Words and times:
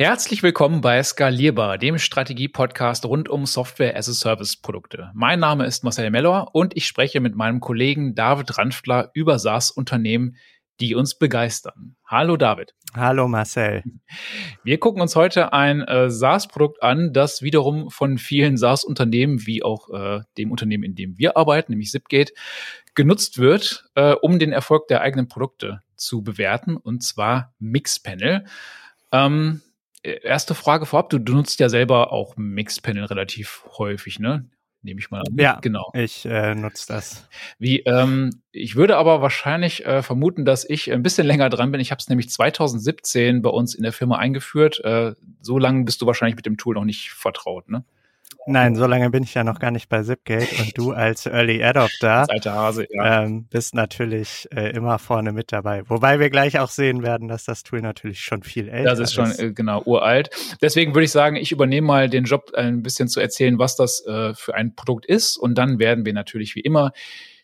Herzlich 0.00 0.42
willkommen 0.42 0.80
bei 0.80 1.02
Skalierbar, 1.02 1.76
dem 1.76 1.98
Strategie-Podcast 1.98 3.04
rund 3.04 3.28
um 3.28 3.44
Software-as-a-Service-Produkte. 3.44 5.10
Mein 5.12 5.40
Name 5.40 5.66
ist 5.66 5.84
Marcel 5.84 6.08
Mellor 6.08 6.54
und 6.54 6.74
ich 6.74 6.86
spreche 6.86 7.20
mit 7.20 7.34
meinem 7.34 7.60
Kollegen 7.60 8.14
David 8.14 8.56
Ranftler 8.56 9.10
über 9.12 9.38
SaaS-Unternehmen, 9.38 10.36
die 10.80 10.94
uns 10.94 11.18
begeistern. 11.18 11.96
Hallo 12.06 12.38
David. 12.38 12.74
Hallo 12.94 13.28
Marcel. 13.28 13.84
Wir 14.64 14.80
gucken 14.80 15.02
uns 15.02 15.16
heute 15.16 15.52
ein 15.52 15.82
äh, 15.82 16.08
SaaS-Produkt 16.08 16.82
an, 16.82 17.12
das 17.12 17.42
wiederum 17.42 17.90
von 17.90 18.16
vielen 18.16 18.56
SaaS-Unternehmen, 18.56 19.46
wie 19.46 19.62
auch 19.62 19.90
äh, 19.90 20.20
dem 20.38 20.50
Unternehmen, 20.50 20.84
in 20.84 20.94
dem 20.94 21.18
wir 21.18 21.36
arbeiten, 21.36 21.72
nämlich 21.72 21.90
Zipgate, 21.90 22.32
genutzt 22.94 23.36
wird, 23.36 23.84
äh, 23.96 24.12
um 24.12 24.38
den 24.38 24.52
Erfolg 24.52 24.88
der 24.88 25.02
eigenen 25.02 25.28
Produkte 25.28 25.82
zu 25.94 26.22
bewerten, 26.22 26.78
und 26.78 27.02
zwar 27.02 27.52
Mixpanel. 27.58 28.46
Ähm, 29.12 29.60
erste 30.02 30.54
Frage 30.54 30.86
vorab, 30.86 31.10
du, 31.10 31.18
du 31.18 31.34
nutzt 31.34 31.60
ja 31.60 31.68
selber 31.68 32.12
auch 32.12 32.36
Mixpanel 32.36 33.04
relativ 33.04 33.64
häufig, 33.78 34.18
ne? 34.18 34.48
Nehme 34.82 34.98
ich 34.98 35.10
mal 35.10 35.20
an. 35.20 35.36
Ja, 35.36 35.58
genau. 35.60 35.92
Ich 35.92 36.24
äh, 36.24 36.54
nutze 36.54 36.86
das. 36.88 37.28
Wie, 37.58 37.80
ähm, 37.80 38.40
ich 38.50 38.76
würde 38.76 38.96
aber 38.96 39.20
wahrscheinlich 39.20 39.84
äh, 39.84 40.02
vermuten, 40.02 40.46
dass 40.46 40.68
ich 40.68 40.90
ein 40.90 41.02
bisschen 41.02 41.26
länger 41.26 41.50
dran 41.50 41.70
bin. 41.70 41.82
Ich 41.82 41.90
habe 41.90 41.98
es 41.98 42.08
nämlich 42.08 42.30
2017 42.30 43.42
bei 43.42 43.50
uns 43.50 43.74
in 43.74 43.82
der 43.82 43.92
Firma 43.92 44.16
eingeführt. 44.16 44.82
Äh, 44.82 45.14
so 45.42 45.58
lange 45.58 45.84
bist 45.84 46.00
du 46.00 46.06
wahrscheinlich 46.06 46.36
mit 46.36 46.46
dem 46.46 46.56
Tool 46.56 46.76
noch 46.76 46.86
nicht 46.86 47.10
vertraut, 47.10 47.68
ne? 47.68 47.84
Nein, 48.50 48.74
so 48.74 48.86
lange 48.86 49.10
bin 49.10 49.22
ich 49.22 49.34
ja 49.34 49.44
noch 49.44 49.60
gar 49.60 49.70
nicht 49.70 49.88
bei 49.88 50.02
Zipgate 50.02 50.48
und 50.58 50.76
du 50.76 50.90
als 50.92 51.26
Early 51.26 51.62
Adopter 51.62 52.26
alte 52.28 52.52
Hase, 52.52 52.86
ja. 52.90 53.22
ähm, 53.22 53.46
bist 53.48 53.74
natürlich 53.74 54.48
äh, 54.54 54.70
immer 54.70 54.98
vorne 54.98 55.32
mit 55.32 55.52
dabei. 55.52 55.82
Wobei 55.88 56.18
wir 56.18 56.30
gleich 56.30 56.58
auch 56.58 56.70
sehen 56.70 57.04
werden, 57.04 57.28
dass 57.28 57.44
das 57.44 57.62
Tool 57.62 57.80
natürlich 57.80 58.20
schon 58.20 58.42
viel 58.42 58.68
älter 58.68 58.92
ist. 58.92 58.98
Das 58.98 59.08
ist 59.10 59.14
schon 59.14 59.38
äh, 59.38 59.52
genau 59.52 59.82
uralt. 59.84 60.30
Deswegen 60.60 60.94
würde 60.94 61.04
ich 61.04 61.12
sagen, 61.12 61.36
ich 61.36 61.52
übernehme 61.52 61.86
mal 61.86 62.08
den 62.08 62.24
Job, 62.24 62.50
ein 62.54 62.82
bisschen 62.82 63.08
zu 63.08 63.20
erzählen, 63.20 63.58
was 63.58 63.76
das 63.76 64.04
äh, 64.04 64.34
für 64.34 64.54
ein 64.54 64.74
Produkt 64.74 65.06
ist 65.06 65.36
und 65.36 65.56
dann 65.56 65.78
werden 65.78 66.04
wir 66.04 66.12
natürlich 66.12 66.56
wie 66.56 66.60
immer 66.60 66.92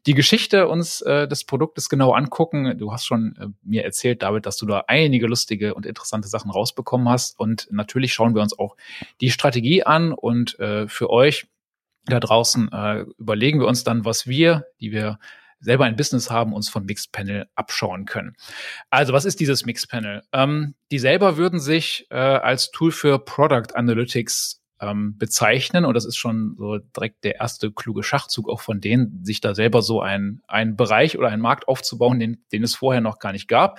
die 0.07 0.15
Geschichte 0.15 0.69
uns 0.69 1.01
äh, 1.03 1.27
des 1.27 1.45
Produktes 1.45 1.89
genau 1.89 2.13
angucken. 2.13 2.79
Du 2.79 2.93
hast 2.93 3.07
schon 3.07 3.37
äh, 3.37 3.47
mir 3.63 3.85
erzählt, 3.85 4.23
David, 4.23 4.47
dass 4.47 4.57
du 4.57 4.67
da 4.67 4.85
einige 4.87 5.27
lustige 5.27 5.75
und 5.75 5.85
interessante 5.85 6.29
Sachen 6.29 6.51
rausbekommen 6.51 7.09
hast. 7.09 7.39
Und 7.39 7.69
natürlich 7.71 8.15
schauen 8.15 8.35
wir 8.35 8.43
uns 8.43 8.59
auch 8.59 8.77
die 9.21 9.31
Strategie 9.31 9.83
an 9.83 10.13
und 10.13 10.59
äh, 10.61 10.87
für 10.89 11.11
euch 11.11 11.49
da 12.07 12.21
draußen 12.21 12.71
äh, 12.73 13.01
überlegen 13.19 13.59
wir 13.59 13.67
uns 13.67 13.83
dann, 13.83 14.05
was 14.05 14.29
wir, 14.29 14.67
die 14.81 14.93
wir 14.93 15.19
selber 15.59 15.87
ein 15.87 15.97
Business 15.97 16.31
haben, 16.31 16.53
uns 16.53 16.69
von 16.69 16.85
Mixpanel 16.85 17.49
abschauen 17.57 18.05
können. 18.05 18.37
Also, 18.91 19.13
was 19.13 19.25
ist 19.25 19.41
dieses 19.41 19.67
Mixpanel? 19.67 20.23
Ähm, 20.33 20.75
die 20.93 21.01
selber 21.01 21.37
würden 21.37 21.59
sich 21.59 22.07
äh, 22.11 22.17
als 22.17 22.71
Tool 22.71 22.93
für 22.93 23.19
Product 23.19 23.75
Analytics 23.75 24.63
ähm, 24.81 25.17
bezeichnen. 25.19 25.85
Und 25.85 25.95
das 25.95 26.05
ist 26.05 26.17
schon 26.17 26.55
so 26.59 26.79
direkt 26.79 27.25
der 27.25 27.37
erste 27.37 27.71
kluge 27.73 28.03
Schachzug 28.03 28.49
auch 28.49 28.61
von 28.61 28.81
denen, 28.81 29.25
sich 29.25 29.41
da 29.41 29.55
selber 29.55 29.83
so 29.83 30.01
ein, 30.01 30.43
ein 30.47 30.77
Bereich 30.77 31.19
oder 31.19 31.29
einen 31.29 31.43
Markt 31.43 31.69
aufzubauen, 31.69 32.19
den, 32.19 32.45
den 32.53 32.63
es 32.63 32.75
vorher 32.75 33.01
noch 33.01 33.19
gar 33.19 33.33
nicht 33.33 33.49
gab. 33.49 33.79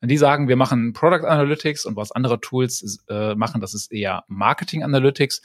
Und 0.00 0.08
die 0.10 0.16
sagen, 0.16 0.48
wir 0.48 0.56
machen 0.56 0.92
Product 0.92 1.26
Analytics 1.26 1.84
und 1.86 1.96
was 1.96 2.12
andere 2.12 2.40
Tools 2.40 3.04
äh, 3.08 3.34
machen, 3.34 3.60
das 3.60 3.74
ist 3.74 3.92
eher 3.92 4.24
Marketing 4.28 4.82
Analytics. 4.82 5.42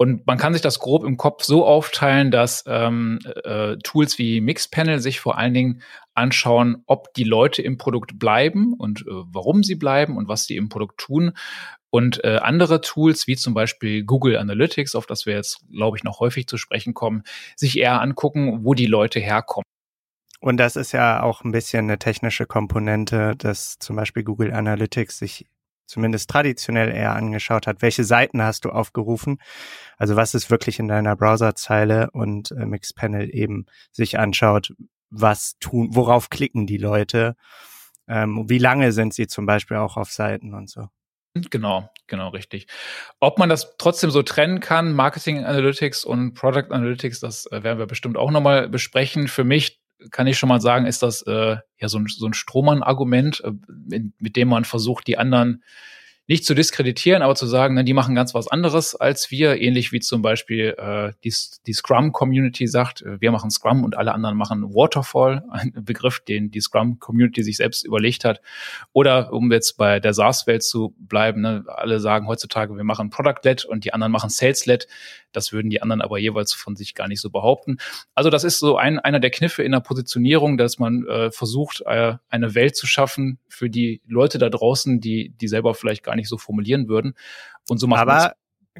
Und 0.00 0.28
man 0.28 0.38
kann 0.38 0.52
sich 0.52 0.62
das 0.62 0.78
grob 0.78 1.04
im 1.04 1.16
Kopf 1.16 1.42
so 1.42 1.66
aufteilen, 1.66 2.30
dass 2.30 2.62
ähm, 2.68 3.18
äh, 3.44 3.76
Tools 3.82 4.16
wie 4.16 4.40
Mixpanel 4.40 5.00
sich 5.00 5.18
vor 5.18 5.36
allen 5.36 5.54
Dingen 5.54 5.82
anschauen, 6.14 6.84
ob 6.86 7.12
die 7.14 7.24
Leute 7.24 7.62
im 7.62 7.78
Produkt 7.78 8.16
bleiben 8.16 8.74
und 8.74 9.00
äh, 9.00 9.04
warum 9.08 9.64
sie 9.64 9.74
bleiben 9.74 10.16
und 10.16 10.28
was 10.28 10.44
sie 10.46 10.56
im 10.56 10.68
Produkt 10.68 10.98
tun. 10.98 11.32
Und 11.90 12.22
äh, 12.22 12.36
andere 12.36 12.80
Tools, 12.80 13.26
wie 13.26 13.34
zum 13.34 13.54
Beispiel 13.54 14.04
Google 14.04 14.36
Analytics, 14.36 14.94
auf 14.94 15.06
das 15.06 15.26
wir 15.26 15.34
jetzt, 15.34 15.64
glaube 15.68 15.96
ich, 15.96 16.04
noch 16.04 16.20
häufig 16.20 16.46
zu 16.46 16.58
sprechen 16.58 16.94
kommen, 16.94 17.24
sich 17.56 17.76
eher 17.76 18.00
angucken, 18.00 18.60
wo 18.62 18.74
die 18.74 18.86
Leute 18.86 19.18
herkommen. 19.18 19.64
Und 20.40 20.58
das 20.58 20.76
ist 20.76 20.92
ja 20.92 21.24
auch 21.24 21.42
ein 21.42 21.50
bisschen 21.50 21.86
eine 21.86 21.98
technische 21.98 22.46
Komponente, 22.46 23.34
dass 23.36 23.80
zum 23.80 23.96
Beispiel 23.96 24.22
Google 24.22 24.52
Analytics 24.52 25.18
sich 25.18 25.46
zumindest 25.88 26.30
traditionell 26.30 26.94
eher 26.94 27.16
angeschaut 27.16 27.66
hat, 27.66 27.82
welche 27.82 28.04
Seiten 28.04 28.40
hast 28.42 28.64
du 28.64 28.70
aufgerufen, 28.70 29.38
also 29.96 30.14
was 30.14 30.34
ist 30.34 30.50
wirklich 30.50 30.78
in 30.78 30.86
deiner 30.86 31.16
Browserzeile 31.16 32.10
und 32.12 32.52
äh, 32.52 32.66
Mixpanel 32.66 33.34
eben 33.34 33.66
sich 33.90 34.18
anschaut, 34.18 34.74
was 35.10 35.58
tun, 35.58 35.88
worauf 35.92 36.30
klicken 36.30 36.66
die 36.66 36.76
Leute, 36.76 37.34
ähm, 38.06 38.48
wie 38.48 38.58
lange 38.58 38.92
sind 38.92 39.14
sie 39.14 39.26
zum 39.26 39.46
Beispiel 39.46 39.78
auch 39.78 39.96
auf 39.96 40.12
Seiten 40.12 40.54
und 40.54 40.70
so. 40.70 40.88
Genau, 41.50 41.88
genau, 42.06 42.28
richtig. 42.28 42.66
Ob 43.20 43.38
man 43.38 43.48
das 43.48 43.76
trotzdem 43.78 44.10
so 44.10 44.22
trennen 44.22 44.60
kann, 44.60 44.92
Marketing 44.92 45.44
Analytics 45.44 46.04
und 46.04 46.34
Product 46.34 46.70
Analytics, 46.70 47.20
das 47.20 47.46
äh, 47.46 47.62
werden 47.62 47.78
wir 47.78 47.86
bestimmt 47.86 48.16
auch 48.16 48.30
nochmal 48.30 48.68
besprechen. 48.68 49.28
Für 49.28 49.44
mich 49.44 49.80
kann 50.10 50.26
ich 50.26 50.38
schon 50.38 50.48
mal 50.48 50.60
sagen, 50.60 50.86
ist 50.86 51.02
das 51.02 51.22
äh, 51.22 51.56
ja 51.78 51.88
so 51.88 51.98
ein, 51.98 52.06
so 52.06 52.26
ein 52.26 52.34
Strohmann-Argument, 52.34 53.42
äh, 53.44 54.00
mit 54.18 54.36
dem 54.36 54.48
man 54.48 54.64
versucht, 54.64 55.06
die 55.06 55.18
anderen 55.18 55.62
nicht 56.28 56.44
zu 56.44 56.54
diskreditieren, 56.54 57.22
aber 57.22 57.34
zu 57.34 57.46
sagen, 57.46 57.74
na, 57.74 57.82
die 57.82 57.94
machen 57.94 58.14
ganz 58.14 58.34
was 58.34 58.48
anderes 58.48 58.94
als 58.94 59.30
wir, 59.30 59.58
ähnlich 59.62 59.92
wie 59.92 60.00
zum 60.00 60.20
Beispiel 60.20 60.74
äh, 60.76 61.12
die, 61.24 61.34
die 61.66 61.72
Scrum-Community 61.72 62.66
sagt, 62.66 63.00
äh, 63.00 63.18
wir 63.18 63.32
machen 63.32 63.50
Scrum 63.50 63.82
und 63.82 63.96
alle 63.96 64.12
anderen 64.12 64.36
machen 64.36 64.74
Waterfall, 64.74 65.42
ein 65.50 65.72
Begriff, 65.74 66.20
den 66.20 66.50
die 66.50 66.60
Scrum-Community 66.60 67.42
sich 67.42 67.56
selbst 67.56 67.86
überlegt 67.86 68.26
hat. 68.26 68.42
Oder 68.92 69.32
um 69.32 69.50
jetzt 69.50 69.78
bei 69.78 70.00
der 70.00 70.12
SaaS-Welt 70.12 70.62
zu 70.62 70.94
bleiben, 70.98 71.40
ne, 71.40 71.64
alle 71.66 71.98
sagen 71.98 72.26
heutzutage, 72.26 72.76
wir 72.76 72.84
machen 72.84 73.08
Product-led 73.08 73.64
und 73.64 73.86
die 73.86 73.94
anderen 73.94 74.12
machen 74.12 74.28
Sales-led. 74.28 74.86
Das 75.32 75.52
würden 75.52 75.70
die 75.70 75.80
anderen 75.80 76.02
aber 76.02 76.18
jeweils 76.18 76.52
von 76.52 76.76
sich 76.76 76.94
gar 76.94 77.08
nicht 77.08 77.22
so 77.22 77.30
behaupten. 77.30 77.78
Also 78.14 78.28
das 78.28 78.44
ist 78.44 78.58
so 78.58 78.76
ein, 78.76 78.98
einer 78.98 79.20
der 79.20 79.30
Kniffe 79.30 79.62
in 79.62 79.72
der 79.72 79.80
Positionierung, 79.80 80.58
dass 80.58 80.78
man 80.78 81.06
äh, 81.06 81.30
versucht, 81.30 81.82
äh, 81.86 82.14
eine 82.28 82.54
Welt 82.54 82.76
zu 82.76 82.86
schaffen 82.86 83.38
für 83.48 83.70
die 83.70 84.02
Leute 84.06 84.38
da 84.38 84.50
draußen, 84.50 85.00
die, 85.00 85.30
die 85.30 85.48
selber 85.48 85.74
vielleicht 85.74 86.02
gar 86.02 86.16
nicht 86.18 86.28
so 86.28 86.38
formulieren 86.38 86.88
würden. 86.88 87.14
Und 87.68 87.78
so 87.78 87.86
macht 87.86 88.02
aber 88.02 88.34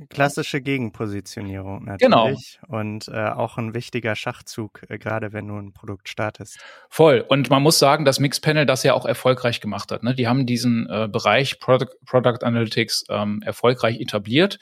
klassische 0.09 0.61
Gegenpositionierung 0.61 1.85
natürlich 1.85 2.01
genau. 2.01 2.31
und 2.69 3.09
äh, 3.09 3.29
auch 3.29 3.59
ein 3.59 3.75
wichtiger 3.75 4.15
Schachzug, 4.15 4.83
äh, 4.89 4.99
gerade 4.99 5.33
wenn 5.33 5.49
du 5.49 5.57
ein 5.57 5.73
Produkt 5.73 6.09
startest. 6.09 6.59
Voll. 6.89 7.25
Und 7.27 7.51
man 7.51 7.63
muss 7.63 7.79
sagen, 7.79 8.05
dass 8.05 8.21
Mixpanel 8.21 8.67
das 8.67 8.83
ja 8.83 8.95
auch 8.95 9.07
erfolgreich 9.07 9.61
gemacht 9.61 9.91
hat. 9.91 10.03
Ne? 10.03 10.15
Die 10.15 10.29
haben 10.29 10.47
diesen 10.47 10.89
äh, 10.89 11.09
Bereich 11.11 11.59
Product, 11.59 11.97
Product 12.05 12.43
Analytics 12.43 13.07
ähm, 13.09 13.43
erfolgreich 13.45 14.01
etabliert. 14.01 14.59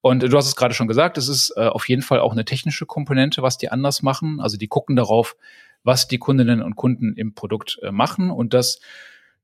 Und 0.00 0.22
du 0.22 0.36
hast 0.36 0.46
es 0.46 0.56
gerade 0.56 0.74
schon 0.74 0.88
gesagt, 0.88 1.18
es 1.18 1.28
ist 1.28 1.52
äh, 1.56 1.66
auf 1.66 1.88
jeden 1.88 2.02
Fall 2.02 2.20
auch 2.20 2.32
eine 2.32 2.44
technische 2.44 2.86
Komponente, 2.86 3.42
was 3.42 3.58
die 3.58 3.70
anders 3.70 4.02
machen. 4.02 4.40
Also 4.40 4.56
die 4.56 4.68
gucken 4.68 4.96
darauf, 4.96 5.36
was 5.84 6.08
die 6.08 6.18
Kundinnen 6.18 6.62
und 6.62 6.76
Kunden 6.76 7.14
im 7.14 7.34
Produkt 7.34 7.78
äh, 7.82 7.90
machen 7.90 8.30
und 8.30 8.54
das 8.54 8.80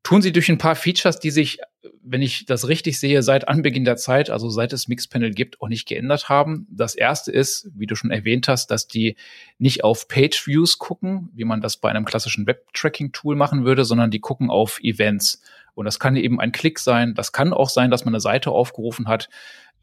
tun 0.05 0.23
sie 0.23 0.33
durch 0.33 0.49
ein 0.49 0.59
paar 0.59 0.77
Features, 0.77 1.19
die 1.19 1.31
sich, 1.31 1.59
wenn 2.03 2.23
ich 2.23 2.45
das 2.47 2.69
richtig 2.69 3.01
sehe, 3.01 3.23
seit 3.23 3.49
Anbeginn 3.49 3.85
der 3.85 3.97
Zeit, 3.97 4.31
also 4.31 4.51
seit 4.51 4.73
es 4.73 4.87
Mixpanel 4.87 5.33
gibt, 5.33 5.61
auch 5.61 5.69
nicht 5.69 5.89
geändert 5.89 6.29
haben. 6.29 6.69
Das 6.71 6.95
erste 6.95 7.33
ist, 7.33 7.71
wie 7.75 7.87
du 7.87 7.97
schon 7.97 8.11
erwähnt 8.11 8.47
hast, 8.47 8.71
dass 8.71 8.87
die 8.87 9.17
nicht 9.59 9.83
auf 9.83 10.07
Page 10.07 10.47
Views 10.47 10.79
gucken, 10.79 11.31
wie 11.35 11.45
man 11.45 11.63
das 11.63 11.79
bei 11.79 11.89
einem 11.89 12.05
klassischen 12.05 12.47
Web-Tracking-Tool 12.47 13.35
machen 13.35 13.65
würde, 13.65 13.85
sondern 13.85 14.11
die 14.11 14.21
gucken 14.21 14.51
auf 14.51 14.79
Events. 14.81 15.43
Und 15.75 15.87
das 15.87 15.99
kann 15.99 16.17
eben 16.17 16.39
ein 16.39 16.53
Klick 16.53 16.79
sein. 16.79 17.15
Das 17.15 17.33
kann 17.33 17.55
auch 17.55 17.71
sein, 17.71 17.91
dass 17.91 18.05
man 18.05 18.15
eine 18.15 18.21
Seite 18.21 18.51
aufgerufen 18.51 19.09
hat, 19.09 19.31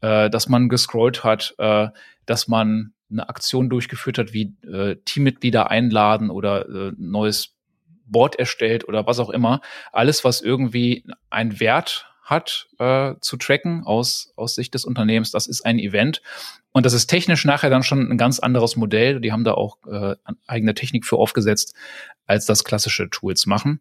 äh, 0.00 0.30
dass 0.30 0.48
man 0.48 0.68
gescrollt 0.68 1.24
hat, 1.24 1.54
äh, 1.58 1.88
dass 2.26 2.46
man 2.46 2.94
eine 3.10 3.28
Aktion 3.28 3.68
durchgeführt 3.68 4.18
hat, 4.18 4.32
wie 4.32 4.54
äh, 4.66 4.96
Teammitglieder 5.04 5.68
einladen 5.70 6.30
oder 6.30 6.68
äh, 6.68 6.92
neues 6.96 7.51
Board 8.12 8.36
erstellt 8.36 8.86
oder 8.86 9.06
was 9.06 9.18
auch 9.18 9.30
immer. 9.30 9.60
Alles, 9.90 10.24
was 10.24 10.40
irgendwie 10.40 11.04
einen 11.30 11.58
Wert 11.58 12.06
hat 12.22 12.68
äh, 12.78 13.14
zu 13.20 13.36
tracken 13.36 13.82
aus, 13.84 14.32
aus 14.36 14.54
Sicht 14.54 14.74
des 14.74 14.84
Unternehmens, 14.84 15.32
das 15.32 15.46
ist 15.46 15.66
ein 15.66 15.78
Event. 15.78 16.22
Und 16.72 16.86
das 16.86 16.94
ist 16.94 17.08
technisch 17.08 17.44
nachher 17.44 17.68
dann 17.68 17.82
schon 17.82 18.10
ein 18.10 18.16
ganz 18.16 18.38
anderes 18.38 18.76
Modell. 18.76 19.20
Die 19.20 19.32
haben 19.32 19.44
da 19.44 19.52
auch 19.52 19.78
äh, 19.86 20.14
eigene 20.46 20.74
Technik 20.74 21.04
für 21.04 21.16
aufgesetzt, 21.16 21.74
als 22.26 22.46
das 22.46 22.64
klassische 22.64 23.10
Tools 23.10 23.46
machen. 23.46 23.80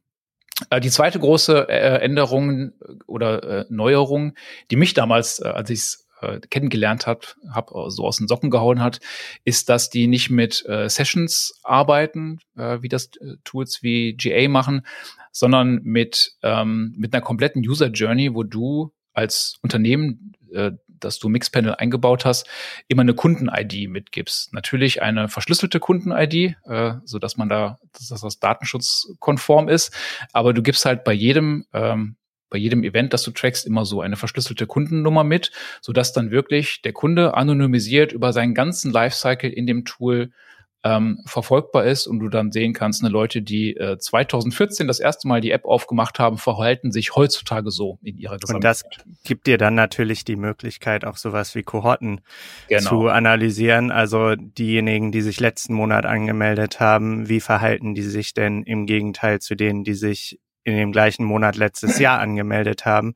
Äh, 0.70 0.82
die 0.82 0.90
zweite 0.90 1.20
große 1.20 1.70
äh, 1.70 2.02
Änderung 2.02 2.74
oder 3.08 3.44
äh, 3.44 3.66
Neuerung, 3.70 4.34
die 4.70 4.76
mich 4.76 4.94
damals, 4.94 5.42
als 5.42 5.70
ich 5.70 5.80
es 5.80 6.08
äh, 6.22 6.40
kennengelernt 6.40 7.08
hat, 7.08 7.38
hab 7.52 7.72
äh, 7.72 7.90
so 7.90 8.06
aus 8.06 8.18
den 8.18 8.28
Socken 8.28 8.50
gehauen 8.50 8.82
hat, 8.82 9.00
ist, 9.44 9.70
dass 9.70 9.90
die 9.90 10.08
nicht 10.08 10.30
mit 10.30 10.66
äh, 10.68 10.90
Sessions 10.90 11.60
arbeiten, 11.64 12.40
äh, 12.56 12.82
wie 12.82 12.90
das 12.90 13.08
äh, 13.18 13.36
Tools 13.44 13.84
wie 13.84 14.14
GA 14.14 14.48
machen, 14.50 14.86
sondern 15.32 15.82
mit 15.84 16.34
ähm, 16.44 16.94
mit 16.98 17.14
einer 17.14 17.22
kompletten 17.22 17.68
User 17.68 17.88
Journey, 17.88 18.34
wo 18.34 18.44
du 18.44 18.92
als 19.14 19.58
Unternehmen 19.62 20.34
äh, 20.54 20.72
dass 21.02 21.20
du 21.20 21.30
Mixpanel 21.30 21.76
eingebaut 21.76 22.26
hast, 22.26 22.48
immer 22.88 23.02
eine 23.02 23.14
Kunden-ID 23.14 23.90
mitgibst. 23.90 24.54
Natürlich 24.54 25.02
eine 25.02 25.28
verschlüsselte 25.28 25.80
Kunden-ID, 25.80 26.56
äh, 26.66 26.94
so 27.04 27.20
dass 27.20 27.38
man 27.38 27.50
da, 27.50 27.78
dass 27.94 28.22
das 28.22 28.40
datenschutzkonform 28.40 29.68
ist. 29.68 29.94
Aber 30.32 30.54
du 30.54 30.62
gibst 30.62 30.86
halt 30.86 31.04
bei 31.04 31.14
jedem 31.14 31.66
ähm, 31.74 32.16
bei 32.52 32.60
jedem 32.60 32.84
Event, 32.84 33.14
das 33.14 33.24
du 33.24 33.32
trackst, 33.32 33.66
immer 33.66 33.86
so 33.86 34.02
eine 34.02 34.18
verschlüsselte 34.18 34.68
Kundennummer 34.68 35.24
mit, 35.24 35.52
sodass 35.82 36.14
dann 36.14 36.30
wirklich 36.30 36.84
der 36.84 36.94
Kunde 36.94 37.34
anonymisiert 37.34 38.12
über 38.12 38.34
seinen 38.34 38.54
ganzen 38.54 38.92
Lifecycle 38.92 39.50
in 39.50 39.66
dem 39.66 39.86
Tool 39.86 40.32
ähm, 40.84 41.20
verfolgbar 41.26 41.86
ist 41.86 42.08
und 42.08 42.20
du 42.20 42.30
dann 42.30 42.52
sehen 42.52 42.74
kannst, 42.74 43.04
ne, 43.04 43.10
Leute, 43.10 43.42
die 43.42 43.76
äh, 43.78 43.98
2014 43.98 44.88
das 44.88 45.00
erste 45.00 45.28
Mal 45.28 45.40
die 45.40 45.52
App 45.52 45.66
aufgemacht 45.66 46.18
haben, 46.18 46.38
verhalten 46.38 46.92
sich 46.92 47.16
heutzutage 47.16 47.70
so 47.70 48.00
in 48.02 48.18
ihrer 48.18 48.38
Gesamtheit. 48.38 48.56
Und 48.56 48.64
das 48.64 48.84
gibt 49.24 49.46
dir 49.48 49.58
dann 49.58 49.76
natürlich 49.76 50.26
die 50.26 50.36
Möglichkeit, 50.36 51.06
auch 51.06 51.18
sowas 51.18 51.54
wie 51.54 51.64
Kohorten 51.64 52.22
genau. 52.68 52.90
zu 52.90 53.08
analysieren. 53.10 53.92
Also 53.92 54.36
diejenigen, 54.36 55.12
die 55.12 55.22
sich 55.22 55.40
letzten 55.40 55.76
Monat 55.76 56.06
angemeldet 56.06 56.80
haben, 56.80 57.30
wie 57.30 57.42
verhalten 57.42 57.94
die 57.94 58.02
sich 58.02 58.34
denn 58.34 58.64
im 58.64 58.88
Gegenteil 58.88 59.40
zu 59.40 59.56
denen, 59.56 59.84
die 59.84 59.94
sich 59.94 60.40
in 60.64 60.76
dem 60.76 60.92
gleichen 60.92 61.26
Monat 61.26 61.56
letztes 61.56 62.00
Jahr 62.00 62.20
angemeldet 62.22 62.86
haben. 62.86 63.14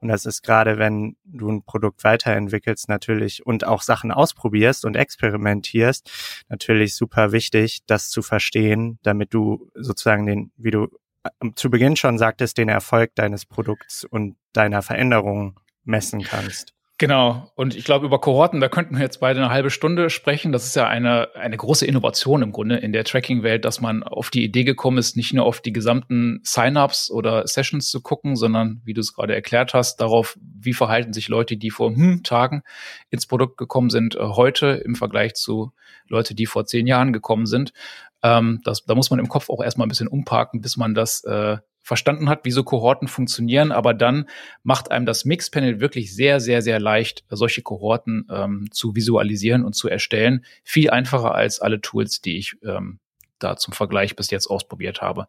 Und 0.00 0.08
das 0.08 0.26
ist 0.26 0.42
gerade, 0.42 0.78
wenn 0.78 1.16
du 1.24 1.50
ein 1.50 1.62
Produkt 1.62 2.04
weiterentwickelst 2.04 2.88
natürlich 2.88 3.44
und 3.46 3.66
auch 3.66 3.82
Sachen 3.82 4.12
ausprobierst 4.12 4.84
und 4.84 4.96
experimentierst, 4.96 6.10
natürlich 6.48 6.94
super 6.94 7.32
wichtig, 7.32 7.80
das 7.86 8.10
zu 8.10 8.22
verstehen, 8.22 8.98
damit 9.02 9.34
du 9.34 9.70
sozusagen 9.74 10.26
den, 10.26 10.52
wie 10.56 10.70
du 10.70 10.88
äh, 11.24 11.50
zu 11.54 11.70
Beginn 11.70 11.96
schon 11.96 12.18
sagtest, 12.18 12.58
den 12.58 12.68
Erfolg 12.68 13.14
deines 13.14 13.46
Produkts 13.46 14.04
und 14.04 14.36
deiner 14.52 14.82
Veränderungen 14.82 15.56
messen 15.84 16.22
kannst. 16.22 16.75
Genau. 16.98 17.52
Und 17.54 17.76
ich 17.76 17.84
glaube, 17.84 18.06
über 18.06 18.18
Kohorten, 18.18 18.58
da 18.60 18.70
könnten 18.70 18.94
wir 18.94 19.02
jetzt 19.02 19.20
beide 19.20 19.38
eine 19.40 19.50
halbe 19.50 19.68
Stunde 19.68 20.08
sprechen. 20.08 20.50
Das 20.50 20.64
ist 20.64 20.76
ja 20.76 20.88
eine, 20.88 21.28
eine 21.34 21.58
große 21.58 21.84
Innovation 21.84 22.40
im 22.40 22.52
Grunde 22.52 22.76
in 22.76 22.94
der 22.94 23.04
Tracking-Welt, 23.04 23.66
dass 23.66 23.82
man 23.82 24.02
auf 24.02 24.30
die 24.30 24.42
Idee 24.42 24.64
gekommen 24.64 24.96
ist, 24.96 25.14
nicht 25.14 25.34
nur 25.34 25.44
auf 25.44 25.60
die 25.60 25.74
gesamten 25.74 26.40
Sign-ups 26.42 27.10
oder 27.10 27.46
Sessions 27.46 27.90
zu 27.90 28.00
gucken, 28.00 28.34
sondern, 28.34 28.80
wie 28.84 28.94
du 28.94 29.02
es 29.02 29.12
gerade 29.12 29.34
erklärt 29.34 29.74
hast, 29.74 30.00
darauf, 30.00 30.38
wie 30.40 30.72
verhalten 30.72 31.12
sich 31.12 31.28
Leute, 31.28 31.58
die 31.58 31.70
vor 31.70 31.94
hm, 31.94 32.22
Tagen 32.22 32.62
ins 33.10 33.26
Produkt 33.26 33.58
gekommen 33.58 33.90
sind, 33.90 34.14
äh, 34.14 34.20
heute 34.20 34.82
im 34.82 34.94
Vergleich 34.94 35.34
zu 35.34 35.72
Leute, 36.08 36.34
die 36.34 36.46
vor 36.46 36.64
zehn 36.64 36.86
Jahren 36.86 37.12
gekommen 37.12 37.44
sind. 37.44 37.74
Ähm, 38.22 38.62
das, 38.64 38.84
da 38.86 38.94
muss 38.94 39.10
man 39.10 39.18
im 39.18 39.28
Kopf 39.28 39.50
auch 39.50 39.62
erstmal 39.62 39.86
ein 39.86 39.90
bisschen 39.90 40.08
umparken, 40.08 40.62
bis 40.62 40.78
man 40.78 40.94
das 40.94 41.22
äh, 41.24 41.58
verstanden 41.86 42.28
hat, 42.28 42.44
wie 42.44 42.50
so 42.50 42.64
Kohorten 42.64 43.06
funktionieren, 43.06 43.70
aber 43.70 43.94
dann 43.94 44.28
macht 44.64 44.90
einem 44.90 45.06
das 45.06 45.24
Mixpanel 45.24 45.78
wirklich 45.78 46.12
sehr, 46.12 46.40
sehr, 46.40 46.60
sehr 46.60 46.80
leicht, 46.80 47.24
solche 47.30 47.62
Kohorten 47.62 48.26
ähm, 48.28 48.68
zu 48.72 48.96
visualisieren 48.96 49.64
und 49.64 49.74
zu 49.74 49.88
erstellen. 49.88 50.44
Viel 50.64 50.90
einfacher 50.90 51.36
als 51.36 51.60
alle 51.60 51.80
Tools, 51.80 52.20
die 52.20 52.38
ich 52.38 52.56
ähm, 52.64 52.98
da 53.38 53.56
zum 53.56 53.72
Vergleich 53.72 54.16
bis 54.16 54.32
jetzt 54.32 54.48
ausprobiert 54.48 55.00
habe. 55.00 55.28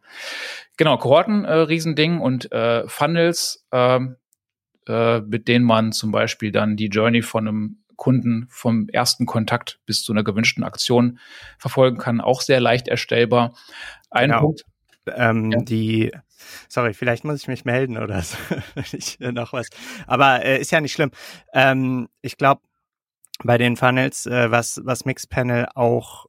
Genau, 0.76 0.98
Kohorten, 0.98 1.44
äh, 1.44 1.52
Riesending 1.52 2.18
und 2.18 2.50
äh, 2.50 2.88
Funnels, 2.88 3.64
äh, 3.70 4.00
äh, 4.88 5.20
mit 5.20 5.46
denen 5.46 5.64
man 5.64 5.92
zum 5.92 6.10
Beispiel 6.10 6.50
dann 6.50 6.76
die 6.76 6.88
Journey 6.88 7.22
von 7.22 7.46
einem 7.46 7.76
Kunden 7.94 8.48
vom 8.50 8.88
ersten 8.88 9.26
Kontakt 9.26 9.78
bis 9.86 10.02
zu 10.02 10.12
einer 10.12 10.24
gewünschten 10.24 10.64
Aktion 10.64 11.20
verfolgen 11.56 11.98
kann, 11.98 12.20
auch 12.20 12.40
sehr 12.40 12.58
leicht 12.58 12.88
erstellbar. 12.88 13.54
Ein 14.10 14.30
genau. 14.30 14.40
Punkt. 14.40 14.64
Ähm, 15.14 15.52
ja. 15.52 15.60
Die 15.62 16.12
Sorry, 16.68 16.94
vielleicht 16.94 17.24
muss 17.24 17.42
ich 17.42 17.48
mich 17.48 17.64
melden 17.64 17.98
oder 17.98 18.22
so, 18.22 18.36
wenn 18.74 18.84
ich 18.92 19.18
noch 19.20 19.52
was. 19.52 19.68
Aber 20.06 20.44
äh, 20.44 20.60
ist 20.60 20.70
ja 20.70 20.80
nicht 20.80 20.92
schlimm. 20.92 21.10
Ähm, 21.52 22.08
ich 22.22 22.36
glaube, 22.36 22.62
bei 23.44 23.58
den 23.58 23.76
Funnels, 23.76 24.26
äh, 24.26 24.50
was, 24.50 24.80
was 24.84 25.04
Mixpanel 25.04 25.68
auch 25.74 26.26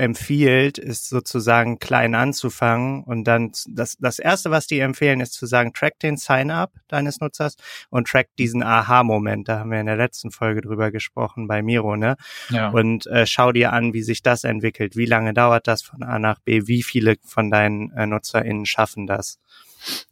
empfiehlt, 0.00 0.78
ist 0.78 1.08
sozusagen 1.08 1.78
klein 1.78 2.14
anzufangen 2.14 3.04
und 3.04 3.24
dann 3.24 3.52
das, 3.68 3.96
das 3.98 4.18
erste, 4.18 4.50
was 4.50 4.66
die 4.66 4.80
empfehlen, 4.80 5.20
ist 5.20 5.34
zu 5.34 5.46
sagen, 5.46 5.72
track 5.72 5.98
den 6.00 6.16
Sign-up 6.16 6.72
deines 6.88 7.20
Nutzers 7.20 7.56
und 7.90 8.08
track 8.08 8.28
diesen 8.38 8.62
Aha-Moment. 8.62 9.48
Da 9.48 9.60
haben 9.60 9.70
wir 9.70 9.78
in 9.78 9.86
der 9.86 9.96
letzten 9.96 10.30
Folge 10.30 10.62
drüber 10.62 10.90
gesprochen 10.90 11.46
bei 11.46 11.62
Miro, 11.62 11.96
ne? 11.96 12.16
Ja. 12.48 12.70
Und 12.70 13.06
äh, 13.06 13.26
schau 13.26 13.52
dir 13.52 13.72
an, 13.72 13.92
wie 13.92 14.02
sich 14.02 14.22
das 14.22 14.44
entwickelt. 14.44 14.96
Wie 14.96 15.06
lange 15.06 15.34
dauert 15.34 15.68
das 15.68 15.82
von 15.82 16.02
A 16.02 16.18
nach 16.18 16.40
B? 16.40 16.66
Wie 16.66 16.82
viele 16.82 17.16
von 17.24 17.50
deinen 17.50 17.92
äh, 17.92 18.06
NutzerInnen 18.06 18.66
schaffen 18.66 19.06
das? 19.06 19.38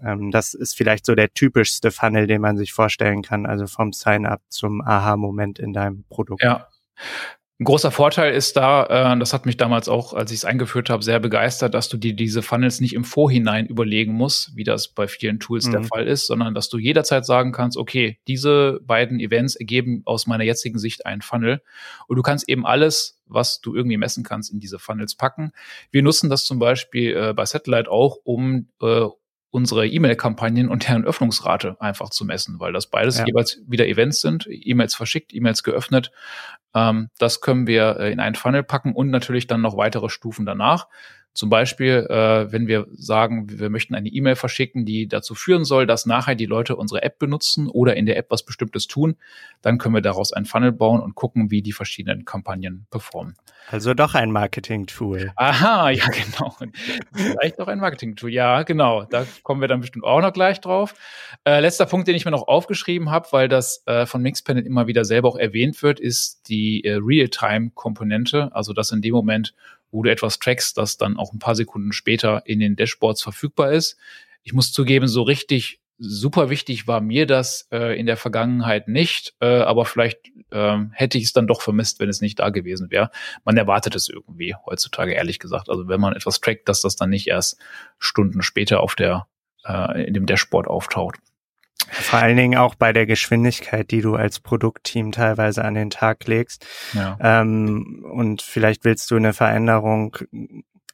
Ähm, 0.02 0.30
das 0.30 0.54
ist 0.54 0.76
vielleicht 0.76 1.06
so 1.06 1.14
der 1.14 1.32
typischste 1.32 1.90
Funnel, 1.90 2.26
den 2.26 2.40
man 2.40 2.56
sich 2.56 2.72
vorstellen 2.72 3.22
kann, 3.22 3.46
also 3.46 3.66
vom 3.66 3.92
Sign-up 3.92 4.42
zum 4.48 4.80
Aha-Moment 4.82 5.58
in 5.58 5.72
deinem 5.72 6.04
Produkt. 6.08 6.42
Ja. 6.42 6.68
Ein 7.60 7.64
großer 7.64 7.90
Vorteil 7.90 8.34
ist 8.34 8.56
da, 8.56 9.14
äh, 9.14 9.18
das 9.18 9.32
hat 9.32 9.44
mich 9.44 9.56
damals 9.56 9.88
auch, 9.88 10.12
als 10.12 10.30
ich 10.30 10.38
es 10.38 10.44
eingeführt 10.44 10.90
habe, 10.90 11.02
sehr 11.02 11.18
begeistert, 11.18 11.74
dass 11.74 11.88
du 11.88 11.96
dir 11.96 12.14
diese 12.14 12.40
Funnels 12.40 12.80
nicht 12.80 12.94
im 12.94 13.02
Vorhinein 13.02 13.66
überlegen 13.66 14.12
musst, 14.12 14.54
wie 14.54 14.62
das 14.62 14.86
bei 14.86 15.08
vielen 15.08 15.40
Tools 15.40 15.66
mhm. 15.66 15.72
der 15.72 15.82
Fall 15.82 16.06
ist, 16.06 16.28
sondern 16.28 16.54
dass 16.54 16.68
du 16.68 16.78
jederzeit 16.78 17.26
sagen 17.26 17.50
kannst, 17.50 17.76
okay, 17.76 18.20
diese 18.28 18.78
beiden 18.84 19.18
Events 19.18 19.56
ergeben 19.56 20.02
aus 20.04 20.28
meiner 20.28 20.44
jetzigen 20.44 20.78
Sicht 20.78 21.04
einen 21.04 21.20
Funnel 21.20 21.60
und 22.06 22.14
du 22.14 22.22
kannst 22.22 22.48
eben 22.48 22.64
alles, 22.64 23.18
was 23.26 23.60
du 23.60 23.74
irgendwie 23.74 23.96
messen 23.96 24.22
kannst, 24.22 24.52
in 24.52 24.60
diese 24.60 24.78
Funnels 24.78 25.16
packen. 25.16 25.50
Wir 25.90 26.04
nutzen 26.04 26.30
das 26.30 26.44
zum 26.44 26.60
Beispiel 26.60 27.16
äh, 27.16 27.34
bei 27.34 27.44
Satellite 27.44 27.90
auch, 27.90 28.18
um 28.22 28.68
äh, 28.80 29.06
unsere 29.50 29.86
E-Mail-Kampagnen 29.86 30.68
und 30.68 30.88
deren 30.88 31.04
Öffnungsrate 31.04 31.80
einfach 31.80 32.10
zu 32.10 32.24
messen, 32.24 32.60
weil 32.60 32.72
das 32.72 32.88
beides 32.88 33.18
ja. 33.18 33.26
jeweils 33.26 33.60
wieder 33.66 33.86
Events 33.86 34.20
sind, 34.20 34.46
E-Mails 34.50 34.94
verschickt, 34.94 35.32
E-Mails 35.34 35.62
geöffnet. 35.62 36.10
Ähm, 36.74 37.08
das 37.18 37.40
können 37.40 37.66
wir 37.66 37.98
äh, 37.98 38.12
in 38.12 38.20
einen 38.20 38.34
Funnel 38.34 38.62
packen 38.62 38.92
und 38.92 39.10
natürlich 39.10 39.46
dann 39.46 39.62
noch 39.62 39.76
weitere 39.76 40.10
Stufen 40.10 40.44
danach. 40.44 40.88
Zum 41.34 41.50
Beispiel, 41.50 42.06
äh, 42.10 42.50
wenn 42.50 42.66
wir 42.66 42.86
sagen, 42.94 43.46
wir 43.60 43.70
möchten 43.70 43.94
eine 43.94 44.08
E-Mail 44.08 44.34
verschicken, 44.34 44.84
die 44.84 45.06
dazu 45.06 45.34
führen 45.34 45.64
soll, 45.64 45.86
dass 45.86 46.04
nachher 46.04 46.34
die 46.34 46.46
Leute 46.46 46.74
unsere 46.74 47.02
App 47.02 47.18
benutzen 47.18 47.68
oder 47.68 47.96
in 47.96 48.06
der 48.06 48.16
App 48.16 48.26
was 48.30 48.44
Bestimmtes 48.44 48.88
tun, 48.88 49.16
dann 49.62 49.78
können 49.78 49.94
wir 49.94 50.02
daraus 50.02 50.32
ein 50.32 50.46
Funnel 50.46 50.72
bauen 50.72 51.00
und 51.00 51.14
gucken, 51.14 51.50
wie 51.50 51.62
die 51.62 51.72
verschiedenen 51.72 52.24
Kampagnen 52.24 52.86
performen. 52.90 53.34
Also 53.70 53.92
doch 53.92 54.14
ein 54.14 54.32
Marketing-Tool. 54.32 55.32
Aha, 55.36 55.90
ja, 55.90 56.06
genau. 56.08 56.56
Vielleicht 57.12 57.60
auch 57.60 57.68
ein 57.68 57.78
Marketing-Tool. 57.78 58.32
Ja, 58.32 58.62
genau. 58.62 59.04
Da 59.04 59.26
kommen 59.42 59.60
wir 59.60 59.68
dann 59.68 59.80
bestimmt 59.80 60.04
auch 60.04 60.22
noch 60.22 60.32
gleich 60.32 60.60
drauf. 60.60 60.94
Äh, 61.44 61.60
letzter 61.60 61.86
Punkt, 61.86 62.08
den 62.08 62.14
ich 62.14 62.24
mir 62.24 62.30
noch 62.30 62.48
aufgeschrieben 62.48 63.10
habe, 63.10 63.28
weil 63.32 63.48
das 63.48 63.82
äh, 63.86 64.06
von 64.06 64.22
Mixpanel 64.22 64.64
immer 64.64 64.86
wieder 64.86 65.04
selber 65.04 65.28
auch 65.28 65.36
erwähnt 65.36 65.82
wird, 65.82 66.00
ist 66.00 66.48
die 66.48 66.82
äh, 66.84 66.98
Real-Time-Komponente. 67.00 68.50
Also, 68.52 68.72
dass 68.72 68.90
in 68.90 69.02
dem 69.02 69.14
Moment, 69.14 69.54
wo 69.90 70.02
du 70.02 70.10
etwas 70.10 70.38
trackst, 70.38 70.76
das 70.78 70.96
dann 70.96 71.16
auch 71.16 71.32
ein 71.32 71.38
paar 71.38 71.54
Sekunden 71.54 71.92
später 71.92 72.42
in 72.46 72.60
den 72.60 72.76
Dashboards 72.76 73.22
verfügbar 73.22 73.72
ist. 73.72 73.96
Ich 74.42 74.52
muss 74.52 74.72
zugeben, 74.72 75.08
so 75.08 75.22
richtig 75.22 75.80
super 75.98 76.48
wichtig 76.48 76.86
war 76.86 77.00
mir 77.00 77.26
das 77.26 77.68
äh, 77.72 77.98
in 77.98 78.06
der 78.06 78.16
Vergangenheit 78.16 78.88
nicht, 78.88 79.34
äh, 79.40 79.46
aber 79.46 79.84
vielleicht 79.84 80.18
äh, 80.50 80.78
hätte 80.92 81.18
ich 81.18 81.24
es 81.24 81.32
dann 81.32 81.48
doch 81.48 81.60
vermisst, 81.60 81.98
wenn 81.98 82.08
es 82.08 82.20
nicht 82.20 82.38
da 82.38 82.50
gewesen 82.50 82.90
wäre. 82.90 83.10
Man 83.44 83.56
erwartet 83.56 83.96
es 83.96 84.08
irgendwie 84.08 84.54
heutzutage, 84.64 85.12
ehrlich 85.12 85.40
gesagt. 85.40 85.68
Also 85.68 85.88
wenn 85.88 86.00
man 86.00 86.14
etwas 86.14 86.40
trackt, 86.40 86.68
dass 86.68 86.82
das 86.82 86.96
dann 86.96 87.10
nicht 87.10 87.26
erst 87.26 87.58
Stunden 87.98 88.42
später 88.42 88.80
auf 88.80 88.94
der 88.94 89.26
äh, 89.64 90.06
in 90.06 90.14
dem 90.14 90.26
Dashboard 90.26 90.68
auftaucht. 90.68 91.18
Vor 91.90 92.18
allen 92.18 92.36
Dingen 92.36 92.58
auch 92.58 92.74
bei 92.74 92.92
der 92.92 93.06
Geschwindigkeit, 93.06 93.90
die 93.90 94.00
du 94.00 94.14
als 94.14 94.40
Produktteam 94.40 95.12
teilweise 95.12 95.64
an 95.64 95.74
den 95.74 95.90
Tag 95.90 96.26
legst. 96.26 96.66
Ja. 96.92 97.16
Ähm, 97.20 98.04
und 98.10 98.42
vielleicht 98.42 98.84
willst 98.84 99.10
du 99.10 99.16
eine 99.16 99.32
Veränderung, 99.32 100.16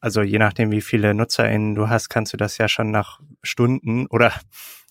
also 0.00 0.22
je 0.22 0.38
nachdem, 0.38 0.70
wie 0.70 0.82
viele 0.82 1.14
NutzerInnen 1.14 1.74
du 1.74 1.88
hast, 1.88 2.08
kannst 2.08 2.32
du 2.32 2.36
das 2.36 2.58
ja 2.58 2.68
schon 2.68 2.90
nach 2.90 3.20
Stunden 3.42 4.06
oder 4.06 4.32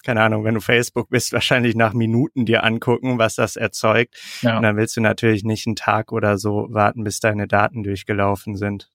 keine 0.04 0.22
Ahnung, 0.22 0.44
wenn 0.44 0.56
du 0.56 0.60
Facebook 0.60 1.10
bist, 1.10 1.34
wahrscheinlich 1.34 1.76
nach 1.76 1.94
Minuten 1.94 2.46
dir 2.46 2.64
angucken, 2.64 3.18
was 3.18 3.36
das 3.36 3.56
erzeugt. 3.56 4.16
Ja. 4.42 4.58
Und 4.58 4.64
dann 4.64 4.76
willst 4.76 4.98
du 4.98 5.02
natürlich 5.02 5.44
nicht 5.44 5.66
einen 5.66 5.78
Tag 5.78 6.12
oder 6.12 6.38
so 6.38 6.68
warten, 6.70 7.04
bis 7.04 7.20
deine 7.20 7.48
Daten 7.48 7.84
durchgelaufen 7.84 8.58
sind. 8.58 8.92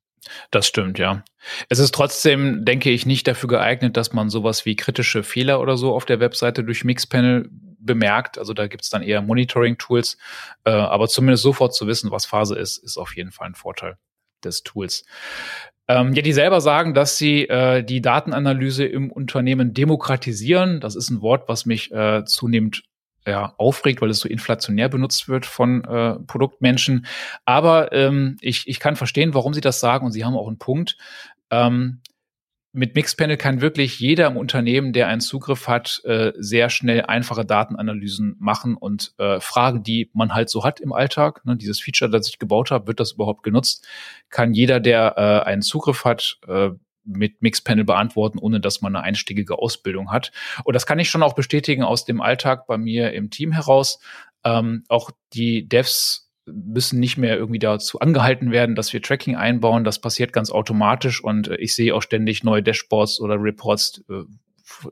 Das 0.51 0.67
stimmt, 0.67 0.99
ja. 0.99 1.25
Es 1.69 1.79
ist 1.79 1.95
trotzdem, 1.95 2.65
denke 2.65 2.91
ich, 2.91 3.07
nicht 3.07 3.27
dafür 3.27 3.49
geeignet, 3.49 3.97
dass 3.97 4.13
man 4.13 4.31
sowas 4.31 4.65
wie 4.65 4.77
kritische 4.77 5.23
Fehler 5.23 5.61
oder 5.61 5.77
so 5.77 5.95
auf 5.95 6.05
der 6.05 6.21
Webseite 6.21 6.65
durch 6.65 6.85
Mixpanel 6.85 7.49
bemerkt. 7.79 8.39
Also 8.39 8.55
da 8.55 8.67
gibt's 8.67 8.91
dann 8.91 9.03
eher 9.03 9.23
Monitoring-Tools. 9.23 10.19
Äh, 10.65 10.71
aber 10.71 11.09
zumindest 11.09 11.43
sofort 11.43 11.75
zu 11.75 11.87
wissen, 11.87 12.11
was 12.11 12.27
Phase 12.27 12.57
ist, 12.57 12.79
ist 12.79 12.97
auf 12.97 13.17
jeden 13.17 13.33
Fall 13.33 13.49
ein 13.49 13.55
Vorteil 13.55 13.99
des 14.45 14.63
Tools. 14.63 15.05
Ähm, 15.89 16.13
ja, 16.13 16.23
die 16.23 16.33
selber 16.33 16.61
sagen, 16.61 16.93
dass 16.93 17.17
sie 17.17 17.49
äh, 17.49 17.83
die 17.83 18.03
Datenanalyse 18.03 18.85
im 18.85 19.11
Unternehmen 19.11 19.73
demokratisieren. 19.73 20.81
Das 20.81 20.95
ist 20.95 21.11
ein 21.11 21.23
Wort, 21.23 21.49
was 21.49 21.65
mich 21.65 21.91
äh, 21.91 22.25
zunehmend 22.27 22.83
ja, 23.27 23.55
aufregt, 23.59 24.01
weil 24.01 24.11
es 24.11 24.21
so 24.21 24.29
inflationär 24.29 24.89
benutzt 24.89 25.29
wird 25.29 25.47
von 25.47 25.85
äh, 25.85 26.15
Produktmenschen. 26.27 27.07
Aber 27.45 27.93
ähm, 27.93 28.37
ich, 28.41 28.67
ich 28.67 28.81
kann 28.81 28.97
verstehen, 28.97 29.35
warum 29.35 29.55
sie 29.55 29.61
das 29.61 29.81
sagen 29.81 30.07
und 30.07 30.13
sie 30.13 30.25
haben 30.25 30.37
auch 30.37 30.49
einen 30.49 30.59
Punkt. 30.59 30.97
Ähm, 31.51 32.01
mit 32.73 32.95
Mixpanel 32.95 33.37
kann 33.37 33.61
wirklich 33.61 33.99
jeder 33.99 34.27
im 34.27 34.37
Unternehmen, 34.37 34.93
der 34.93 35.09
einen 35.09 35.21
Zugriff 35.21 35.69
hat, 35.69 36.01
äh, 36.05 36.33
sehr 36.37 36.69
schnell 36.69 37.03
einfache 37.03 37.45
Datenanalysen 37.45 38.37
machen 38.39 38.77
und 38.77 39.15
äh, 39.19 39.41
Fragen, 39.41 39.83
die 39.83 40.11
man 40.13 40.35
halt 40.35 40.51
so 40.51 40.65
hat 40.65 40.79
im 40.79 40.93
Alltag. 40.93 41.45
Ne, 41.45 41.57
dieses 41.57 41.81
Feature, 41.81 42.11
das 42.11 42.29
ich 42.29 42.39
gebaut 42.39 42.71
habe, 42.71 42.87
wird 42.87 43.01
das 43.01 43.13
überhaupt 43.13 43.43
genutzt? 43.43 43.87
Kann 44.29 44.53
jeder, 44.53 44.81
der 44.81 45.15
äh, 45.17 45.49
einen 45.49 45.63
Zugriff 45.63 46.05
hat, 46.05 46.39
äh, 46.47 46.71
mit 47.09 47.43
Mixpanel 47.43 47.85
beantworten, 47.85 48.39
ohne 48.39 48.61
dass 48.61 48.81
man 48.81 48.95
eine 48.95 49.05
einstiegige 49.05 49.59
Ausbildung 49.59 50.11
hat. 50.13 50.31
Und 50.65 50.75
das 50.75 50.87
kann 50.87 50.99
ich 50.99 51.11
schon 51.11 51.23
auch 51.23 51.35
bestätigen 51.35 51.83
aus 51.83 52.05
dem 52.05 52.21
Alltag 52.21 52.67
bei 52.67 52.79
mir 52.79 53.13
im 53.13 53.31
Team 53.31 53.53
heraus. 53.53 53.99
Ähm, 54.45 54.85
auch 54.89 55.11
die 55.33 55.69
Devs 55.69 56.31
müssen 56.47 57.01
nicht 57.01 57.19
mehr 57.19 57.37
irgendwie 57.37 57.59
dazu 57.59 58.01
angehalten 58.01 58.51
werden, 58.51 58.75
dass 58.75 58.93
wir 58.93 59.03
Tracking 59.03 59.37
einbauen. 59.37 59.85
Das 59.85 60.01
passiert 60.01 60.33
ganz 60.33 60.51
automatisch 60.51 61.23
und 61.23 61.49
äh, 61.49 61.57
ich 61.57 61.75
sehe 61.75 61.95
auch 61.95 62.03
ständig 62.03 62.45
neue 62.45 62.63
Dashboards 62.63 63.21
oder 63.21 63.37
Reports, 63.41 64.05
äh, 64.09 64.23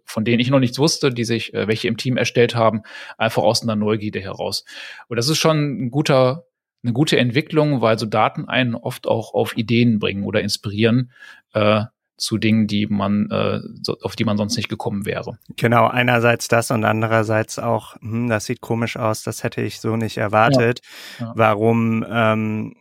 von 0.05 0.25
denen 0.25 0.41
ich 0.41 0.51
noch 0.51 0.59
nichts 0.59 0.79
wusste, 0.79 1.11
die 1.11 1.25
sich 1.25 1.55
äh, 1.55 1.69
welche 1.69 1.89
im 1.89 1.97
Team 1.97 2.17
erstellt 2.17 2.55
haben, 2.55 2.83
einfach 3.19 3.43
aus 3.43 3.63
einer 3.63 3.77
Neugierde 3.77 4.21
heraus. 4.21 4.65
Und 5.09 5.17
das 5.17 5.29
ist 5.29 5.39
schon 5.39 5.87
ein 5.87 5.91
guter 5.91 6.45
eine 6.83 6.93
gute 6.93 7.19
Entwicklung, 7.19 7.81
weil 7.81 7.99
so 7.99 8.07
Daten 8.07 8.45
einen 8.45 8.77
oft 8.77 9.09
auch 9.09 9.35
auf 9.35 9.57
Ideen 9.57 9.99
bringen 9.99 10.23
oder 10.23 10.41
inspirieren 10.41 11.11
äh, 11.53 11.85
zu 12.17 12.39
Dingen, 12.39 12.67
die 12.67 12.87
man, 12.87 13.31
äh, 13.31 13.61
auf 14.03 14.17
die 14.17 14.25
man 14.25 14.37
sonst 14.37 14.57
nicht 14.57 14.69
gekommen 14.69 15.05
wäre. 15.05 15.39
Genau, 15.57 15.87
einerseits 15.87 16.49
das 16.49 16.71
und 16.71 16.85
andererseits 16.85 17.59
auch, 17.59 17.97
hm, 18.01 18.29
das 18.29 18.47
sieht 18.47 18.61
komisch 18.61 18.97
aus, 18.97 19.23
das 19.23 19.43
hätte 19.45 19.61
ich 19.61 19.81
so 19.81 19.97
nicht 19.97 20.17
erwartet. 20.17 20.81
Ja. 21.19 21.27
Ja. 21.27 21.33
Warum 21.37 22.05
ähm, 22.09 22.77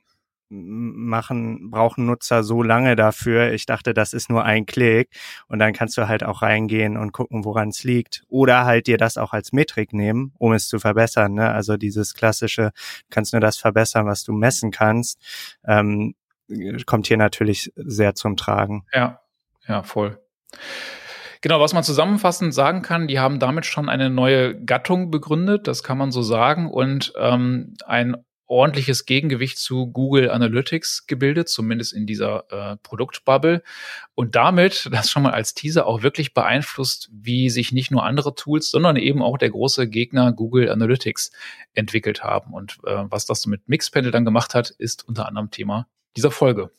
machen, 0.50 1.72
brauchen 1.72 2.06
Nutzer 2.06 2.44
so 2.44 2.62
lange 2.62 2.96
dafür. 2.96 3.52
Ich 3.52 3.66
dachte, 3.66 3.94
das 3.94 4.14
ist 4.14 4.30
nur 4.30 4.44
ein 4.44 4.66
Klick 4.66 5.10
und 5.48 5.60
dann 5.60 5.74
kannst 5.74 5.98
du 5.98 6.08
halt 6.08 6.24
auch 6.24 6.42
reingehen 6.42 6.98
und 6.98 7.12
gucken, 7.12 7.46
woran 7.46 7.70
es 7.70 7.84
liegt. 7.84 8.24
Oder 8.30 8.66
halt 8.66 8.88
dir 8.88 8.98
das 8.98 9.18
auch 9.18 9.34
als 9.34 9.52
Metrik 9.52 9.92
nehmen, 9.92 10.34
um 10.38 10.54
es 10.54 10.68
zu 10.68 10.80
verbessern. 10.80 11.34
Ne? 11.34 11.50
Also 11.50 11.78
dieses 11.78 12.14
klassische, 12.14 12.72
kannst 13.10 13.34
nur 13.34 13.42
das 13.42 13.58
verbessern, 13.58 14.06
was 14.06 14.24
du 14.24 14.34
messen 14.34 14.72
kannst, 14.72 15.20
ähm, 15.66 16.16
kommt 16.86 17.08
hier 17.08 17.18
natürlich 17.18 17.74
sehr 17.76 18.14
zum 18.14 18.38
Tragen. 18.38 18.86
Ja, 18.94 19.20
ja, 19.68 19.84
voll. 19.84 20.20
Genau, 21.42 21.60
was 21.60 21.74
man 21.74 21.84
zusammenfassend 21.84 22.54
sagen 22.54 22.82
kann, 22.82 23.08
die 23.08 23.20
haben 23.20 23.40
damit 23.40 23.66
schon 23.66 23.88
eine 23.88 24.10
neue 24.10 24.60
Gattung 24.60 25.12
begründet, 25.12 25.68
das 25.68 25.84
kann 25.84 25.98
man 25.98 26.12
so 26.12 26.24
sagen, 26.24 26.72
und 26.72 27.14
ähm, 27.18 27.76
ein 27.86 28.18
ordentliches 28.48 29.06
Gegengewicht 29.06 29.58
zu 29.58 29.88
Google 29.88 30.30
Analytics 30.30 31.08
gebildet, 31.08 31.50
zumindest 31.50 31.94
in 31.94 32.06
dieser 32.06 32.46
äh, 32.52 32.78
Produktbubble. 32.78 33.64
Und 34.14 34.36
damit, 34.36 34.90
das 34.92 35.10
schon 35.10 35.24
mal 35.24 35.34
als 35.34 35.54
Teaser, 35.54 35.88
auch 35.88 36.04
wirklich 36.04 36.34
beeinflusst, 36.34 37.10
wie 37.12 37.50
sich 37.50 37.72
nicht 37.72 37.92
nur 37.92 38.04
andere 38.04 38.36
Tools, 38.36 38.70
sondern 38.70 38.96
eben 38.98 39.22
auch 39.22 39.38
der 39.38 39.50
große 39.50 39.88
Gegner 39.90 40.32
Google 40.32 40.70
Analytics 40.70 41.32
entwickelt 41.74 42.24
haben. 42.24 42.54
Und 42.54 42.78
äh, 42.86 43.04
was 43.10 43.26
das 43.26 43.46
mit 43.46 43.68
Mixpanel 43.68 44.12
dann 44.12 44.26
gemacht 44.26 44.54
hat, 44.54 44.70
ist 44.70 45.08
unter 45.08 45.28
anderem 45.28 45.50
Thema 45.50 45.88
dieser 46.16 46.32
Folge. 46.32 46.72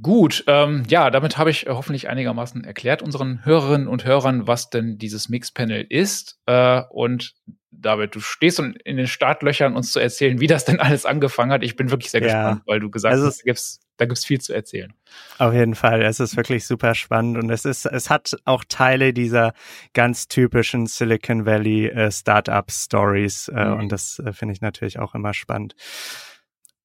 Gut, 0.00 0.44
ähm, 0.46 0.84
ja, 0.88 1.10
damit 1.10 1.36
habe 1.36 1.50
ich 1.50 1.66
hoffentlich 1.68 2.08
einigermaßen 2.08 2.64
erklärt 2.64 3.02
unseren 3.02 3.44
Hörerinnen 3.44 3.88
und 3.88 4.06
Hörern, 4.06 4.46
was 4.46 4.70
denn 4.70 4.96
dieses 4.96 5.28
Mixpanel 5.28 5.84
ist. 5.86 6.38
Äh, 6.46 6.82
und 6.88 7.34
David, 7.70 8.14
du 8.14 8.20
stehst 8.20 8.58
in 8.58 8.96
den 8.96 9.06
Startlöchern, 9.06 9.76
uns 9.76 9.92
zu 9.92 10.00
erzählen, 10.00 10.40
wie 10.40 10.46
das 10.46 10.64
denn 10.64 10.80
alles 10.80 11.04
angefangen 11.04 11.52
hat. 11.52 11.62
Ich 11.62 11.76
bin 11.76 11.90
wirklich 11.90 12.10
sehr 12.10 12.22
ja. 12.22 12.26
gespannt, 12.26 12.62
weil 12.66 12.80
du 12.80 12.90
gesagt 12.90 13.12
also 13.12 13.26
hast, 13.26 13.40
da 13.40 13.44
gibt's, 13.44 13.80
da 13.98 14.06
gibt's 14.06 14.24
viel 14.24 14.40
zu 14.40 14.54
erzählen. 14.54 14.94
Auf 15.38 15.52
jeden 15.52 15.74
Fall, 15.74 16.00
es 16.02 16.20
ist 16.20 16.36
wirklich 16.36 16.66
super 16.66 16.94
spannend 16.94 17.36
und 17.36 17.50
es 17.50 17.66
ist, 17.66 17.84
es 17.84 18.08
hat 18.08 18.34
auch 18.46 18.64
Teile 18.66 19.12
dieser 19.12 19.52
ganz 19.92 20.26
typischen 20.26 20.86
Silicon 20.86 21.44
Valley 21.44 21.88
äh, 21.88 22.10
Startup 22.10 22.70
Stories 22.70 23.48
äh, 23.48 23.64
mhm. 23.64 23.80
und 23.80 23.92
das 23.92 24.18
äh, 24.20 24.32
finde 24.32 24.54
ich 24.54 24.62
natürlich 24.62 24.98
auch 24.98 25.14
immer 25.14 25.34
spannend. 25.34 25.74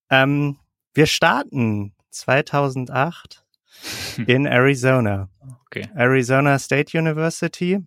Ähm, 0.09 0.57
wir 0.93 1.05
starten 1.05 1.93
2008 2.11 3.43
in 4.27 4.45
Arizona. 4.45 5.29
Okay. 5.67 5.87
Arizona 5.95 6.59
State 6.59 6.97
University. 6.97 7.79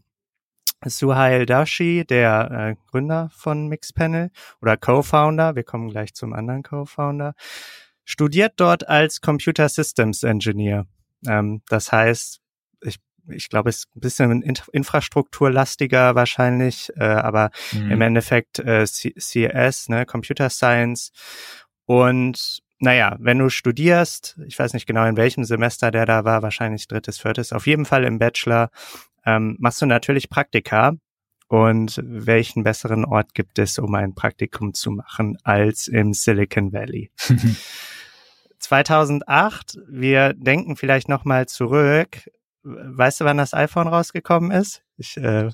Suhail 0.87 1.45
Dashi, 1.45 2.07
der 2.07 2.51
äh, 2.51 2.91
Gründer 2.91 3.29
von 3.35 3.69
Mixpanel 3.69 4.31
oder 4.63 4.79
Co-Founder, 4.79 5.55
wir 5.55 5.63
kommen 5.63 5.91
gleich 5.91 6.15
zum 6.15 6.33
anderen 6.33 6.63
Co-Founder, 6.63 7.35
studiert 8.05 8.55
dort 8.57 8.89
als 8.89 9.21
Computer 9.21 9.69
Systems 9.69 10.23
Engineer. 10.23 10.87
Ähm, 11.27 11.61
das 11.69 11.93
heißt, 11.93 12.41
ich, 12.81 12.97
ich 13.29 13.51
glaube, 13.51 13.69
es 13.69 13.81
ist 13.81 13.89
ein 13.95 14.01
bisschen 14.01 14.43
infrastrukturlastiger 14.73 16.15
wahrscheinlich, 16.15 16.91
äh, 16.97 17.05
aber 17.05 17.51
mhm. 17.73 17.91
im 17.91 18.01
Endeffekt 18.01 18.59
äh, 18.59 18.85
CS, 18.85 19.91
ne, 19.91 20.07
Computer 20.07 20.49
Science. 20.49 21.13
Und 21.85 22.63
naja, 22.81 23.17
wenn 23.21 23.39
du 23.39 23.51
studierst, 23.51 24.39
ich 24.47 24.59
weiß 24.59 24.73
nicht 24.73 24.87
genau 24.87 25.05
in 25.07 25.17
welchem 25.17 25.45
Semester 25.45 25.91
der 25.91 26.07
da 26.07 26.25
war, 26.25 26.43
wahrscheinlich 26.43 26.89
drittes, 26.89 27.19
viertes, 27.19 27.53
auf 27.53 27.67
jeden 27.67 27.85
Fall 27.85 28.05
im 28.05 28.19
Bachelor, 28.19 28.71
ähm, 29.25 29.57
machst 29.61 29.81
du 29.83 29.87
natürlich 29.87 30.31
Praktika. 30.31 30.95
Und 31.49 32.01
welchen 32.05 32.63
besseren 32.63 33.05
Ort 33.05 33.35
gibt 33.35 33.59
es, 33.59 33.77
um 33.81 33.93
ein 33.97 34.15
Praktikum 34.15 34.73
zu 34.73 34.93
machen, 34.93 35.37
als 35.43 35.89
im 35.89 36.15
Silicon 36.15 36.73
Valley? 36.73 37.11
2008, 38.61 39.79
wir 39.89 40.33
denken 40.35 40.77
vielleicht 40.77 41.09
nochmal 41.09 41.47
zurück. 41.47 42.31
Weißt 42.63 43.21
du, 43.21 43.25
wann 43.25 43.39
das 43.39 43.53
iPhone 43.53 43.89
rausgekommen 43.89 44.53
ist? 44.53 44.83
Ich, 44.97 45.17
äh, 45.17 45.51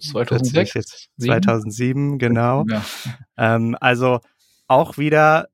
2006? 0.00 0.74
Äh, 0.74 0.78
jetzt 0.78 1.10
2007, 1.20 2.18
genau. 2.18 2.64
Ja. 2.68 2.84
Ähm, 3.36 3.76
also 3.80 4.20
auch 4.66 4.98
wieder 4.98 5.48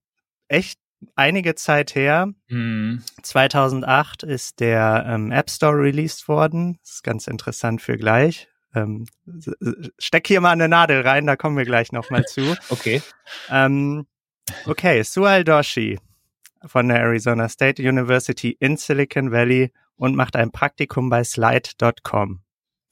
echt 0.49 0.79
einige 1.15 1.55
Zeit 1.55 1.95
her. 1.95 2.33
Mhm. 2.49 3.03
2008 3.23 4.23
ist 4.23 4.61
der 4.61 5.05
ähm, 5.07 5.31
App 5.31 5.51
Store 5.51 5.77
released 5.77 6.29
worden. 6.29 6.79
Das 6.83 6.95
ist 6.95 7.05
ganz 7.05 7.27
interessant 7.27 7.83
für 7.83 7.97
gleich. 7.97 8.49
Ähm, 8.75 9.07
steck 9.99 10.27
hier 10.27 10.41
mal 10.41 10.51
eine 10.51 10.69
Nadel 10.69 11.03
rein, 11.03 11.27
da 11.27 11.37
kommen 11.37 11.57
wir 11.57 11.65
gleich 11.65 11.93
nochmal 11.93 12.25
zu. 12.25 12.57
okay. 12.71 13.03
Ähm, 13.51 14.07
okay, 14.65 15.03
Sual 15.03 15.45
Doshi 15.45 15.99
von 16.65 16.89
der 16.89 17.01
Arizona 17.01 17.49
State 17.49 17.83
University 17.83 18.57
in 18.59 18.77
Silicon 18.77 19.31
Valley 19.31 19.73
und 19.97 20.17
macht 20.17 20.37
ein 20.37 20.53
Praktikum 20.53 21.11
bei 21.11 21.23
Slide.com. 21.25 22.41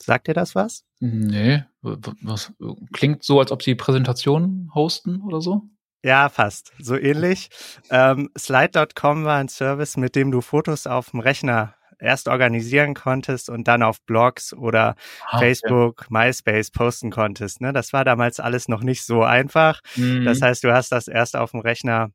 Sagt 0.02 0.28
dir 0.28 0.34
das 0.34 0.54
was? 0.54 0.84
Nee, 1.00 1.64
was 1.82 2.52
klingt 2.92 3.22
so, 3.22 3.40
als 3.40 3.52
ob 3.52 3.62
sie 3.62 3.74
Präsentationen 3.74 4.70
hosten 4.74 5.22
oder 5.22 5.40
so? 5.40 5.62
Ja, 6.02 6.28
fast. 6.28 6.72
So 6.78 6.96
ähnlich. 6.96 7.50
Ähm, 7.90 8.30
Slide.com 8.38 9.24
war 9.24 9.38
ein 9.38 9.48
Service, 9.48 9.96
mit 9.96 10.16
dem 10.16 10.30
du 10.30 10.40
Fotos 10.40 10.86
auf 10.86 11.10
dem 11.10 11.20
Rechner 11.20 11.74
erst 11.98 12.28
organisieren 12.28 12.94
konntest 12.94 13.50
und 13.50 13.68
dann 13.68 13.82
auf 13.82 14.00
Blogs 14.02 14.54
oder 14.54 14.96
ah, 15.26 15.38
Facebook, 15.38 16.06
ja. 16.10 16.24
MySpace 16.24 16.70
posten 16.70 17.10
konntest. 17.10 17.60
Ne? 17.60 17.72
Das 17.72 17.92
war 17.92 18.04
damals 18.04 18.40
alles 18.40 18.68
noch 18.68 18.82
nicht 18.82 19.04
so 19.04 19.22
einfach. 19.22 19.80
Mhm. 19.96 20.24
Das 20.24 20.40
heißt, 20.40 20.64
du 20.64 20.72
hast 20.72 20.92
das 20.92 21.08
erst 21.08 21.36
auf 21.36 21.50
dem 21.50 21.60
Rechner 21.60 22.10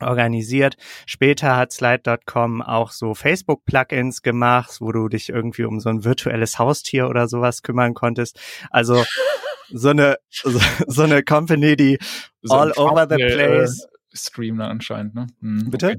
organisiert. 0.00 0.76
Später 1.06 1.56
hat 1.56 1.72
Slide.com 1.72 2.62
auch 2.62 2.92
so 2.92 3.14
Facebook-Plugins 3.14 4.22
gemacht, 4.22 4.76
wo 4.80 4.92
du 4.92 5.08
dich 5.08 5.28
irgendwie 5.28 5.64
um 5.64 5.80
so 5.80 5.88
ein 5.88 6.04
virtuelles 6.04 6.58
Haustier 6.60 7.08
oder 7.08 7.26
sowas 7.26 7.62
kümmern 7.62 7.94
konntest. 7.94 8.38
Also 8.70 9.04
so 9.70 9.90
eine 9.90 10.18
so, 10.30 10.60
so 10.86 11.02
eine 11.02 11.22
Company, 11.22 11.76
die 11.76 11.98
so 12.42 12.54
all 12.54 12.72
over 12.76 13.06
the 13.08 13.20
äh, 13.20 13.34
place 13.34 13.84
äh, 13.84 14.16
Stream 14.16 14.60
anscheinend, 14.60 15.14
ne? 15.14 15.26
Hm, 15.40 15.70
Bitte? 15.70 15.86
Okay. 15.86 15.98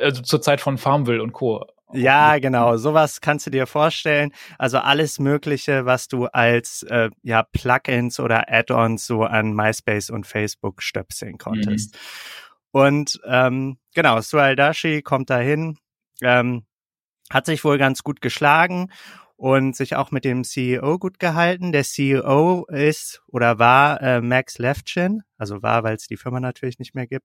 Also 0.00 0.22
zur 0.22 0.42
Zeit 0.42 0.60
von 0.60 0.78
Farmville 0.78 1.22
und 1.22 1.32
Co. 1.32 1.64
Ja, 1.92 2.38
genau. 2.38 2.76
Sowas 2.76 3.20
kannst 3.22 3.46
du 3.46 3.50
dir 3.50 3.66
vorstellen. 3.66 4.32
Also 4.58 4.78
alles 4.78 5.18
Mögliche, 5.18 5.86
was 5.86 6.08
du 6.08 6.26
als 6.26 6.82
äh, 6.82 7.08
ja 7.22 7.42
Plugins 7.42 8.20
oder 8.20 8.52
Add-ons 8.52 9.06
so 9.06 9.22
an 9.22 9.54
MySpace 9.54 10.10
und 10.10 10.26
Facebook 10.26 10.82
stöpseln 10.82 11.38
konntest. 11.38 11.94
Mhm. 11.94 11.98
Und 12.70 13.20
ähm, 13.24 13.78
genau, 13.94 14.20
Sualdashi 14.20 15.00
kommt 15.00 15.30
dahin, 15.30 15.78
ähm, 16.20 16.66
hat 17.30 17.46
sich 17.46 17.64
wohl 17.64 17.78
ganz 17.78 18.02
gut 18.02 18.20
geschlagen 18.20 18.90
und 19.38 19.76
sich 19.76 19.94
auch 19.94 20.10
mit 20.10 20.24
dem 20.24 20.42
CEO 20.42 20.98
gut 20.98 21.20
gehalten. 21.20 21.70
Der 21.70 21.84
CEO 21.84 22.66
ist 22.66 23.22
oder 23.28 23.60
war 23.60 24.02
äh, 24.02 24.20
Max 24.20 24.58
Levchin, 24.58 25.22
also 25.38 25.62
war, 25.62 25.84
weil 25.84 25.94
es 25.94 26.08
die 26.08 26.16
Firma 26.16 26.40
natürlich 26.40 26.80
nicht 26.80 26.96
mehr 26.96 27.06
gibt. 27.06 27.24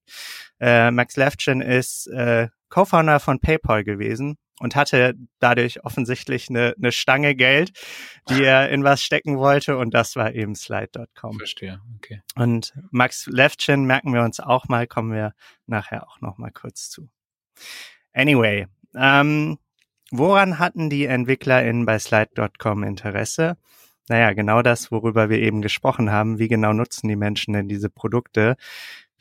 Äh, 0.60 0.91
Max 0.91 1.17
Levchin 1.17 1.60
ist 1.60 2.05
äh, 2.08 2.50
Co-Founder 2.70 3.20
von 3.20 3.39
PayPal 3.39 3.84
gewesen 3.84 4.38
und 4.60 4.75
hatte 4.75 5.15
dadurch 5.39 5.84
offensichtlich 5.84 6.50
eine, 6.50 6.75
eine 6.77 6.91
Stange 6.91 7.34
Geld, 7.34 7.72
die 8.29 8.43
er 8.43 8.70
in 8.70 8.84
was 8.84 9.01
stecken 9.01 9.39
wollte 9.39 9.75
und 9.77 9.91
das 9.96 10.15
war 10.15 10.36
eben 10.36 10.53
Slide.com. 10.53 11.39
Verstehe, 11.39 11.82
okay. 11.96 12.22
Und 12.36 12.74
Max 12.91 13.25
Levchin 13.25 13.86
merken 13.86 14.13
wir 14.13 14.22
uns 14.22 14.39
auch 14.39 14.67
mal, 14.67 14.86
kommen 14.86 15.12
wir 15.12 15.34
nachher 15.65 16.08
auch 16.08 16.22
noch 16.22 16.38
mal 16.38 16.51
kurz 16.51 16.91
zu. 16.91 17.10
Anyway, 18.13 18.67
ähm, 18.96 19.58
Woran 20.15 20.60
hatten 20.60 20.89
die 20.89 21.05
EntwicklerInnen 21.05 21.86
bei 21.86 21.98
Slide.com 21.98 22.84
Interesse? 22.84 23.58
Naja, 24.10 24.34
genau 24.34 24.62
das, 24.62 24.91
worüber 24.91 25.29
wir 25.29 25.39
eben 25.39 25.62
gesprochen 25.62 26.12
haben. 26.12 26.39
Wie 26.39 26.48
genau 26.48 26.74
nutzen 26.74 27.08
die 27.08 27.15
Menschen 27.15 27.53
denn 27.53 27.67
diese 27.67 27.89
Produkte? 27.89 28.58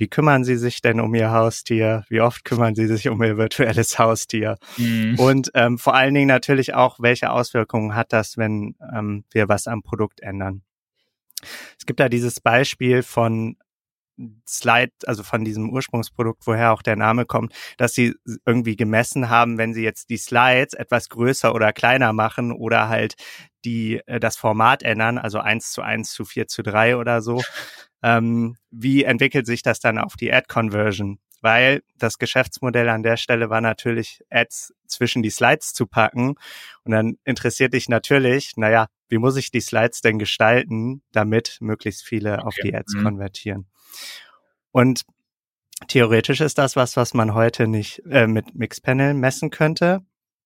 wie 0.02 0.08
kümmern 0.08 0.42
Sie 0.42 0.56
sich 0.56 0.82
denn 0.82 0.98
um 0.98 1.14
Ihr 1.14 1.30
Haustier? 1.30 2.04
Wie 2.08 2.20
oft 2.20 2.44
kümmern 2.44 2.74
Sie 2.74 2.88
sich 2.88 3.08
um 3.08 3.22
Ihr 3.22 3.36
virtuelles 3.36 4.00
Haustier? 4.00 4.58
Mhm. 4.76 5.16
Und 5.16 5.52
ähm, 5.54 5.78
vor 5.78 5.94
allen 5.94 6.12
Dingen 6.12 6.26
natürlich 6.26 6.74
auch, 6.74 6.98
welche 6.98 7.30
Auswirkungen 7.30 7.94
hat 7.94 8.12
das, 8.12 8.36
wenn 8.36 8.74
ähm, 8.92 9.24
wir 9.30 9.48
was 9.48 9.68
am 9.68 9.84
Produkt 9.84 10.18
ändern? 10.18 10.62
Es 11.78 11.86
gibt 11.86 12.00
da 12.00 12.08
dieses 12.08 12.40
Beispiel 12.40 13.04
von 13.04 13.56
Slide, 14.46 14.92
also 15.06 15.22
von 15.22 15.44
diesem 15.44 15.70
Ursprungsprodukt, 15.70 16.46
woher 16.46 16.72
auch 16.72 16.82
der 16.82 16.96
Name 16.96 17.24
kommt, 17.26 17.54
dass 17.76 17.94
sie 17.94 18.14
irgendwie 18.46 18.76
gemessen 18.76 19.28
haben, 19.30 19.58
wenn 19.58 19.74
sie 19.74 19.82
jetzt 19.82 20.10
die 20.10 20.16
Slides 20.16 20.74
etwas 20.74 21.08
größer 21.08 21.54
oder 21.54 21.72
kleiner 21.72 22.12
machen 22.12 22.52
oder 22.52 22.88
halt 22.88 23.14
die 23.64 24.00
äh, 24.06 24.20
das 24.20 24.36
Format 24.36 24.82
ändern, 24.82 25.18
also 25.18 25.38
eins 25.38 25.72
zu 25.72 25.82
eins 25.82 26.12
zu 26.12 26.24
vier 26.24 26.48
zu 26.48 26.62
drei 26.62 26.96
oder 26.96 27.22
so, 27.22 27.42
ähm, 28.02 28.56
wie 28.70 29.04
entwickelt 29.04 29.46
sich 29.46 29.62
das 29.62 29.80
dann 29.80 29.98
auf 29.98 30.16
die 30.16 30.32
Ad-Conversion? 30.32 31.18
Weil 31.42 31.82
das 31.98 32.18
Geschäftsmodell 32.18 32.88
an 32.88 33.02
der 33.02 33.18
Stelle 33.18 33.50
war 33.50 33.60
natürlich, 33.60 34.22
Ads 34.30 34.72
zwischen 34.86 35.22
die 35.22 35.30
Slides 35.30 35.74
zu 35.74 35.86
packen. 35.86 36.36
Und 36.84 36.92
dann 36.92 37.18
interessiert 37.24 37.74
dich 37.74 37.88
natürlich, 37.88 38.52
naja, 38.56 38.86
wie 39.08 39.18
muss 39.18 39.36
ich 39.36 39.50
die 39.50 39.60
Slides 39.60 40.00
denn 40.00 40.18
gestalten, 40.18 41.02
damit 41.12 41.58
möglichst 41.60 42.04
viele 42.04 42.34
okay. 42.34 42.42
auf 42.46 42.54
die 42.62 42.74
Ads 42.74 42.94
mhm. 42.94 43.02
konvertieren? 43.04 43.66
Und 44.70 45.02
theoretisch 45.88 46.40
ist 46.40 46.58
das 46.58 46.76
was, 46.76 46.96
was 46.96 47.12
man 47.12 47.34
heute 47.34 47.66
nicht 47.66 48.02
äh, 48.08 48.26
mit 48.26 48.54
Mixpanel 48.54 49.12
messen 49.12 49.50
könnte. 49.50 50.00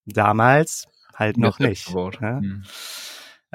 Damals 0.06 0.86
halt 1.14 1.36
noch 1.36 1.58
nicht. 1.58 1.94
Ne? 1.94 2.40
Mhm. 2.42 2.64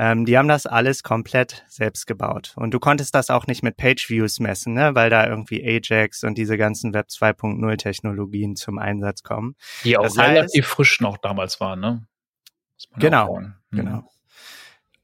Ähm, 0.02 0.26
die 0.26 0.36
haben 0.36 0.48
das 0.48 0.66
alles 0.66 1.04
komplett 1.04 1.64
selbst 1.68 2.08
gebaut. 2.08 2.54
Und 2.56 2.74
du 2.74 2.80
konntest 2.80 3.14
das 3.14 3.30
auch 3.30 3.46
nicht 3.46 3.62
mit 3.62 3.78
Page 3.78 4.10
Views 4.10 4.40
messen, 4.40 4.74
ne? 4.74 4.96
weil 4.96 5.12
da 5.12 5.28
irgendwie 5.28 5.64
Ajax 5.64 6.24
und 6.24 6.40
diese 6.40 6.58
ganzen 6.58 6.96
Web 6.96 7.10
2.0 7.10 7.78
Technologien 7.78 8.56
zum 8.56 8.80
Einsatz 8.80 9.22
kommen. 9.22 9.56
Die 9.84 10.00
auch 10.00 10.02
das 10.02 10.18
heißt, 10.18 10.30
relativ 10.32 10.66
frisch 10.66 11.02
noch 11.02 11.20
damals 11.20 11.60
waren, 11.60 11.82
ne? 11.82 12.08
Genau, 12.98 13.42
mhm. 13.42 13.54
genau. 13.70 14.12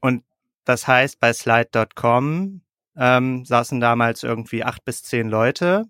Und 0.00 0.24
das 0.64 0.88
heißt, 0.88 1.20
bei 1.20 1.32
Slide.com 1.32 2.62
ähm, 2.96 3.44
saßen 3.44 3.78
damals 3.78 4.24
irgendwie 4.24 4.64
acht 4.64 4.84
bis 4.84 5.04
zehn 5.04 5.28
Leute 5.28 5.84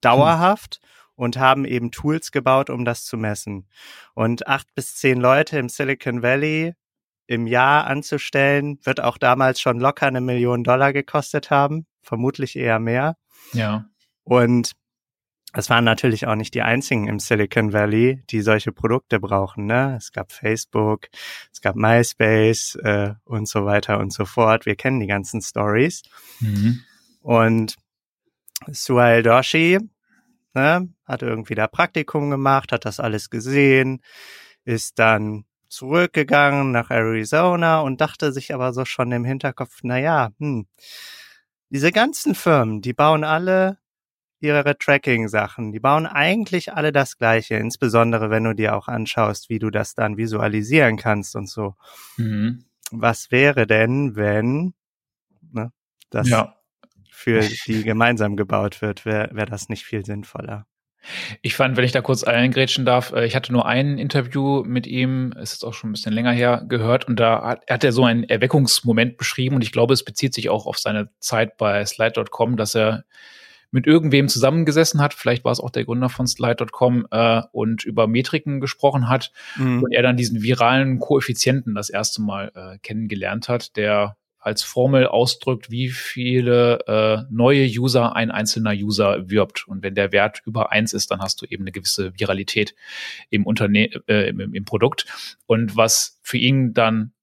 dauerhaft 0.00 0.80
hm. 0.82 0.88
und 1.14 1.38
haben 1.38 1.64
eben 1.64 1.92
Tools 1.92 2.32
gebaut, 2.32 2.68
um 2.68 2.84
das 2.84 3.04
zu 3.04 3.16
messen. 3.16 3.68
Und 4.14 4.48
acht 4.48 4.74
bis 4.74 4.96
zehn 4.96 5.20
Leute 5.20 5.56
im 5.56 5.68
Silicon 5.68 6.20
Valley 6.24 6.74
im 7.26 7.46
Jahr 7.46 7.86
anzustellen, 7.86 8.78
wird 8.84 9.00
auch 9.00 9.18
damals 9.18 9.60
schon 9.60 9.80
locker 9.80 10.06
eine 10.06 10.20
Million 10.20 10.64
Dollar 10.64 10.92
gekostet 10.92 11.50
haben, 11.50 11.86
vermutlich 12.02 12.56
eher 12.56 12.78
mehr. 12.78 13.16
Ja. 13.52 13.86
Und 14.24 14.72
es 15.56 15.70
waren 15.70 15.84
natürlich 15.84 16.26
auch 16.26 16.34
nicht 16.34 16.54
die 16.54 16.62
einzigen 16.62 17.06
im 17.06 17.20
Silicon 17.20 17.72
Valley, 17.72 18.22
die 18.30 18.40
solche 18.40 18.72
Produkte 18.72 19.20
brauchen. 19.20 19.66
Ne? 19.66 19.94
Es 19.96 20.10
gab 20.10 20.32
Facebook, 20.32 21.06
es 21.52 21.60
gab 21.60 21.76
MySpace 21.76 22.76
äh, 22.82 23.14
und 23.24 23.48
so 23.48 23.64
weiter 23.64 24.00
und 24.00 24.12
so 24.12 24.24
fort. 24.24 24.66
Wir 24.66 24.74
kennen 24.74 24.98
die 24.98 25.06
ganzen 25.06 25.40
Stories. 25.40 26.02
Mhm. 26.40 26.80
Und 27.20 27.76
Suhail 28.66 29.22
Doshi 29.22 29.78
ne, 30.54 30.88
hat 31.04 31.22
irgendwie 31.22 31.54
da 31.54 31.68
Praktikum 31.68 32.30
gemacht, 32.30 32.72
hat 32.72 32.84
das 32.84 32.98
alles 32.98 33.30
gesehen, 33.30 34.02
ist 34.64 34.98
dann 34.98 35.44
zurückgegangen 35.74 36.70
nach 36.70 36.90
Arizona 36.90 37.80
und 37.80 38.00
dachte 38.00 38.32
sich 38.32 38.54
aber 38.54 38.72
so 38.72 38.84
schon 38.84 39.12
im 39.12 39.24
Hinterkopf, 39.24 39.80
na 39.82 39.98
ja, 39.98 40.30
hm, 40.38 40.66
diese 41.70 41.92
ganzen 41.92 42.34
Firmen, 42.34 42.80
die 42.80 42.92
bauen 42.92 43.24
alle 43.24 43.78
ihre 44.44 44.76
Tracking-Sachen. 44.78 45.72
Die 45.72 45.80
bauen 45.80 46.06
eigentlich 46.06 46.72
alle 46.74 46.92
das 46.92 47.16
Gleiche, 47.16 47.56
insbesondere 47.56 48.30
wenn 48.30 48.44
du 48.44 48.54
dir 48.54 48.76
auch 48.76 48.88
anschaust, 48.88 49.48
wie 49.48 49.58
du 49.58 49.70
das 49.70 49.94
dann 49.94 50.16
visualisieren 50.16 50.96
kannst 50.96 51.34
und 51.34 51.48
so. 51.48 51.74
Mhm. 52.16 52.64
Was 52.90 53.30
wäre 53.30 53.66
denn, 53.66 54.14
wenn 54.14 54.74
ne, 55.50 55.72
das 56.10 56.28
ja. 56.28 56.54
für 57.10 57.40
die 57.66 57.82
gemeinsam 57.82 58.36
gebaut 58.36 58.82
wird? 58.82 59.04
Wäre 59.04 59.34
wär 59.34 59.46
das 59.46 59.68
nicht 59.68 59.84
viel 59.84 60.04
sinnvoller? 60.04 60.66
Ich 61.42 61.54
fand, 61.54 61.76
wenn 61.76 61.84
ich 61.84 61.92
da 61.92 62.00
kurz 62.00 62.24
eingrätschen 62.24 62.84
darf, 62.84 63.12
äh, 63.12 63.26
ich 63.26 63.36
hatte 63.36 63.52
nur 63.52 63.66
ein 63.66 63.98
Interview 63.98 64.62
mit 64.64 64.86
ihm, 64.86 65.32
es 65.40 65.52
ist 65.52 65.64
auch 65.64 65.74
schon 65.74 65.90
ein 65.90 65.92
bisschen 65.92 66.12
länger 66.12 66.32
her, 66.32 66.64
gehört 66.68 67.06
und 67.08 67.20
da 67.20 67.42
hat, 67.42 67.62
hat 67.68 67.84
er 67.84 67.92
so 67.92 68.04
einen 68.04 68.24
Erweckungsmoment 68.24 69.16
beschrieben 69.16 69.56
und 69.56 69.62
ich 69.62 69.72
glaube, 69.72 69.94
es 69.94 70.04
bezieht 70.04 70.34
sich 70.34 70.50
auch 70.50 70.66
auf 70.66 70.78
seine 70.78 71.10
Zeit 71.20 71.56
bei 71.56 71.84
Slide.com, 71.84 72.56
dass 72.56 72.74
er 72.74 73.04
mit 73.70 73.88
irgendwem 73.88 74.28
zusammengesessen 74.28 75.00
hat, 75.00 75.14
vielleicht 75.14 75.44
war 75.44 75.50
es 75.50 75.58
auch 75.58 75.70
der 75.70 75.84
Gründer 75.84 76.08
von 76.08 76.28
Slide.com 76.28 77.08
äh, 77.10 77.42
und 77.50 77.84
über 77.84 78.06
Metriken 78.06 78.60
gesprochen 78.60 79.08
hat 79.08 79.32
mhm. 79.56 79.82
und 79.82 79.92
er 79.92 80.02
dann 80.02 80.16
diesen 80.16 80.42
viralen 80.42 81.00
Koeffizienten 81.00 81.74
das 81.74 81.90
erste 81.90 82.22
Mal 82.22 82.52
äh, 82.54 82.78
kennengelernt 82.78 83.48
hat, 83.48 83.76
der 83.76 84.16
als 84.44 84.62
Formel 84.62 85.06
ausdrückt, 85.06 85.70
wie 85.70 85.88
viele 85.88 86.78
äh, 86.86 87.22
neue 87.30 87.64
User 87.64 88.14
ein 88.14 88.30
einzelner 88.30 88.72
User 88.72 89.30
wirbt. 89.30 89.66
Und 89.66 89.82
wenn 89.82 89.94
der 89.94 90.12
Wert 90.12 90.42
über 90.44 90.70
eins 90.70 90.92
ist, 90.92 91.10
dann 91.10 91.20
hast 91.20 91.40
du 91.40 91.46
eben 91.46 91.64
eine 91.64 91.72
gewisse 91.72 92.12
Viralität 92.18 92.74
im 93.30 93.46
Unternehmen, 93.46 94.02
äh, 94.06 94.28
im, 94.28 94.54
im 94.54 94.64
Produkt. 94.64 95.06
Und 95.46 95.76
was 95.76 96.20
für 96.22 96.36
ihn 96.36 96.74
dann 96.74 97.14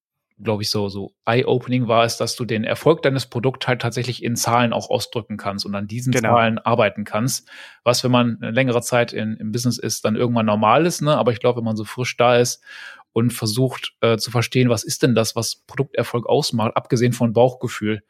glaube 0.44 0.64
ich, 0.64 0.72
so, 0.72 0.90
so 0.90 1.14
eye-opening 1.26 1.88
war 1.88 2.04
es, 2.04 2.18
dass 2.18 2.36
du 2.36 2.46
den 2.46 2.64
Erfolg 2.64 3.04
deines 3.04 3.28
Produkts 3.28 3.68
halt 3.68 3.82
tatsächlich 3.82 4.24
in 4.24 4.36
Zahlen 4.36 4.74
auch 4.74 4.90
ausdrücken 4.90 5.38
kannst 5.38 5.68
und 5.68 5.76
an 5.76 5.88
diesen 5.88 6.12
genau. 6.12 6.30
Zahlen 6.30 6.58
arbeiten 6.58 7.04
kannst. 7.04 7.48
Was, 7.84 8.04
wenn 8.04 8.10
man 8.12 8.40
eine 8.42 8.52
längere 8.52 8.82
Zeit 8.82 9.14
in, 9.14 9.36
im 9.38 9.52
Business 9.52 9.78
ist, 9.78 10.04
dann 10.04 10.16
irgendwann 10.16 10.48
normal 10.48 10.88
ist, 10.88 11.02
ne? 11.02 11.16
Aber 11.16 11.32
ich 11.32 11.40
glaube, 11.40 11.58
wenn 11.58 11.66
man 11.66 11.76
so 11.76 11.84
frisch 11.84 12.18
da 12.18 12.38
ist 12.38 12.64
und 13.14 13.32
versucht 13.32 13.94
äh, 14.02 14.18
zu 14.18 14.32
verstehen, 14.32 14.70
was 14.70 14.84
ist 14.84 15.04
denn 15.04 15.16
das, 15.16 15.36
was 15.36 15.56
Produkterfolg 15.68 16.28
ausmacht, 16.28 16.76
abgesehen 16.76 17.14
von 17.14 17.34
Bauchgefühl, 17.34 18.04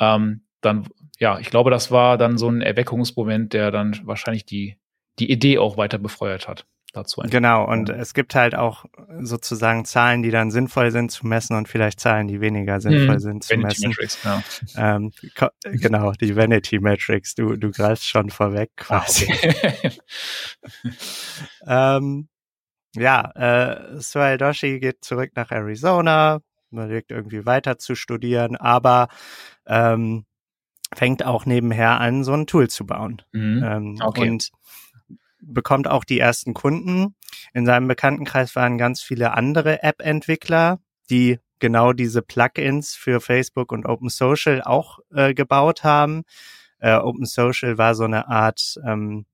ähm, 0.00 0.42
dann, 0.60 0.88
ja, 1.18 1.38
ich 1.38 1.50
glaube, 1.50 1.70
das 1.70 1.90
war 1.90 2.18
dann 2.18 2.38
so 2.38 2.48
ein 2.48 2.60
Erweckungsmoment, 2.60 3.52
der 3.52 3.70
dann 3.70 3.98
wahrscheinlich 4.04 4.44
die, 4.44 4.76
die 5.18 5.30
Idee 5.30 5.58
auch 5.58 5.76
weiter 5.76 5.98
befeuert 5.98 6.48
hat 6.48 6.66
dazu. 6.92 7.20
Einfach. 7.20 7.30
Genau, 7.30 7.66
und 7.66 7.88
es 7.88 8.14
gibt 8.14 8.34
halt 8.34 8.54
auch 8.54 8.84
sozusagen 9.20 9.84
Zahlen, 9.84 10.22
die 10.22 10.30
dann 10.30 10.50
sinnvoll 10.50 10.90
sind 10.90 11.10
zu 11.10 11.26
messen 11.26 11.56
und 11.56 11.68
vielleicht 11.68 12.00
Zahlen, 12.00 12.26
die 12.26 12.40
weniger 12.40 12.80
sinnvoll 12.80 13.14
hm. 13.14 13.20
sind 13.20 13.44
zu 13.44 13.54
Vanity 13.54 13.66
messen. 13.66 13.88
Metrics, 13.88 14.18
ja. 14.24 14.42
Ähm, 14.76 15.12
genau, 15.62 16.12
die 16.12 16.36
Vanity 16.36 16.78
Metrics, 16.80 17.34
du, 17.34 17.56
du 17.56 17.70
greifst 17.70 18.06
schon 18.06 18.30
vorweg 18.30 18.70
ah, 18.76 18.82
quasi. 18.82 19.28
Ah, 19.30 19.36
okay. 19.36 19.92
ähm, 21.66 22.28
ja, 22.96 23.30
äh, 23.34 24.00
Suhail 24.00 24.38
Doshi 24.38 24.80
geht 24.80 25.04
zurück 25.04 25.32
nach 25.34 25.50
Arizona, 25.50 26.40
überlegt 26.70 27.10
irgendwie 27.10 27.46
weiter 27.46 27.78
zu 27.78 27.94
studieren, 27.94 28.56
aber 28.56 29.08
ähm, 29.66 30.24
fängt 30.94 31.24
auch 31.24 31.46
nebenher 31.46 32.00
an, 32.00 32.24
so 32.24 32.32
ein 32.32 32.46
Tool 32.46 32.68
zu 32.68 32.86
bauen. 32.86 33.22
Mhm. 33.32 33.62
Ähm, 33.64 33.98
okay. 34.02 34.28
Und 34.28 34.50
bekommt 35.40 35.88
auch 35.88 36.04
die 36.04 36.18
ersten 36.18 36.54
Kunden. 36.54 37.14
In 37.54 37.64
seinem 37.66 37.88
Bekanntenkreis 37.88 38.54
waren 38.56 38.78
ganz 38.78 39.02
viele 39.02 39.32
andere 39.32 39.82
App-Entwickler, 39.82 40.80
die 41.08 41.38
genau 41.58 41.92
diese 41.92 42.22
Plugins 42.22 42.94
für 42.94 43.20
Facebook 43.20 43.72
und 43.72 43.86
Open 43.86 44.08
Social 44.08 44.62
auch 44.62 44.98
äh, 45.14 45.34
gebaut 45.34 45.84
haben. 45.84 46.22
Äh, 46.78 46.96
Open 46.96 47.26
Social 47.26 47.78
war 47.78 47.94
so 47.94 48.04
eine 48.04 48.28
Art, 48.28 48.76
ähm, 48.86 49.26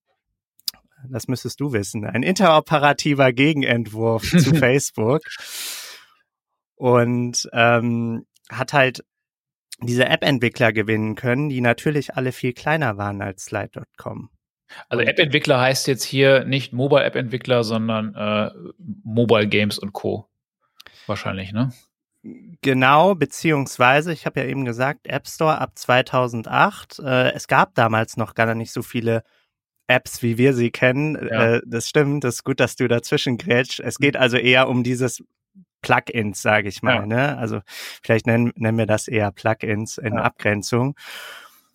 das 1.11 1.29
müsstest 1.29 1.61
du 1.61 1.73
wissen, 1.73 2.05
ein 2.05 2.23
interoperativer 2.23 3.33
Gegenentwurf 3.33 4.23
zu 4.38 4.55
Facebook. 4.55 5.23
Und 6.77 7.49
ähm, 7.53 8.27
hat 8.51 8.73
halt 8.73 9.03
diese 9.81 10.07
App-Entwickler 10.07 10.73
gewinnen 10.73 11.14
können, 11.14 11.49
die 11.49 11.61
natürlich 11.61 12.14
alle 12.14 12.33
viel 12.33 12.53
kleiner 12.53 12.97
waren 12.97 13.23
als 13.23 13.47
Slide.com. 13.47 14.31
Also 14.88 15.05
App-Entwickler 15.05 15.61
heißt 15.61 15.87
jetzt 15.87 16.05
hier 16.05 16.45
nicht 16.45 16.73
Mobile-App-Entwickler, 16.73 17.64
sondern 17.64 18.14
äh, 18.14 18.51
Mobile 18.79 19.49
Games 19.49 19.79
und 19.79 19.92
Co. 19.92 20.29
Wahrscheinlich, 21.07 21.53
ne? 21.53 21.73
Genau, 22.62 23.14
beziehungsweise, 23.14 24.12
ich 24.12 24.27
habe 24.27 24.40
ja 24.40 24.47
eben 24.47 24.64
gesagt, 24.64 25.07
App 25.07 25.29
Store 25.29 25.61
ab 25.61 25.73
2008. 25.77 26.99
Äh, 26.99 27.33
es 27.33 27.47
gab 27.47 27.75
damals 27.75 28.16
noch 28.16 28.35
gar 28.35 28.53
nicht 28.55 28.73
so 28.73 28.83
viele 28.83 29.23
Apps, 29.88 30.22
wie 30.22 30.38
wir 30.38 30.55
sie 30.55 30.70
kennen. 30.70 31.14
Ja. 31.14 31.55
Äh, 31.57 31.62
das 31.66 31.88
stimmt, 31.88 32.25
das 32.25 32.37
ist 32.37 32.44
gut, 32.44 32.61
dass 32.61 32.77
du 32.77 32.88
dazwischen 32.88 33.38
grätsch. 33.38 33.81
Es 33.81 33.99
geht 33.99 34.16
also 34.16 34.37
eher 34.37 34.68
um 34.68 34.83
dieses 34.83 35.22
Plugins, 35.83 36.42
sage 36.42 36.68
ich 36.68 36.83
mal. 36.83 36.96
Ja. 36.96 37.07
Ne? 37.07 37.38
Also 37.38 37.61
vielleicht 38.03 38.27
nennen, 38.27 38.53
nennen 38.57 38.79
wir 38.79 38.87
das 38.87 39.09
eher 39.09 39.31
Plugins 39.31 39.99
in 39.99 40.14
ja. 40.14 40.22
Abgrenzung. 40.22 40.96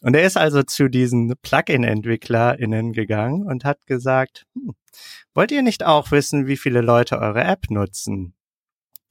Und 0.02 0.16
er 0.16 0.24
ist 0.24 0.36
also 0.36 0.64
zu 0.64 0.90
diesen 0.90 1.36
Plugin-EntwicklerInnen 1.42 2.92
gegangen 2.92 3.46
und 3.46 3.64
hat 3.64 3.86
gesagt, 3.86 4.46
hm, 4.56 4.74
wollt 5.34 5.52
ihr 5.52 5.62
nicht 5.62 5.86
auch 5.86 6.12
wissen, 6.12 6.48
wie 6.48 6.58
viele 6.58 6.82
Leute 6.82 7.20
eure 7.20 7.44
App 7.44 7.70
nutzen? 7.70 8.34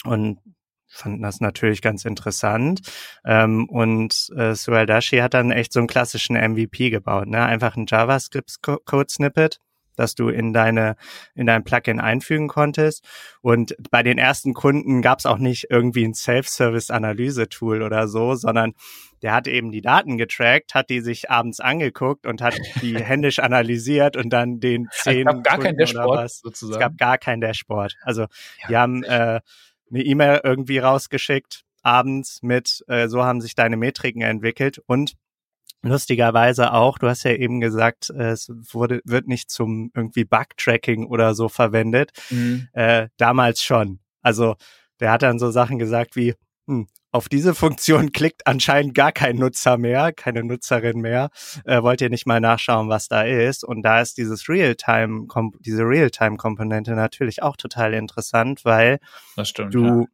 Und 0.05 0.41
fanden 0.91 1.23
das 1.23 1.41
natürlich 1.41 1.81
ganz 1.83 2.05
interessant. 2.05 2.81
Ähm, 3.25 3.69
und 3.69 4.31
äh, 4.37 4.55
Sueldashi 4.55 5.19
hat 5.19 5.35
dann 5.35 5.51
echt 5.51 5.73
so 5.73 5.81
einen 5.81 5.87
klassischen 5.87 6.37
MVP 6.37 6.91
gebaut, 6.91 7.29
ne? 7.29 7.45
Einfach 7.45 7.77
ein 7.77 7.87
JavaScript-Code-Snippet 7.89 9.61
dass 10.01 10.15
du 10.15 10.31
in 10.31 10.53
deine 10.53 10.97
in 11.35 11.47
dein 11.47 11.63
Plugin 11.63 12.01
einfügen 12.01 12.49
konntest. 12.49 13.07
Und 13.43 13.77
bei 13.91 14.03
den 14.03 14.17
ersten 14.17 14.55
Kunden 14.55 15.03
gab 15.03 15.19
es 15.19 15.27
auch 15.27 15.37
nicht 15.37 15.67
irgendwie 15.69 16.05
ein 16.05 16.15
Self-Service-Analyse-Tool 16.15 17.83
oder 17.83 18.09
so, 18.09 18.35
sondern 18.35 18.73
der 19.23 19.35
hat 19.35 19.47
eben 19.47 19.71
die 19.71 19.83
Daten 19.83 20.17
getrackt, 20.17 20.75
hat 20.75 20.89
die 20.89 21.01
sich 21.01 21.31
abends 21.31 21.61
angeguckt 21.61 22.27
und 22.27 22.41
hat 22.41 22.57
die 22.81 22.99
händisch 23.05 23.39
analysiert 23.39 24.17
und 24.17 24.31
dann 24.31 24.59
den 24.59 24.89
zehn. 24.93 25.29
Es 25.29 25.35
gab 25.35 25.45
gar 25.45 25.59
kein 25.59 25.77
Dashboard 25.77 26.31
sozusagen. 26.31 26.73
Es 26.73 26.81
gab 26.81 26.97
gar 26.97 27.19
kein 27.19 27.41
Dashboard. 27.43 27.97
Also 28.03 28.23
ja, 28.23 28.69
die 28.69 28.77
haben 28.79 29.03
äh, 29.05 29.41
eine 29.91 30.03
E-Mail 30.03 30.41
irgendwie 30.45 30.79
rausgeschickt 30.79 31.63
abends 31.83 32.43
mit, 32.43 32.85
äh, 32.89 33.09
so 33.09 33.25
haben 33.25 33.41
sich 33.41 33.55
deine 33.55 33.77
Metriken 33.77 34.23
entwickelt 34.23 34.81
und 34.87 35.15
lustigerweise 35.83 36.73
auch, 36.73 36.99
du 36.99 37.09
hast 37.09 37.25
ja 37.25 37.33
eben 37.33 37.61
gesagt, 37.61 38.11
es 38.11 38.51
wurde, 38.73 39.01
wird 39.05 39.27
nicht 39.29 39.51
zum 39.51 39.91
irgendwie 39.95 40.25
Bug-Tracking 40.25 41.07
oder 41.07 41.35
so 41.35 41.49
verwendet. 41.49 42.11
Mhm. 42.29 42.69
Äh, 42.73 43.09
damals 43.17 43.63
schon. 43.63 44.01
Also 44.21 44.57
der 45.01 45.11
hat 45.11 45.23
dann 45.23 45.39
so 45.39 45.51
Sachen 45.51 45.79
gesagt 45.79 46.17
wie, 46.17 46.35
hm, 46.67 46.87
auf 47.13 47.29
diese 47.29 47.55
Funktion 47.55 48.13
klickt 48.13 48.47
anscheinend 48.47 48.95
gar 48.95 49.13
kein 49.13 49.37
Nutzer 49.37 49.79
mehr, 49.79 50.13
keine 50.13 50.45
Nutzerin 50.45 51.01
mehr. 51.01 51.31
Äh, 51.65 51.83
wollt 51.83 52.01
ihr 52.01 52.11
nicht 52.11 52.27
mal 52.27 52.41
nachschauen, 52.41 52.89
was 52.89 53.09
da 53.09 53.23
ist? 53.23 53.65
Und 53.65 53.83
da 53.83 54.01
ist 54.01 54.19
dieses 54.19 54.49
Realtime, 54.49 55.27
diese 55.61 55.83
Realtime-Komponente 55.83 56.93
natürlich 56.93 57.43
auch 57.43 57.57
total 57.57 57.95
interessant, 57.95 58.65
weil 58.65 58.99
stimmt, 59.43 59.75
du 59.75 60.07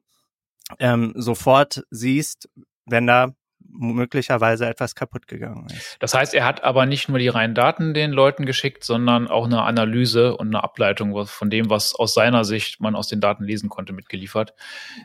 ja. 0.81 0.95
ähm, 0.95 1.13
sofort 1.17 1.85
siehst, 1.91 2.49
wenn 2.87 3.07
da 3.07 3.35
möglicherweise 3.69 4.67
etwas 4.67 4.95
kaputt 4.95 5.27
gegangen 5.27 5.67
ist. 5.71 5.97
Das 6.01 6.15
heißt, 6.15 6.35
er 6.35 6.45
hat 6.45 6.65
aber 6.65 6.87
nicht 6.87 7.09
nur 7.09 7.19
die 7.19 7.29
reinen 7.29 7.55
Daten 7.55 7.95
den 7.95 8.13
Leuten 8.13 8.47
geschickt, 8.47 8.85
sondern 8.85 9.29
auch 9.29 9.47
eine 9.47 9.63
Analyse 9.63 10.37
und 10.37 10.49
eine 10.49 10.63
Ableitung 10.63 11.27
von 11.27 11.51
dem, 11.51 11.71
was 11.71 11.95
aus 11.95 12.15
seiner 12.15 12.45
Sicht 12.45 12.81
man 12.81 12.95
aus 12.95 13.09
den 13.09 13.21
Daten 13.21 13.45
lesen 13.45 13.69
konnte, 13.69 13.93
mitgeliefert. 13.93 14.55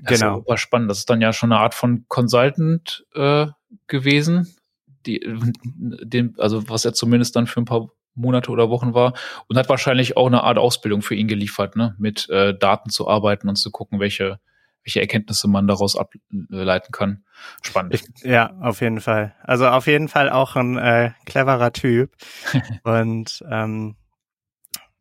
Das 0.03 0.19
genau. 0.19 0.33
ist 0.33 0.39
super 0.39 0.57
spannend. 0.57 0.89
Das 0.89 0.99
ist 0.99 1.09
dann 1.09 1.21
ja 1.21 1.33
schon 1.33 1.51
eine 1.51 1.61
Art 1.61 1.73
von 1.73 2.05
Consultant 2.07 3.05
äh, 3.15 3.47
gewesen, 3.87 4.55
die, 5.05 5.21
den, 5.75 6.35
also 6.37 6.69
was 6.69 6.85
er 6.85 6.93
zumindest 6.93 7.35
dann 7.35 7.47
für 7.47 7.61
ein 7.61 7.65
paar 7.65 7.89
Monate 8.13 8.51
oder 8.51 8.69
Wochen 8.69 8.93
war 8.93 9.13
und 9.47 9.57
hat 9.57 9.69
wahrscheinlich 9.69 10.17
auch 10.17 10.27
eine 10.27 10.43
Art 10.43 10.57
Ausbildung 10.57 11.01
für 11.01 11.15
ihn 11.15 11.27
geliefert, 11.27 11.75
ne? 11.75 11.95
mit 11.97 12.29
äh, 12.29 12.57
Daten 12.57 12.89
zu 12.89 13.07
arbeiten 13.07 13.47
und 13.47 13.55
zu 13.55 13.71
gucken, 13.71 13.99
welche 13.99 14.39
welche 14.83 15.01
Erkenntnisse 15.01 15.47
man 15.47 15.67
daraus 15.67 15.95
ableiten 15.95 16.91
kann. 16.91 17.23
Spannend. 17.61 17.93
Ich, 17.93 18.03
ja, 18.23 18.55
auf 18.61 18.81
jeden 18.81 19.01
Fall. 19.01 19.35
Also 19.43 19.67
auf 19.67 19.87
jeden 19.87 20.07
Fall 20.07 20.29
auch 20.29 20.55
ein 20.55 20.77
äh, 20.77 21.11
cleverer 21.25 21.71
Typ. 21.71 22.13
Und 22.83 23.43
ähm, 23.49 23.95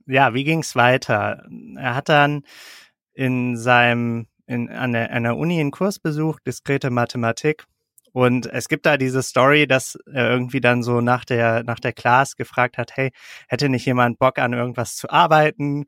ja, 0.07 0.35
wie 0.35 0.45
ging's 0.45 0.77
weiter? 0.77 1.47
Er 1.77 1.95
hat 1.95 2.09
dann 2.09 2.43
in 3.12 3.57
seinem 3.57 4.27
in 4.47 4.69
an 4.69 4.93
der, 4.93 5.12
an 5.12 5.23
der 5.23 5.37
Uni 5.37 5.61
einen 5.61 5.71
Kurs 5.71 6.01
besucht, 6.01 6.47
diskrete 6.47 6.90
Mathematik. 6.90 7.64
Und 8.12 8.47
es 8.47 8.69
gibt 8.69 8.87
da 8.87 8.97
diese 8.97 9.23
Story, 9.23 9.69
dass 9.69 9.97
er 10.12 10.29
irgendwie 10.29 10.61
dann 10.61 10.83
so 10.83 11.01
nach 11.01 11.25
der, 11.25 11.62
nach 11.62 11.79
der 11.79 11.93
Class 11.93 12.35
gefragt 12.35 12.77
hat, 12.77 12.97
hey, 12.97 13.12
hätte 13.49 13.69
nicht 13.69 13.87
jemand 13.87 14.19
Bock 14.19 14.38
an 14.38 14.53
irgendwas 14.53 14.97
zu 14.97 15.09
arbeiten? 15.09 15.85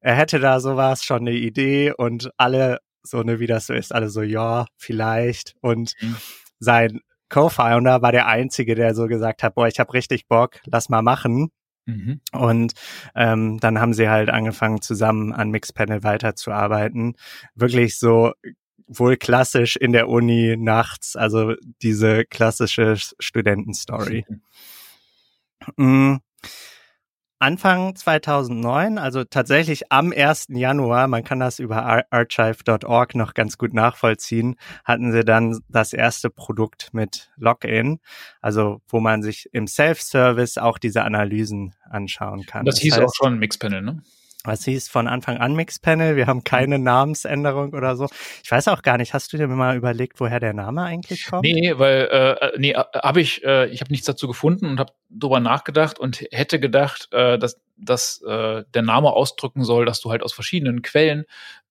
Er 0.00 0.14
hätte 0.14 0.38
da 0.38 0.60
sowas, 0.60 1.04
schon 1.04 1.18
eine 1.18 1.32
Idee 1.32 1.92
und 1.92 2.30
alle 2.38 2.78
so 3.02 3.22
ne, 3.22 3.40
wie 3.40 3.46
das 3.46 3.66
so 3.66 3.74
ist, 3.74 3.94
alle 3.94 4.08
so, 4.08 4.22
ja, 4.22 4.66
vielleicht. 4.76 5.54
Und 5.60 5.94
mhm. 6.00 6.16
sein 6.58 7.00
Co-Founder 7.28 8.02
war 8.02 8.12
der 8.12 8.26
Einzige, 8.26 8.74
der 8.74 8.94
so 8.94 9.06
gesagt 9.06 9.42
hat, 9.42 9.54
boah, 9.54 9.68
ich 9.68 9.78
habe 9.78 9.92
richtig 9.92 10.28
Bock, 10.28 10.60
lass 10.66 10.88
mal 10.88 11.02
machen. 11.02 11.50
Mhm. 11.86 12.20
Und 12.32 12.72
ähm, 13.14 13.58
dann 13.60 13.80
haben 13.80 13.94
sie 13.94 14.08
halt 14.08 14.30
angefangen, 14.30 14.82
zusammen 14.82 15.32
an 15.32 15.50
Mixpanel 15.50 16.02
weiterzuarbeiten. 16.02 17.14
Wirklich 17.54 17.98
so 17.98 18.32
wohl 18.86 19.16
klassisch 19.16 19.76
in 19.76 19.92
der 19.92 20.08
Uni 20.08 20.56
nachts, 20.58 21.16
also 21.16 21.54
diese 21.82 22.24
klassische 22.24 22.96
Studentenstory. 23.18 24.24
Mhm. 25.76 26.20
Anfang 27.40 27.94
2009, 27.94 28.98
also 28.98 29.22
tatsächlich 29.22 29.92
am 29.92 30.12
1. 30.12 30.48
Januar, 30.50 31.06
man 31.06 31.22
kann 31.22 31.38
das 31.38 31.60
über 31.60 32.04
archive.org 32.10 33.14
noch 33.14 33.34
ganz 33.34 33.58
gut 33.58 33.74
nachvollziehen, 33.74 34.56
hatten 34.84 35.12
sie 35.12 35.24
dann 35.24 35.60
das 35.68 35.92
erste 35.92 36.30
Produkt 36.30 36.92
mit 36.92 37.30
Login, 37.36 38.00
also 38.40 38.80
wo 38.88 38.98
man 38.98 39.22
sich 39.22 39.48
im 39.52 39.68
Self-Service 39.68 40.58
auch 40.58 40.78
diese 40.78 41.04
Analysen 41.04 41.74
anschauen 41.88 42.44
kann. 42.44 42.64
Das, 42.64 42.76
das 42.76 42.82
hieß 42.82 42.94
heißt, 42.94 43.04
auch 43.04 43.14
schon 43.14 43.38
Mixpanel, 43.38 43.82
ne? 43.82 44.02
Was 44.44 44.64
hieß 44.64 44.88
von 44.88 45.08
Anfang 45.08 45.38
an 45.38 45.54
Mixpanel. 45.54 46.14
Wir 46.14 46.28
haben 46.28 46.44
keine 46.44 46.78
Namensänderung 46.78 47.74
oder 47.74 47.96
so. 47.96 48.08
Ich 48.44 48.50
weiß 48.50 48.68
auch 48.68 48.82
gar 48.82 48.96
nicht, 48.96 49.12
hast 49.12 49.32
du 49.32 49.36
dir 49.36 49.48
mal 49.48 49.76
überlegt, 49.76 50.20
woher 50.20 50.38
der 50.38 50.54
Name 50.54 50.82
eigentlich 50.82 51.26
kommt? 51.26 51.42
Nee, 51.42 51.76
weil 51.76 52.08
äh, 52.10 52.46
äh 52.46 52.58
nee, 52.58 52.70
äh, 52.70 52.84
habe 52.94 53.20
ich 53.20 53.44
äh, 53.44 53.66
ich 53.66 53.80
habe 53.80 53.90
nichts 53.90 54.06
dazu 54.06 54.28
gefunden 54.28 54.66
und 54.66 54.78
habe 54.78 54.92
drüber 55.10 55.40
nachgedacht 55.40 55.98
und 55.98 56.24
hätte 56.30 56.60
gedacht, 56.60 57.08
äh, 57.12 57.36
dass 57.36 57.60
dass 57.76 58.22
äh, 58.22 58.62
der 58.72 58.82
Name 58.82 59.10
ausdrücken 59.10 59.64
soll, 59.64 59.86
dass 59.86 60.00
du 60.00 60.10
halt 60.10 60.22
aus 60.22 60.32
verschiedenen 60.32 60.82
Quellen 60.82 61.24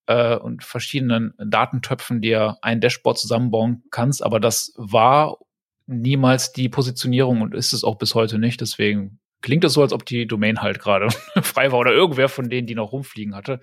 äh, 0.07 0.35
und 0.35 0.63
verschiedenen 0.65 1.33
Datentöpfen 1.37 2.21
dir 2.21 2.57
ein 2.61 2.81
Dashboard 2.81 3.17
zusammenbauen 3.17 3.83
kannst, 3.91 4.23
aber 4.23 4.41
das 4.41 4.73
war 4.75 5.37
niemals 5.85 6.51
die 6.51 6.67
Positionierung 6.67 7.41
und 7.41 7.55
ist 7.55 7.71
es 7.71 7.85
auch 7.85 7.95
bis 7.95 8.13
heute 8.13 8.39
nicht, 8.39 8.59
deswegen 8.59 9.19
klingt 9.41 9.63
es 9.63 9.73
so, 9.73 9.81
als 9.81 9.93
ob 9.93 10.05
die 10.05 10.27
Domain 10.27 10.61
halt 10.61 10.79
gerade 10.79 11.09
frei 11.41 11.71
war 11.71 11.79
oder 11.79 11.91
irgendwer 11.91 12.29
von 12.29 12.49
denen, 12.49 12.67
die 12.67 12.75
noch 12.75 12.91
rumfliegen 12.91 13.35
hatte. 13.35 13.59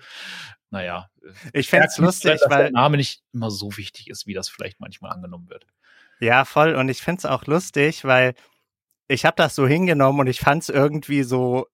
Naja. 0.69 1.09
Ich 1.53 1.69
fände 1.69 1.87
es 1.87 1.97
lustig, 1.97 2.39
weil 2.47 2.63
der 2.63 2.71
Name 2.71 2.97
nicht 2.97 3.23
immer 3.33 3.49
so 3.51 3.77
wichtig 3.77 4.09
ist, 4.09 4.27
wie 4.27 4.33
das 4.33 4.49
vielleicht 4.49 4.79
manchmal 4.79 5.11
angenommen 5.11 5.49
wird. 5.49 5.65
Ja, 6.19 6.45
voll. 6.45 6.75
Und 6.75 6.89
ich 6.89 7.01
finde 7.01 7.19
es 7.19 7.25
auch 7.25 7.45
lustig, 7.45 8.05
weil 8.05 8.35
ich 9.07 9.25
habe 9.25 9.35
das 9.35 9.55
so 9.55 9.67
hingenommen 9.67 10.21
und 10.21 10.27
ich 10.27 10.39
fand 10.39 10.63
es 10.63 10.69
irgendwie 10.69 11.23
so 11.23 11.67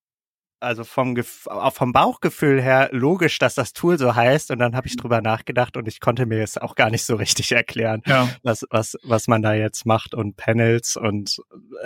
also 0.62 0.84
vom, 0.84 1.18
vom 1.18 1.92
Bauchgefühl 1.92 2.62
her 2.62 2.90
logisch, 2.92 3.40
dass 3.40 3.56
das 3.56 3.74
Tool 3.74 3.98
so 3.98 4.16
heißt. 4.16 4.52
Und 4.52 4.60
dann 4.60 4.76
habe 4.76 4.88
ich 4.88 4.96
drüber 4.96 5.22
nachgedacht 5.22 5.78
und 5.78 5.88
ich 5.88 6.00
konnte 6.00 6.26
mir 6.26 6.44
es 6.44 6.58
auch 6.58 6.76
gar 6.76 6.90
nicht 6.90 7.04
so 7.04 7.16
richtig 7.16 7.52
erklären, 7.52 8.02
ja. 8.06 8.30
was, 8.44 8.66
was, 8.70 8.98
was 9.04 9.28
man 9.28 9.42
da 9.42 9.54
jetzt 9.54 9.86
macht 9.86 10.14
und 10.14 10.38
Panels 10.38 10.96
und 10.96 11.42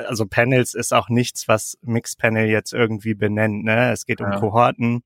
also 0.07 0.25
Panels 0.25 0.73
ist 0.73 0.93
auch 0.93 1.09
nichts, 1.09 1.47
was 1.47 1.77
Mixpanel 1.81 2.47
jetzt 2.47 2.73
irgendwie 2.73 3.13
benennt. 3.13 3.63
Ne? 3.63 3.91
Es 3.91 4.05
geht 4.05 4.21
um 4.21 4.31
ja. 4.31 4.39
Kohorten. 4.39 5.03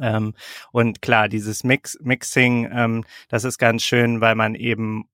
Ähm, 0.00 0.34
und 0.70 1.02
klar, 1.02 1.28
dieses 1.28 1.64
Mix, 1.64 1.98
Mixing, 2.00 2.70
ähm, 2.72 3.04
das 3.28 3.44
ist 3.44 3.58
ganz 3.58 3.82
schön, 3.82 4.20
weil 4.20 4.34
man 4.34 4.54
eben 4.54 5.08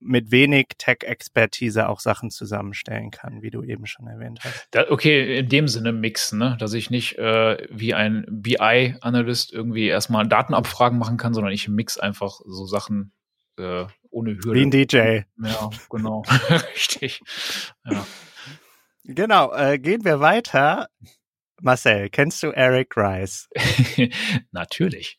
mit 0.00 0.30
wenig 0.30 0.68
Tech-Expertise 0.78 1.88
auch 1.88 2.00
Sachen 2.00 2.30
zusammenstellen 2.30 3.10
kann, 3.10 3.42
wie 3.42 3.50
du 3.50 3.62
eben 3.62 3.86
schon 3.86 4.06
erwähnt 4.06 4.40
hast. 4.42 4.68
Da, 4.70 4.90
okay, 4.90 5.38
in 5.38 5.48
dem 5.48 5.68
Sinne 5.68 5.92
mixen, 5.92 6.38
ne? 6.38 6.56
dass 6.58 6.72
ich 6.72 6.90
nicht 6.90 7.18
äh, 7.18 7.58
wie 7.70 7.94
ein 7.94 8.24
BI-Analyst 8.28 9.52
irgendwie 9.52 9.86
erstmal 9.86 10.26
Datenabfragen 10.26 10.98
machen 10.98 11.16
kann, 11.16 11.34
sondern 11.34 11.52
ich 11.52 11.68
mix 11.68 11.98
einfach 11.98 12.40
so 12.46 12.66
Sachen 12.66 13.12
äh, 13.58 13.84
ohne 14.10 14.34
Hürde. 14.34 14.54
Wie 14.54 14.62
ein 14.62 14.70
DJ. 14.70 15.20
Ja, 15.42 15.70
genau. 15.90 16.22
Richtig. 16.74 17.20
Ja. 17.84 18.06
Genau, 19.04 19.52
äh, 19.54 19.78
gehen 19.78 20.04
wir 20.04 20.20
weiter. 20.20 20.88
Marcel, 21.60 22.10
kennst 22.10 22.42
du 22.42 22.50
Eric 22.50 22.96
Rice? 22.96 23.48
Natürlich. 24.50 25.18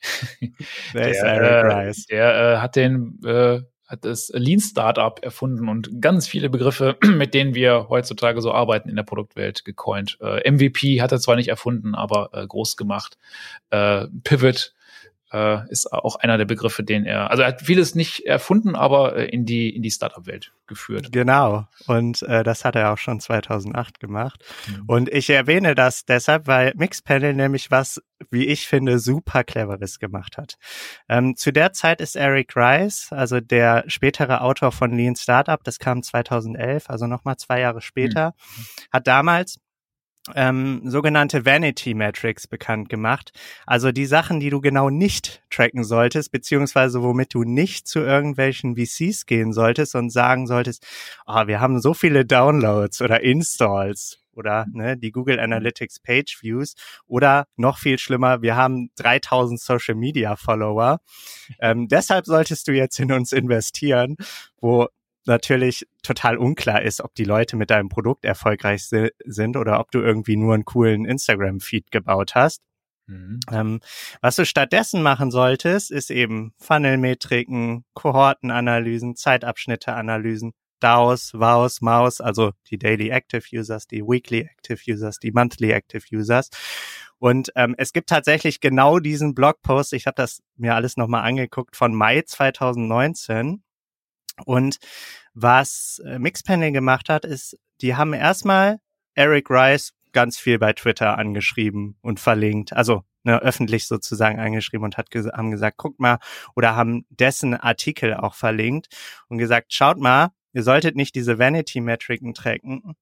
Wer 0.92 1.04
der, 1.04 1.12
ist 1.12 1.24
Eric 1.24 1.50
äh, 1.50 1.74
Rice? 1.74 2.06
Der 2.08 2.36
äh, 2.36 2.58
hat 2.58 2.76
den 2.76 3.20
äh, 3.26 3.62
hat 3.86 4.06
das 4.06 4.32
Lean 4.34 4.60
Startup 4.60 5.24
erfunden 5.24 5.70
und 5.70 6.02
ganz 6.02 6.28
viele 6.28 6.50
Begriffe, 6.50 6.98
mit 7.06 7.34
denen 7.34 7.54
wir 7.54 7.88
heutzutage 7.90 8.42
so 8.42 8.52
arbeiten 8.52 8.90
in 8.90 8.96
der 8.96 9.04
Produktwelt 9.04 9.64
gecoint. 9.66 10.18
Äh, 10.22 10.50
MVP 10.50 11.02
hat 11.02 11.12
er 11.12 11.20
zwar 11.20 11.36
nicht 11.36 11.50
erfunden, 11.50 11.96
aber 11.96 12.30
äh, 12.34 12.46
groß 12.48 12.78
gemacht. 12.78 13.18
Äh, 13.70 14.08
Pivot 14.24 14.74
äh, 15.36 15.70
ist 15.70 15.92
auch 15.92 16.16
einer 16.16 16.38
der 16.38 16.46
Begriffe, 16.46 16.84
den 16.84 17.06
er, 17.06 17.30
also 17.30 17.44
er 17.44 17.50
hat 17.50 17.62
vieles 17.62 17.94
nicht 17.94 18.26
erfunden, 18.26 18.76
aber 18.76 19.18
äh, 19.18 19.26
in 19.26 19.46
die 19.46 19.70
in 19.76 19.82
die 19.82 19.92
Startup-Welt 19.92 20.54
geführt. 20.68 21.12
Genau. 21.12 21.68
Und 21.88 22.24
äh, 22.24 22.44
das 22.44 22.64
hat 22.64 22.76
er 22.76 22.94
auch 22.94 22.98
schon 22.98 23.20
2008 23.20 24.00
gemacht. 24.00 24.44
Mhm. 24.68 24.84
Und 24.88 25.10
ich 25.10 25.30
erwähne 25.30 25.76
das 25.76 26.06
deshalb, 26.06 26.48
weil 26.48 26.74
Mixpanel 26.76 27.34
nämlich 27.34 27.70
was, 27.70 28.02
wie 28.32 28.46
ich 28.48 28.68
finde, 28.68 29.00
super 29.00 29.44
cleveres 29.44 30.00
gemacht 30.00 30.38
hat. 30.38 30.56
Ähm, 31.10 31.36
zu 31.36 31.52
der 31.52 31.74
Zeit 31.74 32.00
ist 32.00 32.16
Eric 32.16 32.56
Rice, 32.56 33.10
also 33.12 33.42
der 33.42 33.84
spätere 33.88 34.42
Autor 34.42 34.72
von 34.72 34.96
Lean 34.96 35.16
Startup, 35.16 35.62
das 35.64 35.80
kam 35.80 36.02
2011, 36.02 36.90
also 36.90 37.08
nochmal 37.08 37.36
zwei 37.36 37.60
Jahre 37.60 37.82
später, 37.82 38.30
mhm. 38.38 38.66
hat 38.92 39.08
damals 39.08 39.60
ähm, 40.34 40.82
sogenannte 40.86 41.46
Vanity 41.46 41.94
Metrics 41.94 42.48
bekannt 42.48 42.90
gemacht. 42.90 43.32
Also 43.66 43.92
die 43.92 44.06
Sachen, 44.06 44.40
die 44.40 44.50
du 44.50 44.60
genau 44.62 44.90
nicht 44.90 45.44
tracken 45.52 45.84
solltest, 45.84 46.32
beziehungsweise 46.32 47.04
womit 47.04 47.34
du 47.34 47.44
nicht 47.44 47.88
zu 47.88 48.00
irgendwelchen 48.00 48.76
VCs 48.76 49.26
gehen 49.26 49.54
solltest 49.54 49.96
und 49.96 50.10
sagen 50.10 50.48
solltest, 50.48 50.86
oh, 51.28 51.46
wir 51.46 51.60
haben 51.60 51.80
so 51.80 51.94
viele 51.94 52.26
Downloads 52.26 53.02
oder 53.02 53.22
Installs 53.22 54.20
oder 54.34 54.66
ne, 54.72 54.98
die 54.98 55.12
Google 55.12 55.40
Analytics 55.40 56.00
Page 56.00 56.40
Views 56.42 56.76
oder 57.08 57.48
noch 57.56 57.78
viel 57.78 58.00
schlimmer, 58.00 58.42
wir 58.42 58.56
haben 58.56 58.90
3000 58.96 59.60
Social 59.60 59.96
Media 59.96 60.36
Follower. 60.36 61.00
Ähm, 61.60 61.88
deshalb 61.88 62.26
solltest 62.26 62.68
du 62.68 62.74
jetzt 62.74 63.00
in 63.00 63.12
uns 63.12 63.32
investieren, 63.32 64.18
wo 64.60 64.88
natürlich 65.26 65.88
total 66.04 66.38
unklar 66.38 66.82
ist, 66.82 67.02
ob 67.02 67.16
die 67.16 67.24
Leute 67.24 67.56
mit 67.56 67.70
deinem 67.70 67.90
Produkt 67.90 68.26
erfolgreich 68.26 68.86
si 68.86 69.10
sind 69.26 69.58
oder 69.58 69.80
ob 69.80 69.92
du 69.92 70.00
irgendwie 70.00 70.36
nur 70.36 70.54
einen 70.54 70.66
coolen 70.66 71.06
Instagram-Feed 71.06 71.92
gebaut 71.92 72.36
hast. 72.36 72.62
Mhm. 73.08 73.40
Ähm, 73.52 73.80
was 74.22 74.36
du 74.36 74.46
stattdessen 74.46 75.04
machen 75.04 75.32
solltest, 75.32 75.92
ist 75.92 76.10
eben 76.10 76.54
Funnel-Metriken, 76.60 77.86
Kohortenanalysen, 77.94 79.16
Zeitabschnitte-Analysen, 79.16 80.54
DAOs, 80.80 81.34
WAUs, 81.34 81.82
MAUs, 81.82 82.22
also 82.22 82.52
die 82.70 82.78
Daily 82.78 83.10
Active 83.10 83.44
Users, 83.54 83.88
die 83.88 84.02
Weekly 84.02 84.42
Active 84.42 84.80
Users, 84.88 85.20
die 85.20 85.32
Monthly 85.32 85.72
Active 85.72 86.04
Users. 86.12 86.50
Und 87.18 87.52
ähm, 87.56 87.76
es 87.78 87.94
gibt 87.94 88.10
tatsächlich 88.10 88.60
genau 88.60 89.00
diesen 89.00 89.34
Blogpost, 89.34 89.94
ich 89.94 90.06
habe 90.06 90.16
das 90.16 90.42
mir 90.58 90.76
alles 90.76 90.98
nochmal 90.98 91.24
angeguckt, 91.24 91.76
von 91.76 91.96
Mai 91.96 92.22
2019. 92.22 93.64
Und 94.44 94.78
was 95.34 96.02
äh, 96.06 96.20
Mixpanel 96.20 96.72
gemacht 96.72 97.10
hat, 97.10 97.26
ist, 97.26 97.58
die 97.82 97.96
haben 97.96 98.14
erstmal 98.14 98.80
Eric 99.14 99.50
Rice 99.50 99.94
ganz 100.12 100.38
viel 100.38 100.60
bei 100.60 100.74
Twitter 100.74 101.18
angeschrieben 101.18 101.98
und 102.02 102.20
verlinkt. 102.20 102.74
Also 102.74 103.04
ne, 103.24 103.42
öffentlich 103.42 103.88
sozusagen 103.88 104.40
angeschrieben 104.40 104.86
und 104.86 104.98
hat 104.98 105.12
ges 105.12 105.28
haben 105.28 105.52
gesagt, 105.52 105.78
guckt 105.78 106.00
mal, 106.00 106.20
oder 106.56 106.76
haben 106.76 107.06
dessen 107.10 107.54
Artikel 107.54 108.14
auch 108.14 108.36
verlinkt 108.36 108.88
und 109.28 109.38
gesagt, 109.38 109.74
schaut 109.74 109.98
mal, 109.98 110.30
ihr 110.54 110.64
solltet 110.64 110.96
nicht 110.96 111.16
diese 111.16 111.38
Vanity-Metriken 111.38 112.34
tracken, 112.34 112.96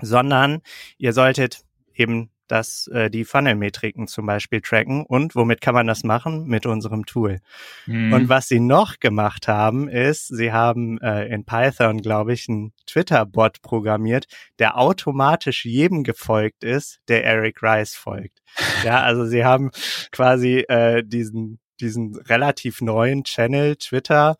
sondern 0.00 0.62
ihr 0.96 1.12
solltet 1.12 1.64
eben 1.94 2.30
dass 2.52 2.86
äh, 2.88 3.08
die 3.08 3.24
Funnel-Metriken 3.24 4.08
zum 4.08 4.26
Beispiel 4.26 4.60
tracken. 4.60 5.06
Und 5.06 5.34
womit 5.34 5.62
kann 5.62 5.72
man 5.72 5.86
das 5.86 6.04
machen? 6.04 6.44
Mit 6.44 6.66
unserem 6.66 7.06
Tool. 7.06 7.40
Mhm. 7.86 8.12
Und 8.12 8.28
was 8.28 8.46
sie 8.46 8.60
noch 8.60 9.00
gemacht 9.00 9.48
haben, 9.48 9.88
ist, 9.88 10.28
sie 10.28 10.52
haben 10.52 11.00
äh, 11.00 11.28
in 11.28 11.46
Python, 11.46 12.02
glaube 12.02 12.34
ich, 12.34 12.50
einen 12.50 12.74
Twitter-Bot 12.86 13.62
programmiert, 13.62 14.26
der 14.58 14.76
automatisch 14.76 15.64
jedem 15.64 16.04
gefolgt 16.04 16.62
ist, 16.62 17.00
der 17.08 17.24
Eric 17.24 17.62
Rice 17.62 17.96
folgt. 17.96 18.42
Ja, 18.84 19.00
also 19.00 19.24
sie 19.24 19.44
haben 19.44 19.70
quasi 20.10 20.58
äh, 20.68 21.02
diesen, 21.02 21.58
diesen 21.80 22.16
relativ 22.16 22.82
neuen 22.82 23.24
Channel 23.24 23.76
Twitter 23.76 24.36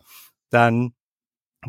dann 0.50 0.92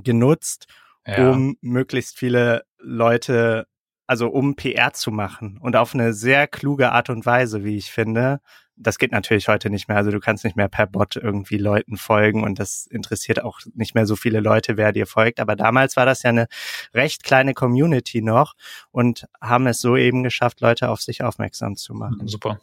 genutzt, 0.04 0.66
ja. 1.08 1.30
um 1.30 1.56
möglichst 1.62 2.18
viele 2.18 2.64
Leute 2.80 3.68
also 4.08 4.28
um 4.28 4.56
PR 4.56 4.94
zu 4.94 5.12
machen 5.12 5.58
und 5.60 5.76
auf 5.76 5.94
eine 5.94 6.14
sehr 6.14 6.48
kluge 6.48 6.92
Art 6.92 7.10
und 7.10 7.26
Weise, 7.26 7.64
wie 7.64 7.78
ich 7.78 7.92
finde. 7.92 8.40
Das 8.76 8.98
geht 8.98 9.12
natürlich 9.12 9.48
heute 9.48 9.70
nicht 9.70 9.88
mehr. 9.88 9.98
Also 9.98 10.10
du 10.10 10.20
kannst 10.20 10.44
nicht 10.44 10.56
mehr 10.56 10.68
per 10.68 10.88
Bot 10.88 11.16
irgendwie 11.16 11.58
Leuten 11.58 11.96
folgen 11.96 12.44
und 12.44 12.60
das 12.60 12.88
interessiert 12.88 13.44
auch 13.44 13.60
nicht 13.76 13.94
mehr 13.94 14.08
so 14.08 14.16
viele 14.16 14.40
Leute, 14.40 14.78
wer 14.78 14.92
dir 14.92 15.06
folgt. 15.06 15.40
Aber 15.40 15.56
damals 15.56 15.96
war 15.96 16.06
das 16.06 16.24
ja 16.24 16.32
eine 16.32 16.48
recht 16.94 17.24
kleine 17.24 17.54
Community 17.54 18.22
noch 18.22 18.56
und 18.92 19.28
haben 19.40 19.68
es 19.68 19.80
so 19.80 19.96
eben 19.96 20.24
geschafft, 20.24 20.60
Leute 20.62 20.90
auf 20.90 21.02
sich 21.02 21.24
aufmerksam 21.24 21.76
zu 21.76 21.94
machen. 21.94 22.28
Super. 22.28 22.60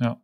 Ja. 0.00 0.16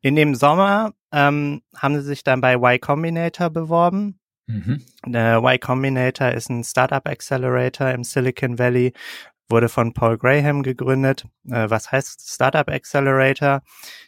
In 0.00 0.16
dem 0.16 0.34
Sommer 0.34 0.94
ähm, 1.12 1.62
haben 1.76 1.94
sie 1.96 2.06
sich 2.06 2.24
dann 2.24 2.40
bei 2.40 2.54
Y 2.54 2.80
Combinator 2.80 3.50
beworben. 3.50 4.18
Mhm. 4.52 4.82
Der 5.06 5.38
Y 5.38 5.58
Combinator 5.58 6.30
ist 6.30 6.50
ein 6.50 6.64
Startup 6.64 7.06
Accelerator 7.06 7.90
im 7.90 8.04
Silicon 8.04 8.58
Valley, 8.58 8.92
wurde 9.48 9.68
von 9.68 9.92
Paul 9.92 10.18
Graham 10.18 10.62
gegründet. 10.62 11.24
Äh, 11.48 11.70
was 11.70 11.90
heißt 11.90 12.28
Startup 12.34 12.68
Accelerator? 12.68 13.62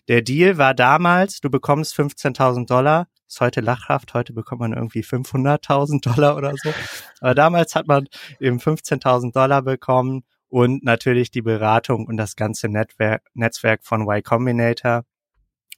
Der 0.09 0.23
Deal 0.23 0.59
war 0.59 0.75
damals, 0.75 1.41
du 1.41 1.51
bekommst 1.51 1.95
15.000 1.99 2.67
Dollar. 2.67 3.09
Ist 3.27 3.41
heute 3.41 3.63
lachhaft, 3.63 4.15
heute 4.15 4.33
bekommt 4.33 4.61
man 4.61 4.75
irgendwie 4.75 5.03
500.000 5.03 6.15
Dollar 6.15 6.37
oder 6.37 6.53
so. 6.63 6.73
Aber 7.21 7.35
damals 7.35 7.75
hat 7.75 7.87
man 7.87 8.07
eben 8.39 8.59
15.000 8.59 9.33
Dollar 9.33 9.63
bekommen 9.63 10.25
und 10.49 10.85
natürlich 10.85 11.31
die 11.31 11.43
Beratung 11.43 12.07
und 12.07 12.17
das 12.17 12.37
ganze 12.37 12.69
Netzwerk, 12.69 13.23
Netzwerk 13.35 13.83
von 13.83 14.03
Y 14.03 14.23
Combinator. 14.23 15.05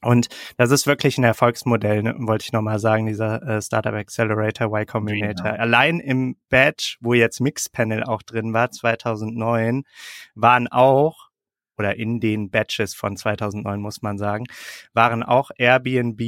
Und 0.01 0.27
das 0.57 0.71
ist 0.71 0.87
wirklich 0.87 1.17
ein 1.17 1.23
Erfolgsmodell, 1.23 2.03
ne, 2.03 2.15
wollte 2.19 2.45
ich 2.45 2.53
nochmal 2.53 2.79
sagen, 2.79 3.07
dieser 3.07 3.41
äh, 3.43 3.61
Startup 3.61 3.93
Accelerator 3.93 4.67
Y 4.67 4.85
Combinator. 4.85 5.51
Genau. 5.51 5.61
Allein 5.61 5.99
im 5.99 6.37
Badge, 6.49 6.97
wo 6.99 7.13
jetzt 7.13 7.39
Mixpanel 7.39 8.03
auch 8.03 8.21
drin 8.21 8.53
war, 8.53 8.71
2009, 8.71 9.83
waren 10.35 10.67
auch, 10.67 11.29
oder 11.77 11.95
in 11.95 12.19
den 12.19 12.49
Batches 12.49 12.95
von 12.95 13.17
2009 13.17 13.79
muss 13.79 14.01
man 14.01 14.17
sagen, 14.17 14.45
waren 14.93 15.23
auch 15.23 15.51
Airbnb, 15.57 16.19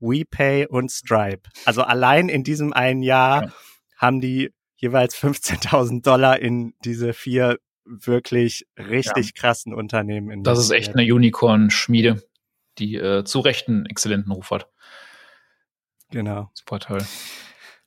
WePay 0.00 0.66
und 0.66 0.90
Stripe. 0.90 1.48
Also 1.64 1.82
allein 1.82 2.28
in 2.28 2.44
diesem 2.44 2.72
einen 2.72 3.02
Jahr 3.02 3.44
ja. 3.44 3.52
haben 3.96 4.20
die 4.20 4.52
jeweils 4.76 5.16
15.000 5.16 6.02
Dollar 6.02 6.38
in 6.40 6.74
diese 6.84 7.12
vier 7.12 7.58
wirklich 7.84 8.66
richtig 8.76 9.26
ja. 9.26 9.32
krassen 9.40 9.72
Unternehmen. 9.72 10.30
In 10.30 10.42
das 10.42 10.58
ist 10.58 10.70
echt 10.70 10.94
eine 10.96 11.02
Unicorn-Schmiede 11.02 12.22
die 12.78 12.96
äh, 12.96 13.24
zu 13.24 13.40
Recht 13.40 13.68
einen 13.68 13.86
exzellenten 13.86 14.32
Ruf 14.32 14.50
hat. 14.50 14.68
Genau. 16.10 16.50
Super 16.54 16.78
toll. 16.78 17.02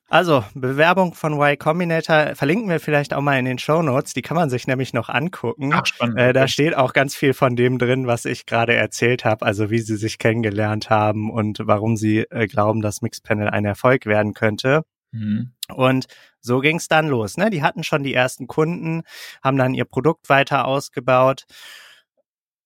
Also, 0.08 0.44
Bewerbung 0.54 1.14
von 1.14 1.34
Y 1.34 1.56
Combinator 1.56 2.34
verlinken 2.34 2.68
wir 2.68 2.80
vielleicht 2.80 3.14
auch 3.14 3.20
mal 3.20 3.38
in 3.38 3.44
den 3.44 3.60
Show 3.60 3.80
Notes. 3.80 4.12
Die 4.12 4.22
kann 4.22 4.36
man 4.36 4.50
sich 4.50 4.66
nämlich 4.66 4.92
noch 4.92 5.08
angucken. 5.08 5.70
Ach, 5.72 5.86
spannend. 5.86 6.18
Äh, 6.18 6.32
da 6.32 6.48
steht 6.48 6.76
auch 6.76 6.92
ganz 6.92 7.14
viel 7.14 7.32
von 7.32 7.54
dem 7.54 7.78
drin, 7.78 8.08
was 8.08 8.24
ich 8.24 8.44
gerade 8.44 8.74
erzählt 8.74 9.24
habe. 9.24 9.46
Also, 9.46 9.70
wie 9.70 9.78
sie 9.78 9.96
sich 9.96 10.18
kennengelernt 10.18 10.90
haben 10.90 11.30
und 11.30 11.60
warum 11.62 11.96
sie 11.96 12.22
äh, 12.30 12.48
glauben, 12.48 12.82
dass 12.82 13.02
Mixpanel 13.02 13.50
ein 13.50 13.64
Erfolg 13.64 14.04
werden 14.04 14.34
könnte. 14.34 14.82
Mhm. 15.12 15.52
Und 15.68 16.06
so 16.40 16.58
ging 16.58 16.78
es 16.78 16.88
dann 16.88 17.06
los. 17.06 17.36
Ne? 17.36 17.48
Die 17.50 17.62
hatten 17.62 17.84
schon 17.84 18.02
die 18.02 18.14
ersten 18.14 18.48
Kunden, 18.48 19.02
haben 19.44 19.58
dann 19.58 19.74
ihr 19.74 19.84
Produkt 19.84 20.28
weiter 20.28 20.64
ausgebaut. 20.64 21.44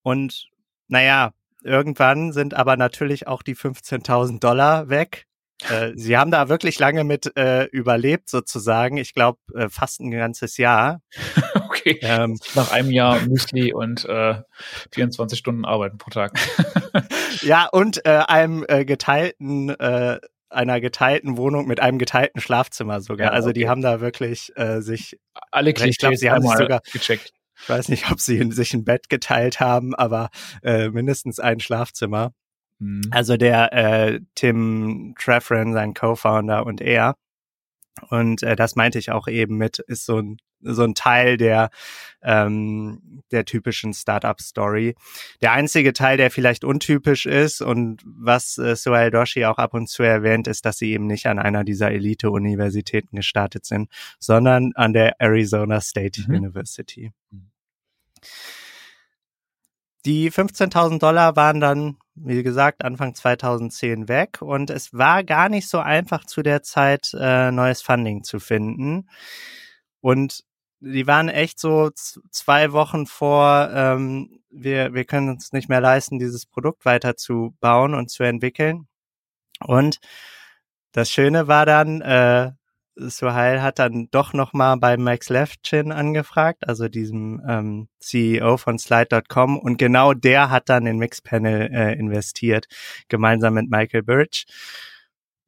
Und 0.03 0.49
naja, 0.89 1.33
Irgendwann 1.65 2.33
sind 2.33 2.55
aber 2.55 2.77
natürlich 2.77 3.27
auch 3.27 3.43
die 3.43 3.57
15.000 3.57 4.39
Dollar 4.39 4.89
weg. 4.89 5.27
Äh, 5.69 5.93
sie 5.95 6.17
haben 6.17 6.31
da 6.31 6.49
wirklich 6.49 6.79
lange 6.79 7.05
mit 7.05 7.37
äh, 7.37 7.65
überlebt, 7.67 8.29
sozusagen. 8.29 8.97
Ich 8.97 9.15
glaube, 9.15 9.39
äh, 9.55 9.69
fast 9.69 10.01
ein 10.01 10.11
ganzes 10.11 10.57
Jahr. 10.57 11.01
okay. 11.67 11.99
Ähm, 12.03 12.39
Nach 12.55 12.73
einem 12.73 12.91
Jahr 12.91 13.21
Müsli 13.27 13.73
und 13.73 14.05
äh, 14.05 14.37
24 14.93 15.39
Stunden 15.39 15.65
Arbeiten 15.65 15.99
pro 15.99 16.11
Tag. 16.11 16.33
ja, 17.43 17.67
und 17.71 18.05
äh, 18.05 18.23
einem 18.27 18.65
äh, 18.69 18.85
geteilten 18.85 19.71
äh, 19.71 20.19
einer 20.51 20.81
geteilten 20.81 21.37
Wohnung 21.37 21.67
mit 21.67 21.81
einem 21.81 21.99
geteilten 21.99 22.41
Schlafzimmer 22.41 23.01
sogar. 23.01 23.29
Ja, 23.29 23.33
also 23.33 23.51
die 23.51 23.69
haben 23.69 23.83
da 23.83 24.01
wirklich 24.01 24.53
äh, 24.57 24.81
sich 24.83 25.19
alle 25.51 25.73
Klischees 25.73 25.95
ich 25.95 25.99
glaub, 25.99 26.17
sie 26.17 26.31
haben 26.31 26.43
sich 26.43 26.57
sogar 26.57 26.81
gecheckt. 26.93 27.33
Ich 27.65 27.71
weiß 27.71 27.89
nicht, 27.89 28.11
ob 28.11 28.21
sie 28.21 28.53
sich 28.53 28.75
ein 28.75 28.85
Bett 28.85 29.09
geteilt 29.09 29.59
haben, 29.59 29.95
aber 29.95 30.29
äh, 30.63 30.91
mindestens 30.91 31.41
ein 31.41 31.61
Schlafzimmer. 31.61 32.35
Mhm. 32.79 33.05
Also 33.11 33.39
der 33.39 33.73
äh, 33.73 34.21
Tim 34.35 35.15
Trefren, 35.19 35.73
sein 35.73 35.95
Co-Founder 35.95 36.67
und 36.67 36.83
er. 36.83 37.17
Und 38.11 38.43
äh, 38.43 38.55
das 38.55 38.77
meinte 38.77 38.99
ich 38.99 39.13
auch 39.13 39.29
eben 39.29 39.57
mit, 39.57 39.79
ist 39.79 40.05
so 40.05 40.19
ein 40.19 40.37
so 40.67 40.83
ein 40.83 40.95
Teil 40.95 41.37
der 41.37 41.71
ähm, 42.23 43.23
der 43.31 43.45
typischen 43.45 43.93
Startup-Story. 43.93 44.95
Der 45.43 45.53
einzige 45.53 45.93
Teil, 45.93 46.17
der 46.17 46.31
vielleicht 46.31 46.65
untypisch 46.65 47.27
ist 47.27 47.61
und 47.61 48.03
was 48.05 48.59
äh, 48.59 48.77
Sohail 48.77 49.11
Doshi 49.11 49.45
auch 49.45 49.59
ab 49.59 49.75
und 49.75 49.89
zu 49.89 50.03
erwähnt, 50.03 50.49
ist, 50.49 50.65
dass 50.65 50.79
sie 50.79 50.93
eben 50.93 51.07
nicht 51.07 51.27
an 51.27 51.39
einer 51.39 51.65
dieser 51.65 51.91
Elite-Universitäten 51.91 53.17
gestartet 53.17 53.67
sind, 53.67 53.91
sondern 54.19 54.73
an 54.75 54.93
der 54.93 55.21
Arizona 55.21 55.81
State 55.81 56.23
mhm. 56.27 56.35
University. 56.35 57.13
Mhm. 57.31 57.54
Die 60.05 60.31
15.000 60.31 60.99
Dollar 60.99 61.35
waren 61.35 61.61
dann, 61.61 61.97
wie 62.15 62.43
gesagt, 62.43 62.85
Anfang 62.85 63.15
2010 63.15 64.07
weg 64.09 64.43
und 64.43 64.69
es 64.69 64.93
war 64.93 65.25
gar 65.25 65.49
nicht 65.49 65.69
so 65.69 65.79
einfach 65.79 66.27
zu 66.27 66.43
der 66.43 66.63
Zeit 66.63 67.13
äh, 67.19 67.51
neues 67.51 67.81
Funding 67.81 68.23
zu 68.23 68.39
finden. 68.39 69.09
Und 70.01 70.45
die 70.81 71.07
waren 71.07 71.31
echt 71.31 71.59
so 71.59 71.91
zwei 71.95 72.73
Wochen 72.73 73.07
vor, 73.07 73.71
ähm, 73.73 74.43
wir, 74.51 74.93
wir 74.93 75.05
können 75.07 75.31
uns 75.31 75.53
nicht 75.53 75.71
mehr 75.71 75.81
leisten, 75.81 76.19
dieses 76.19 76.45
Produkt 76.45 76.85
weiter 76.85 77.17
zu 77.17 77.57
bauen 77.61 77.95
und 77.95 78.11
zu 78.11 78.23
entwickeln. 78.23 78.87
Und 79.61 80.01
das 80.93 81.11
Schöne 81.11 81.49
war 81.49 81.65
dann, 81.65 82.03
äh, 82.03 82.53
Suhail 82.97 83.63
hat 83.63 83.79
dann 83.79 84.09
doch 84.11 84.33
nochmal 84.33 84.77
bei 84.77 84.97
Max 84.97 85.29
Levchin 85.29 85.93
angefragt, 85.93 86.69
also 86.69 86.89
diesem 86.89 87.43
ähm, 87.49 87.89
CEO 88.01 88.57
von 88.57 88.79
Slide.com 88.79 89.59
und 89.59 89.79
genau 89.79 90.15
der 90.15 90.51
hat 90.51 90.69
dann 90.69 90.87
in 90.87 90.99
Mixpanel 90.99 91.71
äh, 91.73 91.95
investiert, 91.95 92.67
gemeinsam 93.09 93.55
mit 93.55 93.71
Michael 93.71 94.03
Birch. 94.03 94.47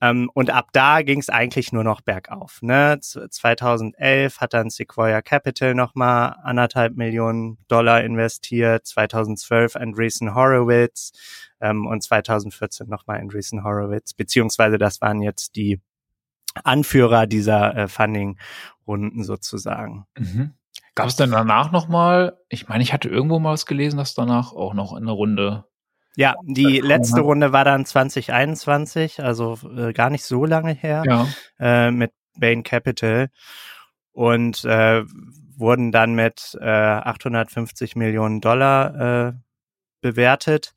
Ähm, 0.00 0.30
und 0.34 0.50
ab 0.50 0.68
da 0.72 1.02
ging 1.02 1.20
es 1.20 1.30
eigentlich 1.30 1.72
nur 1.72 1.84
noch 1.84 2.02
bergauf. 2.02 2.60
Ne? 2.60 2.98
2011 3.00 4.40
hat 4.40 4.52
dann 4.52 4.68
Sequoia 4.68 5.22
Capital 5.22 5.74
nochmal 5.74 6.36
anderthalb 6.42 6.96
Millionen 6.96 7.58
Dollar 7.68 8.04
investiert, 8.04 8.86
2012 8.86 9.76
Andreessen 9.76 10.34
Horowitz 10.34 11.12
ähm, 11.60 11.86
und 11.86 12.02
2014 12.02 12.88
nochmal 12.88 13.20
Andreessen 13.20 13.64
Horowitz, 13.64 14.12
beziehungsweise 14.12 14.76
das 14.78 15.00
waren 15.00 15.22
jetzt 15.22 15.56
die 15.56 15.80
Anführer 16.64 17.26
dieser 17.26 17.76
äh, 17.76 17.88
Funding-Runden 17.88 19.24
sozusagen. 19.24 20.06
Mhm. 20.18 20.54
Gab 20.94 21.08
es 21.08 21.16
denn 21.16 21.30
danach 21.30 21.72
nochmal, 21.72 22.38
ich 22.48 22.68
meine, 22.68 22.82
ich 22.82 22.92
hatte 22.92 23.08
irgendwo 23.08 23.38
mal 23.38 23.52
was 23.52 23.66
gelesen, 23.66 23.98
dass 23.98 24.14
danach 24.14 24.52
auch 24.52 24.74
noch 24.74 24.92
eine 24.92 25.10
Runde 25.10 25.64
ja, 26.18 26.34
die 26.42 26.80
letzte 26.80 27.20
Runde 27.20 27.52
war 27.52 27.64
dann 27.64 27.84
2021, 27.84 29.22
also 29.22 29.58
äh, 29.76 29.92
gar 29.92 30.08
nicht 30.08 30.24
so 30.24 30.46
lange 30.46 30.72
her, 30.72 31.02
ja. 31.04 31.26
äh, 31.60 31.90
mit 31.90 32.10
Bain 32.38 32.62
Capital 32.62 33.28
und 34.12 34.64
äh, 34.64 35.04
wurden 35.56 35.92
dann 35.92 36.14
mit 36.14 36.56
äh, 36.58 36.64
850 36.64 37.96
Millionen 37.96 38.40
Dollar 38.40 39.28
äh, 39.28 39.32
bewertet. 40.00 40.74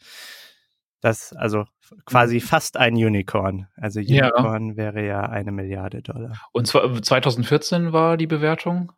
Das 1.00 1.32
also 1.32 1.65
quasi 2.06 2.39
fast 2.39 2.78
ein 2.78 2.93
Unicorn. 2.93 3.67
Also 3.75 3.99
Unicorn 3.99 4.69
ja. 4.69 4.75
wäre 4.78 5.06
ja 5.06 5.21
eine 5.21 5.52
Milliarde 5.52 6.02
Dollar. 6.02 6.34
Und 6.52 6.67
zwar 6.67 7.02
2014 7.02 7.93
war 7.93 8.17
die 8.17 8.28
Bewertung? 8.28 8.91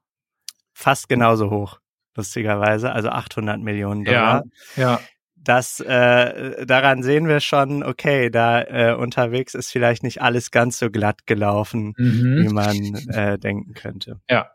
Fast 0.73 1.09
genauso 1.09 1.49
hoch, 1.49 1.79
lustigerweise, 2.15 2.91
also 2.91 3.09
800 3.09 3.59
Millionen 3.59 4.05
Dollar. 4.05 4.43
Ja, 4.75 4.81
ja 4.81 4.99
das 5.43 5.79
äh, 5.79 6.65
daran 6.65 7.03
sehen 7.03 7.27
wir 7.27 7.39
schon, 7.39 7.83
okay, 7.83 8.29
da 8.29 8.61
äh, 8.61 8.95
unterwegs 8.95 9.55
ist 9.55 9.71
vielleicht 9.71 10.03
nicht 10.03 10.21
alles 10.21 10.51
ganz 10.51 10.77
so 10.77 10.89
glatt 10.89 11.25
gelaufen, 11.25 11.93
mhm. 11.97 12.43
wie 12.43 12.53
man 12.53 12.95
äh, 13.09 13.39
denken 13.39 13.73
könnte. 13.73 14.21
Ja. 14.29 14.51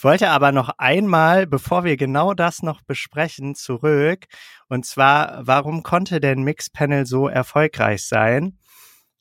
Ich 0.00 0.04
wollte 0.04 0.30
aber 0.30 0.50
noch 0.50 0.70
einmal, 0.78 1.46
bevor 1.46 1.84
wir 1.84 1.98
genau 1.98 2.32
das 2.32 2.62
noch 2.62 2.80
besprechen, 2.80 3.54
zurück. 3.54 4.28
Und 4.66 4.86
zwar, 4.86 5.46
warum 5.46 5.82
konnte 5.82 6.20
denn 6.20 6.42
Mixpanel 6.42 7.04
so 7.04 7.28
erfolgreich 7.28 8.04
sein? 8.06 8.56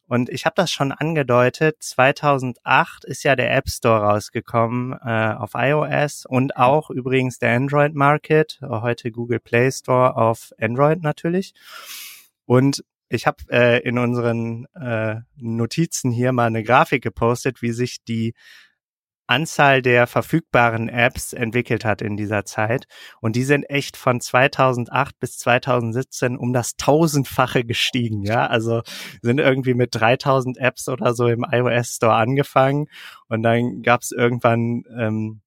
Und 0.08 0.30
ich 0.30 0.46
habe 0.46 0.54
das 0.56 0.72
schon 0.72 0.94
angedeutet, 0.94 1.84
2008 1.84 3.04
ist 3.04 3.24
ja 3.24 3.36
der 3.36 3.54
App 3.54 3.68
Store 3.68 4.04
rausgekommen 4.04 4.94
äh, 5.04 5.34
auf 5.34 5.52
iOS 5.54 6.26
und 6.26 6.56
auch 6.56 6.90
übrigens 6.90 7.40
der 7.40 7.58
Android 7.58 7.94
Market, 7.94 8.62
heute 8.62 9.12
Google 9.12 9.42
Play 9.42 9.70
Store 9.74 10.16
auf 10.16 10.54
Android 10.62 11.04
natürlich. 11.04 11.54
Und 12.46 12.86
ich 13.10 13.28
habe 13.28 13.44
äh, 13.50 13.82
in 13.82 13.98
unseren 13.98 14.66
äh, 14.76 15.18
Notizen 15.36 16.10
hier 16.10 16.32
mal 16.32 16.48
eine 16.48 16.64
Grafik 16.64 17.04
gepostet, 17.04 17.62
wie 17.62 17.74
sich 17.74 18.02
die 18.06 18.34
Anzahl 19.30 19.82
der 19.82 20.08
verfügbaren 20.08 20.90
Apps 20.90 21.34
entwickelt 21.34 21.86
hat 21.86 22.02
in 22.02 22.18
dieser 22.18 22.46
Zeit. 22.46 22.86
Und 23.22 23.36
die 23.36 23.44
sind 23.44 23.64
echt 23.70 23.96
von 23.96 24.20
2008 24.20 25.20
bis 25.20 25.38
2017 25.38 26.38
um 26.38 26.52
das 26.52 26.76
tausendfache 26.76 27.64
gestiegen. 27.64 28.24
Ja, 28.24 28.48
also 28.48 28.82
sind 29.22 29.40
irgendwie 29.40 29.76
mit 29.76 29.94
3000 29.94 30.58
Apps 30.58 30.90
oder 30.90 31.14
so 31.14 31.28
im 31.28 31.46
iOS 31.50 31.96
Store 31.96 32.16
angefangen. 32.16 32.88
Und 33.28 33.44
dann 33.44 33.84
gab 33.84 34.02
es 34.02 34.12
irgendwann 34.12 34.84
ähm, 34.98 35.42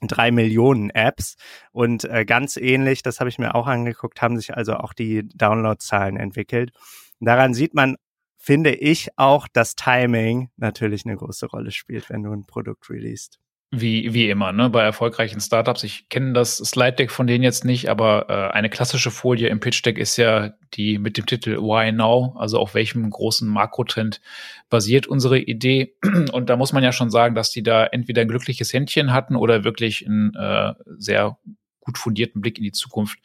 drei 0.00 0.30
Millionen 0.30 0.90
Apps 0.90 1.36
und 1.70 2.04
äh, 2.04 2.24
ganz 2.24 2.56
ähnlich, 2.56 3.02
das 3.02 3.20
habe 3.20 3.30
ich 3.30 3.38
mir 3.38 3.54
auch 3.54 3.68
angeguckt, 3.68 4.20
haben 4.20 4.36
sich 4.36 4.56
also 4.56 4.74
auch 4.74 4.92
die 4.92 5.28
Downloadzahlen 5.28 6.16
entwickelt. 6.16 6.72
daran 7.20 7.54
sieht 7.54 7.74
man 7.74 7.96
finde 8.42 8.74
ich 8.74 9.08
auch, 9.16 9.46
dass 9.46 9.76
Timing 9.76 10.50
natürlich 10.56 11.06
eine 11.06 11.16
große 11.16 11.46
Rolle 11.46 11.70
spielt, 11.70 12.10
wenn 12.10 12.24
du 12.24 12.32
ein 12.32 12.44
Produkt 12.44 12.90
releast. 12.90 13.38
Wie, 13.70 14.12
wie 14.12 14.28
immer, 14.28 14.52
ne? 14.52 14.68
Bei 14.68 14.82
erfolgreichen 14.82 15.40
Startups. 15.40 15.84
Ich 15.84 16.08
kenne 16.08 16.32
das 16.32 16.56
Slide 16.56 16.92
Deck 16.92 17.10
von 17.12 17.26
denen 17.28 17.44
jetzt 17.44 17.64
nicht, 17.64 17.88
aber 17.88 18.26
äh, 18.28 18.52
eine 18.52 18.68
klassische 18.68 19.12
Folie 19.12 19.48
im 19.48 19.60
Pitch 19.60 19.86
Deck 19.86 19.96
ist 19.96 20.16
ja 20.16 20.54
die 20.74 20.98
mit 20.98 21.16
dem 21.16 21.24
Titel 21.24 21.56
Why 21.56 21.92
Now? 21.92 22.34
Also 22.36 22.58
auf 22.58 22.74
welchem 22.74 23.08
großen 23.08 23.48
Makrotrend 23.48 24.20
basiert 24.68 25.06
unsere 25.06 25.38
Idee? 25.38 25.94
Und 26.32 26.50
da 26.50 26.56
muss 26.56 26.72
man 26.72 26.82
ja 26.82 26.92
schon 26.92 27.10
sagen, 27.10 27.36
dass 27.36 27.50
die 27.50 27.62
da 27.62 27.86
entweder 27.86 28.22
ein 28.22 28.28
glückliches 28.28 28.72
Händchen 28.72 29.12
hatten 29.12 29.36
oder 29.36 29.62
wirklich 29.62 30.04
einen 30.04 30.34
äh, 30.34 30.74
sehr 30.98 31.38
gut 31.80 31.96
fundierten 31.96 32.42
Blick 32.42 32.58
in 32.58 32.64
die 32.64 32.72
Zukunft 32.72 33.18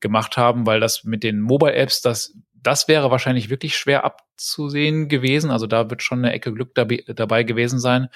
gemacht 0.00 0.36
haben, 0.36 0.66
weil 0.66 0.80
das 0.80 1.04
mit 1.04 1.22
den 1.22 1.40
Mobile 1.40 1.74
Apps, 1.74 2.02
das 2.02 2.34
das 2.66 2.88
wäre 2.88 3.10
wahrscheinlich 3.10 3.48
wirklich 3.48 3.76
schwer 3.76 4.04
abzusehen 4.04 5.08
gewesen. 5.08 5.50
Also 5.50 5.66
da 5.66 5.88
wird 5.88 6.02
schon 6.02 6.18
eine 6.18 6.32
Ecke 6.32 6.52
Glück 6.52 6.74
dabei, 6.74 7.42
gewesen 7.44 7.78
sein. 7.78 8.08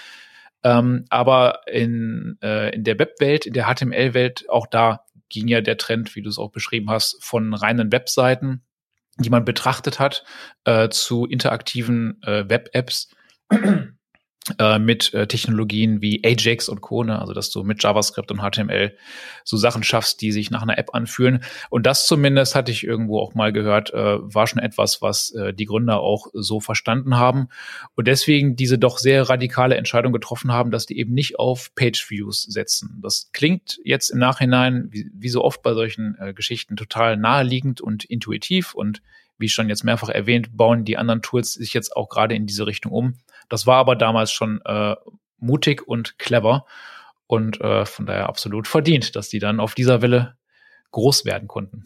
Ähm, 0.63 1.05
aber 1.09 1.61
in, 1.67 2.37
äh, 2.43 2.75
in 2.75 2.85
der 2.85 2.99
Webwelt, 2.99 3.47
in 3.47 3.55
der 3.55 3.67
HTML-Welt, 3.67 4.51
auch 4.51 4.67
da 4.67 5.05
ging 5.29 5.47
ja 5.47 5.61
der 5.61 5.79
Trend, 5.79 6.17
wie 6.17 6.23
du 6.23 6.29
es 6.29 6.39
auch 6.39 6.51
beschrieben 6.51 6.91
hast, 6.91 7.23
von 7.25 7.55
reinen 7.55 7.93
Webseiten, 7.93 8.63
die 9.19 9.31
man 9.31 9.45
betrachtet 9.45 10.01
hat, 10.01 10.25
äh, 10.65 10.89
zu 10.89 11.27
interaktiven 11.27 12.21
äh, 12.25 12.49
Web-Apps 12.49 13.15
äh, 14.59 14.79
mit 14.79 15.13
äh, 15.13 15.27
Technologien 15.27 16.01
wie 16.01 16.23
Ajax 16.25 16.69
und 16.69 16.81
Co., 16.81 17.05
ne? 17.05 17.19
also 17.19 17.35
dass 17.35 17.51
du 17.51 17.63
mit 17.63 17.83
JavaScript 17.83 18.31
und 18.33 18.41
HTML 18.41 18.97
so 19.45 19.57
Sachen 19.57 19.83
schaffst, 19.83 20.23
die 20.23 20.33
sich 20.33 20.51
nach 20.51 20.63
einer 20.63 20.79
App 20.79 20.95
anfühlen. 20.95 21.45
Und 21.69 21.85
das 21.87 22.07
zumindest 22.07 22.55
hatte 22.55 22.73
ich 22.73 22.85
irgendwo 22.85 23.21
auch 23.21 23.35
mal 23.35 23.53
gehört, 23.53 23.93
äh, 23.93 24.19
war 24.21 24.47
schon 24.47 24.59
etwas, 24.59 25.03
was 25.03 25.35
die 25.55 25.65
Gründer 25.65 26.01
auch 26.01 26.29
so 26.33 26.61
verstanden 26.61 27.17
haben 27.17 27.49
und 27.95 28.07
deswegen 28.09 28.57
diese 28.57 28.79
doch 28.79 28.99
sehr 28.99 29.29
radikale 29.29 29.77
Entscheidung 29.77 30.13
getroffen 30.13 30.53
haben, 30.53 30.71
dass 30.71 30.87
die 30.87 30.99
eben 30.99 31.13
nicht 31.13 31.39
auf 31.39 31.75
Page-Views 31.75 32.43
setzen. 32.43 32.99
Das 33.03 33.31
klingt 33.33 33.79
jetzt 33.85 34.11
im 34.11 34.19
Nachhinein, 34.19 34.89
wie, 34.91 35.11
wie 35.15 35.29
so 35.29 35.45
oft 35.45 35.63
bei 35.63 35.75
solchen 35.75 36.17
äh, 36.19 36.33
Geschichten, 36.33 36.77
total 36.77 37.17
naheliegend 37.17 37.81
und 37.81 38.05
intuitiv 38.05 38.75
und 38.75 39.03
wie 39.41 39.49
schon 39.49 39.69
jetzt 39.69 39.85
mehrfach 39.85 40.09
erwähnt, 40.09 40.57
bauen 40.57 40.85
die 40.85 40.97
anderen 40.97 41.23
Tools 41.23 41.55
sich 41.55 41.75
jetzt 41.75 41.97
auch 41.97 42.09
gerade 42.09 42.35
in 42.35 42.47
diese 42.47 42.67
Richtung 42.67 42.93
um. 42.93 43.15
Das 43.49 43.67
war 43.67 43.77
aber 43.77 43.97
damals 43.97 44.31
schon 44.31 44.61
äh, 44.65 44.95
mutig 45.39 45.87
und 45.87 46.19
clever 46.19 46.67
und 47.27 47.61
äh, 47.61 47.85
von 47.87 48.07
daher 48.07 48.29
absolut 48.29 48.69
verdient, 48.69 49.17
dass 49.17 49.29
die 49.29 49.39
dann 49.39 49.61
auf 49.61 49.75
dieser 49.75 50.03
Welle 50.03 50.37
groß 50.93 51.25
werden 51.25 51.49
konnten. 51.49 51.85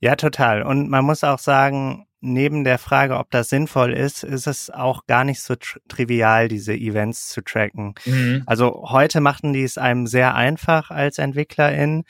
Ja, 0.00 0.16
total. 0.16 0.62
Und 0.62 0.88
man 0.88 1.04
muss 1.04 1.24
auch 1.24 1.38
sagen, 1.38 2.07
neben 2.20 2.64
der 2.64 2.78
Frage, 2.78 3.16
ob 3.16 3.30
das 3.30 3.48
sinnvoll 3.48 3.92
ist, 3.92 4.24
ist 4.24 4.46
es 4.46 4.70
auch 4.70 5.06
gar 5.06 5.24
nicht 5.24 5.40
so 5.40 5.54
tr 5.54 5.78
trivial, 5.88 6.48
diese 6.48 6.74
Events 6.74 7.28
zu 7.28 7.42
tracken. 7.42 7.94
Mhm. 8.04 8.42
Also 8.46 8.88
heute 8.90 9.20
machten 9.20 9.52
die 9.52 9.62
es 9.62 9.78
einem 9.78 10.06
sehr 10.06 10.34
einfach 10.34 10.90
als 10.90 11.18
Entwicklerin, 11.18 12.04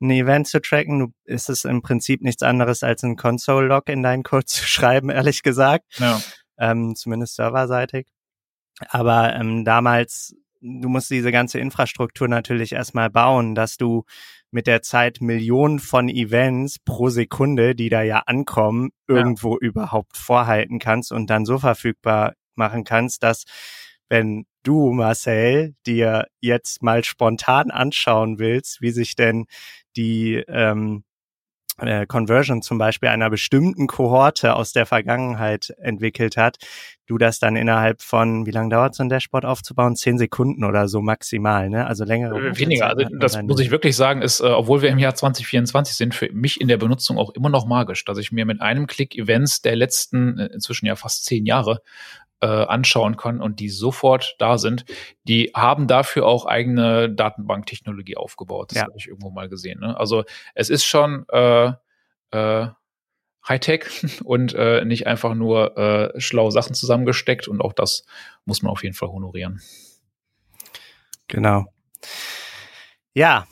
ein 0.00 0.10
Event 0.10 0.48
zu 0.48 0.60
tracken. 0.60 0.98
Du, 0.98 1.12
ist 1.24 1.48
es 1.48 1.64
im 1.64 1.82
Prinzip 1.82 2.22
nichts 2.22 2.42
anderes 2.42 2.82
als 2.82 3.02
ein 3.02 3.16
Console-Log 3.16 3.88
in 3.88 4.02
deinen 4.02 4.22
Code 4.22 4.44
zu 4.46 4.66
schreiben, 4.66 5.10
ehrlich 5.10 5.42
gesagt. 5.42 5.84
Ja. 5.98 6.20
Ähm, 6.58 6.94
zumindest 6.94 7.36
serverseitig. 7.36 8.06
Aber 8.88 9.34
ähm, 9.34 9.64
damals, 9.64 10.34
du 10.60 10.88
musst 10.88 11.10
diese 11.10 11.32
ganze 11.32 11.58
Infrastruktur 11.58 12.28
natürlich 12.28 12.72
erstmal 12.72 13.10
bauen, 13.10 13.54
dass 13.54 13.76
du 13.76 14.04
mit 14.54 14.68
der 14.68 14.82
Zeit 14.82 15.20
Millionen 15.20 15.80
von 15.80 16.08
Events 16.08 16.78
pro 16.78 17.08
Sekunde, 17.08 17.74
die 17.74 17.88
da 17.88 18.02
ja 18.02 18.20
ankommen, 18.26 18.90
irgendwo 19.08 19.54
ja. 19.54 19.58
überhaupt 19.68 20.16
vorhalten 20.16 20.78
kannst 20.78 21.10
und 21.10 21.28
dann 21.28 21.44
so 21.44 21.58
verfügbar 21.58 22.34
machen 22.54 22.84
kannst, 22.84 23.24
dass 23.24 23.44
wenn 24.08 24.46
du, 24.62 24.92
Marcel, 24.92 25.74
dir 25.86 26.28
jetzt 26.40 26.82
mal 26.82 27.02
spontan 27.02 27.72
anschauen 27.72 28.38
willst, 28.38 28.80
wie 28.80 28.92
sich 28.92 29.16
denn 29.16 29.46
die 29.96 30.36
ähm, 30.46 31.02
äh, 31.78 32.06
Conversion 32.06 32.62
zum 32.62 32.78
Beispiel 32.78 33.08
einer 33.08 33.30
bestimmten 33.30 33.86
Kohorte 33.86 34.54
aus 34.54 34.72
der 34.72 34.86
Vergangenheit 34.86 35.74
entwickelt 35.78 36.36
hat, 36.36 36.58
du 37.06 37.18
das 37.18 37.38
dann 37.38 37.56
innerhalb 37.56 38.00
von, 38.00 38.46
wie 38.46 38.50
lange 38.50 38.70
dauert 38.70 38.94
so 38.94 39.02
ein 39.02 39.08
Dashboard 39.08 39.44
aufzubauen? 39.44 39.96
Zehn 39.96 40.18
Sekunden 40.18 40.64
oder 40.64 40.88
so 40.88 41.02
maximal, 41.02 41.68
ne? 41.68 41.86
Also 41.86 42.04
längere. 42.04 42.38
Äh, 42.38 42.58
weniger. 42.58 42.88
Also 42.88 43.04
das 43.18 43.40
muss 43.42 43.60
ich 43.60 43.70
wirklich 43.70 43.96
sagen, 43.96 44.22
ist, 44.22 44.40
äh, 44.40 44.44
obwohl 44.44 44.82
wir 44.82 44.88
im 44.90 44.98
Jahr 44.98 45.14
2024 45.14 45.96
sind, 45.96 46.14
für 46.14 46.30
mich 46.32 46.60
in 46.60 46.68
der 46.68 46.76
Benutzung 46.76 47.18
auch 47.18 47.30
immer 47.30 47.48
noch 47.48 47.66
magisch, 47.66 48.04
dass 48.04 48.18
ich 48.18 48.32
mir 48.32 48.46
mit 48.46 48.60
einem 48.60 48.86
Klick 48.86 49.16
Events 49.16 49.62
der 49.62 49.76
letzten, 49.76 50.38
äh, 50.38 50.46
inzwischen 50.46 50.86
ja 50.86 50.96
fast 50.96 51.24
zehn 51.24 51.44
Jahre, 51.44 51.80
äh, 52.40 52.46
anschauen 52.46 53.16
kann 53.16 53.40
und 53.40 53.60
die 53.60 53.68
sofort 53.68 54.36
da 54.38 54.58
sind. 54.58 54.84
Die 55.24 55.52
haben 55.54 55.86
dafür 55.86 56.26
auch 56.26 56.46
eigene 56.46 57.10
Datenbanktechnologie 57.10 58.16
aufgebaut. 58.16 58.70
Das 58.70 58.78
ja. 58.78 58.84
habe 58.84 58.94
ich 58.96 59.08
irgendwo 59.08 59.30
mal 59.30 59.48
gesehen. 59.48 59.80
Ne? 59.80 59.98
Also 59.98 60.24
es 60.54 60.70
ist 60.70 60.84
schon 60.84 61.26
äh, 61.30 61.72
äh, 62.30 62.68
Hightech 63.48 63.84
und 64.24 64.54
äh, 64.54 64.84
nicht 64.84 65.06
einfach 65.06 65.34
nur 65.34 65.76
äh, 65.76 66.20
schlaue 66.20 66.52
Sachen 66.52 66.74
zusammengesteckt. 66.74 67.48
Und 67.48 67.60
auch 67.60 67.72
das 67.72 68.04
muss 68.44 68.62
man 68.62 68.72
auf 68.72 68.82
jeden 68.82 68.94
Fall 68.94 69.08
honorieren. 69.08 69.62
Genau. 71.28 71.66
Ja, 73.14 73.46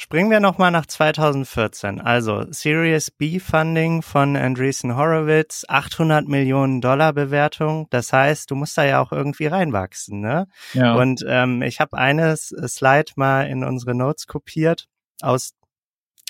Springen 0.00 0.30
wir 0.30 0.38
nochmal 0.38 0.70
nach 0.70 0.86
2014. 0.86 2.00
Also 2.00 2.44
Series 2.52 3.10
B 3.10 3.40
Funding 3.40 4.02
von 4.02 4.36
Andreessen 4.36 4.94
Horowitz, 4.94 5.64
800 5.66 6.28
Millionen 6.28 6.80
Dollar 6.80 7.12
Bewertung. 7.12 7.88
Das 7.90 8.12
heißt, 8.12 8.48
du 8.48 8.54
musst 8.54 8.78
da 8.78 8.84
ja 8.84 9.00
auch 9.00 9.10
irgendwie 9.10 9.46
reinwachsen, 9.46 10.20
ne? 10.20 10.46
Ja. 10.72 10.94
Und 10.94 11.24
ähm, 11.26 11.62
ich 11.62 11.80
habe 11.80 11.98
eines 11.98 12.54
Slide 12.68 13.10
mal 13.16 13.48
in 13.48 13.64
unsere 13.64 13.96
Notes 13.96 14.28
kopiert 14.28 14.86
aus 15.20 15.54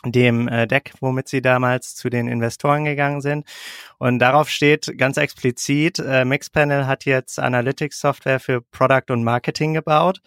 dem 0.02 0.48
äh, 0.48 0.66
Deck, 0.66 0.94
womit 1.00 1.28
sie 1.28 1.42
damals 1.42 1.94
zu 1.94 2.08
den 2.08 2.26
Investoren 2.26 2.86
gegangen 2.86 3.20
sind. 3.20 3.46
Und 3.98 4.18
darauf 4.18 4.48
steht 4.48 4.96
ganz 4.96 5.18
explizit, 5.18 5.98
äh, 5.98 6.24
Mixpanel 6.24 6.86
hat 6.86 7.04
jetzt 7.04 7.38
Analytics 7.38 8.00
Software 8.00 8.40
für 8.40 8.62
Product 8.62 9.10
und 9.10 9.24
Marketing 9.24 9.74
gebaut. 9.74 10.22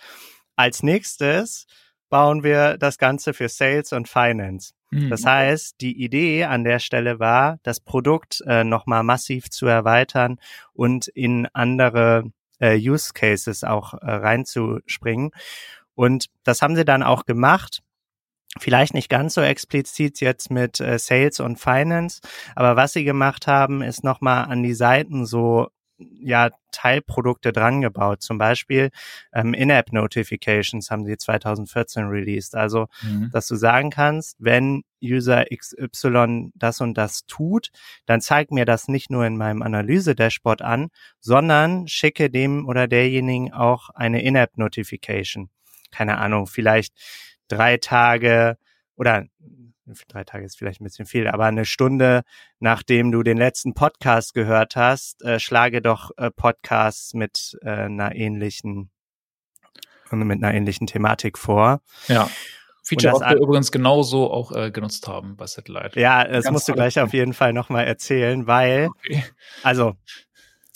Als 0.55 0.83
nächstes 0.83 1.65
bauen 2.11 2.43
wir 2.43 2.77
das 2.77 2.99
Ganze 2.99 3.33
für 3.33 3.49
Sales 3.49 3.93
und 3.93 4.07
Finance. 4.07 4.73
Mhm. 4.91 5.09
Das 5.09 5.25
heißt, 5.25 5.81
die 5.81 6.03
Idee 6.03 6.43
an 6.43 6.63
der 6.63 6.77
Stelle 6.77 7.19
war, 7.19 7.57
das 7.63 7.79
Produkt 7.79 8.43
äh, 8.45 8.63
nochmal 8.63 9.01
massiv 9.03 9.49
zu 9.49 9.65
erweitern 9.65 10.37
und 10.73 11.07
in 11.07 11.47
andere 11.53 12.25
äh, 12.59 12.77
Use 12.77 13.13
Cases 13.13 13.63
auch 13.63 13.93
äh, 13.93 14.11
reinzuspringen. 14.11 15.31
Und 15.95 16.27
das 16.43 16.61
haben 16.61 16.75
sie 16.75 16.85
dann 16.85 17.01
auch 17.01 17.25
gemacht. 17.25 17.81
Vielleicht 18.59 18.93
nicht 18.93 19.09
ganz 19.09 19.33
so 19.33 19.41
explizit 19.41 20.19
jetzt 20.19 20.51
mit 20.51 20.81
äh, 20.81 20.99
Sales 20.99 21.39
und 21.39 21.57
Finance, 21.57 22.19
aber 22.53 22.75
was 22.75 22.91
sie 22.91 23.05
gemacht 23.05 23.47
haben, 23.47 23.81
ist 23.81 24.03
nochmal 24.03 24.45
an 24.45 24.61
die 24.61 24.73
Seiten 24.73 25.25
so 25.25 25.69
ja 26.19 26.49
Teilprodukte 26.71 27.51
dran 27.51 27.81
gebaut. 27.81 28.21
Zum 28.21 28.37
Beispiel 28.37 28.91
ähm, 29.33 29.53
In-App 29.53 29.91
Notifications 29.91 30.89
haben 30.89 31.05
sie 31.05 31.17
2014 31.17 32.05
released. 32.05 32.55
Also, 32.55 32.87
mhm. 33.01 33.29
dass 33.31 33.47
du 33.47 33.55
sagen 33.55 33.89
kannst, 33.89 34.37
wenn 34.39 34.83
User 35.03 35.45
XY 35.45 36.51
das 36.55 36.81
und 36.81 36.97
das 36.97 37.25
tut, 37.25 37.71
dann 38.05 38.21
zeig 38.21 38.51
mir 38.51 38.65
das 38.65 38.87
nicht 38.87 39.09
nur 39.09 39.25
in 39.25 39.37
meinem 39.37 39.61
Analyse-Dashboard 39.61 40.61
an, 40.61 40.89
sondern 41.19 41.87
schicke 41.87 42.29
dem 42.29 42.67
oder 42.67 42.87
derjenigen 42.87 43.51
auch 43.53 43.89
eine 43.89 44.21
In-App 44.21 44.57
Notification. 44.57 45.49
Keine 45.91 46.17
Ahnung, 46.17 46.47
vielleicht 46.47 46.93
drei 47.47 47.77
Tage 47.77 48.57
oder 48.95 49.25
drei 50.07 50.23
Tage 50.23 50.45
ist 50.45 50.57
vielleicht 50.57 50.81
ein 50.81 50.83
bisschen 50.83 51.05
viel, 51.05 51.27
aber 51.27 51.45
eine 51.45 51.65
Stunde, 51.65 52.23
nachdem 52.59 53.11
du 53.11 53.23
den 53.23 53.37
letzten 53.37 53.73
Podcast 53.73 54.33
gehört 54.33 54.75
hast, 54.75 55.23
äh, 55.23 55.39
schlage 55.39 55.81
doch 55.81 56.11
äh, 56.17 56.31
Podcasts 56.31 57.13
mit 57.13 57.57
äh, 57.61 57.69
einer 57.69 58.15
ähnlichen 58.15 58.91
mit 60.11 60.43
einer 60.43 60.53
ähnlichen 60.53 60.87
Thematik 60.87 61.37
vor. 61.37 61.79
Ja. 62.07 62.29
Feature, 62.83 63.13
was 63.13 63.21
wir 63.21 63.37
übrigens 63.37 63.71
genauso 63.71 64.31
auch 64.31 64.51
äh, 64.51 64.71
genutzt 64.71 65.07
haben 65.07 65.37
bei 65.37 65.45
Satellite. 65.45 65.99
Ja, 65.99 66.25
das 66.25 66.45
Ganz 66.45 66.53
musst 66.53 66.67
du 66.67 66.73
gleich 66.73 66.99
auf 66.99 67.13
jeden 67.13 67.33
Fall 67.33 67.53
nochmal 67.53 67.85
erzählen, 67.85 68.47
weil, 68.47 68.87
okay. 68.87 69.23
also, 69.63 69.93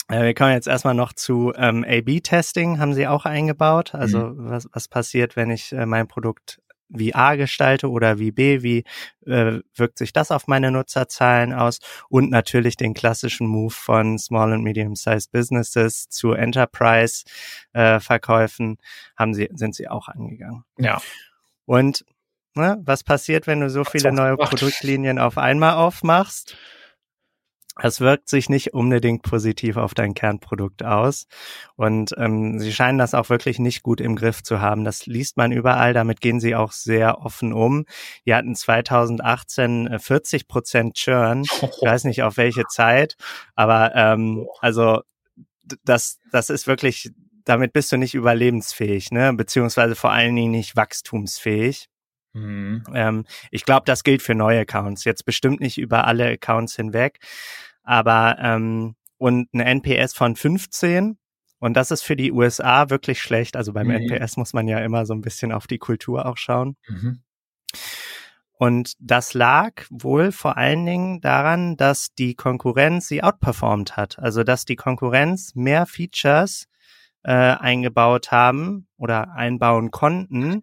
äh, 0.08 0.22
wir 0.22 0.34
kommen 0.34 0.52
jetzt 0.52 0.68
erstmal 0.68 0.94
noch 0.94 1.12
zu 1.12 1.52
ähm, 1.56 1.84
A-B-Testing, 1.86 2.78
haben 2.78 2.94
sie 2.94 3.08
auch 3.08 3.24
eingebaut. 3.24 3.94
Also, 3.94 4.18
mhm. 4.18 4.50
was, 4.50 4.68
was 4.72 4.88
passiert, 4.88 5.34
wenn 5.36 5.50
ich 5.50 5.72
äh, 5.72 5.84
mein 5.84 6.06
Produkt 6.06 6.60
wie 6.88 7.14
A 7.14 7.34
gestalte 7.34 7.90
oder 7.90 8.18
wie 8.18 8.30
B, 8.30 8.62
wie 8.62 8.84
äh, 9.26 9.60
wirkt 9.74 9.98
sich 9.98 10.12
das 10.12 10.30
auf 10.30 10.46
meine 10.46 10.70
Nutzerzahlen 10.70 11.52
aus 11.52 11.80
und 12.08 12.30
natürlich 12.30 12.76
den 12.76 12.94
klassischen 12.94 13.46
Move 13.46 13.74
von 13.74 14.18
Small 14.18 14.52
and 14.52 14.64
Medium-Sized 14.64 15.32
Businesses 15.32 16.08
zu 16.08 16.32
Enterprise 16.32 17.24
äh, 17.72 18.00
Verkäufen 18.00 18.78
haben 19.16 19.34
sie 19.34 19.48
sind 19.52 19.74
sie 19.74 19.88
auch 19.88 20.08
angegangen. 20.08 20.64
Ja. 20.78 21.00
Und 21.64 22.04
ne, 22.54 22.80
was 22.84 23.04
passiert, 23.04 23.46
wenn 23.46 23.60
du 23.60 23.70
so 23.70 23.84
viele 23.84 24.12
neue 24.12 24.36
Produktlinien 24.36 25.18
auf 25.18 25.38
einmal 25.38 25.74
aufmachst? 25.74 26.56
Es 27.80 28.00
wirkt 28.00 28.28
sich 28.28 28.48
nicht 28.48 28.72
unbedingt 28.72 29.22
positiv 29.22 29.76
auf 29.76 29.92
dein 29.92 30.14
Kernprodukt 30.14 30.82
aus. 30.82 31.26
Und 31.76 32.14
ähm, 32.16 32.58
sie 32.58 32.72
scheinen 32.72 32.98
das 32.98 33.14
auch 33.14 33.28
wirklich 33.28 33.58
nicht 33.58 33.82
gut 33.82 34.00
im 34.00 34.16
Griff 34.16 34.42
zu 34.42 34.60
haben. 34.60 34.84
Das 34.84 35.06
liest 35.06 35.36
man 35.36 35.52
überall, 35.52 35.92
damit 35.92 36.20
gehen 36.20 36.40
sie 36.40 36.54
auch 36.54 36.72
sehr 36.72 37.20
offen 37.20 37.52
um. 37.52 37.84
Die 38.24 38.34
hatten 38.34 38.54
2018 38.54 39.98
40 39.98 40.42
äh, 40.42 40.44
Prozent 40.46 40.94
Churn. 40.94 41.42
Ich 41.42 41.82
weiß 41.82 42.04
nicht 42.04 42.22
auf 42.22 42.38
welche 42.38 42.64
Zeit, 42.66 43.16
aber 43.54 43.94
ähm, 43.94 44.46
also 44.60 45.02
das, 45.84 46.18
das 46.32 46.48
ist 46.48 46.66
wirklich, 46.66 47.10
damit 47.44 47.72
bist 47.72 47.92
du 47.92 47.96
nicht 47.96 48.14
überlebensfähig, 48.14 49.10
ne? 49.10 49.32
Beziehungsweise 49.34 49.96
vor 49.96 50.12
allen 50.12 50.34
Dingen 50.34 50.52
nicht 50.52 50.76
wachstumsfähig. 50.76 51.88
Mhm. 52.36 52.84
Ähm, 52.94 53.24
ich 53.50 53.64
glaube, 53.64 53.84
das 53.86 54.04
gilt 54.04 54.22
für 54.22 54.34
neue 54.34 54.60
Accounts. 54.60 55.04
Jetzt 55.04 55.24
bestimmt 55.24 55.60
nicht 55.60 55.78
über 55.78 56.06
alle 56.06 56.28
Accounts 56.28 56.76
hinweg. 56.76 57.18
Aber 57.82 58.36
ähm, 58.40 58.96
und 59.18 59.52
ein 59.54 59.60
NPS 59.60 60.14
von 60.14 60.36
15 60.36 61.18
und 61.58 61.74
das 61.74 61.90
ist 61.90 62.02
für 62.02 62.16
die 62.16 62.32
USA 62.32 62.90
wirklich 62.90 63.20
schlecht. 63.20 63.56
Also 63.56 63.72
beim 63.72 63.88
mhm. 63.88 64.08
NPS 64.08 64.36
muss 64.36 64.52
man 64.52 64.68
ja 64.68 64.78
immer 64.80 65.06
so 65.06 65.14
ein 65.14 65.22
bisschen 65.22 65.52
auf 65.52 65.66
die 65.66 65.78
Kultur 65.78 66.26
auch 66.26 66.36
schauen. 66.36 66.76
Mhm. 66.88 67.22
Und 68.58 68.94
das 69.00 69.34
lag 69.34 69.84
wohl 69.90 70.32
vor 70.32 70.56
allen 70.56 70.86
Dingen 70.86 71.20
daran, 71.20 71.76
dass 71.76 72.14
die 72.14 72.34
Konkurrenz 72.34 73.08
sie 73.08 73.22
outperformed 73.22 73.96
hat. 73.96 74.18
Also 74.18 74.44
dass 74.44 74.64
die 74.64 74.76
Konkurrenz 74.76 75.54
mehr 75.54 75.86
Features 75.86 76.66
äh, 77.22 77.32
eingebaut 77.32 78.30
haben 78.30 78.86
oder 78.96 79.34
einbauen 79.34 79.90
konnten, 79.90 80.62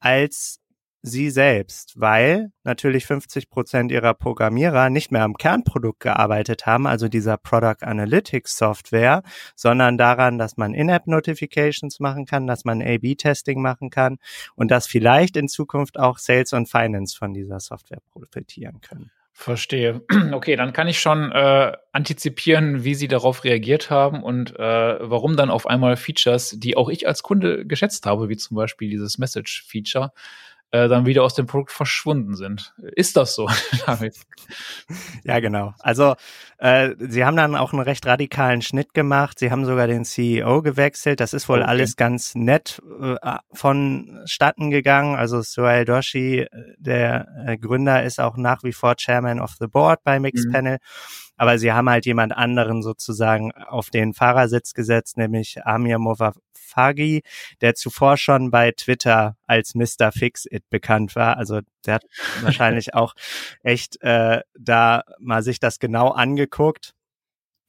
als 0.00 0.60
sie 1.08 1.30
selbst, 1.30 1.98
weil 2.00 2.52
natürlich 2.62 3.06
50 3.06 3.50
Prozent 3.50 3.90
ihrer 3.90 4.14
Programmierer 4.14 4.90
nicht 4.90 5.10
mehr 5.10 5.24
am 5.24 5.34
Kernprodukt 5.34 6.00
gearbeitet 6.00 6.66
haben, 6.66 6.86
also 6.86 7.08
dieser 7.08 7.36
Product 7.36 7.82
Analytics 7.82 8.56
Software, 8.56 9.22
sondern 9.56 9.98
daran, 9.98 10.38
dass 10.38 10.56
man 10.56 10.74
In-App 10.74 11.06
Notifications 11.06 11.98
machen 12.00 12.26
kann, 12.26 12.46
dass 12.46 12.64
man 12.64 12.82
A-B-Testing 12.82 13.60
machen 13.60 13.90
kann 13.90 14.18
und 14.54 14.70
dass 14.70 14.86
vielleicht 14.86 15.36
in 15.36 15.48
Zukunft 15.48 15.98
auch 15.98 16.18
Sales 16.18 16.52
und 16.52 16.68
Finance 16.68 17.16
von 17.16 17.34
dieser 17.34 17.60
Software 17.60 18.02
profitieren 18.12 18.80
können. 18.80 19.10
Verstehe. 19.38 20.02
Okay, 20.32 20.56
dann 20.56 20.72
kann 20.72 20.88
ich 20.88 20.98
schon 21.00 21.30
äh, 21.30 21.72
antizipieren, 21.92 22.82
wie 22.82 22.96
Sie 22.96 23.06
darauf 23.06 23.44
reagiert 23.44 23.88
haben 23.88 24.24
und 24.24 24.58
äh, 24.58 24.98
warum 25.00 25.36
dann 25.36 25.50
auf 25.50 25.68
einmal 25.68 25.96
Features, 25.96 26.56
die 26.58 26.76
auch 26.76 26.88
ich 26.88 27.06
als 27.06 27.22
Kunde 27.22 27.64
geschätzt 27.64 28.04
habe, 28.04 28.28
wie 28.28 28.36
zum 28.36 28.56
Beispiel 28.56 28.90
dieses 28.90 29.16
Message-Feature, 29.16 30.12
äh, 30.70 30.88
dann 30.88 31.06
wieder 31.06 31.22
aus 31.22 31.34
dem 31.34 31.46
Produkt 31.46 31.72
verschwunden 31.72 32.34
sind. 32.34 32.74
Ist 32.94 33.16
das 33.16 33.34
so? 33.34 33.48
ja, 35.24 35.40
genau. 35.40 35.72
Also 35.78 36.14
äh, 36.58 36.94
sie 36.98 37.24
haben 37.24 37.36
dann 37.36 37.56
auch 37.56 37.72
einen 37.72 37.82
recht 37.82 38.04
radikalen 38.06 38.60
Schnitt 38.60 38.92
gemacht. 38.92 39.38
Sie 39.38 39.50
haben 39.50 39.64
sogar 39.64 39.86
den 39.86 40.04
CEO 40.04 40.60
gewechselt. 40.62 41.20
Das 41.20 41.32
ist 41.32 41.48
wohl 41.48 41.60
okay. 41.60 41.68
alles 41.68 41.96
ganz 41.96 42.34
nett 42.34 42.82
äh, 43.00 43.36
vonstatten 43.52 44.70
gegangen. 44.70 45.16
Also 45.16 45.40
Sohail 45.40 45.84
Doshi, 45.84 46.40
äh, 46.40 46.48
der 46.76 47.28
äh, 47.46 47.56
Gründer, 47.56 48.02
ist 48.02 48.20
auch 48.20 48.36
nach 48.36 48.62
wie 48.62 48.72
vor 48.72 48.96
Chairman 48.96 49.40
of 49.40 49.52
the 49.58 49.66
Board 49.66 50.00
bei 50.04 50.20
Mixpanel. 50.20 50.74
Mhm 50.74 51.18
aber 51.38 51.56
sie 51.56 51.72
haben 51.72 51.88
halt 51.88 52.04
jemand 52.04 52.36
anderen 52.36 52.82
sozusagen 52.82 53.52
auf 53.52 53.90
den 53.90 54.12
Fahrersitz 54.12 54.74
gesetzt, 54.74 55.16
nämlich 55.16 55.64
Amir 55.64 56.00
Mofafagi, 56.78 57.22
der 57.60 57.74
zuvor 57.74 58.16
schon 58.16 58.50
bei 58.50 58.72
Twitter 58.72 59.36
als 59.46 59.74
Mr. 59.74 60.12
Fix-It 60.12 60.68
bekannt 60.70 61.16
war. 61.16 61.36
Also 61.36 61.60
der 61.84 61.94
hat 61.94 62.04
wahrscheinlich 62.40 62.94
auch 62.94 63.14
echt 63.62 64.00
äh, 64.02 64.40
da 64.58 65.02
mal 65.18 65.42
sich 65.42 65.60
das 65.60 65.78
genau 65.78 66.10
angeguckt 66.10 66.94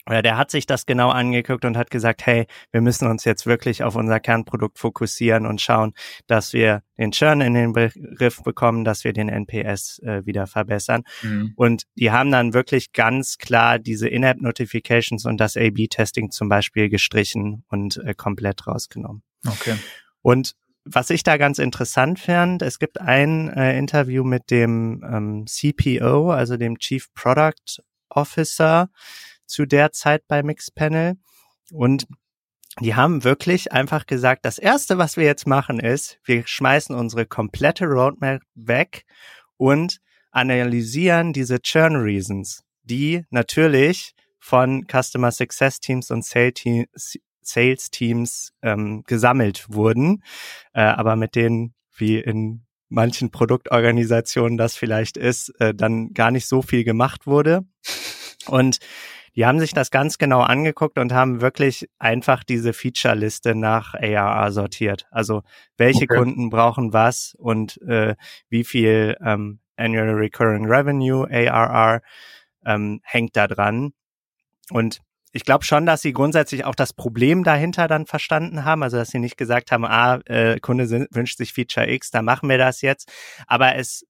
oder 0.10 0.22
der 0.22 0.38
hat 0.38 0.52
sich 0.52 0.66
das 0.66 0.86
genau 0.86 1.10
angeguckt 1.10 1.66
und 1.66 1.78
hat 1.78 1.92
gesagt, 1.92 2.26
hey, 2.26 2.48
wir 2.72 2.82
müssen 2.82 3.08
uns 3.08 3.26
jetzt 3.26 3.46
wirklich 3.46 3.84
auf 3.84 3.96
unser 3.96 4.20
Kernprodukt 4.20 4.80
fokussieren 4.80 5.46
und 5.46 5.62
schauen, 5.62 5.94
dass 6.28 6.52
wir 6.52 6.82
den 6.98 7.12
Churn 7.12 7.42
in 7.42 7.54
den 7.54 7.74
Begriff 7.74 8.42
bekommen, 8.44 8.84
dass 8.84 9.04
wir 9.04 9.14
den 9.14 9.30
NPS 9.30 10.00
äh, 10.00 10.26
wieder 10.26 10.48
verbessern. 10.48 11.04
Mhm. 11.22 11.54
Und 11.56 11.84
die 11.96 12.12
haben 12.12 12.32
dann 12.32 12.54
wirklich 12.54 12.92
ganz 12.92 13.38
klar 13.38 13.78
diese 13.78 14.10
In-App-Notifications 14.10 15.26
und 15.26 15.38
das 15.38 15.56
A-B-Testing 15.56 16.32
zum 16.32 16.50
Beispiel 16.50 16.90
gestrichen 16.90 17.64
und 17.70 17.98
äh, 17.98 18.14
komplett 18.16 18.68
rausgenommen. 18.68 19.22
Okay. 19.48 19.76
Und 20.22 20.56
was 20.86 21.12
ich 21.12 21.24
da 21.24 21.38
ganz 21.38 21.60
interessant 21.60 22.20
fand, 22.20 22.64
es 22.64 22.80
gibt 22.80 23.00
ein 23.00 23.50
äh, 23.50 23.78
Interview 23.78 24.24
mit 24.24 24.50
dem 24.50 25.04
ähm, 25.08 25.46
CPO, 25.46 26.32
also 26.32 26.58
dem 26.58 26.80
Chief 26.80 27.14
Product 27.14 27.84
Officer, 28.10 28.90
zu 29.50 29.66
der 29.66 29.92
Zeit 29.92 30.28
bei 30.28 30.44
Mixpanel. 30.44 31.16
Und 31.72 32.08
die 32.80 32.96
haben 32.96 33.24
wirklich 33.24 33.72
einfach 33.74 34.06
gesagt, 34.06 34.46
das 34.46 34.58
erste, 34.58 34.98
was 34.98 35.18
wir 35.18 35.26
jetzt 35.26 35.48
machen, 35.48 35.80
ist, 35.80 36.20
wir 36.24 36.46
schmeißen 36.46 36.96
unsere 36.96 37.26
komplette 37.26 37.86
Roadmap 37.86 38.42
weg 38.56 39.06
und 39.58 40.00
analysieren 40.32 41.34
diese 41.34 41.60
Churn 41.62 41.96
Reasons 41.96 42.64
die 42.90 43.26
natürlich 43.30 44.14
von 44.40 44.86
Customer 44.88 45.32
Success 45.32 45.80
Teams 45.80 46.12
und 46.12 46.26
Sales 46.26 47.92
Teams 47.92 48.54
ähm, 48.62 49.04
gesammelt 49.06 49.66
wurden, 49.70 50.24
äh, 50.74 50.82
aber 50.82 51.16
mit 51.16 51.36
denen 51.36 51.74
wie 51.96 52.20
in 52.20 52.66
manchen 52.88 53.30
Produktorganisationen 53.32 54.58
das 54.58 54.76
vielleicht 54.76 55.18
ist, 55.18 55.50
äh, 55.60 55.74
dann 55.76 56.14
gar 56.14 56.32
nicht 56.32 56.48
so 56.48 56.62
viel 56.62 56.84
gemacht 56.84 57.28
wurde. 57.28 57.66
Und 58.48 58.80
die 59.36 59.46
haben 59.46 59.60
sich 59.60 59.74
das 59.74 59.92
ganz 59.92 60.18
genau 60.18 60.42
angeguckt 60.42 60.98
und 60.98 61.14
haben 61.14 61.42
wirklich 61.42 61.90
einfach 62.00 62.44
diese 62.44 62.74
Feature-Liste 62.74 63.56
nach 63.56 63.94
ARR 63.94 64.52
sortiert. 64.52 65.08
Also 65.12 65.44
welche 65.78 66.06
okay. 66.06 66.18
Kunden 66.18 66.50
brauchen 66.50 66.94
was 66.94 67.36
und 67.38 67.82
äh, 67.82 68.16
wie 68.50 68.64
viel 68.64 69.16
ähm, 69.24 69.60
Annual 69.78 70.10
Recurring 70.12 70.66
Revenue, 70.66 71.28
ARR, 71.30 72.02
ähm, 72.66 73.00
hängt 73.04 73.36
da 73.36 73.48
dran. 73.48 73.94
Und 74.70 75.00
ich 75.32 75.46
glaube 75.46 75.64
schon, 75.64 75.86
dass 75.86 76.02
sie 76.02 76.12
grundsätzlich 76.12 76.66
auch 76.66 76.76
das 76.76 76.94
Problem 76.94 77.44
dahinter 77.44 77.88
dann 77.88 78.06
verstanden 78.06 78.66
haben. 78.66 78.82
Also 78.84 78.98
dass 78.98 79.10
sie 79.10 79.20
nicht 79.20 79.38
gesagt 79.38 79.72
haben, 79.72 79.86
ah, 79.86 80.20
äh, 80.26 80.60
Kunde 80.60 80.90
wünscht 81.12 81.38
sich 81.38 81.54
Feature 81.54 81.90
X, 81.90 82.10
da 82.10 82.22
machen 82.22 82.50
wir 82.50 82.58
das 82.58 82.82
jetzt. 82.82 83.12
Aber 83.48 83.76
es 83.76 84.06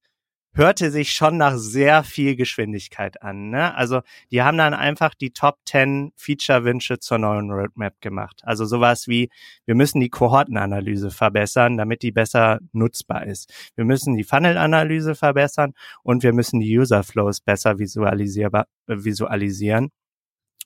hörte 0.54 0.92
sich 0.92 1.12
schon 1.12 1.38
nach 1.38 1.56
sehr 1.58 2.04
viel 2.04 2.36
Geschwindigkeit 2.36 3.22
an. 3.22 3.50
Ne? 3.50 3.74
Also 3.76 4.02
die 4.32 4.42
haben 4.42 4.58
dann 4.58 4.74
einfach 4.74 5.14
die 5.14 5.32
Top 5.32 5.58
10 5.66 6.12
Feature-Wünsche 6.16 7.00
zur 7.00 7.20
neuen 7.20 7.52
Roadmap 7.52 8.02
gemacht. 8.02 8.42
Also 8.44 8.66
sowas 8.66 9.08
wie, 9.08 9.30
wir 9.66 9.76
müssen 9.76 10.00
die 10.00 10.10
Kohortenanalyse 10.10 11.12
verbessern, 11.12 11.78
damit 11.78 12.02
die 12.02 12.12
besser 12.12 12.60
nutzbar 12.72 13.26
ist. 13.26 13.54
Wir 13.76 13.86
müssen 13.86 14.16
die 14.16 14.24
Funnel-Analyse 14.24 15.16
verbessern 15.16 15.74
und 16.04 16.24
wir 16.24 16.34
müssen 16.34 16.60
die 16.60 16.78
User-Flows 16.78 17.42
besser 17.42 17.80
visualisierbar, 17.80 18.66
äh, 18.88 18.96
visualisieren. 18.98 19.90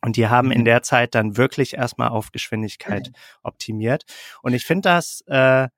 Und 0.01 0.17
die 0.17 0.27
haben 0.27 0.51
in 0.51 0.61
mhm. 0.61 0.65
der 0.65 0.83
Zeit 0.83 1.15
dann 1.15 1.37
wirklich 1.37 1.75
erstmal 1.75 2.09
auf 2.09 2.31
Geschwindigkeit 2.31 3.11
optimiert. 3.41 4.03
Und 4.41 4.53
ich 4.53 4.65
finde 4.65 4.89
das 4.89 5.23
äh, 5.27 5.69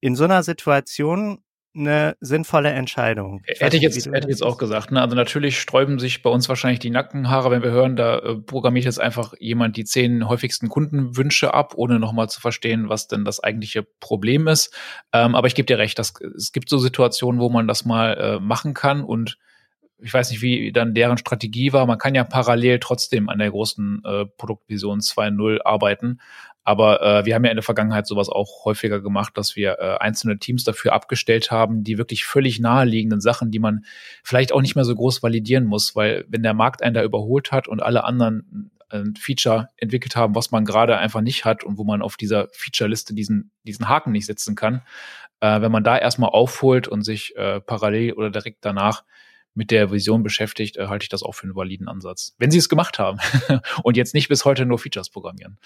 in 0.00 0.14
so 0.16 0.24
einer 0.24 0.42
Situation 0.42 1.42
eine 1.74 2.16
sinnvolle 2.20 2.70
Entscheidung. 2.70 3.42
Ich 3.46 3.60
hätte 3.60 3.76
ich 3.76 3.82
jetzt, 3.82 4.06
hätte 4.06 4.26
ich 4.26 4.30
jetzt 4.30 4.42
auch 4.42 4.58
gesagt. 4.58 4.90
Ne? 4.90 5.00
Also 5.00 5.14
natürlich 5.14 5.60
sträuben 5.60 5.98
sich 5.98 6.22
bei 6.22 6.30
uns 6.30 6.48
wahrscheinlich 6.48 6.80
die 6.80 6.90
Nackenhaare, 6.90 7.50
wenn 7.50 7.62
wir 7.62 7.70
hören, 7.70 7.96
da 7.96 8.18
äh, 8.18 8.36
programmiert 8.36 8.84
jetzt 8.84 9.00
einfach 9.00 9.34
jemand 9.38 9.76
die 9.76 9.84
zehn 9.84 10.28
häufigsten 10.28 10.68
Kundenwünsche 10.68 11.54
ab, 11.54 11.74
ohne 11.76 11.98
nochmal 11.98 12.28
zu 12.28 12.40
verstehen, 12.40 12.88
was 12.88 13.06
denn 13.06 13.24
das 13.24 13.42
eigentliche 13.42 13.82
Problem 13.82 14.48
ist. 14.48 14.74
Ähm, 15.12 15.34
aber 15.34 15.46
ich 15.46 15.54
gebe 15.54 15.66
dir 15.66 15.78
recht, 15.78 15.98
dass, 15.98 16.14
es 16.36 16.52
gibt 16.52 16.68
so 16.68 16.78
Situationen, 16.78 17.40
wo 17.40 17.48
man 17.48 17.68
das 17.68 17.84
mal 17.84 18.14
äh, 18.14 18.40
machen 18.40 18.74
kann 18.74 19.02
und 19.02 19.38
ich 20.00 20.14
weiß 20.14 20.30
nicht, 20.30 20.42
wie 20.42 20.70
dann 20.72 20.94
deren 20.94 21.18
Strategie 21.18 21.72
war. 21.72 21.84
Man 21.86 21.98
kann 21.98 22.14
ja 22.14 22.24
parallel 22.24 22.78
trotzdem 22.78 23.28
an 23.28 23.38
der 23.38 23.50
großen 23.50 24.02
äh, 24.04 24.26
Produktvision 24.26 25.00
2.0 25.00 25.62
arbeiten. 25.64 26.20
Aber 26.68 27.00
äh, 27.00 27.24
wir 27.24 27.34
haben 27.34 27.46
ja 27.46 27.50
in 27.50 27.56
der 27.56 27.62
Vergangenheit 27.62 28.06
sowas 28.06 28.28
auch 28.28 28.66
häufiger 28.66 29.00
gemacht, 29.00 29.38
dass 29.38 29.56
wir 29.56 29.78
äh, 29.78 29.96
einzelne 30.00 30.38
Teams 30.38 30.64
dafür 30.64 30.92
abgestellt 30.92 31.50
haben, 31.50 31.82
die 31.82 31.96
wirklich 31.96 32.26
völlig 32.26 32.60
naheliegenden 32.60 33.22
Sachen, 33.22 33.50
die 33.50 33.58
man 33.58 33.86
vielleicht 34.22 34.52
auch 34.52 34.60
nicht 34.60 34.74
mehr 34.74 34.84
so 34.84 34.94
groß 34.94 35.22
validieren 35.22 35.64
muss, 35.64 35.96
weil 35.96 36.26
wenn 36.28 36.42
der 36.42 36.52
Markt 36.52 36.82
einen 36.82 36.92
da 36.92 37.02
überholt 37.02 37.52
hat 37.52 37.68
und 37.68 37.82
alle 37.82 38.04
anderen 38.04 38.70
ein 38.90 39.14
Feature 39.16 39.70
entwickelt 39.78 40.14
haben, 40.14 40.34
was 40.34 40.50
man 40.50 40.66
gerade 40.66 40.98
einfach 40.98 41.22
nicht 41.22 41.46
hat 41.46 41.64
und 41.64 41.78
wo 41.78 41.84
man 41.84 42.02
auf 42.02 42.18
dieser 42.18 42.48
Feature-Liste 42.52 43.14
diesen, 43.14 43.50
diesen 43.62 43.88
Haken 43.88 44.12
nicht 44.12 44.26
setzen 44.26 44.54
kann, 44.54 44.82
äh, 45.40 45.62
wenn 45.62 45.72
man 45.72 45.84
da 45.84 45.96
erstmal 45.96 46.30
aufholt 46.30 46.86
und 46.86 47.00
sich 47.00 47.34
äh, 47.36 47.62
parallel 47.62 48.12
oder 48.12 48.28
direkt 48.28 48.62
danach 48.66 49.04
mit 49.54 49.70
der 49.70 49.90
Vision 49.90 50.22
beschäftigt, 50.22 50.76
äh, 50.76 50.88
halte 50.88 51.04
ich 51.04 51.08
das 51.08 51.22
auch 51.22 51.32
für 51.32 51.44
einen 51.44 51.56
validen 51.56 51.88
Ansatz. 51.88 52.34
Wenn 52.36 52.50
sie 52.50 52.58
es 52.58 52.68
gemacht 52.68 52.98
haben 52.98 53.20
und 53.82 53.96
jetzt 53.96 54.12
nicht 54.12 54.28
bis 54.28 54.44
heute 54.44 54.66
nur 54.66 54.78
Features 54.78 55.08
programmieren. 55.08 55.58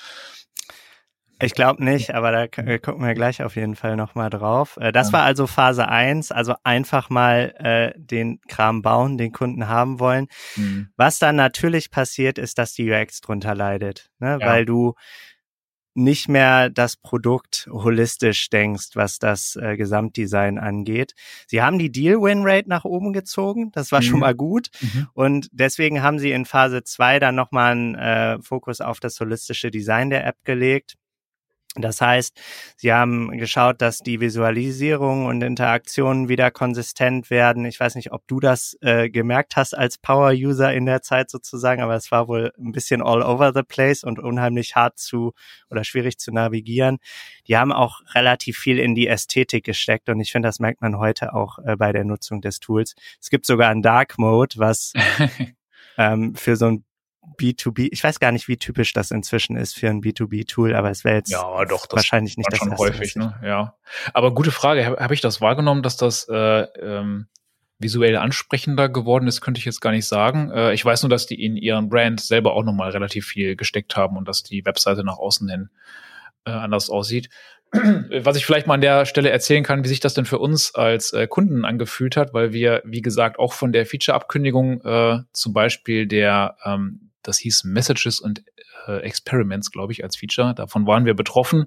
Ich 1.43 1.55
glaube 1.55 1.84
nicht, 1.84 2.14
aber 2.14 2.30
da 2.32 2.47
gucken 2.47 3.05
wir 3.05 3.14
gleich 3.14 3.43
auf 3.43 3.57
jeden 3.57 3.74
Fall 3.74 3.97
nochmal 3.97 4.30
drauf. 4.30 4.78
Äh, 4.80 4.93
das 4.93 5.12
war 5.12 5.22
also 5.22 5.47
Phase 5.47 5.88
1, 5.88 6.32
also 6.32 6.55
einfach 6.62 7.11
mal 7.11 7.55
äh, 7.59 7.99
den 7.99 8.40
Kram 8.49 8.82
bauen, 8.82 9.18
den 9.18 9.32
Kunden 9.32 9.68
haben 9.68 9.99
wollen. 9.99 10.28
Mhm. 10.57 10.88
Was 10.97 11.18
dann 11.18 11.36
natürlich 11.36 11.90
passiert, 11.90 12.38
ist, 12.38 12.59
dass 12.59 12.74
die 12.74 12.90
UX 12.90 13.20
drunter 13.20 13.55
leidet, 13.55 14.11
ne? 14.18 14.38
Ja. 14.40 14.47
weil 14.47 14.64
du 14.64 14.95
nicht 15.95 16.28
mehr 16.28 16.70
das 16.70 16.97
Produkt 16.97 17.68
holistisch 17.70 18.49
denkst, 18.49 18.90
was 18.95 19.18
das 19.18 19.57
äh, 19.57 19.76
Gesamtdesign 19.76 20.59
angeht. 20.59 21.12
Sie 21.47 21.62
haben 21.62 21.78
die 21.78 21.93
Deal-Win-Rate 21.93 22.68
nach 22.68 22.84
oben 22.84 23.12
gezogen, 23.12 23.70
das 23.72 23.93
war 23.93 24.01
mhm. 24.01 24.05
schon 24.05 24.20
mal 24.20 24.34
gut. 24.34 24.68
Mhm. 24.80 25.09
Und 25.12 25.49
deswegen 25.53 26.03
haben 26.03 26.18
sie 26.18 26.32
in 26.32 26.47
Phase 26.47 26.82
2 26.82 27.18
dann 27.18 27.34
nochmal 27.34 27.72
einen 27.72 27.95
äh, 27.95 28.43
Fokus 28.43 28.80
auf 28.80 29.01
das 29.01 29.20
holistische 29.20 29.70
Design 29.70 30.11
der 30.11 30.26
App 30.26 30.36
gelegt. 30.45 30.95
Das 31.76 32.02
heißt, 32.02 32.38
sie 32.76 32.92
haben 32.92 33.30
geschaut, 33.38 33.80
dass 33.80 34.00
die 34.00 34.20
Visualisierung 34.20 35.24
und 35.24 35.42
Interaktionen 35.42 36.28
wieder 36.28 36.50
konsistent 36.50 37.30
werden. 37.30 37.64
Ich 37.64 37.80
weiß 37.80 37.94
nicht, 37.94 38.12
ob 38.12 38.26
du 38.26 38.40
das 38.40 38.76
äh, 38.82 39.08
gemerkt 39.08 39.56
hast 39.56 39.72
als 39.72 39.96
Power-User 39.96 40.74
in 40.74 40.84
der 40.84 41.00
Zeit 41.00 41.30
sozusagen, 41.30 41.80
aber 41.80 41.94
es 41.94 42.10
war 42.12 42.28
wohl 42.28 42.52
ein 42.58 42.72
bisschen 42.72 43.00
all 43.00 43.22
over 43.22 43.54
the 43.54 43.62
place 43.62 44.04
und 44.04 44.18
unheimlich 44.18 44.76
hart 44.76 44.98
zu 44.98 45.32
oder 45.70 45.82
schwierig 45.82 46.18
zu 46.18 46.30
navigieren. 46.30 46.98
Die 47.48 47.56
haben 47.56 47.72
auch 47.72 48.02
relativ 48.14 48.58
viel 48.58 48.78
in 48.78 48.94
die 48.94 49.06
Ästhetik 49.06 49.64
gesteckt 49.64 50.10
und 50.10 50.20
ich 50.20 50.30
finde, 50.30 50.48
das 50.48 50.60
merkt 50.60 50.82
man 50.82 50.98
heute 50.98 51.32
auch 51.32 51.58
äh, 51.64 51.76
bei 51.76 51.92
der 51.92 52.04
Nutzung 52.04 52.42
des 52.42 52.60
Tools. 52.60 52.94
Es 53.18 53.30
gibt 53.30 53.46
sogar 53.46 53.70
einen 53.70 53.80
Dark 53.80 54.18
Mode, 54.18 54.56
was 54.58 54.92
ähm, 55.96 56.34
für 56.34 56.56
so 56.56 56.66
ein 56.66 56.84
B2B, 57.38 57.88
ich 57.90 58.02
weiß 58.02 58.20
gar 58.20 58.32
nicht, 58.32 58.48
wie 58.48 58.56
typisch 58.56 58.92
das 58.92 59.10
inzwischen 59.10 59.56
ist 59.56 59.74
für 59.74 59.88
ein 59.88 60.02
B2B-Tool, 60.02 60.74
aber 60.74 60.90
es 60.90 61.04
wäre 61.04 61.16
jetzt 61.16 61.30
ja, 61.30 61.64
doch, 61.64 61.86
das 61.86 61.96
wahrscheinlich 61.96 62.36
nicht 62.36 62.50
das 62.50 62.58
schon 62.58 62.70
erste, 62.70 62.84
häufig, 62.84 63.16
ne? 63.16 63.34
Ja. 63.42 63.76
Aber 64.12 64.34
gute 64.34 64.50
Frage, 64.50 64.84
habe 64.84 64.96
hab 64.96 65.10
ich 65.12 65.20
das 65.20 65.40
wahrgenommen, 65.40 65.82
dass 65.82 65.96
das 65.96 66.28
äh, 66.28 66.34
ähm, 66.34 67.28
visuell 67.78 68.16
ansprechender 68.16 68.88
geworden 68.88 69.26
ist, 69.26 69.40
könnte 69.40 69.58
ich 69.58 69.64
jetzt 69.64 69.80
gar 69.80 69.92
nicht 69.92 70.06
sagen. 70.06 70.50
Äh, 70.50 70.72
ich 70.72 70.84
weiß 70.84 71.02
nur, 71.02 71.10
dass 71.10 71.26
die 71.26 71.42
in 71.42 71.56
ihren 71.56 71.88
Brand 71.88 72.20
selber 72.20 72.54
auch 72.54 72.64
nochmal 72.64 72.90
relativ 72.90 73.26
viel 73.26 73.56
gesteckt 73.56 73.96
haben 73.96 74.16
und 74.16 74.26
dass 74.26 74.42
die 74.42 74.64
Webseite 74.64 75.04
nach 75.04 75.18
außen 75.18 75.48
hin 75.48 75.70
äh, 76.44 76.50
anders 76.50 76.90
aussieht. 76.90 77.28
Was 77.72 78.36
ich 78.36 78.44
vielleicht 78.44 78.66
mal 78.66 78.74
an 78.74 78.80
der 78.80 79.06
Stelle 79.06 79.30
erzählen 79.30 79.64
kann, 79.64 79.82
wie 79.82 79.88
sich 79.88 80.00
das 80.00 80.12
denn 80.12 80.26
für 80.26 80.38
uns 80.38 80.74
als 80.74 81.14
äh, 81.14 81.26
Kunden 81.26 81.64
angefühlt 81.64 82.18
hat, 82.18 82.34
weil 82.34 82.52
wir, 82.52 82.82
wie 82.84 83.00
gesagt, 83.00 83.38
auch 83.38 83.54
von 83.54 83.72
der 83.72 83.86
Feature-Abkündigung 83.86 84.82
äh, 84.82 85.20
zum 85.32 85.54
Beispiel 85.54 86.06
der 86.06 86.56
ähm, 86.66 87.11
das 87.22 87.38
hieß 87.38 87.64
Messages 87.64 88.20
und 88.20 88.42
äh, 88.86 88.98
Experiments, 88.98 89.70
glaube 89.70 89.92
ich, 89.92 90.04
als 90.04 90.16
Feature. 90.16 90.54
Davon 90.54 90.86
waren 90.86 91.04
wir 91.04 91.14
betroffen. 91.14 91.66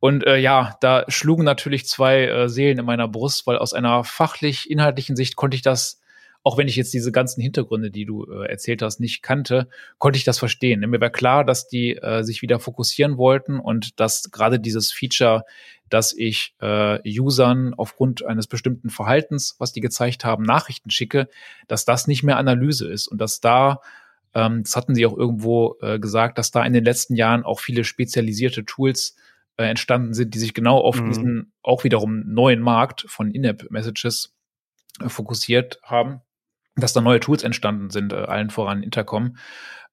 Und 0.00 0.26
äh, 0.26 0.36
ja, 0.36 0.76
da 0.80 1.04
schlugen 1.08 1.44
natürlich 1.44 1.86
zwei 1.86 2.26
äh, 2.26 2.48
Seelen 2.48 2.78
in 2.78 2.84
meiner 2.84 3.08
Brust, 3.08 3.46
weil 3.46 3.58
aus 3.58 3.72
einer 3.72 4.04
fachlich-inhaltlichen 4.04 5.16
Sicht 5.16 5.36
konnte 5.36 5.56
ich 5.56 5.62
das 5.62 6.00
auch 6.46 6.58
wenn 6.58 6.68
ich 6.68 6.76
jetzt 6.76 6.92
diese 6.92 7.10
ganzen 7.10 7.40
Hintergründe, 7.40 7.90
die 7.90 8.04
du 8.04 8.26
äh, 8.30 8.46
erzählt 8.46 8.82
hast, 8.82 9.00
nicht 9.00 9.22
kannte, 9.22 9.66
konnte 9.98 10.18
ich 10.18 10.24
das 10.24 10.38
verstehen. 10.38 10.80
Mir 10.88 11.00
war 11.00 11.08
klar, 11.08 11.42
dass 11.42 11.68
die 11.68 11.96
äh, 11.96 12.22
sich 12.22 12.42
wieder 12.42 12.60
fokussieren 12.60 13.16
wollten 13.16 13.58
und 13.58 13.98
dass 13.98 14.30
gerade 14.30 14.60
dieses 14.60 14.92
Feature, 14.92 15.44
dass 15.88 16.12
ich 16.12 16.54
äh, 16.60 17.00
Usern 17.18 17.72
aufgrund 17.74 18.26
eines 18.26 18.46
bestimmten 18.46 18.90
Verhaltens, 18.90 19.56
was 19.58 19.72
die 19.72 19.80
gezeigt 19.80 20.26
haben, 20.26 20.44
Nachrichten 20.44 20.90
schicke, 20.90 21.28
dass 21.66 21.86
das 21.86 22.06
nicht 22.06 22.22
mehr 22.22 22.36
Analyse 22.36 22.92
ist 22.92 23.08
und 23.08 23.18
dass 23.22 23.40
da 23.40 23.80
ähm, 24.34 24.62
das 24.62 24.76
hatten 24.76 24.94
sie 24.94 25.06
auch 25.06 25.16
irgendwo 25.16 25.76
äh, 25.80 25.98
gesagt, 25.98 26.38
dass 26.38 26.50
da 26.50 26.64
in 26.64 26.72
den 26.72 26.84
letzten 26.84 27.14
Jahren 27.14 27.44
auch 27.44 27.60
viele 27.60 27.84
spezialisierte 27.84 28.64
Tools 28.64 29.16
äh, 29.56 29.64
entstanden 29.64 30.14
sind, 30.14 30.34
die 30.34 30.38
sich 30.38 30.54
genau 30.54 30.78
auf 30.78 31.00
mhm. 31.00 31.08
diesen 31.08 31.52
auch 31.62 31.84
wiederum 31.84 32.22
neuen 32.26 32.60
Markt 32.60 33.04
von 33.08 33.30
In-App-Messages 33.30 34.34
äh, 35.00 35.08
fokussiert 35.08 35.78
haben, 35.82 36.20
dass 36.76 36.92
da 36.92 37.00
neue 37.00 37.20
Tools 37.20 37.42
entstanden 37.42 37.90
sind, 37.90 38.12
äh, 38.12 38.16
allen 38.16 38.50
voran 38.50 38.82
Intercom. 38.82 39.36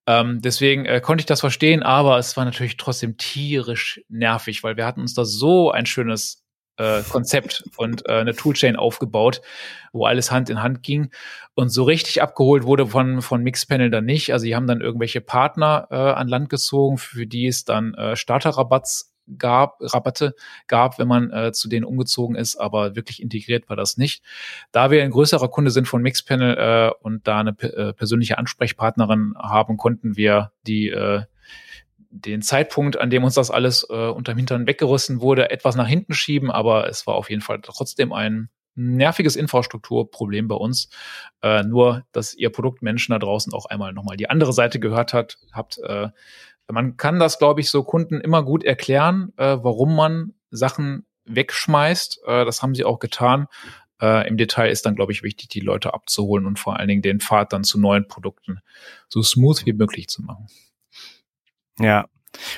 Ähm, 0.07 0.41
deswegen 0.41 0.85
äh, 0.85 0.99
konnte 0.99 1.21
ich 1.21 1.27
das 1.27 1.41
verstehen, 1.41 1.83
aber 1.83 2.17
es 2.17 2.35
war 2.35 2.45
natürlich 2.45 2.77
trotzdem 2.77 3.17
tierisch 3.17 4.01
nervig, 4.09 4.63
weil 4.63 4.77
wir 4.77 4.85
hatten 4.85 5.01
uns 5.01 5.13
da 5.13 5.25
so 5.25 5.71
ein 5.71 5.85
schönes 5.85 6.40
äh, 6.82 7.03
Konzept 7.09 7.63
und 7.77 8.07
äh, 8.07 8.13
eine 8.13 8.34
Toolchain 8.34 8.75
aufgebaut, 8.75 9.41
wo 9.93 10.05
alles 10.05 10.32
Hand 10.32 10.49
in 10.49 10.63
Hand 10.63 10.84
ging. 10.84 11.11
Und 11.53 11.69
so 11.69 11.84
richtig 11.84 12.21
abgeholt 12.21 12.63
wurde 12.63 12.88
von, 12.88 13.21
von 13.21 13.43
Mixpanel 13.43 13.89
dann 13.89 14.05
nicht. 14.05 14.34
Also 14.34 14.45
die 14.45 14.55
haben 14.55 14.67
dann 14.67 14.82
irgendwelche 14.82 15.21
Partner 15.21 15.88
äh, 15.91 15.95
an 15.95 16.27
Land 16.27 16.49
gezogen, 16.49 16.97
für 16.97 17.27
die 17.27 17.47
es 17.47 17.65
dann 17.65 17.93
äh, 17.93 18.15
Starterrabatts 18.15 19.11
gab, 19.38 19.77
Rabatte 19.79 20.36
gab, 20.67 20.99
wenn 20.99 21.07
man 21.07 21.32
äh, 21.32 21.51
zu 21.51 21.69
denen 21.69 21.86
umgezogen 21.86 22.36
ist, 22.36 22.55
aber 22.57 22.95
wirklich 22.95 23.21
integriert 23.21 23.69
war 23.69 23.75
das 23.75 23.97
nicht. 23.97 24.23
Da 24.71 24.91
wir 24.91 25.03
ein 25.03 25.11
größerer 25.11 25.49
Kunde 25.49 25.71
sind 25.71 25.88
von 25.88 26.01
Mixpanel 26.01 26.57
äh, 26.57 26.91
und 27.01 27.27
da 27.27 27.39
eine 27.39 27.51
äh, 27.59 27.93
persönliche 27.93 28.38
Ansprechpartnerin 28.38 29.36
haben, 29.38 29.77
konnten 29.77 30.17
wir 30.17 30.51
die 30.65 30.89
äh, 30.89 31.23
den 32.12 32.41
Zeitpunkt, 32.41 32.97
an 32.97 33.09
dem 33.09 33.24
uns 33.24 33.36
das 33.36 33.51
alles 33.51 33.88
äh, 33.89 34.09
unterm 34.09 34.38
Hintern 34.38 34.68
weggerissen 34.68 35.22
wurde, 35.22 35.49
etwas 35.49 35.76
nach 35.76 35.88
hinten 35.88 36.14
schieben, 36.14 36.51
aber 36.51 36.88
es 36.88 37.07
war 37.07 37.16
auf 37.16 37.30
jeden 37.30 37.41
Fall 37.41 37.59
trotzdem 37.62 38.12
ein 38.14 38.49
nerviges 38.76 39.36
Infrastrukturproblem 39.36 40.47
bei 40.47 40.55
uns. 40.55 40.89
Äh, 41.41 41.64
nur, 41.64 42.03
dass 42.12 42.34
ihr 42.34 42.49
Produktmenschen 42.49 43.14
da 43.14 43.20
draußen 43.20 43.53
auch 43.53 43.66
einmal 43.66 43.93
nochmal 43.93 44.18
die 44.18 44.30
andere 44.30 44.53
Seite 44.53 44.80
gehört 44.80 45.14
hat, 45.14 45.38
habt. 45.51 45.80
Äh, 45.80 46.09
man 46.70 46.95
kann 46.95 47.20
das, 47.20 47.38
glaube 47.38 47.62
ich, 47.62 47.70
so 47.70 47.84
Kunden 47.84 48.22
immer 48.22 48.43
gut 48.43 48.64
erklären, 48.64 49.34
äh, 49.38 49.57
warum 49.62 49.95
man 49.95 50.34
Sachen 50.51 51.05
wegschmeißt. 51.26 52.22
Äh, 52.26 52.45
das 52.45 52.62
haben 52.62 52.76
sie 52.76 52.86
auch 52.86 52.99
getan. 52.99 53.47
Äh, 54.01 54.28
Im 54.28 54.38
Detail 54.38 54.70
ist 54.70 54.86
dann, 54.86 54.95
glaube 54.95 55.12
ich, 55.12 55.24
wichtig, 55.24 55.49
die 55.49 55.59
Leute 55.59 55.93
abzuholen 55.93 56.45
und 56.45 56.59
vor 56.59 56.78
allen 56.78 56.88
Dingen 56.88 57.01
den 57.01 57.20
Pfad 57.20 57.53
dann 57.53 57.64
zu 57.64 57.80
neuen 57.80 58.07
Produkten 58.07 58.59
so 59.09 59.22
smooth 59.22 59.66
wie 59.66 59.74
möglich 59.74 60.07
zu 60.07 60.24
machen. 60.24 60.47
Ja, 61.80 62.05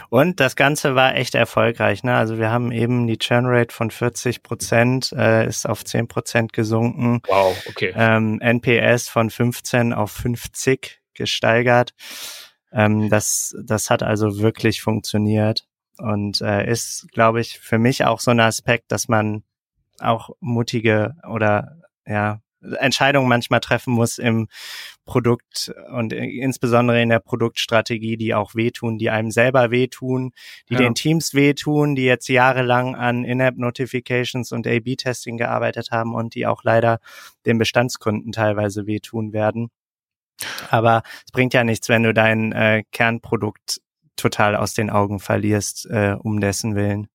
und 0.09 0.39
das 0.39 0.55
Ganze 0.55 0.95
war 0.95 1.15
echt 1.15 1.35
erfolgreich. 1.35 2.03
Ne? 2.03 2.15
Also 2.15 2.37
wir 2.37 2.51
haben 2.51 2.71
eben 2.71 3.07
die 3.07 3.17
Churn-Rate 3.17 3.73
von 3.73 3.91
40 3.91 4.43
Prozent, 4.43 5.11
äh, 5.13 5.47
ist 5.47 5.67
auf 5.67 5.83
10 5.83 6.07
Prozent 6.07 6.53
gesunken. 6.53 7.21
Wow, 7.27 7.55
okay. 7.67 7.93
Ähm, 7.95 8.39
NPS 8.39 9.09
von 9.09 9.29
15 9.29 9.93
auf 9.93 10.11
50 10.11 11.01
gesteigert. 11.13 11.93
Ähm, 12.71 13.09
das, 13.09 13.55
das 13.63 13.89
hat 13.89 14.03
also 14.03 14.39
wirklich 14.39 14.81
funktioniert 14.81 15.65
und 15.97 16.41
äh, 16.41 16.69
ist, 16.69 17.07
glaube 17.11 17.41
ich, 17.41 17.59
für 17.59 17.77
mich 17.77 18.05
auch 18.05 18.19
so 18.19 18.31
ein 18.31 18.39
Aspekt, 18.39 18.91
dass 18.91 19.07
man 19.07 19.43
auch 19.99 20.31
mutige 20.39 21.15
oder 21.29 21.77
ja 22.05 22.41
Entscheidungen 22.79 23.27
manchmal 23.27 23.59
treffen 23.59 23.93
muss 23.93 24.17
im 24.17 24.47
Produkt 25.05 25.73
und 25.91 26.13
insbesondere 26.13 27.01
in 27.01 27.09
der 27.09 27.19
Produktstrategie, 27.19 28.17
die 28.17 28.33
auch 28.33 28.55
wehtun, 28.55 28.97
die 28.97 29.09
einem 29.09 29.31
selber 29.31 29.69
wehtun, 29.69 30.31
die 30.69 30.75
ja. 30.75 30.79
den 30.79 30.95
Teams 30.95 31.33
wehtun, 31.33 31.95
die 31.95 32.05
jetzt 32.05 32.29
jahrelang 32.29 32.95
an 32.95 33.25
In-App-Notifications 33.25 34.51
und 34.51 34.65
A-B-Testing 34.65 35.37
gearbeitet 35.37 35.91
haben 35.91 36.15
und 36.15 36.35
die 36.35 36.47
auch 36.47 36.63
leider 36.63 36.99
den 37.45 37.57
Bestandskunden 37.57 38.31
teilweise 38.31 38.87
wehtun 38.87 39.33
werden. 39.33 39.69
Aber 40.69 41.03
es 41.25 41.31
bringt 41.31 41.53
ja 41.53 41.63
nichts, 41.63 41.89
wenn 41.89 42.03
du 42.03 42.13
dein 42.13 42.51
äh, 42.51 42.83
Kernprodukt 42.91 43.81
total 44.15 44.55
aus 44.55 44.73
den 44.73 44.89
Augen 44.89 45.19
verlierst, 45.19 45.85
äh, 45.89 46.15
um 46.17 46.39
dessen 46.39 46.75
Willen. 46.75 47.07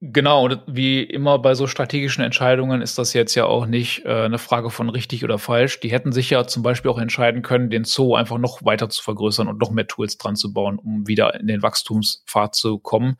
Genau, 0.00 0.44
und 0.44 0.60
wie 0.68 1.02
immer 1.02 1.40
bei 1.40 1.56
so 1.56 1.66
strategischen 1.66 2.22
Entscheidungen 2.22 2.82
ist 2.82 2.98
das 2.98 3.14
jetzt 3.14 3.34
ja 3.34 3.46
auch 3.46 3.66
nicht 3.66 4.04
äh, 4.04 4.26
eine 4.26 4.38
Frage 4.38 4.70
von 4.70 4.88
richtig 4.90 5.24
oder 5.24 5.38
falsch. 5.38 5.80
Die 5.80 5.90
hätten 5.90 6.12
sich 6.12 6.30
ja 6.30 6.46
zum 6.46 6.62
Beispiel 6.62 6.88
auch 6.92 7.00
entscheiden 7.00 7.42
können, 7.42 7.68
den 7.68 7.82
Zoo 7.82 8.14
einfach 8.14 8.38
noch 8.38 8.64
weiter 8.64 8.88
zu 8.90 9.02
vergrößern 9.02 9.48
und 9.48 9.58
noch 9.58 9.72
mehr 9.72 9.88
Tools 9.88 10.16
dran 10.16 10.36
zu 10.36 10.52
bauen, 10.52 10.78
um 10.78 11.08
wieder 11.08 11.34
in 11.40 11.48
den 11.48 11.62
Wachstumspfad 11.62 12.54
zu 12.54 12.78
kommen. 12.78 13.16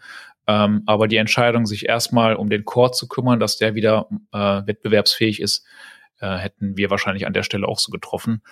Ähm, 0.47 0.85
aber 0.87 1.09
die 1.09 1.17
Entscheidung, 1.17 1.67
sich 1.67 1.89
erstmal 1.89 2.37
um 2.37 2.49
den 2.49 2.65
Core 2.65 2.93
zu 2.93 3.09
kümmern, 3.09 3.41
dass 3.41 3.59
der 3.59 3.75
wieder 3.75 4.09
äh, 4.33 4.39
wettbewerbsfähig 4.39 5.43
ist, 5.43 5.67
äh, 6.21 6.37
hätten 6.37 6.77
wir 6.77 6.91
wahrscheinlich 6.91 7.27
an 7.27 7.33
der 7.33 7.43
Stelle 7.43 7.67
auch 7.67 7.81
so 7.81 7.91
getroffen. 7.91 8.43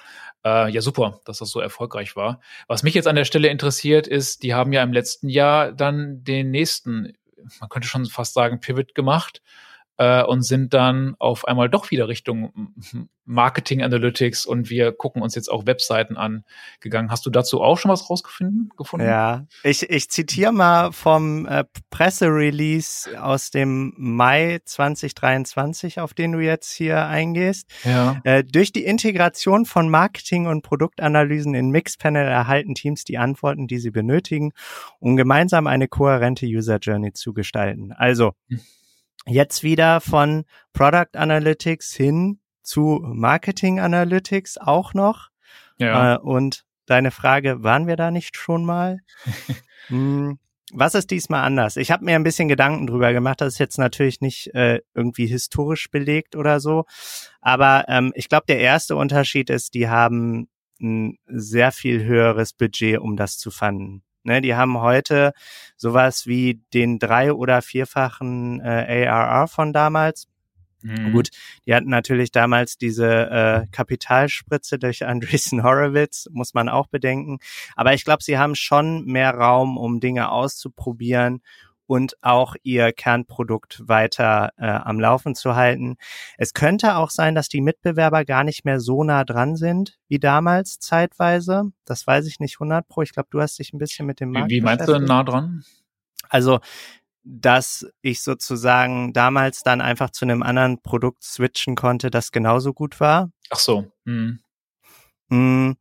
Äh, 0.44 0.72
ja, 0.72 0.80
super, 0.80 1.20
dass 1.26 1.38
das 1.38 1.50
so 1.50 1.60
erfolgreich 1.60 2.16
war. 2.16 2.40
Was 2.66 2.82
mich 2.82 2.94
jetzt 2.94 3.06
an 3.06 3.16
der 3.16 3.24
Stelle 3.24 3.48
interessiert, 3.48 4.08
ist, 4.08 4.42
die 4.42 4.52
haben 4.52 4.72
ja 4.72 4.82
im 4.82 4.92
letzten 4.92 5.28
Jahr 5.28 5.70
dann 5.70 6.24
den 6.24 6.50
nächsten 6.50 7.12
man 7.60 7.68
könnte 7.68 7.88
schon 7.88 8.06
fast 8.06 8.34
sagen, 8.34 8.60
Pivot 8.60 8.94
gemacht 8.94 9.42
äh, 9.98 10.22
und 10.22 10.42
sind 10.42 10.74
dann 10.74 11.14
auf 11.18 11.46
einmal 11.46 11.68
doch 11.68 11.90
wieder 11.90 12.08
Richtung 12.08 12.72
Marketing 13.26 13.82
Analytics 13.82 14.46
und 14.46 14.70
wir 14.70 14.92
gucken 14.92 15.20
uns 15.20 15.34
jetzt 15.34 15.50
auch 15.50 15.66
Webseiten 15.66 16.16
an 16.16 16.44
gegangen. 16.80 17.10
Hast 17.10 17.26
du 17.26 17.30
dazu 17.30 17.60
auch 17.60 17.76
schon 17.76 17.90
was 17.90 18.08
rausgefunden? 18.08 18.70
Gefunden? 18.76 19.06
Ja, 19.06 19.46
ich, 19.64 19.90
ich 19.90 20.08
zitiere 20.10 20.52
mal 20.52 20.92
vom 20.92 21.46
äh, 21.46 21.64
Presserelease 21.90 23.20
aus 23.20 23.50
dem 23.50 23.94
Mai 23.96 24.60
2023, 24.64 25.98
auf 26.00 26.14
den 26.14 26.32
du 26.32 26.38
jetzt 26.38 26.72
hier 26.72 27.04
eingehst. 27.06 27.68
Ja. 27.84 28.20
Äh, 28.22 28.44
durch 28.44 28.72
die 28.72 28.84
Integration 28.84 29.66
von 29.66 29.90
Marketing 29.90 30.46
und 30.46 30.62
Produktanalysen 30.62 31.54
in 31.54 31.70
Mixpanel 31.70 32.28
erhalten 32.28 32.74
Teams 32.74 33.04
die 33.04 33.18
Antworten, 33.18 33.66
die 33.66 33.78
sie 33.78 33.90
benötigen, 33.90 34.52
um 35.00 35.16
gemeinsam 35.16 35.66
eine 35.66 35.88
kohärente 35.88 36.46
User 36.46 36.78
Journey 36.78 37.12
zu 37.12 37.34
gestalten. 37.34 37.92
Also, 37.92 38.34
hm 38.48 38.60
jetzt 39.26 39.62
wieder 39.62 40.00
von 40.00 40.44
Product 40.72 41.14
Analytics 41.14 41.94
hin 41.94 42.40
zu 42.62 43.00
Marketing 43.02 43.80
Analytics 43.80 44.58
auch 44.58 44.94
noch. 44.94 45.28
Ja. 45.78 46.14
Äh, 46.14 46.18
und 46.18 46.64
deine 46.86 47.10
Frage, 47.10 47.62
waren 47.62 47.86
wir 47.86 47.96
da 47.96 48.10
nicht 48.10 48.36
schon 48.36 48.64
mal? 48.64 49.00
hm, 49.88 50.38
was 50.72 50.94
ist 50.94 51.10
diesmal 51.10 51.44
anders? 51.44 51.76
Ich 51.76 51.90
habe 51.90 52.04
mir 52.04 52.16
ein 52.16 52.24
bisschen 52.24 52.48
Gedanken 52.48 52.86
drüber 52.86 53.12
gemacht. 53.12 53.40
Das 53.40 53.54
ist 53.54 53.58
jetzt 53.58 53.78
natürlich 53.78 54.20
nicht 54.20 54.52
äh, 54.54 54.80
irgendwie 54.94 55.26
historisch 55.26 55.90
belegt 55.90 56.34
oder 56.34 56.60
so. 56.60 56.84
Aber 57.40 57.84
ähm, 57.88 58.12
ich 58.14 58.28
glaube, 58.28 58.46
der 58.48 58.58
erste 58.58 58.96
Unterschied 58.96 59.50
ist, 59.50 59.74
die 59.74 59.88
haben 59.88 60.48
ein 60.80 61.18
sehr 61.26 61.72
viel 61.72 62.04
höheres 62.04 62.52
Budget, 62.52 62.98
um 62.98 63.16
das 63.16 63.38
zu 63.38 63.50
fanden. 63.50 64.02
Ne, 64.26 64.40
die 64.40 64.56
haben 64.56 64.80
heute 64.80 65.32
sowas 65.76 66.26
wie 66.26 66.60
den 66.74 66.98
drei- 66.98 67.32
oder 67.32 67.62
vierfachen 67.62 68.60
äh, 68.60 69.06
ARR 69.06 69.46
von 69.46 69.72
damals. 69.72 70.26
Mhm. 70.82 71.12
Gut, 71.12 71.28
die 71.64 71.72
hatten 71.72 71.90
natürlich 71.90 72.32
damals 72.32 72.76
diese 72.76 73.06
äh, 73.06 73.66
Kapitalspritze 73.70 74.80
durch 74.80 75.06
Andreessen 75.06 75.62
Horowitz, 75.62 76.26
muss 76.32 76.54
man 76.54 76.68
auch 76.68 76.88
bedenken. 76.88 77.38
Aber 77.76 77.94
ich 77.94 78.04
glaube, 78.04 78.24
sie 78.24 78.36
haben 78.36 78.56
schon 78.56 79.04
mehr 79.04 79.32
Raum, 79.32 79.78
um 79.78 80.00
Dinge 80.00 80.32
auszuprobieren 80.32 81.40
und 81.86 82.16
auch 82.22 82.54
ihr 82.62 82.92
Kernprodukt 82.92 83.82
weiter 83.86 84.50
äh, 84.56 84.66
am 84.66 85.00
Laufen 85.00 85.34
zu 85.34 85.54
halten. 85.54 85.96
Es 86.38 86.52
könnte 86.52 86.96
auch 86.96 87.10
sein, 87.10 87.34
dass 87.34 87.48
die 87.48 87.60
Mitbewerber 87.60 88.24
gar 88.24 88.44
nicht 88.44 88.64
mehr 88.64 88.80
so 88.80 89.04
nah 89.04 89.24
dran 89.24 89.56
sind 89.56 89.98
wie 90.08 90.18
damals 90.18 90.78
zeitweise. 90.78 91.72
Das 91.84 92.06
weiß 92.06 92.26
ich 92.26 92.40
nicht 92.40 92.56
100 92.56 92.86
pro. 92.88 93.02
Ich 93.02 93.12
glaube, 93.12 93.28
du 93.30 93.40
hast 93.40 93.58
dich 93.58 93.72
ein 93.72 93.78
bisschen 93.78 94.06
mit 94.06 94.20
dem 94.20 94.32
Markt 94.32 94.50
Wie, 94.50 94.56
wie 94.56 94.60
meinst 94.60 94.88
du 94.88 94.92
denn 94.92 95.04
nah 95.04 95.22
dran? 95.22 95.64
Also 96.28 96.60
dass 97.28 97.84
ich 98.02 98.22
sozusagen 98.22 99.12
damals 99.12 99.64
dann 99.64 99.80
einfach 99.80 100.10
zu 100.10 100.24
einem 100.24 100.44
anderen 100.44 100.80
Produkt 100.80 101.24
switchen 101.24 101.74
konnte, 101.74 102.08
das 102.08 102.30
genauso 102.30 102.72
gut 102.72 103.00
war. 103.00 103.30
Ach 103.50 103.58
so. 103.58 103.90
Hm. 105.28 105.76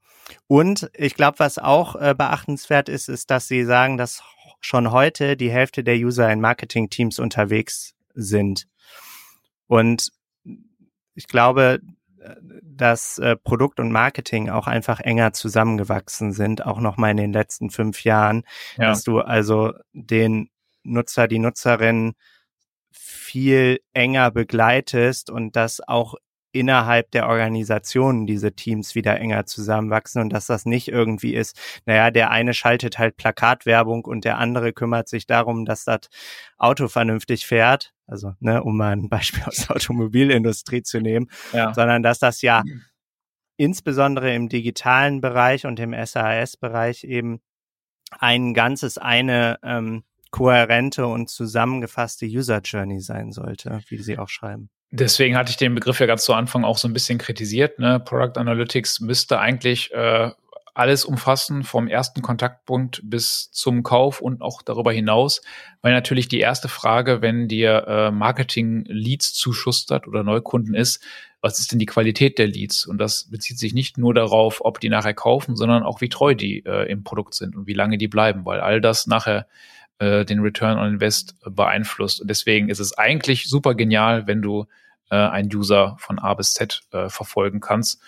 Und 0.47 0.89
ich 0.95 1.13
glaube, 1.13 1.37
was 1.37 1.59
auch 1.59 1.95
äh, 1.95 2.15
beachtenswert 2.17 2.89
ist, 2.89 3.09
ist, 3.09 3.29
dass 3.29 3.47
sie 3.47 3.63
sagen, 3.63 3.97
dass 3.97 4.23
schon 4.65 4.91
heute 4.91 5.37
die 5.37 5.51
Hälfte 5.51 5.83
der 5.83 5.95
User 5.95 6.31
in 6.31 6.41
Marketing-Teams 6.41 7.19
unterwegs 7.19 7.93
sind. 8.15 8.67
Und 9.67 10.11
ich 11.13 11.27
glaube, 11.27 11.79
dass 12.63 13.19
äh, 13.19 13.35
Produkt 13.35 13.79
und 13.79 13.91
Marketing 13.91 14.49
auch 14.49 14.67
einfach 14.67 14.99
enger 14.99 15.33
zusammengewachsen 15.33 16.31
sind, 16.31 16.65
auch 16.65 16.79
noch 16.79 16.97
mal 16.97 17.11
in 17.11 17.17
den 17.17 17.33
letzten 17.33 17.69
fünf 17.69 18.03
Jahren, 18.03 18.43
ja. 18.77 18.87
dass 18.87 19.03
du 19.03 19.19
also 19.19 19.73
den 19.93 20.49
Nutzer, 20.83 21.27
die 21.27 21.39
Nutzerin 21.39 22.13
viel 22.91 23.79
enger 23.93 24.31
begleitest 24.31 25.29
und 25.29 25.55
das 25.55 25.81
auch 25.87 26.15
innerhalb 26.55 27.11
der 27.11 27.27
Organisationen 27.27 28.25
diese 28.25 28.53
Teams 28.53 28.95
wieder 28.95 29.19
enger 29.19 29.45
zusammenwachsen 29.45 30.21
und 30.21 30.29
dass 30.29 30.47
das 30.47 30.65
nicht 30.65 30.87
irgendwie 30.87 31.35
ist, 31.35 31.59
naja, 31.85 32.11
der 32.11 32.31
eine 32.31 32.53
schaltet 32.53 32.97
halt 32.97 33.17
Plakatwerbung 33.17 34.05
und 34.05 34.23
der 34.23 34.37
andere 34.37 34.71
kümmert 34.71 35.09
sich 35.09 35.27
darum, 35.27 35.65
dass 35.65 35.83
das 35.83 36.07
Auto 36.57 36.87
vernünftig 36.87 37.45
fährt. 37.45 37.93
Also, 38.07 38.33
ne, 38.39 38.63
um 38.63 38.77
mal 38.77 38.93
ein 38.93 39.09
Beispiel 39.09 39.43
aus 39.43 39.67
der 39.67 39.75
Automobilindustrie 39.75 40.81
zu 40.81 41.01
nehmen, 41.01 41.27
ja. 41.51 41.73
sondern 41.73 42.03
dass 42.03 42.19
das 42.19 42.41
ja 42.41 42.63
mhm. 42.65 42.81
insbesondere 43.57 44.33
im 44.33 44.47
digitalen 44.47 45.19
Bereich 45.19 45.65
und 45.65 45.79
im 45.79 45.93
SAS-Bereich 45.93 47.03
eben 47.03 47.41
ein 48.17 48.53
ganzes, 48.53 48.97
eine 48.97 49.59
ähm, 49.61 50.03
kohärente 50.31 51.05
und 51.07 51.29
zusammengefasste 51.29 52.25
User 52.25 52.61
Journey 52.61 53.01
sein 53.01 53.33
sollte, 53.33 53.81
wie 53.89 53.97
sie 53.97 54.17
auch 54.17 54.29
schreiben. 54.29 54.69
Deswegen 54.97 55.35
hatte 55.35 55.49
ich 55.49 55.57
den 55.57 55.75
Begriff 55.75 55.99
ja 55.99 56.05
ganz 56.05 56.23
zu 56.23 56.33
Anfang 56.33 56.63
auch 56.63 56.77
so 56.77 56.87
ein 56.87 56.93
bisschen 56.93 57.17
kritisiert. 57.17 57.79
Ne? 57.79 57.99
Product 57.99 58.39
Analytics 58.39 59.01
müsste 59.01 59.39
eigentlich 59.39 59.93
äh, 59.93 60.31
alles 60.73 61.03
umfassen, 61.05 61.63
vom 61.63 61.87
ersten 61.87 62.21
Kontaktpunkt 62.21 63.01
bis 63.03 63.51
zum 63.51 63.83
Kauf 63.83 64.21
und 64.21 64.41
auch 64.41 64.61
darüber 64.61 64.91
hinaus, 64.91 65.41
weil 65.81 65.93
natürlich 65.93 66.27
die 66.27 66.39
erste 66.39 66.67
Frage, 66.67 67.21
wenn 67.21 67.47
dir 67.47 67.85
äh, 67.87 68.11
Marketing-Leads 68.11 69.33
zuschustert 69.33 70.07
oder 70.07 70.23
Neukunden 70.23 70.75
ist, 70.75 71.03
was 71.41 71.59
ist 71.59 71.71
denn 71.71 71.79
die 71.79 71.85
Qualität 71.85 72.39
der 72.39 72.47
Leads? 72.47 72.85
Und 72.85 72.97
das 72.97 73.29
bezieht 73.29 73.59
sich 73.59 73.73
nicht 73.73 73.97
nur 73.97 74.13
darauf, 74.13 74.63
ob 74.63 74.79
die 74.79 74.89
nachher 74.89 75.13
kaufen, 75.13 75.55
sondern 75.55 75.83
auch 75.83 76.01
wie 76.01 76.09
treu 76.09 76.35
die 76.35 76.65
äh, 76.65 76.89
im 76.89 77.03
Produkt 77.03 77.35
sind 77.35 77.55
und 77.55 77.67
wie 77.67 77.73
lange 77.73 77.97
die 77.97 78.07
bleiben, 78.07 78.45
weil 78.45 78.59
all 78.59 78.81
das 78.81 79.07
nachher 79.07 79.47
äh, 79.99 80.25
den 80.25 80.39
Return 80.39 80.77
on 80.77 80.93
Invest 80.93 81.35
beeinflusst. 81.45 82.21
Und 82.21 82.29
deswegen 82.29 82.69
ist 82.69 82.79
es 82.79 82.97
eigentlich 82.97 83.47
super 83.47 83.75
genial, 83.75 84.27
wenn 84.27 84.41
du 84.41 84.65
äh, 85.09 85.15
einen 85.15 85.53
User 85.53 85.95
von 85.99 86.19
A 86.19 86.33
bis 86.33 86.53
Z 86.53 86.81
äh, 86.91 87.09
verfolgen 87.09 87.59
kannst. 87.59 88.01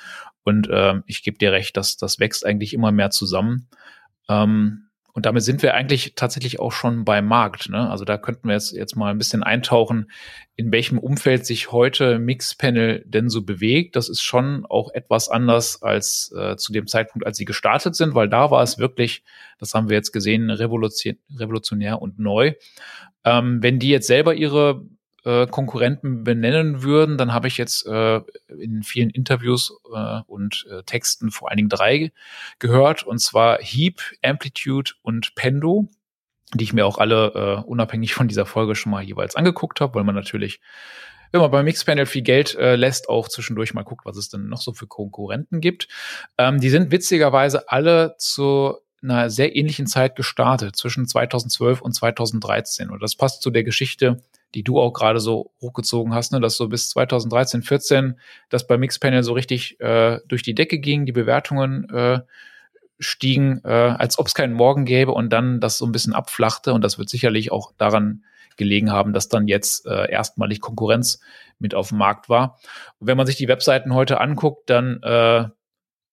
Und 0.44 0.70
äh, 0.70 0.96
ich 1.06 1.24
gebe 1.24 1.38
dir 1.38 1.52
recht, 1.52 1.78
dass 1.78 1.98
das 1.98 2.20
wächst 2.20 2.46
eigentlich 2.46 2.74
immer 2.74 2.92
mehr 2.92 3.10
zusammen. 3.10 3.68
Ähm, 4.30 4.90
Und 5.14 5.26
damit 5.26 5.42
sind 5.42 5.64
wir 5.64 5.74
eigentlich 5.74 6.14
tatsächlich 6.16 6.60
auch 6.60 6.72
schon 6.72 7.04
beim 7.04 7.26
Markt. 7.26 7.70
Ne? 7.70 7.90
Also 7.90 8.06
da 8.06 8.20
könnten 8.20 8.48
wir 8.48 8.54
jetzt, 8.54 8.72
jetzt 8.72 8.96
mal 8.96 9.10
ein 9.10 9.18
bisschen 9.18 9.42
eintauchen, 9.42 10.12
in 10.56 10.72
welchem 10.72 11.00
Umfeld 11.00 11.44
sich 11.46 11.72
heute 11.72 12.20
Mixpanel 12.20 13.04
denn 13.08 13.30
so 13.30 13.42
bewegt. 13.42 13.96
Das 13.96 14.10
ist 14.10 14.22
schon 14.22 14.66
auch 14.68 14.94
etwas 14.94 15.28
anders 15.28 15.82
als 15.82 16.32
äh, 16.38 16.56
zu 16.56 16.72
dem 16.72 16.86
Zeitpunkt, 16.86 17.26
als 17.26 17.38
sie 17.38 17.46
gestartet 17.46 17.96
sind, 17.96 18.14
weil 18.14 18.30
da 18.30 18.52
war 18.52 18.62
es 18.62 18.78
wirklich, 18.78 19.24
das 19.58 19.74
haben 19.74 19.90
wir 19.90 19.98
jetzt 19.98 20.12
gesehen, 20.12 20.52
revolutionär 20.52 22.00
und 22.00 22.20
neu. 22.20 22.54
Ähm, 23.24 23.64
wenn 23.64 23.80
die 23.80 23.90
jetzt 23.90 24.08
selber 24.08 24.36
ihre 24.36 24.86
äh, 25.28 25.46
Konkurrenten 25.48 26.24
benennen 26.24 26.84
würden, 26.84 27.18
dann 27.18 27.34
habe 27.34 27.48
ich 27.48 27.58
jetzt 27.58 27.86
äh, 27.86 28.22
in 28.48 28.82
vielen 28.84 29.10
Interviews 29.10 29.78
äh, 29.94 30.22
und 30.26 30.66
äh, 30.72 30.84
Texten 30.84 31.32
vor 31.32 31.50
allen 31.50 31.58
Dingen 31.58 31.70
drei 31.70 32.14
gehört, 32.60 33.04
und 33.04 33.20
zwar 33.20 33.60
Heap, 33.60 34.02
Amplitude 34.24 34.94
und 35.02 35.36
Pendo, 35.36 35.90
die 36.54 36.64
ich 36.64 36.74
mir 36.74 36.86
auch 36.86 36.98
alle 36.98 37.34
äh, 37.66 37.68
unabhängig 37.68 38.14
von 38.14 38.30
dieser 38.30 38.46
Folge 38.46 38.76
schon 38.76 38.92
mal 38.92 39.04
jeweils 39.04 39.36
angeguckt 39.36 39.82
habe, 39.82 39.96
weil 39.96 40.06
man 40.06 40.16
natürlich 40.16 40.62
wenn 41.34 41.42
man 41.42 41.52
beim 41.52 41.66
Mixpanel 41.66 42.06
viel 42.06 42.22
Geld 42.22 42.56
äh, 42.56 42.78
lässt, 42.78 43.10
auch 43.10 43.28
zwischendurch 43.28 43.74
mal 43.74 43.84
guckt, 43.84 44.06
was 44.06 44.16
es 44.16 44.30
denn 44.30 44.48
noch 44.48 44.62
so 44.62 44.72
für 44.72 44.88
Konkurrenten 44.88 45.60
gibt. 45.60 45.90
Ähm, 46.38 46.62
die 46.62 46.70
sind 46.70 46.90
witzigerweise 46.90 47.70
alle 47.70 48.16
zu 48.18 48.78
einer 49.02 49.30
sehr 49.30 49.54
ähnlichen 49.54 49.88
Zeit 49.88 50.16
gestartet, 50.16 50.78
zwischen 50.78 51.06
2012 51.06 51.82
und 51.82 51.92
2013. 51.92 52.90
Und 52.90 53.04
das 53.04 53.18
passt 53.18 53.42
zu 53.42 53.50
der 53.50 53.66
Geschichte, 53.66 54.24
die 54.56 54.64
du 54.64 54.80
auch 54.80 54.94
gerade 54.94 55.20
so 55.20 55.52
hochgezogen 55.62 56.14
hast, 56.14 56.32
ne, 56.32 56.40
dass 56.40 56.58
so 56.58 56.68
bis 56.68 56.90
2013, 56.90 57.64
14 57.64 58.20
das 58.50 58.68
bei 58.68 58.78
Mixpanel 58.78 59.24
so 59.24 59.34
richtig 59.34 59.80
äh, 59.80 60.20
durch 60.28 60.44
die 60.44 60.56
Decke 60.56 60.80
ging, 60.80 61.06
die 61.06 61.12
Bewertungen 61.12 61.90
äh, 61.90 62.22
stiegen, 63.00 63.62
äh, 63.64 63.70
als 63.70 64.18
ob 64.20 64.28
es 64.28 64.34
keinen 64.34 64.54
Morgen 64.54 64.86
gäbe 64.86 65.12
und 65.12 65.32
dann 65.32 65.60
das 65.60 65.78
so 65.78 65.86
ein 65.86 65.92
bisschen 65.92 66.14
abflachte 66.14 66.74
und 66.74 66.84
das 66.84 66.98
wird 66.98 67.10
sicherlich 67.10 67.52
auch 67.52 67.72
daran 67.78 68.24
gelegen 68.58 68.92
haben, 68.92 69.14
dass 69.14 69.30
dann 69.30 69.48
jetzt 69.48 69.86
äh, 69.86 70.10
erstmalig 70.12 70.62
Konkurrenz 70.62 71.20
mit 71.60 71.76
auf 71.76 71.90
dem 71.90 72.00
Markt 72.00 72.28
war. 72.28 72.58
Und 73.00 73.08
wenn 73.08 73.18
man 73.18 73.28
sich 73.28 73.36
die 73.36 73.48
Webseiten 73.48 73.94
heute 73.94 74.20
anguckt, 74.20 74.70
dann 74.70 75.02
äh, 75.04 75.46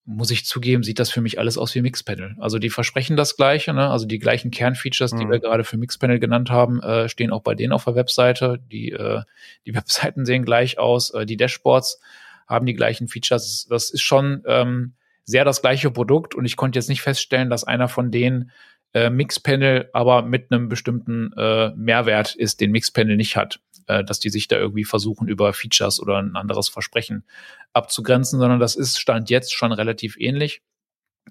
muss 0.06 0.30
ich 0.30 0.44
zugeben, 0.44 0.82
sieht 0.82 0.98
das 0.98 1.10
für 1.10 1.22
mich 1.22 1.38
alles 1.38 1.56
aus 1.56 1.74
wie 1.74 1.80
Mixpanel. 1.80 2.36
Also 2.38 2.58
die 2.58 2.68
versprechen 2.68 3.16
das 3.16 3.36
Gleiche, 3.36 3.72
ne? 3.72 3.88
also 3.88 4.06
die 4.06 4.18
gleichen 4.18 4.50
Kernfeatures, 4.50 5.12
die 5.12 5.24
mhm. 5.24 5.30
wir 5.30 5.40
gerade 5.40 5.64
für 5.64 5.78
Mixpanel 5.78 6.18
genannt 6.18 6.50
haben, 6.50 6.82
äh, 6.82 7.08
stehen 7.08 7.32
auch 7.32 7.42
bei 7.42 7.54
denen 7.54 7.72
auf 7.72 7.84
der 7.84 7.94
Webseite. 7.94 8.60
Die, 8.70 8.92
äh, 8.92 9.22
die 9.66 9.74
Webseiten 9.74 10.26
sehen 10.26 10.44
gleich 10.44 10.78
aus, 10.78 11.10
äh, 11.10 11.24
die 11.24 11.36
Dashboards 11.36 12.00
haben 12.46 12.66
die 12.66 12.74
gleichen 12.74 13.08
Features. 13.08 13.66
Das 13.70 13.90
ist 13.90 14.02
schon 14.02 14.42
ähm, 14.46 14.92
sehr 15.24 15.46
das 15.46 15.62
gleiche 15.62 15.90
Produkt 15.90 16.34
und 16.34 16.44
ich 16.44 16.56
konnte 16.56 16.78
jetzt 16.78 16.90
nicht 16.90 17.00
feststellen, 17.00 17.48
dass 17.48 17.64
einer 17.64 17.88
von 17.88 18.10
denen 18.10 18.50
äh, 18.92 19.08
Mixpanel 19.08 19.88
aber 19.94 20.22
mit 20.22 20.52
einem 20.52 20.68
bestimmten 20.68 21.32
äh, 21.32 21.70
Mehrwert 21.74 22.34
ist, 22.34 22.60
den 22.60 22.72
Mixpanel 22.72 23.16
nicht 23.16 23.36
hat 23.36 23.60
äh, 23.86 24.04
dass 24.04 24.18
die 24.18 24.30
sich 24.30 24.48
da 24.48 24.56
irgendwie 24.56 24.84
versuchen, 24.84 25.28
über 25.28 25.52
Features 25.52 26.00
oder 26.00 26.18
ein 26.18 26.36
anderes 26.36 26.68
Versprechen 26.68 27.24
abzugrenzen, 27.72 28.38
sondern 28.38 28.60
das 28.60 28.76
ist 28.76 28.98
Stand 28.98 29.30
jetzt 29.30 29.52
schon 29.52 29.72
relativ 29.72 30.16
ähnlich. 30.18 30.62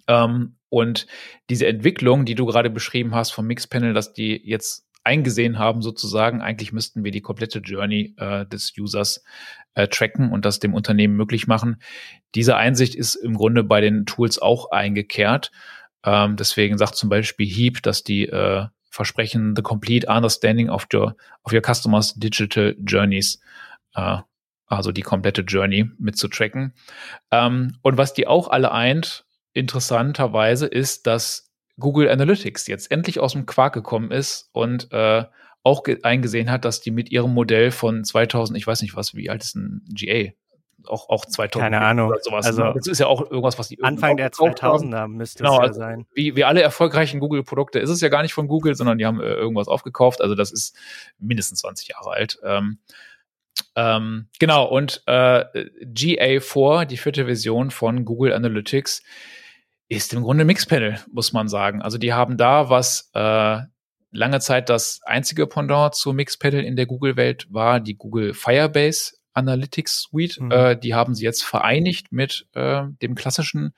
Ähm, 0.07 0.57
und 0.69 1.07
diese 1.49 1.67
Entwicklung, 1.67 2.25
die 2.25 2.35
du 2.35 2.45
gerade 2.45 2.69
beschrieben 2.69 3.13
hast 3.13 3.31
vom 3.31 3.45
Mixpanel, 3.47 3.93
dass 3.93 4.13
die 4.13 4.41
jetzt 4.43 4.87
eingesehen 5.03 5.59
haben, 5.59 5.81
sozusagen, 5.81 6.41
eigentlich 6.41 6.71
müssten 6.71 7.03
wir 7.03 7.11
die 7.11 7.21
komplette 7.21 7.59
Journey 7.59 8.15
äh, 8.17 8.45
des 8.45 8.73
Users 8.77 9.23
äh, 9.75 9.87
tracken 9.87 10.31
und 10.31 10.45
das 10.45 10.59
dem 10.59 10.73
Unternehmen 10.73 11.15
möglich 11.15 11.47
machen. 11.47 11.81
Diese 12.35 12.55
Einsicht 12.55 12.95
ist 12.95 13.15
im 13.15 13.35
Grunde 13.35 13.63
bei 13.63 13.81
den 13.81 14.05
Tools 14.05 14.39
auch 14.39 14.71
eingekehrt. 14.71 15.51
Ähm, 16.05 16.35
deswegen 16.37 16.77
sagt 16.77 16.95
zum 16.95 17.09
Beispiel 17.09 17.47
Heap, 17.47 17.81
dass 17.83 18.03
die 18.03 18.27
äh, 18.27 18.67
versprechen 18.93 19.55
the 19.55 19.63
complete 19.63 20.07
understanding 20.07 20.69
of 20.69 20.85
your, 20.93 21.15
of 21.43 21.51
your 21.51 21.61
customers 21.61 22.13
digital 22.13 22.75
journeys, 22.85 23.39
äh, 23.95 24.17
also 24.67 24.91
die 24.91 25.01
komplette 25.01 25.41
Journey 25.41 25.89
mitzutracken. 25.97 26.73
Ähm, 27.31 27.75
und 27.81 27.97
was 27.97 28.13
die 28.13 28.27
auch 28.27 28.49
alle 28.49 28.71
eint, 28.71 29.25
interessanterweise, 29.53 30.67
ist, 30.67 31.07
dass 31.07 31.51
Google 31.79 32.07
Analytics 32.07 32.67
jetzt 32.67 32.91
endlich 32.91 33.19
aus 33.19 33.33
dem 33.33 33.47
Quark 33.47 33.73
gekommen 33.73 34.11
ist 34.11 34.49
und 34.51 34.91
äh, 34.91 35.25
auch 35.63 35.83
eingesehen 36.03 36.51
hat, 36.51 36.63
dass 36.63 36.81
die 36.81 36.91
mit 36.91 37.09
ihrem 37.09 37.33
Modell 37.33 37.71
von 37.71 38.03
2000, 38.03 38.55
ich 38.57 38.67
weiß 38.67 38.83
nicht 38.83 38.95
was, 38.95 39.15
wie 39.15 39.31
alt 39.31 39.41
ist 39.43 39.55
ein 39.55 39.81
GA? 39.91 40.33
Auch, 40.87 41.09
auch 41.09 41.25
2000 41.25 41.63
Keine 41.63 41.81
Ahnung. 41.81 42.09
oder 42.09 42.19
sowas. 42.21 42.45
Also, 42.45 42.63
ne? 42.63 42.73
das 42.75 42.87
ist 42.87 42.99
ja 42.99 43.07
auch 43.07 43.21
irgendwas, 43.21 43.59
was 43.59 43.67
die 43.67 43.83
Anfang 43.83 44.17
der 44.17 44.31
2000er 44.31 44.95
haben. 44.95 45.15
müsste 45.15 45.43
genau, 45.43 45.55
es 45.55 45.57
ja 45.57 45.67
also 45.67 45.79
sein. 45.79 46.05
Wie, 46.13 46.35
wie 46.35 46.43
alle 46.43 46.61
erfolgreichen 46.61 47.19
Google-Produkte 47.19 47.79
ist 47.79 47.89
es 47.89 48.01
ja 48.01 48.09
gar 48.09 48.21
nicht 48.21 48.33
von 48.33 48.47
Google, 48.47 48.75
sondern 48.75 48.97
die 48.97 49.05
haben 49.05 49.19
äh, 49.19 49.33
irgendwas 49.33 49.67
aufgekauft. 49.67 50.21
Also 50.21 50.35
das 50.35 50.51
ist 50.51 50.75
mindestens 51.19 51.59
20 51.59 51.89
Jahre 51.89 52.11
alt. 52.11 52.39
Ähm, 52.43 52.79
ähm, 53.75 54.27
genau, 54.39 54.65
und 54.65 55.03
äh, 55.05 55.45
GA4, 55.83 56.85
die 56.85 56.97
vierte 56.97 57.25
Version 57.25 57.71
von 57.71 58.05
Google 58.05 58.33
Analytics, 58.33 59.03
ist 59.89 60.13
im 60.13 60.23
Grunde 60.23 60.45
Mixpanel, 60.45 60.99
muss 61.11 61.33
man 61.33 61.47
sagen. 61.47 61.81
Also 61.81 61.97
die 61.97 62.13
haben 62.13 62.37
da, 62.37 62.69
was 62.69 63.11
äh, 63.13 63.59
lange 64.11 64.39
Zeit 64.39 64.69
das 64.69 65.01
einzige 65.03 65.47
Pendant 65.47 65.95
zu 65.95 66.13
Mixpanel 66.13 66.63
in 66.63 66.75
der 66.75 66.85
Google-Welt 66.85 67.47
war, 67.51 67.79
die 67.79 67.95
Google 67.95 68.33
Firebase 68.33 69.15
Analytics 69.33 70.01
Suite. 70.01 70.39
Mhm. 70.39 70.51
Äh, 70.51 70.77
die 70.77 70.93
haben 70.93 71.15
sie 71.15 71.25
jetzt 71.25 71.43
vereinigt 71.43 72.11
mit 72.11 72.47
äh, 72.53 72.83
dem 73.01 73.15
klassischen 73.15 73.73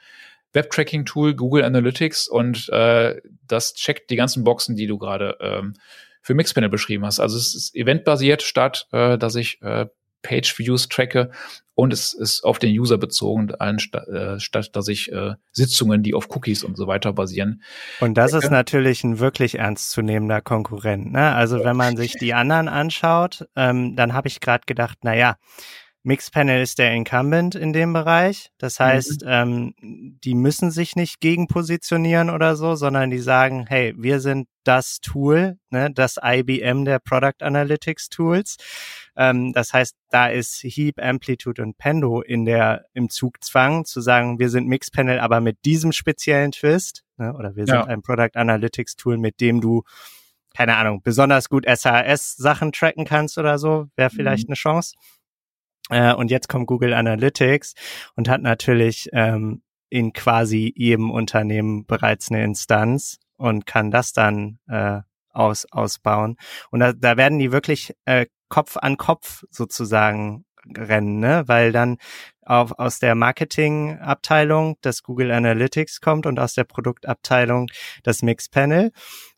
Web-Tracking-Tool 0.53 1.35
Google 1.35 1.63
Analytics 1.63 2.27
und 2.27 2.69
äh, 2.69 3.21
das 3.45 3.73
checkt 3.73 4.09
die 4.09 4.15
ganzen 4.15 4.43
Boxen, 4.43 4.75
die 4.75 4.87
du 4.87 4.97
gerade 4.97 5.37
ähm, 5.41 5.73
für 6.21 6.33
Mixpanel 6.33 6.69
beschrieben 6.69 7.05
hast. 7.05 7.19
Also 7.19 7.37
es 7.37 7.53
ist 7.53 7.75
eventbasiert 7.75 8.41
statt, 8.41 8.87
äh, 8.91 9.17
dass 9.17 9.35
ich 9.35 9.61
äh, 9.61 9.87
Page-Views 10.25 10.89
tracke 10.89 11.31
und 11.75 11.91
es 11.91 12.13
ist 12.13 12.43
auf 12.43 12.57
den 12.57 12.77
User 12.77 12.97
bezogen, 12.97 13.53
anstatt, 13.59 14.07
äh, 14.07 14.39
statt 14.39 14.75
dass 14.75 14.87
ich 14.87 15.11
äh, 15.11 15.33
Sitzungen, 15.51 16.03
die 16.03 16.13
auf 16.13 16.33
Cookies 16.33 16.63
und 16.63 16.77
so 16.77 16.87
weiter 16.87 17.13
basieren. 17.13 17.61
Und 17.99 18.17
das 18.17 18.33
ist 18.33 18.49
natürlich 18.49 19.03
ein 19.03 19.19
wirklich 19.19 19.59
ernstzunehmender 19.59 20.41
Konkurrent. 20.41 21.11
Ne? 21.11 21.35
Also 21.35 21.63
wenn 21.63 21.75
man 21.75 21.97
sich 21.97 22.13
die 22.19 22.33
anderen 22.33 22.69
anschaut, 22.69 23.47
ähm, 23.55 23.95
dann 23.95 24.13
habe 24.13 24.29
ich 24.29 24.39
gerade 24.39 24.63
gedacht, 24.65 24.99
na 25.03 25.15
ja, 25.15 25.35
Mixpanel 26.05 26.61
ist 26.61 26.77
der 26.77 26.93
Incumbent 26.93 27.55
in 27.55 27.73
dem 27.73 27.91
Bereich. 27.91 28.51
Das 28.59 28.79
heißt, 28.79 29.23
mhm. 29.23 29.27
ähm, 29.27 30.17
die 30.23 30.35
müssen 30.35 30.69
sich 30.69 30.95
nicht 30.95 31.19
gegenpositionieren 31.19 32.29
oder 32.29 32.55
so, 32.55 32.75
sondern 32.75 33.09
die 33.09 33.19
sagen, 33.19 33.65
hey, 33.67 33.95
wir 33.97 34.19
sind 34.19 34.47
das 34.63 34.99
Tool, 35.01 35.57
ne, 35.71 35.89
das 35.91 36.17
IBM 36.23 36.85
der 36.85 36.99
Product 36.99 37.41
Analytics 37.41 38.09
Tools. 38.09 38.57
Ähm, 39.17 39.51
das 39.53 39.73
heißt, 39.73 39.95
da 40.11 40.27
ist 40.27 40.61
Heap, 40.63 41.01
Amplitude 41.01 41.63
und 41.63 41.77
Pendo 41.79 42.21
in 42.21 42.45
der, 42.45 42.85
im 42.93 43.09
Zugzwang 43.09 43.85
zu 43.85 43.99
sagen, 43.99 44.37
wir 44.37 44.49
sind 44.49 44.67
Mixpanel, 44.67 45.19
aber 45.19 45.41
mit 45.41 45.65
diesem 45.65 45.91
speziellen 45.91 46.51
Twist, 46.51 47.03
ne, 47.17 47.33
oder 47.33 47.55
wir 47.55 47.65
sind 47.65 47.75
ja. 47.75 47.85
ein 47.85 48.03
Product 48.03 48.35
Analytics 48.35 48.95
Tool, 48.95 49.17
mit 49.17 49.41
dem 49.41 49.59
du 49.59 49.81
keine 50.55 50.77
Ahnung, 50.77 51.01
besonders 51.03 51.49
gut 51.49 51.65
SAS-Sachen 51.67 52.71
tracken 52.71 53.03
kannst 53.03 53.37
oder 53.37 53.59
so, 53.59 53.87
wäre 53.97 54.09
vielleicht 54.09 54.47
mhm. 54.47 54.51
eine 54.51 54.55
Chance. 54.55 54.95
Äh, 55.89 56.13
und 56.13 56.31
jetzt 56.31 56.49
kommt 56.49 56.67
Google 56.67 56.93
Analytics 56.93 57.73
und 58.15 58.29
hat 58.29 58.41
natürlich 58.41 59.09
ähm, 59.13 59.61
in 59.89 60.13
quasi 60.13 60.73
jedem 60.75 61.11
Unternehmen 61.11 61.85
bereits 61.85 62.29
eine 62.31 62.43
Instanz 62.43 63.19
und 63.37 63.65
kann 63.65 63.91
das 63.91 64.13
dann 64.13 64.59
äh, 64.67 65.01
aus, 65.31 65.65
ausbauen. 65.71 66.37
Und 66.71 66.79
da, 66.79 66.93
da 66.93 67.17
werden 67.17 67.39
die 67.39 67.51
wirklich 67.51 67.93
äh, 68.05 68.25
Kopf 68.49 68.77
an 68.77 68.97
Kopf 68.97 69.43
sozusagen 69.51 70.45
rennen, 70.75 71.19
ne? 71.19 71.43
weil 71.45 71.71
dann 71.71 71.97
auf, 72.41 72.71
aus 72.79 72.99
der 72.99 73.15
Marketingabteilung 73.15 74.77
das 74.81 75.03
Google 75.03 75.31
Analytics 75.31 76.01
kommt 76.01 76.25
und 76.25 76.39
aus 76.39 76.53
der 76.53 76.63
Produktabteilung 76.63 77.67
das 78.03 78.21
Mixpanel. 78.21 78.91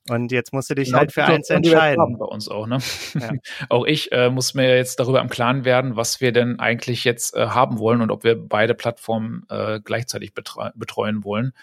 Und 0.10 0.32
jetzt 0.32 0.54
musst 0.54 0.70
du 0.70 0.76
dich 0.76 0.88
genau, 0.88 1.00
halt 1.00 1.12
für 1.12 1.26
eins 1.26 1.50
entscheiden. 1.50 2.18
Bei 2.18 2.26
uns 2.26 2.48
auch, 2.50 2.68
ne? 2.68 2.80
Ja. 3.20 3.32
auch 3.70 3.86
ich 3.86 4.12
äh, 4.12 4.30
muss 4.30 4.54
mir 4.54 4.76
jetzt 4.76 5.00
darüber 5.00 5.22
im 5.22 5.30
Klaren 5.30 5.66
werden, 5.66 5.96
was 5.96 6.22
wir 6.22 6.32
denn 6.32 6.60
eigentlich 6.60 7.04
jetzt 7.04 7.36
äh, 7.36 7.48
haben 7.48 7.80
wollen 7.80 8.02
und 8.02 8.12
ob 8.12 8.24
wir 8.24 8.36
beide 8.36 8.74
Plattformen 8.74 9.46
äh, 9.50 9.80
gleichzeitig 9.84 10.34
betreuen 10.34 11.24
wollen. 11.24 11.54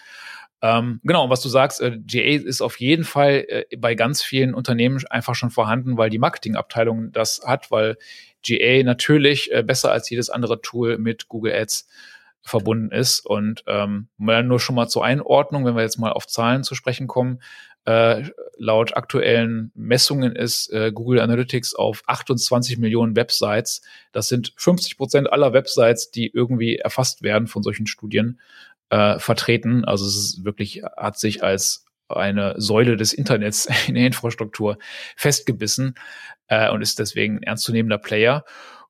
Ähm, 0.61 0.99
genau, 1.03 1.29
was 1.29 1.41
du 1.41 1.49
sagst, 1.49 1.81
äh, 1.81 1.99
GA 2.05 2.43
ist 2.43 2.61
auf 2.61 2.79
jeden 2.79 3.03
Fall 3.03 3.45
äh, 3.47 3.77
bei 3.77 3.93
ganz 3.93 4.23
vielen 4.23 4.55
Unternehmen 4.55 4.99
einfach 5.09 5.35
schon 5.35 5.51
vorhanden, 5.51 5.97
weil 5.97 6.09
die 6.09 6.17
Marketingabteilung 6.17 7.11
das 7.11 7.41
hat, 7.45 7.71
weil 7.71 7.97
GA 8.43 8.83
natürlich 8.83 9.51
äh, 9.51 9.63
besser 9.63 9.91
als 9.91 10.09
jedes 10.09 10.29
andere 10.29 10.61
Tool 10.61 10.97
mit 10.97 11.27
Google 11.27 11.53
Ads 11.53 11.87
verbunden 12.41 12.91
ist. 12.91 13.25
Und 13.25 13.63
ähm, 13.67 14.07
nur 14.17 14.59
schon 14.59 14.75
mal 14.75 14.87
zur 14.87 15.03
Einordnung, 15.03 15.65
wenn 15.65 15.75
wir 15.75 15.81
jetzt 15.81 15.99
mal 15.99 16.11
auf 16.11 16.27
Zahlen 16.27 16.63
zu 16.63 16.75
sprechen 16.75 17.07
kommen, 17.07 17.41
äh, 17.85 18.23
laut 18.57 18.97
aktuellen 18.97 19.71
Messungen 19.75 20.35
ist 20.35 20.71
äh, 20.71 20.91
Google 20.91 21.19
Analytics 21.19 21.75
auf 21.75 22.03
28 22.07 22.77
Millionen 22.79 23.15
Websites. 23.15 23.81
Das 24.11 24.27
sind 24.27 24.53
50 24.57 24.97
Prozent 24.97 25.31
aller 25.31 25.53
Websites, 25.53 26.11
die 26.11 26.31
irgendwie 26.33 26.77
erfasst 26.77 27.21
werden 27.21 27.47
von 27.47 27.63
solchen 27.63 27.85
Studien, 27.85 28.39
äh, 28.89 29.19
vertreten. 29.19 29.85
Also 29.85 30.05
es 30.05 30.15
ist 30.15 30.45
wirklich, 30.45 30.83
hat 30.97 31.19
sich 31.19 31.43
als 31.43 31.85
eine 32.07 32.55
Säule 32.57 32.97
des 32.97 33.13
Internets 33.13 33.67
in 33.87 33.95
der 33.95 34.07
Infrastruktur 34.07 34.77
festgebissen 35.15 35.95
äh, 36.47 36.69
und 36.71 36.81
ist 36.81 36.99
deswegen 36.99 37.37
ein 37.37 37.43
ernstzunehmender 37.43 37.97
Player. 37.97 38.45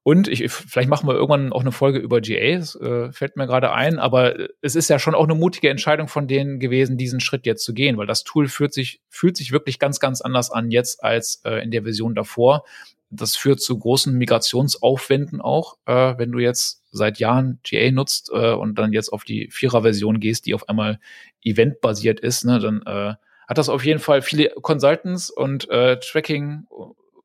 Und 0.07 0.27
ich, 0.27 0.51
vielleicht 0.51 0.87
machen 0.87 1.09
wir 1.09 1.15
irgendwann 1.15 1.51
auch 1.51 1.61
eine 1.61 1.71
Folge 1.71 1.97
über 1.97 2.21
GA, 2.21 2.59
das 2.59 2.75
äh, 2.75 3.11
fällt 3.11 3.37
mir 3.37 3.47
gerade 3.47 3.73
ein, 3.73 3.97
aber 3.97 4.35
es 4.61 4.75
ist 4.75 4.87
ja 4.87 4.99
schon 4.99 5.15
auch 5.15 5.23
eine 5.23 5.33
mutige 5.33 5.71
Entscheidung 5.71 6.07
von 6.07 6.27
denen 6.27 6.59
gewesen, 6.59 6.95
diesen 6.95 7.19
Schritt 7.19 7.47
jetzt 7.47 7.63
zu 7.63 7.73
gehen, 7.73 7.97
weil 7.97 8.05
das 8.05 8.23
Tool 8.23 8.47
fühlt 8.47 8.71
sich, 8.71 9.01
fühlt 9.09 9.35
sich 9.35 9.51
wirklich 9.51 9.79
ganz, 9.79 9.99
ganz 9.99 10.21
anders 10.21 10.51
an 10.51 10.69
jetzt 10.69 11.03
als 11.03 11.41
äh, 11.43 11.63
in 11.63 11.71
der 11.71 11.81
Version 11.81 12.13
davor. 12.13 12.65
Das 13.09 13.35
führt 13.35 13.61
zu 13.61 13.79
großen 13.79 14.15
Migrationsaufwänden 14.15 15.41
auch, 15.41 15.77
äh, 15.87 16.13
wenn 16.19 16.31
du 16.31 16.37
jetzt 16.37 16.83
seit 16.91 17.17
Jahren 17.17 17.59
GA 17.67 17.89
nutzt 17.89 18.29
äh, 18.31 18.51
und 18.53 18.75
dann 18.77 18.93
jetzt 18.93 19.11
auf 19.11 19.23
die 19.23 19.49
Vierer-Version 19.49 20.19
gehst, 20.19 20.45
die 20.45 20.53
auf 20.53 20.69
einmal 20.69 20.99
eventbasiert 21.41 22.19
ist, 22.19 22.45
ne, 22.45 22.59
dann 22.59 22.83
äh, 22.85 23.15
hat 23.47 23.57
das 23.57 23.69
auf 23.69 23.83
jeden 23.83 23.99
Fall 23.99 24.21
viele 24.21 24.49
Consultants 24.61 25.31
und 25.31 25.67
äh, 25.71 25.99
Tracking 25.99 26.67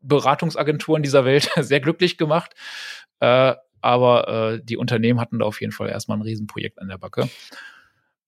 Beratungsagenturen 0.01 1.03
dieser 1.03 1.24
Welt 1.24 1.51
sehr 1.57 1.80
glücklich 1.80 2.18
gemacht. 2.18 2.55
Äh, 3.20 3.55
aber 3.82 4.28
äh, 4.28 4.61
die 4.62 4.76
Unternehmen 4.76 5.20
hatten 5.20 5.38
da 5.38 5.46
auf 5.46 5.61
jeden 5.61 5.72
Fall 5.72 5.88
erstmal 5.88 6.18
ein 6.18 6.22
Riesenprojekt 6.22 6.78
an 6.80 6.88
der 6.88 6.98
Backe. 6.98 7.28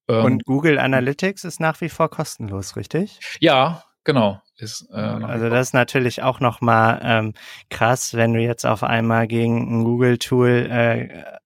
Ähm, 0.09 0.25
Und 0.25 0.45
Google 0.45 0.79
Analytics 0.79 1.45
ist 1.45 1.61
nach 1.61 1.81
wie 1.81 1.89
vor 1.89 2.11
kostenlos, 2.11 2.77
richtig? 2.77 3.21
Ja, 3.41 3.85
genau. 4.05 4.41
Ist, 4.57 4.89
äh, 4.93 4.97
also 4.97 5.49
das 5.49 5.69
ist 5.69 5.75
natürlich 5.75 6.23
auch 6.23 6.41
nochmal 6.41 7.01
ähm, 7.03 7.35
krass, 7.71 8.15
wenn 8.15 8.33
du 8.33 8.41
jetzt 8.41 8.65
auf 8.65 8.83
einmal 8.83 9.27
gegen 9.27 9.81
ein 9.81 9.85
Google-Tool 9.85 10.69
äh, 10.71 11.39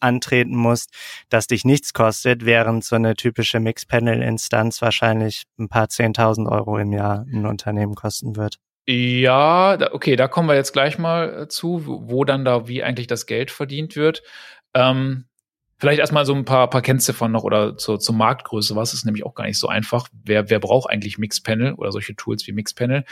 antreten 0.00 0.56
musst, 0.56 0.94
das 1.30 1.46
dich 1.46 1.64
nichts 1.64 1.92
kostet, 1.92 2.44
während 2.44 2.84
so 2.84 2.96
eine 2.96 3.14
typische 3.14 3.60
Mixpanel-Instanz 3.60 4.82
wahrscheinlich 4.82 5.44
ein 5.58 5.68
paar 5.68 5.88
zehntausend 5.88 6.48
Euro 6.48 6.78
im 6.78 6.92
Jahr 6.92 7.24
ein 7.32 7.46
Unternehmen 7.46 7.94
kosten 7.94 8.36
wird. 8.36 8.58
Ja, 8.90 9.76
okay, 9.92 10.16
da 10.16 10.28
kommen 10.28 10.48
wir 10.48 10.54
jetzt 10.54 10.72
gleich 10.72 10.96
mal 10.96 11.42
äh, 11.42 11.48
zu, 11.48 11.82
wo 11.84 12.24
dann 12.24 12.46
da 12.46 12.68
wie 12.68 12.82
eigentlich 12.82 13.06
das 13.06 13.26
Geld 13.26 13.50
verdient 13.50 13.96
wird. 13.96 14.22
Ähm, 14.72 15.26
vielleicht 15.76 16.00
erstmal 16.00 16.24
so 16.24 16.34
ein 16.34 16.46
paar, 16.46 16.70
paar 16.70 16.80
Kennziffern 16.80 17.30
noch 17.30 17.44
oder 17.44 17.76
zur, 17.76 18.00
zur 18.00 18.14
Marktgröße. 18.14 18.76
Was 18.76 18.94
ist 18.94 19.04
nämlich 19.04 19.26
auch 19.26 19.34
gar 19.34 19.44
nicht 19.44 19.58
so 19.58 19.68
einfach. 19.68 20.08
Wer, 20.24 20.48
wer 20.48 20.58
braucht 20.58 20.88
eigentlich 20.88 21.18
Mixpanel 21.18 21.74
oder 21.74 21.92
solche 21.92 22.16
Tools 22.16 22.46
wie 22.46 22.52
Mixpanel? 22.52 23.04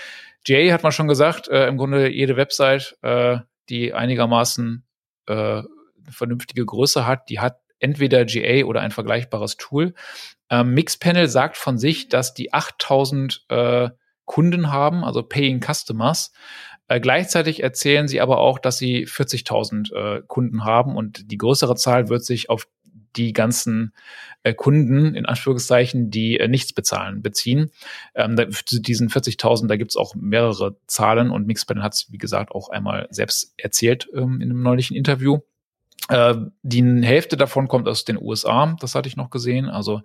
GA 0.47 0.73
hat 0.73 0.83
man 0.83 0.93
schon 0.93 1.09
gesagt, 1.09 1.49
äh, 1.49 1.69
im 1.69 1.77
Grunde 1.77 2.09
jede 2.09 2.39
Website, 2.39 2.97
äh, 3.03 3.41
die 3.69 3.93
einigermaßen 3.93 4.83
äh, 5.27 5.63
vernünftige 6.09 6.65
Größe 6.65 7.07
hat, 7.07 7.29
die 7.29 7.39
hat 7.41 7.61
entweder 7.81 8.25
GA 8.25 8.65
oder 8.65 8.81
ein 8.81 8.93
vergleichbares 8.93 9.59
Tool. 9.59 9.93
Ähm, 10.49 10.73
Mixpanel 10.73 11.29
sagt 11.29 11.59
von 11.59 11.77
sich, 11.77 12.09
dass 12.09 12.33
die 12.33 12.55
8000 12.55 13.45
äh, 13.51 13.91
Kunden 14.27 14.71
haben, 14.71 15.05
also 15.05 15.23
Paying 15.23 15.61
Customers. 15.61 16.33
Äh, 16.89 17.01
gleichzeitig 17.01 17.63
erzählen 17.63 18.07
sie 18.07 18.21
aber 18.21 18.39
auch, 18.39 18.59
dass 18.59 18.79
sie 18.79 19.07
40.000 19.07 19.95
äh, 19.95 20.23
Kunden 20.27 20.65
haben 20.65 20.97
und 20.97 21.31
die 21.31 21.39
größere 21.39 21.75
Zahl 21.75 22.09
wird 22.09 22.25
sich 22.25 22.51
auf 22.51 22.69
die 23.17 23.33
ganzen 23.33 23.93
äh, 24.43 24.55
Kunden, 24.55 25.15
in 25.15 25.27
Anführungszeichen, 25.27 26.11
die 26.11 26.39
äh, 26.39 26.49
nichts 26.49 26.73
bezahlen, 26.73 27.23
beziehen. 27.23 27.71
Ähm, 28.15 28.37
da, 28.37 28.49
zu 28.49 28.81
diesen 28.81 29.09
40.000, 29.09 29.67
da 29.67 29.77
gibt's 29.77 29.97
auch 29.97 30.15
mehrere 30.15 30.77
Zahlen 30.87 31.31
und 31.31 31.47
Mixpanel 31.47 31.83
hat 31.83 31.95
es, 31.95 32.13
wie 32.13 32.19
gesagt, 32.19 32.53
auch 32.53 32.69
einmal 32.69 33.09
selbst 33.11 33.55
erzählt 33.57 34.09
ähm, 34.15 34.41
in 34.41 34.51
einem 34.51 34.63
neulichen 34.63 34.95
Interview. 34.95 35.41
Äh, 36.09 36.35
die 36.63 37.03
Hälfte 37.03 37.37
davon 37.37 37.69
kommt 37.69 37.89
aus 37.89 38.05
den 38.05 38.21
USA, 38.21 38.77
das 38.81 38.95
hatte 38.95 39.09
ich 39.09 39.17
noch 39.17 39.31
gesehen. 39.31 39.69
Also 39.69 40.03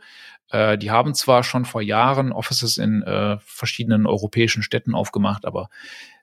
äh, 0.50 0.78
die 0.78 0.92
haben 0.92 1.14
zwar 1.14 1.44
schon 1.44 1.66
vor 1.66 1.82
Jahren 1.82 2.32
Offices 2.32 2.78
in 2.78 3.04
äh, 3.04 3.38
verschiedenen 3.40 4.06
europäischen 4.06 4.64
Städten 4.64 4.96
aufgemacht, 4.96 5.46
aber 5.46 5.70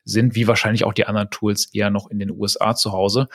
sind 0.04 0.34
wie 0.34 0.48
wahrscheinlich 0.48 0.84
auch 0.84 0.94
die 0.94 1.06
anderen 1.06 1.30
Tools 1.30 1.66
eher 1.66 1.90
noch 1.90 2.10
in 2.10 2.18
den 2.18 2.30
USA 2.30 2.74
zu 2.74 2.92
Hause. 2.92 3.28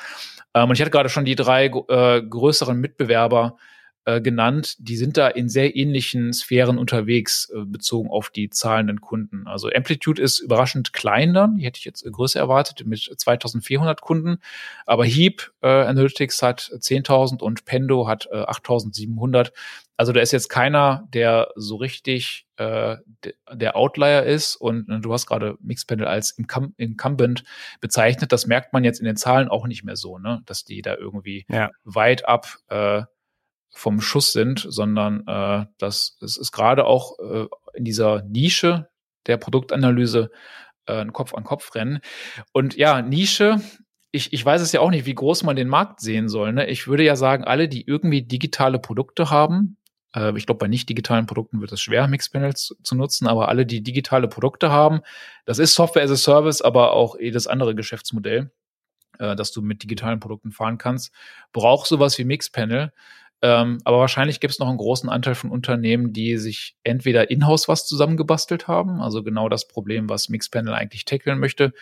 Ähm, 0.53 0.69
und 0.69 0.75
ich 0.75 0.81
hatte 0.81 0.91
gerade 0.91 1.09
schon 1.09 1.25
die 1.25 1.36
drei 1.36 1.65
äh, 1.65 2.21
größeren 2.21 2.77
Mitbewerber 2.77 3.57
äh, 4.05 4.21
genannt, 4.21 4.75
die 4.79 4.97
sind 4.97 5.15
da 5.17 5.27
in 5.27 5.47
sehr 5.47 5.75
ähnlichen 5.75 6.33
Sphären 6.33 6.77
unterwegs, 6.77 7.49
äh, 7.55 7.63
bezogen 7.65 8.09
auf 8.09 8.29
die 8.29 8.49
zahlenden 8.49 8.99
Kunden. 8.99 9.47
Also 9.47 9.69
Amplitude 9.73 10.21
ist 10.21 10.39
überraschend 10.39 10.91
klein 10.91 11.33
dann, 11.33 11.57
die 11.57 11.65
hätte 11.65 11.79
ich 11.79 11.85
jetzt 11.85 12.03
größer 12.03 12.39
erwartet, 12.39 12.85
mit 12.85 12.99
2400 12.99 14.01
Kunden, 14.01 14.39
aber 14.85 15.05
Heap 15.05 15.51
äh, 15.61 15.67
Analytics 15.67 16.41
hat 16.41 16.71
10.000 16.77 17.41
und 17.41 17.65
Pendo 17.65 18.07
hat 18.07 18.27
äh, 18.31 18.43
8.700. 18.43 19.51
Also 19.95 20.11
da 20.11 20.21
ist 20.21 20.31
jetzt 20.31 20.49
keiner, 20.49 21.07
der 21.13 21.49
so 21.55 21.75
richtig 21.75 22.47
äh, 22.57 22.97
der 23.51 23.75
Outlier 23.77 24.23
ist 24.23 24.55
und 24.55 24.89
äh, 24.89 24.99
du 24.99 25.13
hast 25.13 25.27
gerade 25.27 25.55
Mixpanel 25.61 26.07
als 26.07 26.31
Incum 26.31 26.73
Incumbent 26.77 27.43
bezeichnet. 27.79 28.31
Das 28.31 28.47
merkt 28.47 28.73
man 28.73 28.83
jetzt 28.83 28.99
in 28.99 29.05
den 29.05 29.15
Zahlen 29.15 29.47
auch 29.47 29.65
nicht 29.67 29.83
mehr 29.83 29.95
so, 29.95 30.17
ne? 30.17 30.41
dass 30.45 30.65
die 30.65 30.81
da 30.81 30.95
irgendwie 30.95 31.45
ja. 31.47 31.69
weit 31.83 32.27
ab 32.27 32.57
äh, 32.69 33.03
vom 33.74 34.01
Schuss 34.01 34.34
sind, 34.34 34.65
sondern 34.67 35.28
äh, 35.28 35.65
das, 35.78 36.17
das 36.19 36.38
ist 36.38 36.51
gerade 36.51 36.86
auch 36.86 37.17
äh, 37.19 37.47
in 37.74 37.86
dieser 37.86 38.24
Nische 38.24 38.89
der 39.26 39.38
Produktanalyse 39.38 40.30
äh, 40.86 41.01
ein 41.01 41.13
Kopf-an-Kopf-Rennen. 41.13 41.99
Und 42.51 42.76
ja, 42.76 43.01
Nische, 43.01 43.61
ich, 44.11 44.32
ich 44.32 44.45
weiß 44.45 44.61
es 44.61 44.71
ja 44.71 44.80
auch 44.80 44.91
nicht, 44.91 45.05
wie 45.05 45.15
groß 45.15 45.43
man 45.43 45.55
den 45.55 45.67
Markt 45.67 45.99
sehen 46.01 46.30
soll. 46.30 46.53
Ne? 46.53 46.67
Ich 46.67 46.88
würde 46.88 47.03
ja 47.03 47.15
sagen, 47.15 47.43
alle, 47.43 47.67
die 47.67 47.86
irgendwie 47.86 48.21
digitale 48.21 48.80
Produkte 48.80 49.30
haben, 49.30 49.78
äh, 50.15 50.38
ich 50.38 50.45
glaube, 50.45 50.59
bei 50.59 50.67
nicht 50.67 50.88
digitalen 50.89 51.26
Produkten 51.26 51.61
wird 51.61 51.71
es 51.71 51.82
schwer, 51.82 52.07
Mixpanels 52.07 52.65
zu, 52.65 52.76
zu 52.84 52.95
nutzen, 52.95 53.28
aber 53.28 53.49
alle, 53.49 53.65
die 53.65 53.82
digitale 53.82 54.28
Produkte 54.28 54.71
haben, 54.71 55.01
das 55.45 55.59
ist 55.59 55.74
Software 55.74 56.03
as 56.03 56.11
a 56.11 56.15
Service, 56.15 56.61
aber 56.61 56.93
auch 56.93 57.17
jedes 57.19 57.47
andere 57.47 57.76
Geschäftsmodell, 57.76 58.51
äh, 59.19 59.36
dass 59.36 59.51
du 59.51 59.61
mit 59.61 59.84
digitalen 59.84 60.19
Produkten 60.19 60.51
fahren 60.51 60.78
kannst, 60.78 61.11
braucht 61.51 61.88
sowas 61.88 62.17
wie 62.17 62.26
Mixpanel. 62.26 62.93
Ähm, 63.43 63.79
aber 63.83 63.99
wahrscheinlich 63.99 64.39
gibt 64.39 64.53
es 64.53 64.59
noch 64.59 64.69
einen 64.69 64.77
großen 64.77 65.09
Anteil 65.09 65.35
von 65.35 65.51
Unternehmen, 65.51 66.13
die 66.13 66.37
sich 66.37 66.77
entweder 66.85 67.29
in-house 67.29 67.67
was 67.67 67.85
zusammengebastelt 67.85 68.69
haben, 68.69 69.01
also 69.01 69.21
genau 69.21 69.49
das 69.49 69.67
Problem, 69.67 70.07
was 70.07 70.29
Mixpanel 70.29 70.73
eigentlich 70.73 71.03
tackeln 71.03 71.39
möchte, 71.39 71.73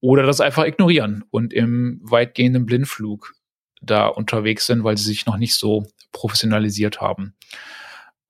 oder 0.00 0.22
das 0.22 0.40
einfach 0.40 0.64
ignorieren 0.64 1.24
und 1.30 1.52
im 1.52 1.98
weitgehenden 2.04 2.66
Blindflug 2.66 3.34
da 3.80 4.06
unterwegs 4.06 4.66
sind, 4.66 4.84
weil 4.84 4.96
sie 4.96 5.02
sich 5.02 5.26
noch 5.26 5.38
nicht 5.38 5.56
so 5.56 5.88
professionalisiert 6.12 7.00
haben. 7.00 7.34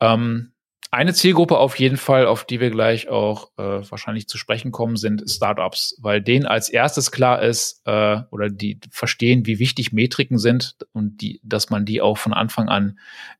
Ähm, 0.01 0.52
eine 0.93 1.15
Zielgruppe 1.15 1.57
auf 1.57 1.79
jeden 1.79 1.97
Fall, 1.97 2.27
auf 2.27 2.45
die 2.45 2.61
wir 2.61 2.71
gleich 2.71 3.09
auch 3.09 3.51
äh, 3.57 3.63
wahrscheinlich 3.91 4.29
zu 4.29 4.37
sprechen 4.37 4.73
kommen, 4.73 4.97
sind 4.97 5.25
Startups, 5.29 5.97
weil 6.03 6.21
denen 6.21 6.45
als 6.45 6.69
erstes 6.69 7.11
klar 7.11 7.41
ist 7.41 7.81
äh, 7.87 8.21
oder 8.31 8.51
die 8.51 8.79
verstehen, 8.91 9.47
wie 9.47 9.59
wichtig 9.59 9.93
Metriken 9.93 10.37
sind 10.37 10.77
und 10.93 11.23
die, 11.23 11.41
dass 11.43 11.71
man 11.71 11.87
die 11.87 12.03
auch 12.03 12.19
von 12.19 12.35
Anfang 12.35 12.69
an 12.69 12.99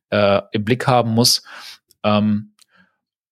äh, 0.09 0.41
im 0.51 0.65
Blick 0.65 0.87
haben 0.87 1.11
muss. 1.11 1.43
Ähm, 2.03 2.55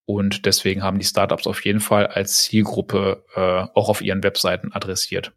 und 0.05 0.45
deswegen 0.45 0.83
haben 0.83 0.99
die 0.99 1.05
Startups 1.05 1.47
auf 1.47 1.65
jeden 1.65 1.79
Fall 1.79 2.05
als 2.05 2.43
Zielgruppe 2.43 3.25
äh, 3.33 3.67
auch 3.73 3.89
auf 3.89 4.03
ihren 4.03 4.21
Webseiten 4.21 4.71
adressiert. 4.71 5.33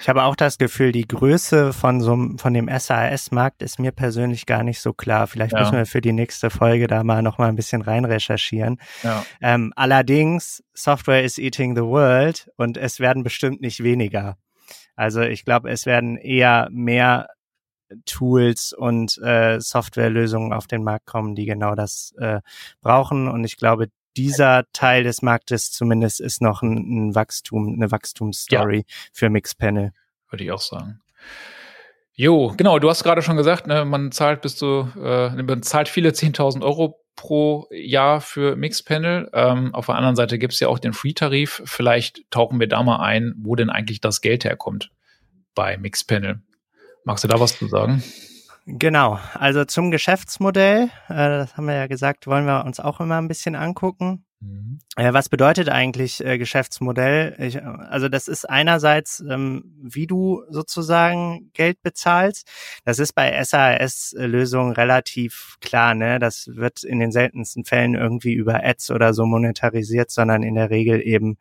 Ich 0.00 0.08
habe 0.08 0.22
auch 0.24 0.36
das 0.36 0.58
Gefühl, 0.58 0.92
die 0.92 1.06
Größe 1.06 1.72
von 1.72 2.00
so 2.00 2.16
von 2.36 2.54
dem 2.54 2.68
SAS-Markt 2.68 3.62
ist 3.62 3.78
mir 3.78 3.92
persönlich 3.92 4.46
gar 4.46 4.62
nicht 4.62 4.80
so 4.80 4.92
klar. 4.92 5.26
Vielleicht 5.26 5.52
ja. 5.52 5.60
müssen 5.60 5.76
wir 5.76 5.86
für 5.86 6.00
die 6.00 6.12
nächste 6.12 6.50
Folge 6.50 6.86
da 6.86 7.02
mal 7.02 7.22
noch 7.22 7.38
mal 7.38 7.48
ein 7.48 7.56
bisschen 7.56 7.82
rein 7.82 8.04
recherchieren. 8.04 8.78
Ja. 9.02 9.24
Ähm, 9.40 9.72
allerdings, 9.76 10.62
Software 10.74 11.24
is 11.24 11.38
eating 11.38 11.74
the 11.74 11.82
world 11.82 12.48
und 12.56 12.76
es 12.76 13.00
werden 13.00 13.24
bestimmt 13.24 13.60
nicht 13.60 13.82
weniger. 13.82 14.36
Also 14.94 15.20
ich 15.20 15.44
glaube, 15.44 15.70
es 15.70 15.84
werden 15.84 16.16
eher 16.16 16.68
mehr 16.70 17.28
Tools 18.04 18.72
und 18.72 19.18
äh, 19.18 19.60
Softwarelösungen 19.60 20.52
auf 20.52 20.66
den 20.66 20.82
Markt 20.82 21.06
kommen, 21.06 21.34
die 21.34 21.46
genau 21.46 21.74
das 21.74 22.12
äh, 22.18 22.40
brauchen. 22.80 23.28
Und 23.28 23.44
ich 23.44 23.56
glaube, 23.56 23.88
dieser 24.16 24.64
Teil 24.72 25.04
des 25.04 25.22
Marktes 25.22 25.70
zumindest 25.70 26.20
ist 26.20 26.40
noch 26.40 26.62
ein, 26.62 27.08
ein 27.08 27.14
Wachstum, 27.14 27.74
eine 27.74 27.90
Wachstumsstory 27.90 28.78
ja. 28.78 28.84
für 29.12 29.30
Mixpanel. 29.30 29.92
Würde 30.30 30.44
ich 30.44 30.52
auch 30.52 30.60
sagen. 30.60 31.00
Jo, 32.14 32.54
genau, 32.56 32.78
du 32.78 32.88
hast 32.88 33.04
gerade 33.04 33.20
schon 33.20 33.36
gesagt, 33.36 33.66
ne, 33.66 33.84
man 33.84 34.10
zahlt 34.10 34.40
bis 34.40 34.56
zu, 34.56 34.88
äh, 34.96 35.30
man 35.30 35.62
zahlt 35.62 35.88
viele 35.88 36.08
10.000 36.12 36.62
Euro 36.62 37.02
pro 37.14 37.66
Jahr 37.70 38.20
für 38.20 38.56
Mixpanel. 38.56 39.30
Ähm, 39.32 39.74
auf 39.74 39.86
der 39.86 39.96
anderen 39.96 40.16
Seite 40.16 40.38
gibt 40.38 40.54
es 40.54 40.60
ja 40.60 40.68
auch 40.68 40.78
den 40.78 40.92
Free-Tarif. 40.92 41.62
Vielleicht 41.64 42.30
tauchen 42.30 42.60
wir 42.60 42.68
da 42.68 42.82
mal 42.82 43.00
ein, 43.00 43.34
wo 43.38 43.54
denn 43.54 43.70
eigentlich 43.70 44.00
das 44.00 44.20
Geld 44.20 44.44
herkommt 44.44 44.90
bei 45.54 45.76
Mixpanel. 45.78 46.42
Magst 47.04 47.24
du 47.24 47.28
da 47.28 47.40
was 47.40 47.58
zu 47.58 47.66
sagen? 47.68 48.02
Genau, 48.68 49.20
also 49.34 49.64
zum 49.64 49.92
Geschäftsmodell, 49.92 50.90
äh, 51.08 51.14
das 51.14 51.56
haben 51.56 51.66
wir 51.66 51.74
ja 51.74 51.86
gesagt, 51.86 52.26
wollen 52.26 52.46
wir 52.46 52.64
uns 52.64 52.80
auch 52.80 52.98
immer 53.00 53.16
ein 53.16 53.28
bisschen 53.28 53.54
angucken. 53.54 54.24
Mhm. 54.40 54.80
Äh, 54.96 55.12
was 55.12 55.28
bedeutet 55.28 55.68
eigentlich 55.68 56.24
äh, 56.24 56.36
Geschäftsmodell? 56.36 57.36
Ich, 57.38 57.62
also 57.64 58.08
das 58.08 58.26
ist 58.26 58.44
einerseits, 58.44 59.20
ähm, 59.30 59.72
wie 59.80 60.08
du 60.08 60.42
sozusagen 60.50 61.50
Geld 61.52 61.80
bezahlst. 61.82 62.50
Das 62.84 62.98
ist 62.98 63.12
bei 63.12 63.40
SAS-Lösungen 63.44 64.72
relativ 64.72 65.58
klar. 65.60 65.94
Ne? 65.94 66.18
Das 66.18 66.48
wird 66.52 66.82
in 66.82 66.98
den 66.98 67.12
seltensten 67.12 67.64
Fällen 67.64 67.94
irgendwie 67.94 68.34
über 68.34 68.64
Ads 68.64 68.90
oder 68.90 69.14
so 69.14 69.26
monetarisiert, 69.26 70.10
sondern 70.10 70.42
in 70.42 70.56
der 70.56 70.70
Regel 70.70 71.00
eben 71.06 71.38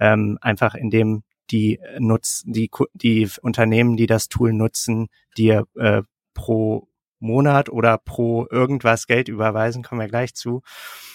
ähm, 0.00 0.36
einfach 0.42 0.74
indem 0.74 1.22
die 1.50 1.80
nutz, 1.98 2.42
die, 2.44 2.70
die 2.92 3.26
Unternehmen, 3.40 3.96
die 3.96 4.06
das 4.06 4.28
Tool 4.28 4.52
nutzen, 4.52 5.08
dir 5.38 5.66
äh, 5.76 6.02
pro 6.38 6.88
Monat 7.18 7.68
oder 7.68 7.98
pro 7.98 8.46
irgendwas 8.48 9.08
Geld 9.08 9.28
überweisen, 9.28 9.82
kommen 9.82 10.00
wir 10.00 10.08
gleich 10.08 10.34
zu. 10.34 10.62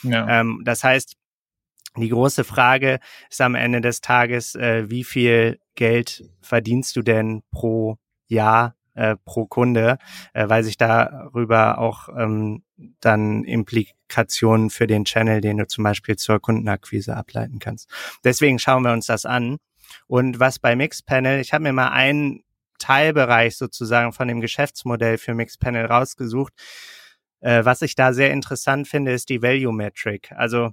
Ja. 0.04 0.42
Ähm, 0.42 0.62
das 0.66 0.84
heißt, 0.84 1.16
die 1.96 2.10
große 2.10 2.44
Frage 2.44 3.00
ist 3.30 3.40
am 3.40 3.56
Ende 3.56 3.80
des 3.80 4.02
Tages, 4.02 4.56
äh, 4.56 4.90
wie 4.90 5.06
viel 5.06 5.60
Geld 5.76 6.30
verdienst 6.42 6.96
du 6.98 7.04
denn 7.04 7.42
pro 7.52 7.98
Jahr, 8.28 8.76
äh, 8.96 9.16
pro 9.24 9.46
Kunde, 9.46 9.98
äh, 10.34 10.50
weil 10.50 10.64
sich 10.64 10.78
darüber 10.78 11.78
auch 11.78 12.10
ähm, 12.10 12.64
dann 13.00 13.46
Implikationen 13.46 14.72
für 14.72 14.88
den 14.88 15.06
Channel, 15.06 15.40
den 15.40 15.58
du 15.58 15.68
zum 15.68 15.86
Beispiel 15.86 16.18
zur 16.18 16.42
Kundenakquise 16.42 17.16
ableiten 17.16 17.60
kannst. 17.60 17.90
Deswegen 18.26 18.60
schauen 18.60 18.84
wir 18.84 18.92
uns 18.92 19.06
das 19.06 19.26
an. 19.26 19.58
Und 20.08 20.40
was 20.40 20.60
bei 20.60 20.76
Mixpanel, 20.76 21.40
ich 21.40 21.54
habe 21.54 21.64
mir 21.64 21.74
mal 21.74 21.90
einen 21.90 22.44
Teilbereich 22.84 23.56
sozusagen 23.56 24.12
von 24.12 24.28
dem 24.28 24.42
Geschäftsmodell 24.42 25.18
für 25.18 25.34
Mixpanel 25.34 25.86
rausgesucht. 25.86 26.54
Äh, 27.40 27.64
was 27.64 27.82
ich 27.82 27.96
da 27.96 28.14
sehr 28.14 28.32
interessant 28.32 28.88
finde, 28.88 29.14
ist 29.14 29.30
die 29.30 29.42
Value 29.42 29.74
Metric. 29.74 30.32
Also 30.34 30.72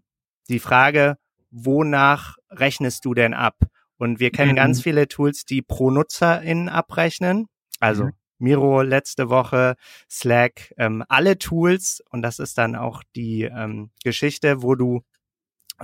die 0.48 0.58
Frage, 0.58 1.16
wonach 1.52 2.36
rechnest 2.50 3.04
du 3.04 3.14
denn 3.14 3.32
ab? 3.32 3.56
Und 3.96 4.18
wir 4.18 4.30
kennen 4.30 4.52
mhm. 4.52 4.56
ganz 4.56 4.82
viele 4.82 5.06
Tools, 5.06 5.44
die 5.44 5.62
pro 5.62 5.90
NutzerInnen 5.90 6.68
abrechnen. 6.68 7.46
Also 7.78 8.06
mhm. 8.06 8.12
Miro 8.38 8.82
letzte 8.82 9.28
Woche, 9.28 9.76
Slack, 10.10 10.74
ähm, 10.78 11.04
alle 11.08 11.38
Tools. 11.38 12.02
Und 12.10 12.22
das 12.22 12.38
ist 12.40 12.58
dann 12.58 12.74
auch 12.74 13.04
die 13.14 13.42
ähm, 13.42 13.90
Geschichte, 14.02 14.62
wo 14.62 14.74
du 14.74 15.02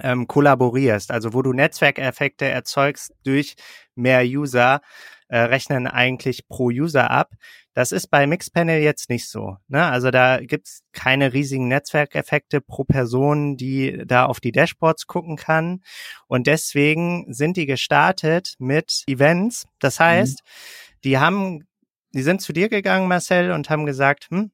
ähm, 0.02 0.26
kollaborierst, 0.26 1.10
also 1.10 1.32
wo 1.34 1.42
du 1.42 1.52
Netzwerkeffekte 1.52 2.46
erzeugst 2.46 3.12
durch 3.24 3.54
mehr 3.94 4.22
User, 4.24 4.80
äh, 5.28 5.38
rechnen 5.38 5.86
eigentlich 5.86 6.46
pro 6.48 6.66
User 6.66 7.10
ab. 7.10 7.32
Das 7.74 7.92
ist 7.92 8.08
bei 8.08 8.26
Mixpanel 8.26 8.80
jetzt 8.80 9.10
nicht 9.10 9.28
so. 9.28 9.56
Ne? 9.68 9.84
Also 9.84 10.10
da 10.10 10.40
gibt's 10.40 10.82
keine 10.92 11.32
riesigen 11.32 11.68
Netzwerkeffekte 11.68 12.60
pro 12.60 12.84
Person, 12.84 13.56
die 13.56 14.02
da 14.06 14.26
auf 14.26 14.40
die 14.40 14.52
Dashboards 14.52 15.06
gucken 15.06 15.36
kann. 15.36 15.82
Und 16.26 16.46
deswegen 16.46 17.32
sind 17.32 17.56
die 17.56 17.66
gestartet 17.66 18.54
mit 18.58 19.02
Events. 19.06 19.66
Das 19.78 19.98
mhm. 19.98 20.04
heißt, 20.04 20.42
mhm. 20.42 21.00
die 21.04 21.18
haben, 21.18 21.66
die 22.14 22.22
sind 22.22 22.40
zu 22.40 22.52
dir 22.52 22.68
gegangen, 22.68 23.08
Marcel, 23.08 23.50
und 23.50 23.68
haben 23.68 23.84
gesagt, 23.84 24.28
hm, 24.30 24.52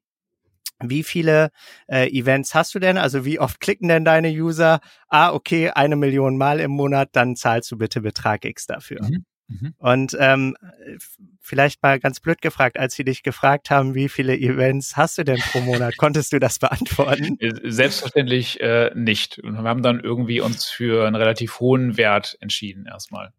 wie 0.85 1.05
viele 1.05 1.51
äh, 1.87 2.09
Events 2.11 2.55
hast 2.55 2.75
du 2.75 2.81
denn? 2.81 2.99
Also 2.99 3.25
wie 3.25 3.39
oft 3.39 3.61
klicken 3.61 3.89
denn 3.89 4.05
deine 4.05 4.31
User? 4.31 4.81
Ah, 5.09 5.33
okay, 5.33 5.71
eine 5.71 5.95
Million 5.97 6.37
Mal 6.37 6.59
im 6.59 6.73
Monat, 6.73 7.11
dann 7.13 7.37
zahlst 7.37 7.71
du 7.71 7.79
bitte 7.79 8.01
Betrag 8.01 8.45
X 8.45 8.67
dafür. 8.67 9.03
Mhm. 9.03 9.25
Mhm. 9.61 9.75
Und 9.79 10.17
ähm, 10.19 10.57
vielleicht 11.41 11.83
mal 11.83 11.99
ganz 11.99 12.21
blöd 12.21 12.41
gefragt, 12.41 12.79
als 12.79 12.95
sie 12.95 13.05
dich 13.05 13.23
gefragt 13.23 13.71
haben, 13.71 13.95
wie 13.95 14.09
viele 14.09 14.37
Events 14.37 14.97
hast 14.97 15.19
du 15.19 15.25
denn 15.25 15.41
pro 15.41 15.61
Monat, 15.61 15.97
konntest 15.97 16.33
du 16.33 16.39
das 16.39 16.59
beantworten? 16.59 17.39
Äh, 17.43 17.71
selbstverständlich 17.71 18.61
äh, 18.61 18.91
nicht. 18.95 19.39
Und 19.39 19.55
wir 19.55 19.69
haben 19.69 19.83
dann 19.83 20.01
irgendwie 20.01 20.41
uns 20.41 20.67
für 20.67 21.07
einen 21.07 21.17
relativ 21.17 21.61
hohen 21.61 21.97
Wert 21.97 22.37
entschieden 22.41 22.87
erstmal. 22.87 23.33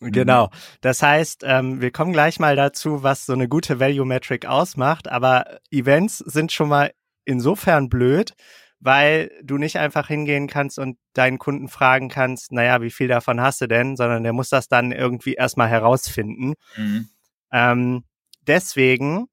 Genau. 0.00 0.50
Das 0.80 1.02
heißt, 1.02 1.42
ähm, 1.46 1.80
wir 1.80 1.90
kommen 1.90 2.12
gleich 2.12 2.38
mal 2.38 2.56
dazu, 2.56 3.02
was 3.02 3.26
so 3.26 3.32
eine 3.32 3.48
gute 3.48 3.80
Value 3.80 4.06
Metric 4.06 4.46
ausmacht. 4.46 5.08
Aber 5.08 5.60
Events 5.70 6.18
sind 6.18 6.52
schon 6.52 6.68
mal 6.68 6.92
insofern 7.24 7.88
blöd, 7.88 8.34
weil 8.80 9.30
du 9.42 9.58
nicht 9.58 9.78
einfach 9.78 10.08
hingehen 10.08 10.46
kannst 10.46 10.78
und 10.78 10.98
deinen 11.12 11.38
Kunden 11.38 11.68
fragen 11.68 12.08
kannst, 12.08 12.50
naja, 12.52 12.80
wie 12.80 12.90
viel 12.90 13.08
davon 13.08 13.40
hast 13.40 13.60
du 13.60 13.66
denn, 13.66 13.96
sondern 13.96 14.22
der 14.22 14.32
muss 14.32 14.48
das 14.48 14.68
dann 14.68 14.90
irgendwie 14.90 15.34
erstmal 15.34 15.68
herausfinden. 15.68 16.54
Mhm. 16.76 17.08
Ähm, 17.52 18.04
deswegen 18.46 19.26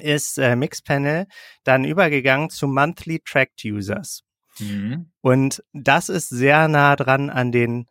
ist 0.00 0.38
äh, 0.38 0.54
Mixpanel 0.54 1.26
dann 1.64 1.84
übergegangen 1.84 2.50
zu 2.50 2.68
Monthly 2.68 3.20
Tracked 3.24 3.64
Users. 3.64 4.22
Mhm. 4.58 5.10
Und 5.22 5.62
das 5.72 6.08
ist 6.08 6.28
sehr 6.28 6.68
nah 6.68 6.94
dran 6.94 7.30
an 7.30 7.52
den 7.52 7.86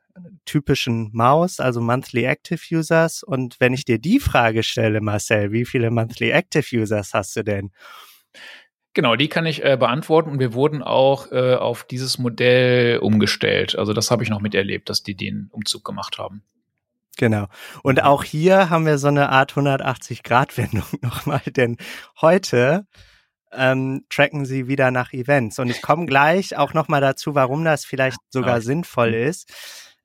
typischen 0.45 1.09
Maus, 1.13 1.59
also 1.59 1.81
Monthly 1.81 2.25
Active 2.25 2.59
Users. 2.71 3.23
Und 3.23 3.59
wenn 3.59 3.73
ich 3.73 3.85
dir 3.85 3.99
die 3.99 4.19
Frage 4.19 4.63
stelle, 4.63 5.01
Marcel, 5.01 5.51
wie 5.51 5.65
viele 5.65 5.91
Monthly 5.91 6.31
Active 6.31 6.65
Users 6.75 7.13
hast 7.13 7.35
du 7.35 7.43
denn? 7.43 7.71
Genau, 8.97 9.15
die 9.15 9.27
kann 9.27 9.45
ich 9.45 9.63
äh, 9.63 9.77
beantworten 9.77 10.31
und 10.31 10.39
wir 10.39 10.55
wurden 10.55 10.81
auch 10.81 11.31
äh, 11.31 11.53
auf 11.53 11.83
dieses 11.83 12.17
Modell 12.17 12.97
umgestellt. 12.97 13.77
Also 13.77 13.93
das 13.93 14.09
habe 14.09 14.23
ich 14.23 14.31
noch 14.31 14.41
miterlebt, 14.41 14.89
dass 14.89 15.03
die 15.03 15.13
den 15.13 15.49
Umzug 15.51 15.85
gemacht 15.85 16.17
haben. 16.17 16.41
Genau. 17.15 17.45
Und 17.83 18.01
auch 18.01 18.23
hier 18.23 18.71
haben 18.71 18.87
wir 18.87 18.97
so 18.97 19.09
eine 19.09 19.29
Art 19.29 19.53
180-Grad-Wendung 19.53 20.87
nochmal, 21.03 21.43
denn 21.45 21.77
heute 22.21 22.87
ähm, 23.51 24.03
tracken 24.09 24.45
sie 24.45 24.67
wieder 24.67 24.89
nach 24.89 25.13
Events. 25.13 25.59
Und 25.59 25.69
ich 25.69 25.83
komme 25.83 26.07
gleich 26.07 26.57
auch 26.57 26.73
nochmal 26.73 27.01
dazu, 27.01 27.35
warum 27.35 27.63
das 27.63 27.85
vielleicht 27.85 28.17
sogar 28.31 28.55
ja. 28.55 28.61
sinnvoll 28.61 29.11
mhm. 29.11 29.27
ist. 29.27 29.53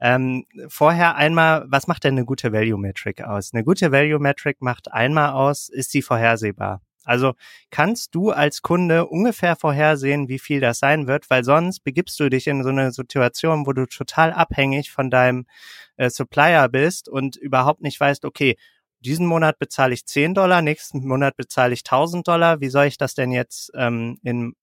Ähm, 0.02 0.44
vorher 0.68 1.16
einmal, 1.16 1.64
was 1.66 1.86
macht 1.86 2.04
denn 2.04 2.18
eine 2.18 2.26
gute 2.26 2.52
Value 2.52 2.78
Metric 2.78 3.22
aus? 3.22 3.54
Eine 3.54 3.64
gute 3.64 3.90
Value 3.90 4.18
Metric 4.18 4.60
macht 4.60 4.92
einmal 4.92 5.30
aus, 5.30 5.70
ist 5.70 5.92
sie 5.92 6.02
vorhersehbar? 6.02 6.82
Also 7.04 7.34
kannst 7.70 8.14
du 8.14 8.30
als 8.30 8.62
Kunde 8.62 9.06
ungefähr 9.06 9.56
vorhersehen, 9.56 10.28
wie 10.28 10.38
viel 10.38 10.60
das 10.60 10.78
sein 10.78 11.06
wird, 11.06 11.30
weil 11.30 11.44
sonst 11.44 11.80
begibst 11.80 12.18
du 12.20 12.28
dich 12.28 12.46
in 12.46 12.62
so 12.62 12.70
eine 12.70 12.92
Situation, 12.92 13.66
wo 13.66 13.72
du 13.72 13.86
total 13.86 14.32
abhängig 14.32 14.90
von 14.90 15.10
deinem 15.10 15.46
äh, 15.96 16.10
Supplier 16.10 16.68
bist 16.68 17.08
und 17.08 17.36
überhaupt 17.36 17.82
nicht 17.82 17.98
weißt, 17.98 18.24
okay, 18.24 18.56
diesen 19.00 19.26
Monat 19.26 19.58
bezahle 19.58 19.94
ich 19.94 20.06
10 20.06 20.34
Dollar, 20.34 20.62
nächsten 20.62 21.06
Monat 21.06 21.36
bezahle 21.36 21.74
ich 21.74 21.80
1000 21.80 22.26
Dollar. 22.26 22.60
Wie 22.60 22.68
soll 22.68 22.86
ich 22.86 22.98
das 22.98 23.14
denn 23.14 23.32
jetzt 23.32 23.72
ähm, 23.74 24.18
in 24.22 24.54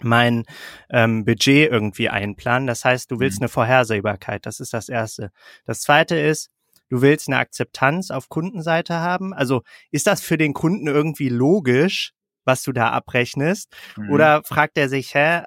mein 0.00 0.44
ähm, 0.90 1.24
Budget 1.24 1.70
irgendwie 1.70 2.10
einplanen? 2.10 2.66
Das 2.66 2.84
heißt, 2.84 3.10
du 3.10 3.20
willst 3.20 3.40
mhm. 3.40 3.44
eine 3.44 3.48
Vorhersehbarkeit. 3.48 4.44
Das 4.46 4.60
ist 4.60 4.74
das 4.74 4.88
Erste. 4.88 5.30
Das 5.64 5.80
Zweite 5.80 6.16
ist, 6.16 6.50
du 6.94 7.02
willst 7.02 7.26
eine 7.28 7.38
Akzeptanz 7.38 8.12
auf 8.12 8.28
Kundenseite 8.28 8.94
haben. 9.00 9.34
Also 9.34 9.62
ist 9.90 10.06
das 10.06 10.20
für 10.20 10.38
den 10.38 10.54
Kunden 10.54 10.86
irgendwie 10.86 11.28
logisch, 11.28 12.12
was 12.44 12.62
du 12.62 12.70
da 12.70 12.90
abrechnest? 12.90 13.74
Mhm. 13.96 14.12
Oder 14.12 14.42
fragt 14.44 14.78
er 14.78 14.88
sich, 14.88 15.12
hä, 15.12 15.42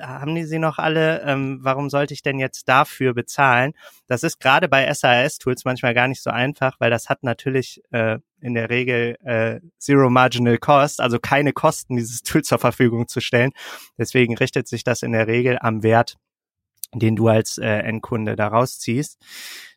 haben 0.00 0.36
die 0.36 0.44
sie 0.44 0.60
noch 0.60 0.78
alle? 0.78 1.22
Ähm, 1.22 1.58
warum 1.60 1.90
sollte 1.90 2.14
ich 2.14 2.22
denn 2.22 2.38
jetzt 2.38 2.68
dafür 2.68 3.14
bezahlen? 3.14 3.72
Das 4.06 4.22
ist 4.22 4.38
gerade 4.38 4.68
bei 4.68 4.94
SAS-Tools 4.94 5.64
manchmal 5.64 5.92
gar 5.92 6.06
nicht 6.06 6.22
so 6.22 6.30
einfach, 6.30 6.76
weil 6.78 6.90
das 6.90 7.08
hat 7.08 7.24
natürlich 7.24 7.82
äh, 7.90 8.18
in 8.40 8.54
der 8.54 8.70
Regel 8.70 9.16
äh, 9.24 9.58
Zero 9.78 10.08
Marginal 10.08 10.58
Cost, 10.58 11.00
also 11.00 11.18
keine 11.18 11.52
Kosten, 11.52 11.96
dieses 11.96 12.22
Tool 12.22 12.42
zur 12.42 12.60
Verfügung 12.60 13.08
zu 13.08 13.20
stellen. 13.20 13.50
Deswegen 13.98 14.36
richtet 14.36 14.68
sich 14.68 14.84
das 14.84 15.02
in 15.02 15.10
der 15.10 15.26
Regel 15.26 15.58
am 15.60 15.82
Wert, 15.82 16.14
den 16.94 17.16
du 17.16 17.26
als 17.26 17.58
äh, 17.58 17.66
Endkunde 17.66 18.36
daraus 18.36 18.78
ziehst 18.78 19.18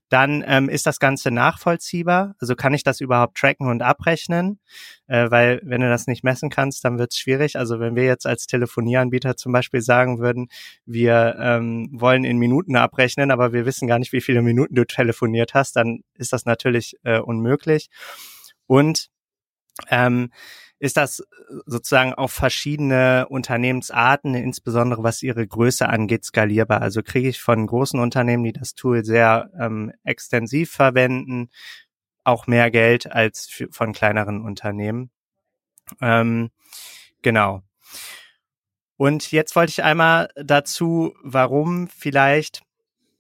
dann 0.10 0.43
ähm, 0.45 0.70
ist 0.70 0.86
das 0.86 0.99
Ganze 0.99 1.32
nachvollziehbar. 1.32 2.36
Also 2.39 2.56
kann 2.56 2.74
ich 2.74 2.84
das 2.84 3.01
überhaupt 3.01 3.38
tracken 3.38 3.68
und 3.68 3.82
abrechnen? 3.82 4.60
Äh, 5.08 5.32
weil 5.32 5.62
wenn 5.64 5.82
du 5.82 5.89
das 5.89 6.08
nicht 6.08 6.24
messen 6.24 6.49
kannst, 6.49 6.86
dann 6.86 6.99
wird 6.99 7.12
es 7.14 7.20
schwierig. 7.20 7.58
Also 7.58 7.80
wenn 7.80 7.95
wir 7.95 8.06
jetzt 8.06 8.28
als 8.28 8.45
Telefonieanbieter 8.45 9.36
zum 9.36 9.51
Beispiel 9.51 9.82
sagen 9.82 10.20
würden, 10.20 10.47
wir 10.86 11.36
ähm, 11.39 11.89
wollen 11.91 12.24
in 12.24 12.38
Minuten 12.38 12.76
abrechnen, 12.76 13.32
aber 13.32 13.51
wir 13.51 13.66
wissen 13.66 13.88
gar 13.88 13.99
nicht, 13.99 14.14
wie 14.14 14.22
viele 14.22 14.41
Minuten 14.41 14.76
du 14.76 14.86
telefoniert 14.86 15.53
hast, 15.53 15.76
dann 15.76 16.01
ist 16.14 16.34
das 16.34 16.45
natürlich 16.45 16.95
äh, 17.03 17.20
unmöglich. 17.20 17.89
Und 18.68 19.10
ähm, 19.89 20.32
ist 20.86 20.97
das 20.97 21.19
äh, 21.19 21.23
sozusagen 21.65 22.13
auf 22.13 22.31
verschiedene 22.31 23.27
Unternehmensarten, 23.27 24.36
insbesondere 24.36 25.03
was 25.03 25.23
ihre 25.23 25.45
Größe 25.45 25.89
angeht, 25.89 26.23
skalierbar. 26.23 26.81
Also 26.81 27.01
kriege 27.03 27.27
ich 27.27 27.41
von 27.41 27.65
großen 27.67 27.99
Unternehmen, 27.99 28.43
die 28.43 28.53
das 28.53 28.75
Tool 28.75 29.03
sehr 29.03 29.49
ähm, 29.59 29.91
extensiv 30.03 30.71
verwenden, 30.71 31.49
auch 32.23 32.47
mehr 32.47 32.71
Geld 32.71 33.11
als 33.11 33.47
für, 33.47 33.67
von 33.71 33.93
kleineren 33.93 34.41
Unternehmen. 34.41 35.09
Ähm, 36.01 36.51
genau. 37.21 37.61
Und 38.97 39.31
jetzt 39.31 39.55
wollte 39.55 39.71
ich 39.71 39.83
einmal 39.83 40.29
dazu, 40.36 41.13
warum 41.21 41.88
vielleicht 41.88 42.61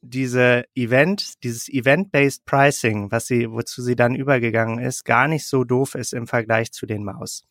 diese 0.09 0.65
Event, 0.75 1.43
dieses 1.43 1.67
Event-based 1.67 2.45
Pricing, 2.45 3.11
was 3.11 3.27
sie, 3.27 3.51
wozu 3.51 3.81
sie 3.81 3.95
dann 3.95 4.15
übergegangen 4.15 4.79
ist, 4.79 5.03
gar 5.03 5.27
nicht 5.27 5.45
so 5.45 5.63
doof 5.63 5.95
ist 5.95 6.13
im 6.13 6.27
Vergleich 6.27 6.71
zu 6.71 6.85
den 6.85 7.03
Maus. 7.03 7.43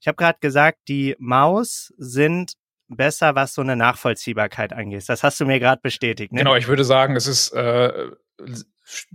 Ich 0.00 0.06
habe 0.06 0.16
gerade 0.16 0.38
gesagt, 0.40 0.78
die 0.88 1.16
Maus 1.18 1.92
sind 1.98 2.52
besser, 2.88 3.34
was 3.34 3.54
so 3.54 3.62
eine 3.62 3.76
Nachvollziehbarkeit 3.76 4.72
angeht. 4.72 5.08
Das 5.08 5.22
hast 5.22 5.40
du 5.40 5.46
mir 5.46 5.58
gerade 5.58 5.80
bestätigt. 5.82 6.32
Ne? 6.32 6.38
Genau, 6.38 6.54
ich 6.56 6.68
würde 6.68 6.84
sagen, 6.84 7.16
es 7.16 7.26
ist, 7.26 7.52
äh, 7.52 8.10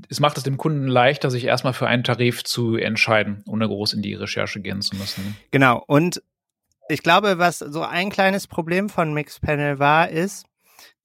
es 0.09 0.19
macht 0.19 0.37
es 0.37 0.43
dem 0.43 0.57
Kunden 0.57 0.87
leichter, 0.87 1.31
sich 1.31 1.45
erstmal 1.45 1.73
für 1.73 1.87
einen 1.87 2.03
Tarif 2.03 2.43
zu 2.43 2.75
entscheiden, 2.75 3.43
ohne 3.47 3.67
groß 3.67 3.93
in 3.93 4.01
die 4.01 4.13
Recherche 4.13 4.61
gehen 4.61 4.81
zu 4.81 4.95
müssen. 4.95 5.37
Genau. 5.51 5.83
Und 5.87 6.21
ich 6.89 7.01
glaube, 7.01 7.39
was 7.39 7.59
so 7.59 7.81
ein 7.81 8.09
kleines 8.09 8.47
Problem 8.47 8.89
von 8.89 9.13
Mixpanel 9.13 9.79
war, 9.79 10.09
ist, 10.09 10.45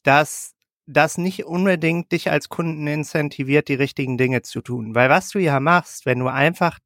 dass 0.02 0.54
das 0.88 1.18
nicht 1.18 1.44
unbedingt 1.44 2.10
dich 2.12 2.30
als 2.30 2.48
Kunden 2.48 2.86
incentiviert, 2.86 3.68
die 3.68 3.74
richtigen 3.74 4.16
Dinge 4.16 4.40
zu 4.42 4.62
tun. 4.62 4.94
Weil 4.94 5.10
was 5.10 5.28
du 5.28 5.38
ja 5.38 5.60
machst, 5.60 6.06
wenn 6.06 6.18
du 6.18 6.28
einfach 6.28 6.78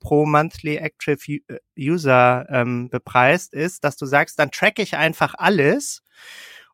pro 0.00 0.26
Monthly 0.26 0.76
Active 0.76 1.40
äh, 1.48 1.58
User 1.78 2.46
ähm, 2.50 2.90
bepreist, 2.90 3.54
ist, 3.54 3.84
dass 3.84 3.96
du 3.96 4.06
sagst, 4.06 4.38
dann 4.38 4.50
track 4.50 4.78
ich 4.78 4.96
einfach 4.96 5.34
alles. 5.36 6.02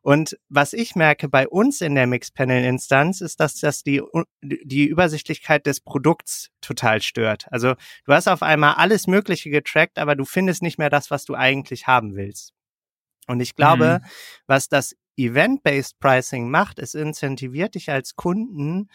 Und 0.01 0.37
was 0.49 0.73
ich 0.73 0.95
merke 0.95 1.29
bei 1.29 1.47
uns 1.47 1.81
in 1.81 1.95
der 1.95 2.07
Mixpanel-Instanz 2.07 3.21
ist, 3.21 3.39
dass 3.39 3.55
das 3.55 3.81
die, 3.81 4.03
die 4.43 4.85
Übersichtlichkeit 4.85 5.65
des 5.65 5.79
Produkts 5.79 6.51
total 6.61 7.01
stört. 7.01 7.47
Also 7.51 7.73
du 8.05 8.13
hast 8.13 8.27
auf 8.27 8.43
einmal 8.43 8.75
alles 8.75 9.07
Mögliche 9.07 9.49
getrackt, 9.49 9.97
aber 9.97 10.15
du 10.15 10.25
findest 10.25 10.61
nicht 10.61 10.77
mehr 10.77 10.91
das, 10.91 11.09
was 11.09 11.25
du 11.25 11.33
eigentlich 11.35 11.87
haben 11.87 12.15
willst. 12.15 12.53
Und 13.27 13.39
ich 13.39 13.55
glaube, 13.55 14.01
mhm. 14.03 14.07
was 14.45 14.67
das 14.67 14.95
Event-Based 15.17 15.99
Pricing 15.99 16.49
macht, 16.49 16.79
es 16.79 16.93
incentiviert 16.93 17.75
dich 17.75 17.89
als 17.91 18.15
Kunden, 18.15 18.89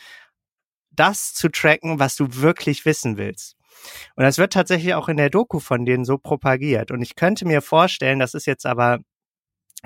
das 0.91 1.35
zu 1.35 1.49
tracken, 1.49 1.99
was 1.99 2.17
du 2.17 2.27
wirklich 2.37 2.85
wissen 2.85 3.17
willst. 3.17 3.57
Und 4.17 4.25
das 4.25 4.39
wird 4.39 4.53
tatsächlich 4.53 4.95
auch 4.95 5.09
in 5.09 5.17
der 5.17 5.31
Doku 5.31 5.61
von 5.61 5.85
denen 5.85 6.05
so 6.05 6.19
propagiert. 6.19 6.91
Und 6.91 7.03
ich 7.03 7.15
könnte 7.15 7.47
mir 7.47 7.63
vorstellen, 7.63 8.19
das 8.19 8.35
ist 8.35 8.47
jetzt 8.47 8.67
aber 8.67 8.99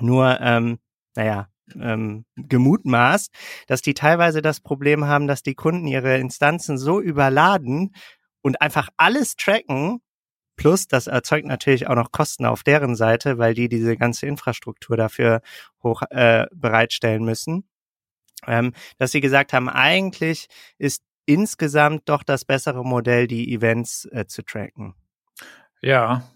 nur, 0.01 0.41
ähm, 0.41 0.79
naja, 1.15 1.49
ähm, 1.81 2.25
gemutmaßt, 2.37 3.33
dass 3.67 3.83
die 3.83 3.95
teilweise 3.95 4.43
das 4.43 4.61
Problem 4.61 5.07
haben, 5.07 5.27
dass 5.27 5.43
die 5.43 5.55
Kunden 5.55 5.87
ihre 5.87 6.19
Instanzen 6.19 6.79
so 6.79 7.01
überladen 7.01 7.95
und 8.43 8.61
einfach 8.61 8.89
alles 8.97 9.37
tracken. 9.37 10.01
Plus, 10.57 10.87
das 10.87 11.07
erzeugt 11.07 11.47
natürlich 11.47 11.89
auch 11.89 11.97
noch 11.97 12.13
Kosten 12.13 12.47
auf 12.47 12.63
deren 12.63 12.95
Seite, 12.97 13.39
weil 13.39 13.55
die 13.55 13.69
diese 13.69 13.97
ganze 13.97 14.27
Infrastruktur 14.27 14.97
dafür 14.97 15.41
hoch 15.83 16.03
äh, 16.11 16.47
bereitstellen 16.53 17.25
müssen. 17.25 17.65
Ähm, 18.47 18.73
dass 18.99 19.13
sie 19.13 19.21
gesagt 19.21 19.53
haben, 19.53 19.69
eigentlich 19.69 20.49
ist 20.79 21.03
insgesamt 21.27 22.09
doch 22.09 22.23
das 22.23 22.45
bessere 22.45 22.85
Modell, 22.85 23.27
die 23.27 23.53
Events 23.53 24.07
äh, 24.13 24.27
zu 24.27 24.43
tracken. 24.43 24.95
Ja, 25.81 26.29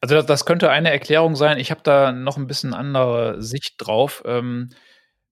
also 0.00 0.14
das, 0.14 0.26
das, 0.26 0.46
könnte 0.46 0.70
eine 0.70 0.90
Erklärung 0.90 1.34
sein. 1.34 1.58
Ich 1.58 1.70
habe 1.70 1.80
da 1.82 2.12
noch 2.12 2.36
ein 2.36 2.46
bisschen 2.46 2.74
andere 2.74 3.42
Sicht 3.42 3.74
drauf. 3.78 4.22
Ähm, 4.26 4.70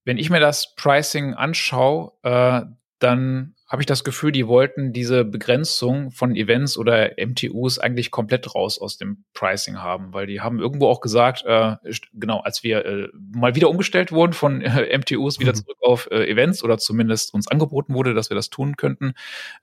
wenn 0.04 0.18
ich 0.18 0.30
mir 0.30 0.40
das 0.40 0.74
Pricing 0.74 1.34
anschaue, 1.34 2.12
äh, 2.22 2.62
dann 2.98 3.54
habe 3.66 3.80
ich 3.80 3.86
das 3.86 4.04
Gefühl, 4.04 4.30
die 4.30 4.46
wollten 4.46 4.92
diese 4.92 5.24
Begrenzung 5.24 6.10
von 6.10 6.36
Events 6.36 6.76
oder 6.76 7.12
MTUs 7.18 7.78
eigentlich 7.78 8.10
komplett 8.10 8.54
raus 8.54 8.78
aus 8.78 8.98
dem 8.98 9.24
Pricing 9.32 9.78
haben, 9.78 10.12
weil 10.12 10.26
die 10.26 10.42
haben 10.42 10.60
irgendwo 10.60 10.88
auch 10.88 11.00
gesagt, 11.00 11.44
äh, 11.46 11.76
genau, 12.12 12.40
als 12.40 12.62
wir 12.62 12.84
äh, 12.84 13.08
mal 13.14 13.54
wieder 13.54 13.70
umgestellt 13.70 14.12
wurden 14.12 14.34
von 14.34 14.60
äh, 14.60 14.96
MTUs 14.96 15.40
wieder 15.40 15.52
mhm. 15.52 15.56
zurück 15.56 15.78
auf 15.80 16.08
äh, 16.10 16.30
Events 16.30 16.62
oder 16.62 16.76
zumindest 16.76 17.32
uns 17.32 17.48
angeboten 17.48 17.94
wurde, 17.94 18.12
dass 18.12 18.28
wir 18.28 18.34
das 18.34 18.50
tun 18.50 18.76
könnten, 18.76 19.14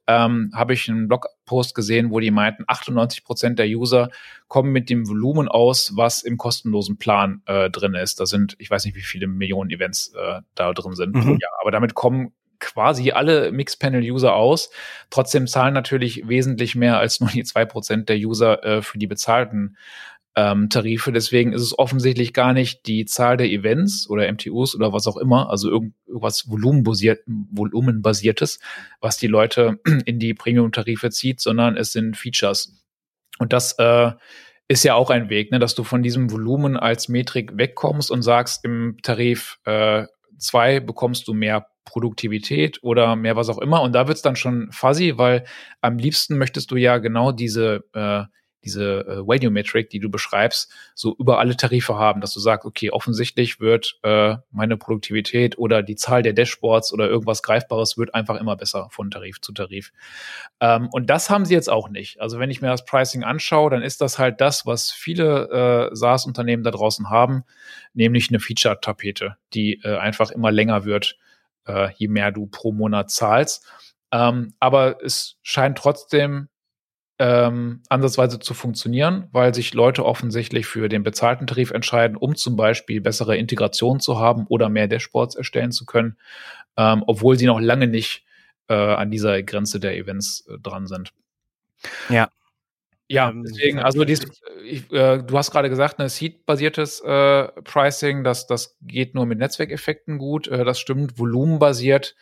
ähm, 0.07 0.51
habe 0.55 0.73
ich 0.73 0.89
einen 0.89 1.07
Blogpost 1.07 1.75
gesehen, 1.75 2.09
wo 2.09 2.19
die 2.19 2.31
meinten, 2.31 2.63
98 2.65 3.23
Prozent 3.23 3.59
der 3.59 3.67
User 3.67 4.09
kommen 4.47 4.71
mit 4.71 4.89
dem 4.89 5.07
Volumen 5.07 5.47
aus, 5.47 5.93
was 5.95 6.23
im 6.23 6.37
kostenlosen 6.37 6.97
Plan 6.97 7.43
äh, 7.45 7.69
drin 7.69 7.93
ist. 7.93 8.19
Da 8.19 8.25
sind, 8.25 8.55
ich 8.57 8.71
weiß 8.71 8.83
nicht, 8.85 8.95
wie 8.95 9.01
viele 9.01 9.27
Millionen 9.27 9.69
Events 9.69 10.11
äh, 10.15 10.41
da 10.55 10.73
drin 10.73 10.95
sind 10.95 11.13
mhm. 11.13 11.21
pro 11.21 11.29
Jahr, 11.33 11.53
aber 11.61 11.69
damit 11.69 11.93
kommen 11.93 12.33
quasi 12.61 13.11
alle 13.11 13.51
Mixpanel-User 13.51 14.33
aus. 14.33 14.69
Trotzdem 15.09 15.47
zahlen 15.47 15.73
natürlich 15.73 16.27
wesentlich 16.27 16.75
mehr 16.75 16.99
als 16.99 17.19
nur 17.19 17.29
die 17.29 17.43
zwei 17.43 17.65
Prozent 17.65 18.07
der 18.07 18.17
User 18.17 18.63
äh, 18.63 18.81
für 18.81 18.97
die 18.97 19.07
bezahlten 19.07 19.75
ähm, 20.35 20.69
Tarife. 20.69 21.11
Deswegen 21.11 21.51
ist 21.53 21.61
es 21.61 21.77
offensichtlich 21.77 22.33
gar 22.33 22.53
nicht 22.53 22.85
die 22.87 23.05
Zahl 23.05 23.37
der 23.37 23.47
Events 23.47 24.09
oder 24.09 24.31
MTUs 24.31 24.75
oder 24.75 24.93
was 24.93 25.07
auch 25.07 25.17
immer, 25.17 25.49
also 25.49 25.69
irgendwas 25.69 26.49
Volumenbasiert, 26.49 27.23
Volumenbasiertes, 27.25 28.59
was 29.01 29.17
die 29.17 29.27
Leute 29.27 29.79
in 30.05 30.19
die 30.19 30.33
Premium-Tarife 30.33 31.09
zieht, 31.09 31.41
sondern 31.41 31.75
es 31.75 31.91
sind 31.91 32.15
Features. 32.15 32.77
Und 33.39 33.53
das 33.53 33.73
äh, 33.79 34.11
ist 34.67 34.83
ja 34.83 34.93
auch 34.93 35.09
ein 35.09 35.29
Weg, 35.29 35.51
ne, 35.51 35.59
dass 35.59 35.75
du 35.75 35.83
von 35.83 36.01
diesem 36.01 36.31
Volumen 36.31 36.77
als 36.77 37.09
Metrik 37.09 37.57
wegkommst 37.57 38.09
und 38.09 38.21
sagst, 38.21 38.63
im 38.63 38.97
Tarif 39.03 39.59
äh, 39.65 40.05
2 40.37 40.79
bekommst 40.79 41.27
du 41.27 41.33
mehr 41.33 41.67
Produktivität 41.85 42.79
oder 42.83 43.15
mehr 43.15 43.35
was 43.35 43.49
auch 43.49 43.57
immer. 43.57 43.81
Und 43.81 43.93
da 43.93 44.07
wird's 44.07 44.21
dann 44.21 44.35
schon 44.35 44.71
fuzzy, 44.71 45.17
weil 45.17 45.45
am 45.81 45.97
liebsten 45.97 46.37
möchtest 46.37 46.71
du 46.71 46.75
ja 46.75 46.97
genau 46.97 47.31
diese, 47.31 47.83
äh, 47.93 48.23
diese 48.63 49.05
äh, 49.07 49.23
Radiometric, 49.25 49.89
die 49.89 49.99
du 49.99 50.09
beschreibst, 50.09 50.71
so 50.93 51.15
über 51.17 51.39
alle 51.39 51.57
Tarife 51.57 51.95
haben, 51.95 52.21
dass 52.21 52.33
du 52.33 52.39
sagst, 52.39 52.65
okay, 52.65 52.91
offensichtlich 52.91 53.59
wird 53.59 53.99
äh, 54.03 54.35
meine 54.51 54.77
Produktivität 54.77 55.57
oder 55.57 55.81
die 55.81 55.95
Zahl 55.95 56.21
der 56.21 56.33
Dashboards 56.33 56.93
oder 56.93 57.09
irgendwas 57.09 57.41
Greifbares 57.41 57.97
wird 57.97 58.13
einfach 58.13 58.39
immer 58.39 58.55
besser 58.55 58.87
von 58.91 59.09
Tarif 59.09 59.41
zu 59.41 59.51
Tarif. 59.51 59.91
Ähm, 60.59 60.89
und 60.91 61.09
das 61.09 61.29
haben 61.29 61.45
sie 61.45 61.53
jetzt 61.53 61.69
auch 61.69 61.89
nicht. 61.89 62.21
Also 62.21 62.39
wenn 62.39 62.51
ich 62.51 62.61
mir 62.61 62.67
das 62.67 62.85
Pricing 62.85 63.23
anschaue, 63.23 63.71
dann 63.71 63.81
ist 63.81 64.01
das 64.01 64.19
halt 64.19 64.41
das, 64.41 64.65
was 64.65 64.91
viele 64.91 65.89
äh, 65.91 65.95
SaaS-Unternehmen 65.95 66.63
da 66.63 66.71
draußen 66.71 67.09
haben, 67.09 67.43
nämlich 67.93 68.29
eine 68.29 68.39
Feature-Tapete, 68.39 69.37
die 69.53 69.81
äh, 69.83 69.97
einfach 69.97 70.31
immer 70.31 70.51
länger 70.51 70.85
wird 70.85 71.17
äh, 71.67 71.89
je 71.95 72.07
mehr 72.07 72.31
du 72.31 72.47
pro 72.47 72.71
Monat 72.71 73.11
zahlst. 73.11 73.65
Ähm, 74.11 74.53
aber 74.59 75.03
es 75.03 75.37
scheint 75.41 75.77
trotzdem 75.77 76.49
ähm, 77.19 77.83
ansatzweise 77.87 78.39
zu 78.39 78.53
funktionieren, 78.53 79.27
weil 79.31 79.53
sich 79.53 79.73
Leute 79.73 80.05
offensichtlich 80.05 80.65
für 80.65 80.89
den 80.89 81.03
bezahlten 81.03 81.45
Tarif 81.45 81.71
entscheiden, 81.71 82.17
um 82.17 82.35
zum 82.35 82.55
Beispiel 82.55 82.99
bessere 82.99 83.37
Integration 83.37 83.99
zu 83.99 84.19
haben 84.19 84.47
oder 84.47 84.69
mehr 84.69 84.87
Dashboards 84.87 85.35
erstellen 85.35 85.71
zu 85.71 85.85
können, 85.85 86.17
ähm, 86.77 87.03
obwohl 87.05 87.37
sie 87.37 87.45
noch 87.45 87.59
lange 87.59 87.87
nicht 87.87 88.25
äh, 88.69 88.73
an 88.73 89.11
dieser 89.11 89.43
Grenze 89.43 89.79
der 89.79 89.95
Events 89.95 90.47
äh, 90.47 90.57
dran 90.57 90.87
sind. 90.87 91.13
Ja, 92.09 92.29
ja, 93.11 93.29
ähm, 93.29 93.43
deswegen, 93.43 93.79
also 93.79 94.03
dies, 94.03 94.21
ich, 94.65 94.91
äh, 94.91 95.23
du 95.23 95.37
hast 95.37 95.51
gerade 95.51 95.69
gesagt, 95.69 95.99
ein 95.99 96.09
Seed-basiertes 96.09 97.01
äh, 97.01 97.47
Pricing, 97.63 98.23
das, 98.23 98.47
das 98.47 98.77
geht 98.81 99.15
nur 99.15 99.25
mit 99.25 99.39
Netzwerkeffekten 99.39 100.17
gut. 100.17 100.47
Äh, 100.47 100.65
das 100.65 100.79
stimmt, 100.79 101.17
volumenbasiert 101.17 102.15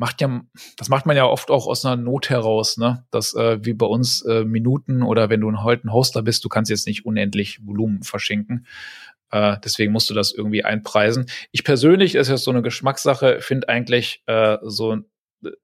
macht 0.00 0.22
ja, 0.22 0.40
das 0.78 0.88
macht 0.88 1.04
man 1.04 1.14
ja 1.14 1.26
oft 1.26 1.50
auch 1.50 1.66
aus 1.66 1.84
einer 1.84 2.02
Not 2.02 2.30
heraus, 2.30 2.78
ne? 2.78 3.04
Das 3.10 3.34
äh, 3.34 3.58
wie 3.62 3.74
bei 3.74 3.84
uns 3.84 4.22
äh, 4.22 4.44
Minuten 4.44 5.02
oder 5.02 5.28
wenn 5.28 5.42
du 5.42 5.62
heute 5.62 5.86
ein 5.86 5.92
Hoster 5.92 6.22
bist, 6.22 6.42
du 6.42 6.48
kannst 6.48 6.70
jetzt 6.70 6.86
nicht 6.86 7.04
unendlich 7.04 7.66
Volumen 7.66 8.02
verschenken. 8.02 8.66
Äh, 9.30 9.58
deswegen 9.62 9.92
musst 9.92 10.08
du 10.08 10.14
das 10.14 10.32
irgendwie 10.32 10.64
einpreisen. 10.64 11.26
Ich 11.52 11.64
persönlich 11.64 12.14
ist 12.14 12.30
jetzt 12.30 12.44
so 12.44 12.50
eine 12.50 12.62
Geschmackssache, 12.62 13.42
finde 13.42 13.68
eigentlich 13.68 14.22
äh, 14.24 14.56
so, 14.62 14.96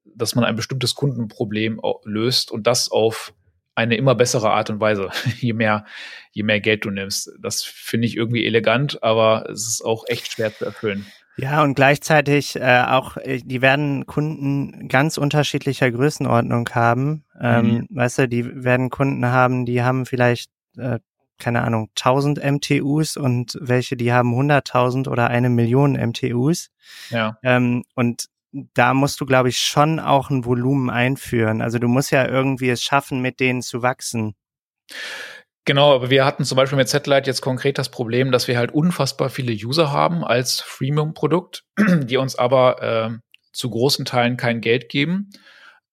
dass 0.05 0.35
man 0.35 0.45
ein 0.45 0.55
bestimmtes 0.55 0.95
Kundenproblem 0.95 1.81
löst 2.05 2.51
und 2.51 2.67
das 2.67 2.91
auf 2.91 3.33
eine 3.77 3.97
immer 3.97 4.15
bessere 4.15 4.51
Art 4.51 4.71
und 4.71 4.81
Weise, 4.81 5.11
je 5.39 5.53
mehr, 5.53 5.85
je 6.33 6.43
mehr 6.43 6.61
Geld 6.61 6.85
du 6.85 6.91
nimmst. 6.91 7.31
Das 7.41 7.63
finde 7.63 8.09
ich 8.09 8.17
irgendwie 8.17 8.45
elegant, 8.45 9.03
aber 9.03 9.49
es 9.51 9.69
ist 9.69 9.85
auch 9.85 10.05
echt 10.09 10.33
schwer 10.33 10.53
zu 10.53 10.65
erfüllen. 10.65 11.07
Ja, 11.39 11.63
und 11.63 11.75
gleichzeitig 11.75 12.57
äh, 12.57 12.83
auch, 12.89 13.19
äh, 13.19 13.41
die 13.45 13.61
werden 13.61 14.07
Kunden 14.07 14.89
ganz 14.89 15.19
unterschiedlicher 15.19 15.91
Größenordnung 15.91 16.69
haben. 16.71 17.25
Ähm, 17.39 17.67
mhm. 17.67 17.87
Weißt 17.91 18.19
du, 18.19 18.29
die 18.29 18.65
werden 18.65 18.89
Kunden 18.89 19.27
haben, 19.27 19.67
die 19.67 19.83
haben 19.83 20.07
vielleicht, 20.07 20.51
äh, 20.79 20.99
keine 21.39 21.61
Ahnung, 21.61 21.91
1000 21.95 22.43
MTUs 22.43 23.19
und 23.19 23.59
welche, 23.61 23.99
die 23.99 24.15
haben 24.15 24.33
100.000 24.35 25.09
oder 25.11 25.29
eine 25.29 25.51
Million 25.51 25.93
MTUs. 25.93 26.71
Ja. 27.11 27.37
Ähm, 27.43 27.85
und 27.95 28.29
da 28.75 28.95
musst 28.95 29.21
du, 29.21 29.27
glaube 29.27 29.49
ich, 29.49 29.59
schon 29.59 30.01
auch 30.01 30.31
ein 30.31 30.45
Volumen 30.45 30.91
einführen. 30.91 31.61
Also 31.61 31.79
du 31.79 31.89
musst 31.89 32.11
ja 32.11 32.27
irgendwie 32.27 32.71
es 32.71 32.83
schaffen, 32.83 33.21
mit 33.21 33.41
denen 33.41 33.63
zu 33.63 33.83
wachsen. 33.83 34.35
Genau, 35.65 35.95
aber 35.95 36.11
wir 36.11 36.25
hatten 36.25 36.45
zum 36.45 36.57
Beispiel 36.57 36.79
mit 36.79 36.89
Satellite 36.89 37.29
jetzt 37.29 37.41
konkret 37.41 37.77
das 37.77 37.91
Problem, 37.91 38.31
dass 38.31 38.47
wir 38.47 38.57
halt 38.57 38.73
unfassbar 38.73 39.31
viele 39.31 39.53
User 39.53 39.91
haben 39.91 40.25
als 40.25 40.61
Freemium-Produkt, 40.61 41.65
die 42.05 42.17
uns 42.17 42.37
aber 42.37 42.83
äh, 42.83 43.19
zu 43.53 43.71
großen 43.71 44.05
Teilen 44.05 44.37
kein 44.37 44.61
Geld 44.61 44.89
geben. 44.89 45.31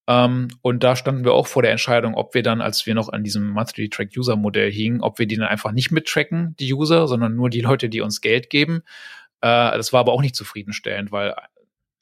Ähm, 0.07 0.49
und 0.61 0.83
da 0.83 0.95
standen 0.95 1.23
wir 1.23 1.33
auch 1.33 1.47
vor 1.47 1.63
der 1.63 1.71
Entscheidung, 1.71 2.13
ob 2.13 2.35
wir 2.35 2.43
dann, 2.43 2.61
als 2.61 2.85
wir 2.85 2.93
noch 2.93 3.09
an 3.09 3.23
diesem 3.23 3.49
Monthly 3.49 3.89
Track 3.89 4.09
User 4.15 4.35
Modell 4.35 4.71
hingen, 4.71 5.01
ob 5.01 5.17
wir 5.17 5.25
die 5.25 5.37
dann 5.37 5.47
einfach 5.47 5.71
nicht 5.71 5.91
mittracken, 5.91 6.55
die 6.59 6.73
User, 6.73 7.07
sondern 7.07 7.35
nur 7.35 7.49
die 7.49 7.61
Leute, 7.61 7.89
die 7.89 8.01
uns 8.01 8.21
Geld 8.21 8.51
geben. 8.51 8.83
Äh, 9.41 9.75
das 9.75 9.91
war 9.91 10.01
aber 10.01 10.11
auch 10.11 10.21
nicht 10.21 10.35
zufriedenstellend, 10.35 11.11
weil 11.11 11.33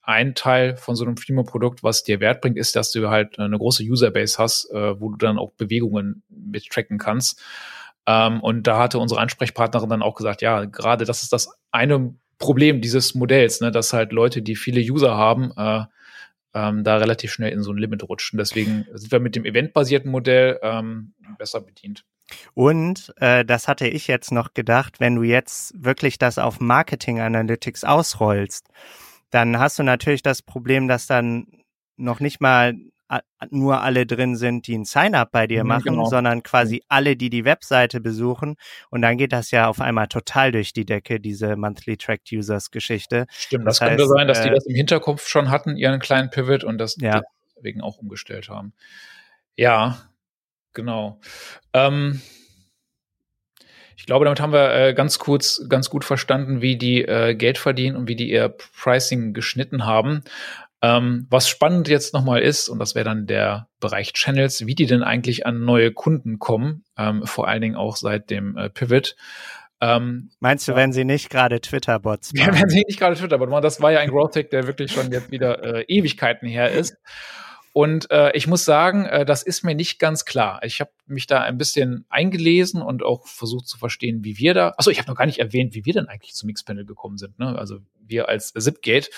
ein 0.03 0.35
Teil 0.35 0.75
von 0.77 0.95
so 0.95 1.05
einem 1.05 1.17
Freemium-Produkt, 1.17 1.83
was 1.83 2.03
dir 2.03 2.19
Wert 2.19 2.41
bringt, 2.41 2.57
ist, 2.57 2.75
dass 2.75 2.91
du 2.91 3.09
halt 3.09 3.39
eine 3.39 3.57
große 3.57 3.83
Userbase 3.83 4.37
hast, 4.37 4.71
äh, 4.71 4.99
wo 4.99 5.09
du 5.09 5.17
dann 5.17 5.37
auch 5.37 5.51
Bewegungen 5.53 6.23
mit 6.29 6.67
tracken 6.69 6.97
kannst. 6.97 7.39
Ähm, 8.07 8.41
und 8.41 8.65
da 8.67 8.79
hatte 8.79 8.99
unsere 8.99 9.21
Ansprechpartnerin 9.21 9.89
dann 9.89 10.01
auch 10.01 10.15
gesagt, 10.15 10.41
ja, 10.41 10.65
gerade 10.65 11.05
das 11.05 11.23
ist 11.23 11.33
das 11.33 11.49
eine 11.71 12.15
Problem 12.39 12.81
dieses 12.81 13.13
Modells, 13.13 13.61
ne, 13.61 13.71
dass 13.71 13.93
halt 13.93 14.11
Leute, 14.11 14.41
die 14.41 14.55
viele 14.55 14.81
User 14.81 15.15
haben, 15.15 15.51
äh, 15.55 15.83
ähm, 16.53 16.83
da 16.83 16.97
relativ 16.97 17.31
schnell 17.31 17.51
in 17.51 17.63
so 17.63 17.71
ein 17.71 17.77
Limit 17.77 18.03
rutschen. 18.09 18.37
Deswegen 18.37 18.85
sind 18.93 19.11
wir 19.11 19.19
mit 19.19 19.35
dem 19.35 19.45
eventbasierten 19.45 20.11
Modell 20.11 20.59
ähm, 20.61 21.13
besser 21.37 21.61
bedient. 21.61 22.03
Und 22.53 23.13
äh, 23.17 23.45
das 23.45 23.67
hatte 23.67 23.87
ich 23.87 24.07
jetzt 24.07 24.31
noch 24.31 24.53
gedacht, 24.53 24.99
wenn 24.99 25.15
du 25.15 25.23
jetzt 25.23 25.73
wirklich 25.77 26.17
das 26.17 26.37
auf 26.37 26.59
Marketing 26.59 27.19
Analytics 27.19 27.83
ausrollst, 27.83 28.67
dann 29.31 29.57
hast 29.59 29.79
du 29.79 29.83
natürlich 29.83 30.23
das 30.23 30.41
Problem, 30.41 30.87
dass 30.87 31.07
dann 31.07 31.47
noch 31.97 32.19
nicht 32.19 32.41
mal 32.41 32.73
nur 33.49 33.81
alle 33.81 34.05
drin 34.05 34.35
sind, 34.35 34.67
die 34.67 34.77
ein 34.77 34.85
Sign-up 34.85 35.31
bei 35.31 35.47
dir 35.47 35.63
mhm, 35.63 35.69
machen, 35.69 35.83
genau. 35.83 36.05
sondern 36.05 36.43
quasi 36.43 36.83
alle, 36.87 37.17
die 37.17 37.29
die 37.29 37.43
Webseite 37.43 37.99
besuchen. 37.99 38.55
Und 38.89 39.01
dann 39.01 39.17
geht 39.17 39.33
das 39.33 39.51
ja 39.51 39.67
auf 39.67 39.81
einmal 39.81 40.07
total 40.07 40.51
durch 40.51 40.71
die 40.73 40.85
Decke, 40.85 41.19
diese 41.19 41.55
Monthly 41.55 41.97
Tracked 41.97 42.31
Users 42.31 42.71
Geschichte. 42.71 43.25
Stimmt, 43.29 43.67
das, 43.67 43.79
das 43.79 43.87
könnte 43.87 44.03
heißt, 44.03 44.13
sein, 44.13 44.27
dass 44.27 44.39
äh, 44.39 44.43
die 44.43 44.49
das 44.51 44.65
im 44.65 44.75
Hinterkopf 44.75 45.27
schon 45.27 45.49
hatten, 45.49 45.75
ihren 45.75 45.99
kleinen 45.99 46.29
Pivot 46.29 46.63
und 46.63 46.77
das 46.77 46.95
ja. 46.99 47.21
deswegen 47.55 47.81
auch 47.81 47.97
umgestellt 47.97 48.49
haben. 48.49 48.73
Ja, 49.57 49.97
genau. 50.73 51.19
Ähm, 51.73 52.21
ich 54.01 54.07
glaube, 54.07 54.25
damit 54.25 54.41
haben 54.41 54.51
wir 54.51 54.73
äh, 54.73 54.93
ganz 54.95 55.19
kurz, 55.19 55.63
ganz 55.69 55.91
gut 55.91 56.03
verstanden, 56.03 56.59
wie 56.59 56.75
die 56.75 57.03
äh, 57.03 57.35
Geld 57.35 57.59
verdienen 57.59 57.95
und 57.95 58.07
wie 58.07 58.15
die 58.15 58.31
ihr 58.31 58.49
Pricing 58.49 59.31
geschnitten 59.31 59.85
haben. 59.85 60.23
Ähm, 60.81 61.27
was 61.29 61.47
spannend 61.47 61.87
jetzt 61.87 62.11
nochmal 62.11 62.41
ist, 62.41 62.67
und 62.67 62.79
das 62.79 62.95
wäre 62.95 63.05
dann 63.05 63.27
der 63.27 63.67
Bereich 63.79 64.13
Channels, 64.13 64.65
wie 64.65 64.73
die 64.73 64.87
denn 64.87 65.03
eigentlich 65.03 65.45
an 65.45 65.63
neue 65.63 65.91
Kunden 65.91 66.39
kommen, 66.39 66.83
ähm, 66.97 67.27
vor 67.27 67.47
allen 67.47 67.61
Dingen 67.61 67.75
auch 67.75 67.95
seit 67.95 68.31
dem 68.31 68.57
äh, 68.57 68.71
Pivot. 68.71 69.15
Ähm, 69.81 70.31
Meinst 70.39 70.67
du, 70.67 70.73
wenn 70.73 70.93
sie 70.93 71.05
nicht 71.05 71.29
gerade 71.29 71.61
Twitter-Bots 71.61 72.33
machen? 72.33 72.55
Ja, 72.55 72.59
wenn 72.59 72.69
sie 72.69 72.83
nicht 72.87 72.97
gerade 72.97 73.15
Twitter-Bots 73.15 73.51
machen. 73.51 73.61
Das 73.63 73.81
war 73.81 73.91
ja 73.91 73.99
ein 73.99 74.09
Growth-Tech, 74.09 74.49
der 74.49 74.65
wirklich 74.65 74.91
schon 74.91 75.11
jetzt 75.11 75.29
wieder 75.29 75.63
äh, 75.63 75.83
Ewigkeiten 75.83 76.47
her 76.47 76.71
ist. 76.71 76.97
Und 77.73 78.11
äh, 78.11 78.35
ich 78.35 78.47
muss 78.47 78.65
sagen, 78.65 79.05
äh, 79.05 79.25
das 79.25 79.43
ist 79.43 79.63
mir 79.63 79.75
nicht 79.75 79.97
ganz 79.97 80.25
klar. 80.25 80.59
Ich 80.63 80.81
habe 80.81 80.91
mich 81.05 81.25
da 81.25 81.39
ein 81.41 81.57
bisschen 81.57 82.05
eingelesen 82.09 82.81
und 82.81 83.03
auch 83.03 83.27
versucht 83.27 83.67
zu 83.67 83.77
verstehen, 83.77 84.25
wie 84.25 84.37
wir 84.37 84.53
da. 84.53 84.73
Achso, 84.77 84.89
ich 84.89 84.99
habe 84.99 85.07
noch 85.07 85.15
gar 85.15 85.25
nicht 85.25 85.39
erwähnt, 85.39 85.73
wie 85.73 85.85
wir 85.85 85.93
denn 85.93 86.07
eigentlich 86.07 86.33
zum 86.33 86.47
Mixpanel 86.47 86.85
gekommen 86.85 87.17
sind. 87.17 87.39
Ne? 87.39 87.57
Also 87.57 87.79
wir 87.99 88.27
als 88.27 88.51
Zipgate. 88.53 89.09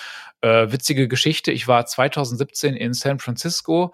Äh, 0.42 0.72
witzige 0.72 1.08
Geschichte. 1.08 1.52
Ich 1.52 1.68
war 1.68 1.86
2017 1.86 2.76
in 2.76 2.94
San 2.94 3.20
Francisco 3.20 3.94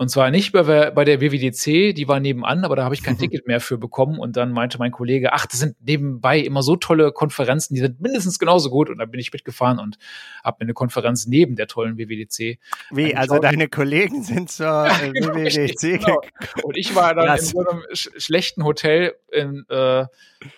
und 0.00 0.10
zwar 0.10 0.30
nicht 0.30 0.52
bei, 0.52 0.92
bei 0.92 1.04
der 1.04 1.20
WWDC, 1.20 1.92
die 1.92 2.06
war 2.06 2.20
nebenan, 2.20 2.64
aber 2.64 2.76
da 2.76 2.84
habe 2.84 2.94
ich 2.94 3.02
kein 3.02 3.18
Ticket 3.18 3.48
mehr 3.48 3.60
für 3.60 3.78
bekommen. 3.78 4.20
Und 4.20 4.36
dann 4.36 4.52
meinte 4.52 4.78
mein 4.78 4.92
Kollege, 4.92 5.32
ach, 5.32 5.44
das 5.46 5.58
sind 5.58 5.74
nebenbei 5.84 6.38
immer 6.38 6.62
so 6.62 6.76
tolle 6.76 7.10
Konferenzen, 7.10 7.74
die 7.74 7.80
sind 7.80 8.00
mindestens 8.00 8.38
genauso 8.38 8.70
gut. 8.70 8.90
Und 8.90 8.98
dann 8.98 9.10
bin 9.10 9.18
ich 9.18 9.32
mitgefahren 9.32 9.80
und 9.80 9.98
habe 10.44 10.58
mir 10.60 10.66
eine 10.66 10.74
Konferenz 10.74 11.26
neben 11.26 11.56
der 11.56 11.66
tollen 11.66 11.98
WWDC. 11.98 12.60
Wie, 12.92 13.16
also 13.16 13.40
deine 13.40 13.68
Kollegen 13.68 14.22
sind 14.22 14.52
zur 14.52 14.86
äh, 14.86 15.12
WWDC 15.12 15.98
genau. 15.98 16.20
Und 16.62 16.76
ich 16.76 16.94
war 16.94 17.16
dann 17.16 17.26
das. 17.26 17.40
in 17.40 17.46
so 17.48 17.68
einem 17.68 17.82
sch 17.92 18.10
schlechten 18.18 18.62
Hotel 18.62 19.14
in, 19.32 19.64
äh, 19.68 20.06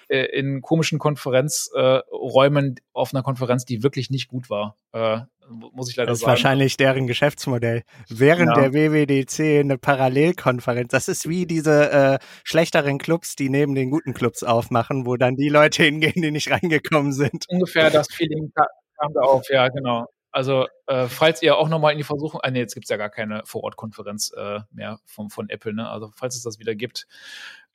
äh, 0.09 0.39
in 0.39 0.61
komischen 0.61 0.99
Konferenzräumen 0.99 2.77
äh, 2.77 2.81
auf 2.93 3.15
einer 3.15 3.23
Konferenz, 3.23 3.65
die 3.65 3.83
wirklich 3.83 4.11
nicht 4.11 4.29
gut 4.29 4.51
war. 4.51 4.77
Äh, 4.93 5.21
muss 5.51 5.91
ich 5.91 5.97
leider 5.97 6.07
sagen. 6.07 6.13
Das 6.13 6.19
ist 6.21 6.27
wahrscheinlich 6.27 6.77
deren 6.77 7.07
Geschäftsmodell. 7.07 7.83
Während 8.09 8.57
ja. 8.57 8.69
der 8.69 8.73
WWDC 8.73 9.61
eine 9.61 9.79
Parallelkonferenz. 9.79 10.91
Das 10.91 11.09
ist 11.09 11.29
wie 11.29 11.47
diese 11.47 11.91
äh, 11.91 12.19
schlechteren 12.45 12.99
Clubs, 12.99 13.37
die 13.37 13.49
neben 13.49 13.75
den 13.75 13.91
guten 13.91 14.15
Clubs 14.15 14.43
aufmachen, 14.43 15.07
wo 15.07 15.17
dann 15.17 15.37
die 15.37 15.49
Leute 15.49 15.83
hingehen, 15.85 16.23
die 16.23 16.31
nicht 16.31 16.51
reingekommen 16.51 17.13
sind. 17.13 17.47
Ungefähr 17.49 17.91
das 17.91 18.09
Feeling 18.13 18.53
kam 18.55 19.13
da 19.15 19.21
auf, 19.21 19.49
ja, 19.51 19.69
genau. 19.69 20.07
Also, 20.33 20.67
äh, 20.87 21.07
falls 21.09 21.43
ihr 21.43 21.57
auch 21.57 21.69
nochmal 21.69 21.93
in 21.93 21.99
die 21.99 22.05
Versuchung, 22.05 22.41
ah, 22.43 22.51
nee, 22.51 22.61
jetzt 22.61 22.75
gibt's 22.75 22.89
ja 22.89 22.97
gar 22.97 23.11
keine 23.11 23.43
Vorortkonferenz 23.45 24.33
äh, 24.37 24.61
mehr 24.71 25.01
vom, 25.05 25.29
von 25.29 25.49
Apple, 25.49 25.75
ne? 25.75 25.89
Also, 25.89 26.11
falls 26.15 26.37
es 26.37 26.43
das 26.43 26.61
wieder 26.61 26.77
gibt, 26.77 27.09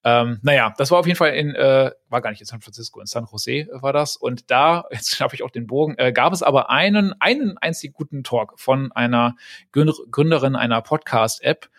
ähm, 0.06 0.38
naja, 0.44 0.72
das 0.78 0.92
war 0.92 1.00
auf 1.00 1.08
jeden 1.08 1.18
Fall 1.18 1.32
in, 1.32 1.56
äh, 1.56 1.90
war 2.10 2.22
gar 2.22 2.30
nicht 2.30 2.40
in 2.40 2.46
San 2.46 2.62
Francisco, 2.62 3.02
in 3.02 3.08
San 3.08 3.26
Jose 3.26 3.68
war 3.72 3.92
das. 3.92 4.16
Und 4.16 4.52
da, 4.52 4.86
jetzt 4.92 5.20
habe 5.20 5.34
ich 5.34 5.42
auch 5.42 5.50
den 5.50 5.66
Bogen, 5.66 5.96
äh, 5.98 6.14
gab 6.14 6.32
es 6.32 6.44
aber 6.44 6.70
einen, 6.70 7.20
einen 7.20 7.58
einzig 7.58 7.94
guten 7.94 8.24
Talk 8.24 8.60
von 8.60 8.92
einer 8.92 9.36
Gründerin 9.72 10.56
einer 10.56 10.84
Podcast-App. 10.84 11.70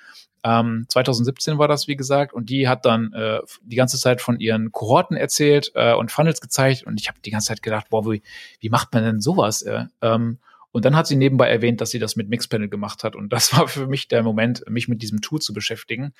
Ähm, 0.43 0.87
2017 0.89 1.59
war 1.59 1.69
das, 1.69 1.87
wie 1.87 1.95
gesagt, 1.95 2.33
und 2.33 2.51
die 2.51 2.69
hat 2.69 2.85
dann 2.85 3.13
äh, 3.13 3.39
die 3.63 3.77
ganze 3.77 3.97
Zeit 3.97 4.21
von 4.21 4.41
ihren 4.41 4.73
Kohorten 4.73 5.17
erzählt 5.17 5.71
äh, 5.77 5.95
und 5.95 6.11
Funnels 6.11 6.41
gezeigt. 6.41 6.83
Und 6.83 7.01
ich 7.01 7.07
habe 7.07 7.21
die 7.25 7.31
ganze 7.31 7.49
Zeit 7.49 7.63
gedacht, 7.63 7.91
boah, 7.91 8.05
wie, 8.07 8.23
wie 8.59 8.71
macht 8.71 8.93
man 8.93 9.05
denn 9.05 9.21
sowas? 9.21 9.63
Äh? 9.63 9.85
Ähm, 10.03 10.39
und 10.77 10.85
dann 10.85 10.95
hat 10.95 11.07
sie 11.07 11.17
nebenbei 11.17 11.49
erwähnt, 11.49 11.81
dass 11.81 11.89
sie 11.89 11.99
das 11.99 12.17
mit 12.17 12.29
Mixpanel 12.29 12.69
gemacht 12.69 13.03
hat. 13.03 13.17
Und 13.17 13.33
das 13.33 13.51
war 13.57 13.67
für 13.67 13.87
mich 13.87 14.09
der 14.09 14.23
Moment, 14.23 14.63
mich 14.69 14.89
mit 14.89 15.01
diesem 15.01 15.23
Tool 15.23 15.41
zu 15.41 15.55
beschäftigen. 15.55 16.13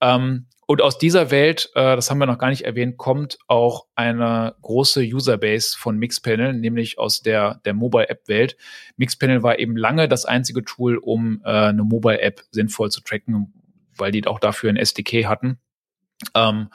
Ähm, 0.00 0.46
und 0.68 0.82
aus 0.82 0.98
dieser 0.98 1.32
Welt, 1.32 1.68
äh, 1.74 1.96
das 1.96 2.08
haben 2.08 2.18
wir 2.18 2.26
noch 2.26 2.38
gar 2.38 2.50
nicht 2.50 2.64
erwähnt, 2.64 2.96
kommt 2.96 3.38
auch 3.48 3.86
eine 3.96 4.54
große 4.62 5.02
Userbase 5.02 5.76
von 5.76 5.98
Mixpanel, 5.98 6.52
nämlich 6.52 6.96
aus 7.00 7.22
der, 7.22 7.60
der 7.64 7.74
Mobile-App-Welt. 7.74 8.56
Mixpanel 8.98 9.42
war 9.42 9.58
eben 9.58 9.76
lange 9.76 10.06
das 10.06 10.26
einzige 10.26 10.64
Tool, 10.64 10.98
um 10.98 11.42
äh, 11.44 11.48
eine 11.48 11.82
Mobile-App 11.82 12.42
sinnvoll 12.52 12.92
zu 12.92 13.00
tracken, 13.00 13.52
weil 13.96 14.12
die 14.12 14.24
auch 14.28 14.38
dafür 14.38 14.70
ein 14.70 14.76
SDK 14.76 15.26
hatten. 15.26 15.58
Ähm, 16.36 16.68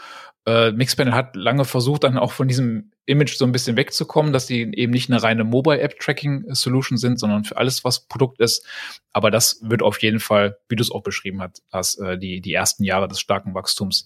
äh, 0.45 0.71
Mixpanel 0.71 1.13
hat 1.13 1.35
lange 1.35 1.63
versucht, 1.63 2.03
dann 2.03 2.17
auch 2.17 2.33
von 2.33 2.47
diesem 2.47 2.91
Image 3.05 3.35
so 3.37 3.45
ein 3.45 3.53
bisschen 3.53 3.77
wegzukommen, 3.77 4.33
dass 4.33 4.45
die 4.45 4.61
eben 4.77 4.91
nicht 4.91 5.09
eine 5.09 5.23
reine 5.23 5.45
Mobile-App-Tracking-Solution 5.45 6.97
sind, 6.97 7.19
sondern 7.19 7.45
für 7.45 7.57
alles, 7.57 7.85
was 7.85 8.07
Produkt 8.07 8.41
ist. 8.41 8.65
Aber 9.13 9.31
das 9.31 9.59
wird 9.63 9.81
auf 9.81 10.01
jeden 10.01 10.19
Fall, 10.19 10.57
wie 10.67 10.75
du 10.75 10.81
es 10.81 10.91
auch 10.91 11.03
beschrieben 11.03 11.41
hast, 11.71 11.99
äh, 11.99 12.17
die, 12.17 12.41
die 12.41 12.53
ersten 12.53 12.83
Jahre 12.83 13.07
des 13.07 13.21
starken 13.21 13.53
Wachstums 13.53 14.05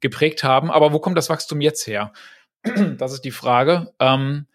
geprägt 0.00 0.44
haben. 0.44 0.70
Aber 0.70 0.92
wo 0.92 1.00
kommt 1.00 1.18
das 1.18 1.30
Wachstum 1.30 1.60
jetzt 1.60 1.86
her? 1.86 2.12
das 2.98 3.12
ist 3.12 3.24
die 3.24 3.32
Frage. 3.32 3.92
Ähm, 3.98 4.46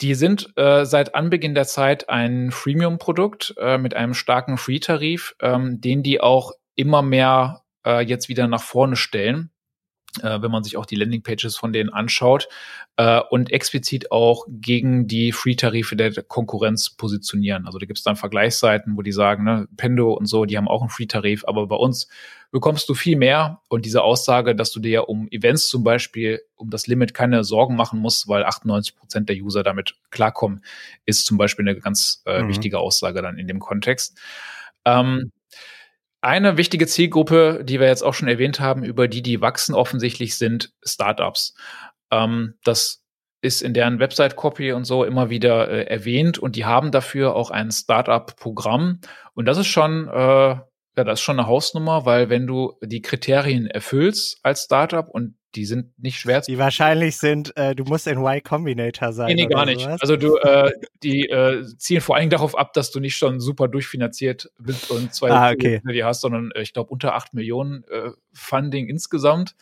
die 0.00 0.14
sind 0.14 0.52
äh, 0.56 0.84
seit 0.84 1.14
Anbeginn 1.14 1.54
der 1.54 1.66
Zeit 1.66 2.08
ein 2.08 2.50
Freemium-Produkt 2.50 3.54
äh, 3.58 3.78
mit 3.78 3.94
einem 3.94 4.14
starken 4.14 4.58
Free-Tarif, 4.58 5.36
ähm, 5.40 5.80
den 5.80 6.02
die 6.02 6.20
auch 6.20 6.52
immer 6.74 7.02
mehr 7.02 7.62
äh, 7.86 8.04
jetzt 8.04 8.28
wieder 8.28 8.48
nach 8.48 8.62
vorne 8.62 8.96
stellen 8.96 9.50
äh, 10.22 10.40
wenn 10.40 10.50
man 10.50 10.64
sich 10.64 10.76
auch 10.76 10.86
die 10.86 10.96
Landingpages 10.96 11.56
von 11.56 11.72
denen 11.72 11.90
anschaut 11.90 12.48
äh, 12.96 13.20
und 13.30 13.52
explizit 13.52 14.10
auch 14.10 14.46
gegen 14.48 15.06
die 15.06 15.32
Free-Tarife 15.32 15.96
der 15.96 16.22
Konkurrenz 16.22 16.90
positionieren. 16.90 17.66
Also 17.66 17.78
da 17.78 17.86
gibt 17.86 17.98
es 17.98 18.04
dann 18.04 18.16
Vergleichsseiten, 18.16 18.96
wo 18.96 19.02
die 19.02 19.12
sagen, 19.12 19.44
ne, 19.44 19.68
Pendo 19.76 20.12
und 20.12 20.26
so, 20.26 20.44
die 20.44 20.56
haben 20.56 20.68
auch 20.68 20.80
einen 20.80 20.90
Free-Tarif, 20.90 21.44
aber 21.46 21.66
bei 21.66 21.76
uns 21.76 22.08
bekommst 22.50 22.88
du 22.88 22.94
viel 22.94 23.16
mehr. 23.16 23.60
Und 23.68 23.84
diese 23.84 24.02
Aussage, 24.02 24.54
dass 24.54 24.72
du 24.72 24.80
dir 24.80 24.90
ja 24.90 25.00
um 25.00 25.28
Events 25.30 25.68
zum 25.68 25.84
Beispiel, 25.84 26.40
um 26.56 26.70
das 26.70 26.86
Limit 26.86 27.12
keine 27.12 27.44
Sorgen 27.44 27.76
machen 27.76 28.00
musst, 28.00 28.28
weil 28.28 28.44
98 28.44 28.96
Prozent 28.96 29.28
der 29.28 29.36
User 29.36 29.62
damit 29.62 29.96
klarkommen, 30.10 30.62
ist 31.04 31.26
zum 31.26 31.36
Beispiel 31.36 31.68
eine 31.68 31.78
ganz 31.78 32.22
äh, 32.26 32.42
mhm. 32.42 32.48
wichtige 32.48 32.78
Aussage 32.78 33.20
dann 33.20 33.38
in 33.38 33.46
dem 33.46 33.58
Kontext. 33.58 34.18
Ähm, 34.84 35.32
eine 36.26 36.56
wichtige 36.56 36.88
Zielgruppe, 36.88 37.62
die 37.62 37.78
wir 37.78 37.86
jetzt 37.86 38.02
auch 38.02 38.12
schon 38.12 38.26
erwähnt 38.26 38.58
haben, 38.58 38.82
über 38.82 39.06
die 39.06 39.22
die 39.22 39.40
wachsen 39.40 39.76
offensichtlich, 39.76 40.36
sind 40.36 40.72
Startups. 40.84 41.54
Ähm, 42.10 42.54
das 42.64 43.04
ist 43.42 43.62
in 43.62 43.74
deren 43.74 44.00
Website-Copy 44.00 44.72
und 44.72 44.84
so 44.84 45.04
immer 45.04 45.30
wieder 45.30 45.68
äh, 45.70 45.84
erwähnt 45.84 46.38
und 46.38 46.56
die 46.56 46.64
haben 46.64 46.90
dafür 46.90 47.36
auch 47.36 47.52
ein 47.52 47.70
Startup-Programm. 47.70 49.00
Und 49.34 49.46
das 49.46 49.56
ist 49.56 49.68
schon, 49.68 50.08
äh, 50.08 50.12
ja, 50.16 50.64
das 50.94 51.20
ist 51.20 51.24
schon 51.24 51.38
eine 51.38 51.46
Hausnummer, 51.46 52.06
weil 52.06 52.28
wenn 52.28 52.48
du 52.48 52.74
die 52.82 53.02
Kriterien 53.02 53.68
erfüllst 53.68 54.40
als 54.42 54.64
Startup 54.64 55.08
und 55.08 55.36
die 55.54 55.64
sind 55.64 55.98
nicht 55.98 56.18
schwer 56.20 56.42
zu. 56.42 56.50
Die 56.50 56.58
wahrscheinlich 56.58 57.16
sind, 57.16 57.56
äh, 57.56 57.74
du 57.74 57.84
musst 57.84 58.06
in 58.06 58.18
Y 58.18 58.42
Combinator 58.42 59.12
sein. 59.12 59.28
Nee, 59.28 59.34
nee 59.34 59.46
gar 59.46 59.64
nicht. 59.64 59.86
Also 59.86 60.16
du, 60.16 60.36
äh, 60.36 60.72
die 61.02 61.28
äh, 61.28 61.64
zielen 61.78 62.00
vor 62.00 62.16
allen 62.16 62.22
Dingen 62.22 62.30
darauf 62.30 62.56
ab, 62.56 62.72
dass 62.74 62.90
du 62.90 63.00
nicht 63.00 63.16
schon 63.16 63.40
super 63.40 63.68
durchfinanziert 63.68 64.50
bist 64.58 64.90
und 64.90 65.14
zwei 65.14 65.30
ah, 65.30 65.50
okay. 65.50 65.80
die 65.86 66.04
hast, 66.04 66.20
sondern 66.20 66.50
äh, 66.54 66.62
ich 66.62 66.72
glaube 66.72 66.90
unter 66.90 67.14
acht 67.14 67.32
Millionen 67.32 67.84
äh, 67.84 68.10
Funding 68.32 68.88
insgesamt 68.88 69.54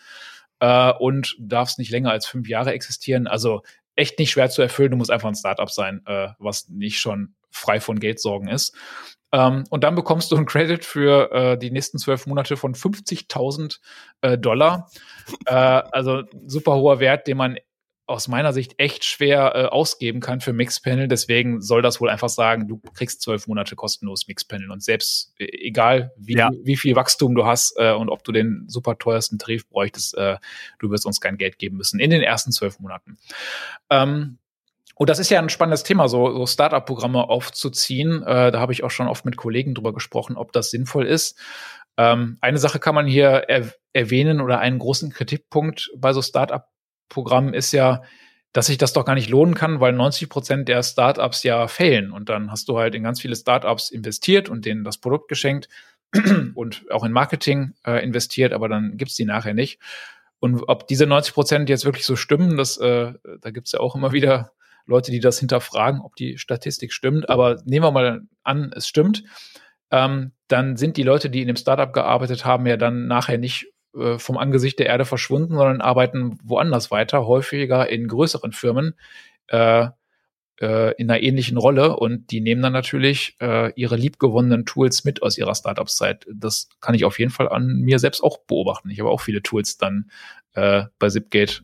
äh, 0.61 0.93
und 0.93 1.37
darfst 1.39 1.79
nicht 1.79 1.91
länger 1.91 2.11
als 2.11 2.27
fünf 2.27 2.49
Jahre 2.49 2.73
existieren. 2.73 3.27
Also 3.27 3.63
echt 3.95 4.19
nicht 4.19 4.31
schwer 4.31 4.51
zu 4.51 4.63
erfüllen. 4.63 4.91
Du 4.91 4.97
musst 4.97 5.11
einfach 5.11 5.29
ein 5.29 5.37
Startup 5.37 5.71
sein, 5.71 6.03
äh, 6.07 6.29
was 6.39 6.69
nicht 6.69 6.99
schon 6.99 7.35
frei 7.51 7.81
von 7.81 8.01
Geldsorgen 8.01 8.49
ist. 8.49 8.75
Ähm, 9.35 9.65
und 9.69 9.83
dann 9.83 9.97
bekommst 9.97 10.31
du 10.31 10.37
einen 10.37 10.47
Credit 10.47 10.85
für 10.85 11.33
äh, 11.33 11.59
die 11.59 11.73
nächsten 11.73 11.99
zwölf 11.99 12.27
Monate 12.27 12.57
von 12.57 12.75
50.000 12.75 13.81
äh, 14.21 14.39
Dollar. 14.39 14.89
äh, 15.47 15.53
also 15.53 16.23
super 16.47 16.77
hoher 16.77 17.01
Wert, 17.01 17.27
den 17.27 17.37
man 17.37 17.59
aus 18.07 18.29
meiner 18.29 18.53
Sicht 18.53 18.75
echt 18.79 19.05
schwer 19.05 19.53
äh, 19.55 19.65
ausgeben 19.65 20.21
kann 20.21 20.41
für 20.41 20.53
Mixpanel. 20.53 21.09
Deswegen 21.09 21.63
soll 21.63 21.83
das 21.83 22.01
wohl 22.01 22.11
einfach 22.11 22.29
sagen, 22.29 22.69
du 22.69 22.79
kriegst 22.93 23.23
zwölf 23.23 23.49
Monate 23.49 23.75
kostenlos 23.75 24.29
Mixpanel. 24.29 24.71
Und 24.71 24.85
selbst 24.85 25.33
äh, 25.39 25.47
egal, 25.47 26.13
wie, 26.17 26.37
ja. 26.37 26.51
wie 26.63 26.77
viel 26.77 26.95
Wachstum 26.95 27.35
du 27.35 27.45
hast 27.45 27.75
äh, 27.77 27.93
und 27.93 28.11
ob 28.11 28.23
du 28.23 28.31
den 28.31 28.67
super 28.69 28.99
teuersten 28.99 29.39
Tarif 29.39 29.69
bräuchtest, 29.69 30.17
äh, 30.17 30.37
du 30.79 30.91
wirst 30.91 31.07
uns 31.07 31.21
kein 31.21 31.39
Geld 31.39 31.59
geben 31.59 31.77
müssen 31.77 31.99
in 31.99 32.11
den 32.11 32.23
ersten 32.23 32.53
zwölf 32.53 32.79
Monaten. 32.79 33.17
Ähm, 33.91 34.39
und 34.95 35.11
das 35.11 35.19
ist 35.19 35.31
ja 35.31 35.41
ein 35.41 35.49
spannendes 35.49 35.83
Thema, 35.83 36.09
so, 36.09 36.33
so 36.33 36.47
Startup-Programme 36.47 37.29
aufzuziehen. 37.29 38.23
Äh, 38.23 38.53
da 38.53 38.61
habe 38.61 38.73
ich 38.73 38.85
auch 38.85 38.91
schon 38.91 39.09
oft 39.09 39.25
mit 39.25 39.37
Kollegen 39.37 39.75
drüber 39.75 39.93
gesprochen, 39.93 40.37
ob 40.37 40.53
das 40.53 40.71
sinnvoll 40.71 41.07
ist. 41.07 41.39
Ähm, 41.97 42.39
eine 42.41 42.59
Sache 42.59 42.79
kann 42.79 42.95
man 42.95 43.07
hier 43.07 43.45
er 43.49 43.73
erwähnen 43.93 44.41
oder 44.41 44.59
einen 44.59 44.79
großen 44.79 45.13
Kritikpunkt 45.13 45.91
bei 45.97 46.13
so 46.13 46.23
Startup-Programmen 46.23 47.55
ist 47.55 47.73
ja, 47.73 48.03
dass 48.53 48.67
sich 48.67 48.79
das 48.79 48.93
doch 48.93 49.05
gar 49.05 49.15
nicht 49.15 49.31
lohnen 49.31 49.55
kann, 49.55 49.81
weil 49.81 49.93
90 49.93 50.29
Prozent 50.29 50.69
der 50.69 50.83
Startups 50.83 51.43
ja 51.43 51.67
fehlen. 51.69 52.13
Und 52.13 52.29
dann 52.29 52.51
hast 52.51 52.69
du 52.69 52.79
halt 52.79 52.95
in 52.95 53.03
ganz 53.03 53.21
viele 53.21 53.37
Startups 53.37 53.91
investiert 53.91 54.49
und 54.49 54.65
denen 54.65 54.85
das 54.85 54.99
Produkt 54.99 55.29
geschenkt 55.29 55.69
und 56.55 56.85
auch 56.91 57.05
in 57.05 57.13
Marketing 57.13 57.75
äh, 57.85 58.03
investiert, 58.05 58.53
aber 58.53 58.69
dann 58.69 58.97
gibt's 58.97 59.17
die 59.17 59.25
nachher 59.25 59.55
nicht. 59.55 59.81
Und 60.39 60.63
ob 60.69 60.87
diese 60.87 61.07
90 61.07 61.35
Prozent 61.35 61.69
jetzt 61.69 61.85
wirklich 61.85 62.05
so 62.05 62.17
stimmen, 62.17 62.57
das, 62.57 62.77
äh, 62.77 63.15
da 63.41 63.51
gibt's 63.51 63.73
ja 63.73 63.81
auch 63.81 63.97
immer 63.97 64.13
wieder 64.13 64.53
Leute, 64.87 65.11
die 65.11 65.21
das 65.21 65.39
hinterfragen, 65.39 66.01
ob 66.01 66.17
die 66.17 66.39
Statistik 66.39 66.93
stimmt. 66.93 67.29
Aber 67.29 67.61
nehmen 67.65 67.85
wir 67.85 67.91
mal 67.91 68.23
an, 68.43 68.73
es 68.75 68.89
stimmt. 68.89 69.25
Ähm, 69.91 70.33
dann 70.49 70.77
sind 70.77 70.97
die 70.97 71.03
Leute, 71.03 71.31
die 71.31 71.41
in 71.41 71.47
dem 71.47 71.57
Startup 71.57 71.93
gearbeitet 71.93 72.45
haben, 72.45 72.67
ja 72.67 72.77
dann 72.77 73.07
nachher 73.07 73.39
nicht 73.39 73.73
äh, 73.97 74.19
vom 74.19 74.37
Angesicht 74.39 74.79
der 74.79 74.87
Erde 74.87 75.05
verschwunden, 75.05 75.57
sondern 75.57 75.81
arbeiten 75.81 76.39
woanders 76.43 76.91
weiter, 76.91 77.27
häufiger 77.27 77.89
in 77.89 78.09
größeren 78.09 78.53
Firmen 78.53 78.95
äh, 79.49 79.89
äh, 80.61 80.95
in 81.01 81.11
einer 81.11 81.23
ähnlichen 81.23 81.57
Rolle 81.57 81.97
und 81.97 82.31
die 82.31 82.41
nehmen 82.41 82.63
dann 82.63 82.73
natürlich 82.73 83.37
äh, 83.41 83.73
ihre 83.75 83.97
liebgewonnenen 83.97 84.67
Tools 84.67 85.05
mit 85.05 85.23
aus 85.23 85.39
ihrer 85.39 85.55
Startup-Zeit. 85.55 86.27
Das 86.33 86.69
kann 86.81 86.95
ich 86.95 87.05
auf 87.05 87.19
jeden 87.19 87.31
Fall 87.31 87.49
an 87.49 87.81
mir 87.81 87.99
selbst 87.99 88.23
auch 88.23 88.39
beobachten. 88.39 88.91
Ich 88.91 89.01
habe 89.01 89.11
auch 89.11 89.21
viele 89.21 89.43
Tools 89.43 89.79
dann 89.79 90.11
äh, 90.55 90.85
bei 90.99 91.09
Zipgate 91.09 91.63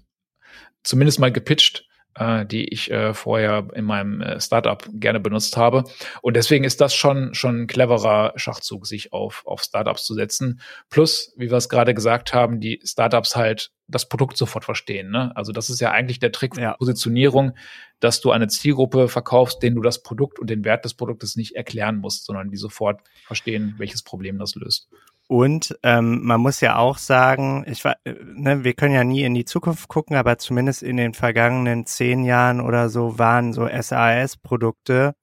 zumindest 0.83 1.21
mal 1.21 1.33
gepitcht 1.33 1.87
äh, 2.21 2.45
die 2.45 2.73
ich 2.73 2.91
äh, 2.91 3.15
vorher 3.15 3.67
in 3.75 3.87
meinem 3.87 4.21
äh, 4.21 4.41
Startup 4.41 4.87
gerne 4.93 5.21
benutzt 5.21 5.57
habe. 5.57 5.85
Und 6.21 6.37
deswegen 6.37 6.65
ist 6.65 6.81
das 6.81 6.95
schon 6.95 7.35
schon 7.35 7.63
ein 7.63 7.67
cleverer 7.67 8.35
Schachzug, 8.37 8.87
sich 8.87 9.13
auf 9.13 9.43
auf 9.47 9.63
Startups 9.63 10.05
zu 10.05 10.15
setzen. 10.15 10.61
Plus, 10.91 11.33
wie 11.37 11.51
wir 11.51 11.57
es 11.57 11.71
gerade 11.71 11.95
gesagt 11.95 12.35
haben, 12.35 12.61
die 12.61 12.81
Startups 12.85 13.37
halt 13.37 13.73
das 13.89 14.09
Produkt 14.09 14.37
sofort 14.37 14.65
verstehen. 14.65 15.11
Ne? 15.11 15.33
Also 15.35 15.51
das 15.53 15.71
ist 15.71 15.81
ja 15.81 15.91
eigentlich 15.91 16.21
der 16.21 16.31
Trick 16.31 16.57
ja. 16.57 16.75
Positionierung, 16.75 17.57
dass 17.99 18.21
du 18.21 18.31
eine 18.31 18.47
Zielgruppe 18.47 19.09
verkaufst, 19.09 19.63
denen 19.63 19.77
du 19.77 19.83
das 19.83 20.03
Produkt 20.03 20.39
und 20.39 20.49
den 20.49 20.65
Wert 20.65 20.85
des 20.85 20.95
Produktes 20.95 21.37
nicht 21.37 21.57
erklären 21.57 21.97
musst, 21.97 22.27
sondern 22.27 22.51
die 22.51 22.57
sofort 22.57 23.01
verstehen, 23.27 23.75
welches 23.79 24.03
Problem 24.03 24.39
das 24.39 24.55
löst. 24.55 24.89
Und 25.31 25.79
ähm, 25.85 26.25
man 26.25 26.41
muss 26.41 26.61
ja 26.61 26.75
auch 26.75 26.99
sagen, 26.99 27.65
ich 27.69 27.85
war, 27.85 27.95
äh, 28.03 28.15
ne, 28.35 28.65
wir 28.65 28.75
können 28.75 28.95
ja 28.97 29.05
nie 29.05 29.23
in 29.23 29.33
die 29.33 29.45
Zukunft 29.45 29.87
gucken, 29.87 30.17
aber 30.17 30.39
zumindest 30.39 30.83
in 30.83 30.97
den 30.97 31.15
vergangenen 31.15 31.87
zehn 31.87 32.25
Jahren 32.25 32.61
oder 32.61 32.89
so 32.89 33.17
waren 33.17 33.53
so 33.53 33.69
SAS-Produkte 33.69 35.15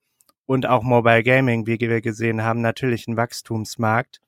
und 0.46 0.66
auch 0.66 0.82
Mobile 0.82 1.24
Gaming, 1.24 1.68
wie 1.68 1.78
wir 1.78 2.00
gesehen 2.00 2.42
haben, 2.42 2.62
natürlich 2.62 3.06
ein 3.10 3.18
Wachstumsmarkt, 3.18 4.22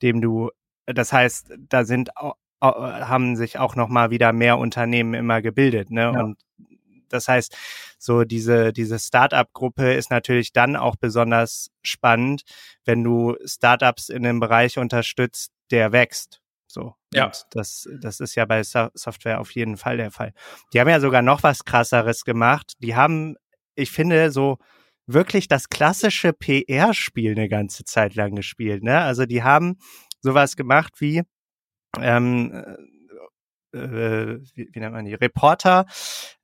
dem 0.00 0.22
du, 0.22 0.52
das 0.86 1.12
heißt, 1.12 1.52
da 1.68 1.84
sind 1.84 2.12
haben 2.62 3.36
sich 3.36 3.58
auch 3.58 3.76
noch 3.76 3.88
mal 3.88 4.10
wieder 4.10 4.32
mehr 4.32 4.56
Unternehmen 4.56 5.12
immer 5.12 5.42
gebildet, 5.42 5.90
ne? 5.90 6.12
Ja. 6.14 6.18
Und 6.18 6.38
das 7.10 7.28
heißt, 7.28 7.54
so 7.98 8.24
diese, 8.24 8.72
diese 8.72 8.98
Startup-Gruppe 8.98 9.94
ist 9.94 10.10
natürlich 10.10 10.52
dann 10.52 10.76
auch 10.76 10.96
besonders 10.96 11.70
spannend, 11.82 12.42
wenn 12.84 13.02
du 13.02 13.36
Startups 13.44 14.08
in 14.08 14.26
einem 14.26 14.40
Bereich 14.40 14.78
unterstützt, 14.78 15.52
der 15.70 15.92
wächst. 15.92 16.40
So. 16.66 16.94
Ja. 17.12 17.26
Und 17.26 17.46
das, 17.50 17.88
das 18.00 18.20
ist 18.20 18.34
ja 18.34 18.44
bei 18.44 18.62
so 18.62 18.88
Software 18.94 19.40
auf 19.40 19.50
jeden 19.52 19.76
Fall 19.76 19.96
der 19.96 20.10
Fall. 20.10 20.32
Die 20.72 20.80
haben 20.80 20.88
ja 20.88 21.00
sogar 21.00 21.22
noch 21.22 21.42
was 21.42 21.64
krasseres 21.64 22.24
gemacht. 22.24 22.74
Die 22.80 22.94
haben, 22.94 23.36
ich 23.74 23.90
finde, 23.90 24.30
so 24.30 24.58
wirklich 25.06 25.48
das 25.48 25.68
klassische 25.68 26.32
PR-Spiel 26.32 27.32
eine 27.32 27.48
ganze 27.48 27.84
Zeit 27.84 28.14
lang 28.14 28.34
gespielt. 28.34 28.82
Ne? 28.82 29.00
Also 29.00 29.24
die 29.24 29.42
haben 29.42 29.78
sowas 30.20 30.56
gemacht 30.56 30.94
wie, 30.98 31.22
ähm, 32.00 32.64
äh, 33.72 34.38
wie, 34.54 34.68
wie 34.72 34.80
nennt 34.80 34.92
man 34.92 35.04
die, 35.04 35.14
Reporter 35.14 35.86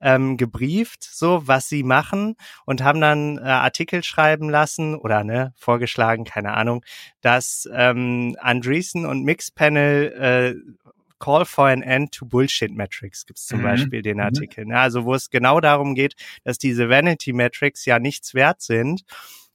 ähm, 0.00 0.36
gebrieft, 0.36 1.02
so 1.02 1.46
was 1.46 1.68
sie 1.68 1.82
machen 1.82 2.36
und 2.64 2.82
haben 2.82 3.00
dann 3.00 3.38
äh, 3.38 3.42
Artikel 3.42 4.02
schreiben 4.02 4.48
lassen 4.48 4.94
oder 4.94 5.24
ne, 5.24 5.52
vorgeschlagen, 5.56 6.24
keine 6.24 6.54
Ahnung, 6.54 6.84
dass 7.20 7.68
ähm, 7.72 8.36
Andreessen 8.40 9.06
und 9.06 9.24
Mixpanel 9.24 10.12
äh, 10.12 10.82
Call 11.18 11.44
for 11.44 11.68
an 11.68 11.82
End 11.82 12.12
to 12.12 12.26
Bullshit 12.26 12.74
Metrics 12.74 13.26
gibt 13.26 13.38
es 13.38 13.46
zum 13.46 13.60
mhm. 13.60 13.64
Beispiel 13.64 14.02
den 14.02 14.16
mhm. 14.16 14.24
Artikel. 14.24 14.64
Ne? 14.66 14.78
Also 14.78 15.04
wo 15.04 15.14
es 15.14 15.30
genau 15.30 15.60
darum 15.60 15.94
geht, 15.94 16.16
dass 16.42 16.58
diese 16.58 16.88
Vanity 16.88 17.32
Metrics 17.32 17.84
ja 17.84 18.00
nichts 18.00 18.34
wert 18.34 18.60
sind 18.60 19.04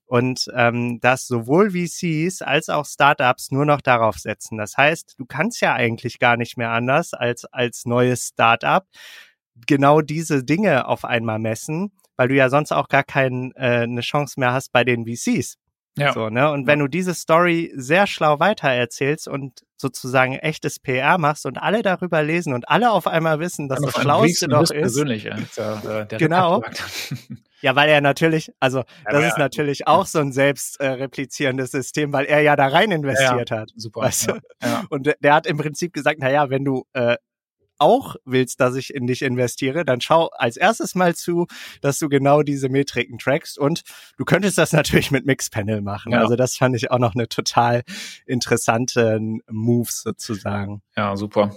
und 0.08 0.46
ähm, 0.56 1.00
dass 1.02 1.28
sowohl 1.28 1.72
VCs 1.72 2.42
als 2.42 2.70
auch 2.70 2.86
Startups 2.86 3.52
nur 3.52 3.66
noch 3.66 3.82
darauf 3.82 4.18
setzen. 4.18 4.58
Das 4.58 4.78
heißt, 4.78 5.16
du 5.18 5.26
kannst 5.26 5.62
ja 5.62 5.74
eigentlich 5.74 6.20
gar 6.20 6.38
nicht 6.38 6.58
mehr 6.58 6.72
anders 6.72 7.14
als 7.14 7.46
als 7.46 7.86
neues 7.86 8.30
Startup 8.30 8.86
genau 9.66 10.02
diese 10.02 10.44
Dinge 10.44 10.88
auf 10.88 11.06
einmal 11.06 11.40
messen, 11.40 11.92
weil 12.16 12.28
du 12.30 12.36
ja 12.36 12.50
sonst 12.50 12.72
auch 12.72 12.88
gar 12.90 13.04
keine 13.04 13.52
äh, 13.56 13.84
eine 13.84 14.02
Chance 14.02 14.40
mehr 14.40 14.54
hast 14.54 14.72
bei 14.72 14.84
den 14.84 15.06
VCs. 15.06 15.58
Ja. 15.98 16.14
So, 16.14 16.30
ne? 16.30 16.52
Und 16.52 16.68
wenn 16.68 16.80
du 16.80 16.88
diese 16.88 17.14
Story 17.14 17.72
sehr 17.76 18.08
schlau 18.08 18.40
weitererzählst 18.40 19.28
und 19.28 19.64
sozusagen 19.76 20.34
echtes 20.34 20.80
PR 20.80 21.18
machst 21.18 21.46
und 21.46 21.58
alle 21.58 21.82
darüber 21.82 22.24
lesen 22.24 22.54
und 22.54 22.68
alle 22.70 22.92
auf 22.92 23.08
einmal 23.08 23.40
wissen, 23.40 23.68
dass 23.68 23.82
das 23.82 23.94
Schlauste 23.96 24.48
doch 24.48 24.62
ist. 24.62 24.72
Persönlich, 24.72 25.24
ja. 25.24 25.38
Der, 25.56 26.06
der 26.06 26.18
genau. 26.20 26.64
Ja, 27.62 27.76
weil 27.76 27.90
er 27.90 28.02
natürlich, 28.02 28.52
also 28.60 28.80
ja, 28.80 29.12
das 29.12 29.26
ist 29.30 29.38
natürlich 29.40 29.88
auch 29.88 30.06
so 30.06 30.20
ein 30.20 30.32
selbst 30.32 30.80
äh, 30.80 30.90
replizierendes 30.90 31.72
System, 31.72 32.14
weil 32.14 32.26
er 32.26 32.42
ja 32.42 32.56
da 32.56 32.68
rein 32.68 32.92
investiert 32.92 33.50
ja, 33.50 33.58
hat. 33.58 33.72
Super. 33.76 34.02
Weißt 34.02 34.30
du? 34.30 34.40
ja, 34.62 34.84
Und 34.90 35.12
der 35.20 35.34
hat 35.34 35.48
im 35.48 35.58
Prinzip 35.58 35.92
gesagt, 35.92 36.20
na 36.20 36.30
ja, 36.30 36.52
wenn 36.52 36.64
du 36.64 36.86
äh, 36.94 37.18
auch 37.80 38.16
willst, 38.26 38.60
dass 38.60 38.76
ich 38.76 38.94
in 38.94 39.08
dich 39.08 39.22
investiere, 39.22 39.86
dann 39.86 40.02
schau 40.02 40.30
als 40.38 40.58
erstes 40.58 40.96
mal 40.96 41.16
zu, 41.16 41.48
dass 41.82 42.00
du 42.00 42.10
genau 42.10 42.44
diese 42.44 42.70
Metriken 42.70 43.18
trackst 43.18 43.58
und 43.58 43.84
du 44.18 44.26
könntest 44.26 44.58
das 44.58 44.74
natürlich 44.74 45.12
mit 45.12 45.26
Mixpanel 45.26 45.82
machen. 45.82 46.12
Ja. 46.12 46.20
Also 46.20 46.36
das 46.36 46.58
fand 46.58 46.76
ich 46.76 46.92
auch 46.92 47.00
noch 47.00 47.16
eine 47.16 47.28
total 47.28 47.84
interessante 48.26 49.20
Move 49.50 49.90
sozusagen. 49.92 50.82
Ja, 50.96 51.16
super. 51.16 51.56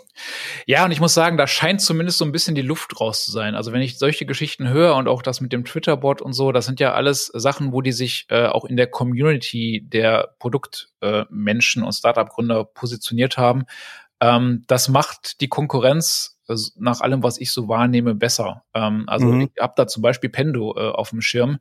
Ja, 0.67 0.85
und 0.85 0.91
ich 0.91 1.01
muss 1.01 1.15
sagen, 1.15 1.37
da 1.37 1.47
scheint 1.47 1.81
zumindest 1.81 2.19
so 2.19 2.25
ein 2.25 2.33
bisschen 2.33 2.55
die 2.55 2.63
Luft 2.63 3.01
raus 3.01 3.25
zu 3.25 3.31
sein. 3.31 3.55
Also 3.55 3.73
wenn 3.73 3.81
ich 3.81 3.99
solche 3.99 4.27
Geschichten 4.27 4.69
höre 4.69 4.97
und 4.97 5.09
auch 5.09 5.23
das 5.23 5.41
mit 5.41 5.53
dem 5.53 5.65
Twitter-Bot 5.65 6.21
und 6.21 6.33
so, 6.33 6.53
das 6.53 6.67
sind 6.67 6.81
ja 6.81 6.93
alles 6.93 7.27
Sachen, 7.27 7.73
wo 7.73 7.81
die 7.81 7.93
sich 7.93 8.27
äh, 8.29 8.47
auch 8.47 8.65
in 8.65 8.77
der 8.77 8.89
Community 8.89 9.83
der 9.85 10.35
Produktmenschen 10.39 11.83
äh, 11.83 11.87
und 11.87 11.93
Startup-Gründer 11.93 12.65
positioniert 12.65 13.39
haben. 13.39 13.65
Ähm, 14.21 14.65
das 14.67 14.89
macht 14.89 15.41
die 15.41 15.49
Konkurrenz 15.49 16.41
also 16.51 16.73
nach 16.77 17.01
allem, 17.01 17.23
was 17.23 17.41
ich 17.41 17.53
so 17.53 17.69
wahrnehme, 17.69 18.15
besser. 18.15 18.65
Ähm, 18.75 19.05
also 19.07 19.27
mhm. 19.27 19.41
ich 19.43 19.63
habe 19.63 19.75
da 19.77 19.87
zum 19.87 20.03
Beispiel 20.03 20.31
Pendo 20.31 20.75
äh, 20.77 20.91
auf 20.91 21.11
dem 21.11 21.21
Schirm. 21.21 21.59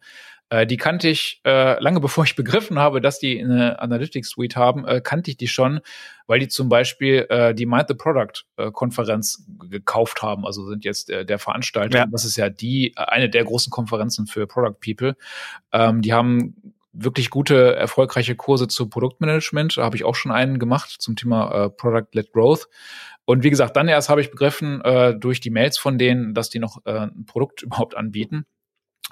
Äh, 0.50 0.66
die 0.66 0.78
kannte 0.78 1.08
ich 1.08 1.42
äh, 1.46 1.80
lange 1.82 2.00
bevor 2.02 2.24
ich 2.24 2.36
begriffen 2.36 2.80
habe, 2.80 3.00
dass 3.00 3.20
die 3.20 3.40
eine 3.40 3.80
Analytics 3.80 4.30
Suite 4.30 4.56
haben, 4.56 4.86
äh, 4.86 5.00
kannte 5.00 5.30
ich 5.30 5.38
die 5.38 5.48
schon, 5.48 5.80
weil 6.26 6.40
die 6.40 6.48
zum 6.48 6.70
Beispiel 6.70 7.28
äh, 7.30 7.54
die 7.54 7.68
Mind 7.68 7.88
the 7.88 7.94
Product 7.94 8.46
äh, 8.58 8.72
Konferenz 8.72 9.46
gekauft 9.70 10.24
haben. 10.24 10.46
Also 10.46 10.68
sind 10.68 10.86
jetzt 10.86 11.12
äh, 11.12 11.24
der 11.24 11.38
Veranstalter. 11.38 12.00
Ja. 12.00 12.06
Das 12.08 12.26
ist 12.26 12.36
ja 12.36 12.50
die 12.50 12.94
eine 12.98 13.30
der 13.30 13.44
großen 13.44 13.70
Konferenzen 13.70 14.26
für 14.26 14.48
Product 14.48 14.80
People. 14.82 15.16
Ähm, 15.72 16.02
die 16.02 16.14
haben 16.14 16.74
wirklich 17.04 17.30
gute, 17.30 17.76
erfolgreiche 17.76 18.36
Kurse 18.36 18.68
zu 18.68 18.90
Produktmanagement. 18.90 19.78
Da 19.78 19.84
habe 19.84 19.96
ich 19.96 20.04
auch 20.04 20.16
schon 20.16 20.32
einen 20.32 20.60
gemacht 20.60 20.96
zum 21.00 21.16
Thema 21.16 21.66
äh, 21.66 21.70
Product-led 21.70 22.32
Growth. 22.32 22.68
Und 23.26 23.44
wie 23.44 23.50
gesagt, 23.50 23.76
dann 23.76 23.88
erst 23.88 24.10
habe 24.10 24.22
ich 24.22 24.32
begriffen 24.32 24.82
äh, 24.82 25.16
durch 25.16 25.40
die 25.40 25.52
Mails 25.52 25.78
von 25.78 25.98
denen, 25.98 26.34
dass 26.34 26.50
die 26.50 26.60
noch 26.60 26.78
äh, 26.86 27.08
ein 27.08 27.26
Produkt 27.26 27.62
überhaupt 27.64 27.96
anbieten. 27.96 28.46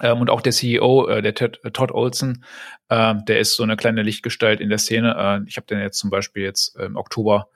Ähm, 0.00 0.20
und 0.20 0.30
auch 0.30 0.40
der 0.40 0.52
CEO, 0.52 1.08
äh, 1.08 1.22
der 1.22 1.34
Ted, 1.34 1.60
äh, 1.64 1.70
Todd 1.70 1.92
Olson, 1.92 2.44
äh, 2.88 3.14
der 3.26 3.40
ist 3.40 3.56
so 3.56 3.62
eine 3.62 3.76
kleine 3.76 4.02
Lichtgestalt 4.02 4.60
in 4.60 4.68
der 4.68 4.78
Szene. 4.78 5.14
Äh, 5.16 5.48
ich 5.48 5.56
habe 5.56 5.66
den 5.66 5.80
jetzt 5.80 5.98
zum 5.98 6.10
Beispiel 6.10 6.42
jetzt 6.42 6.76
im 6.76 6.96
Oktober 6.96 7.48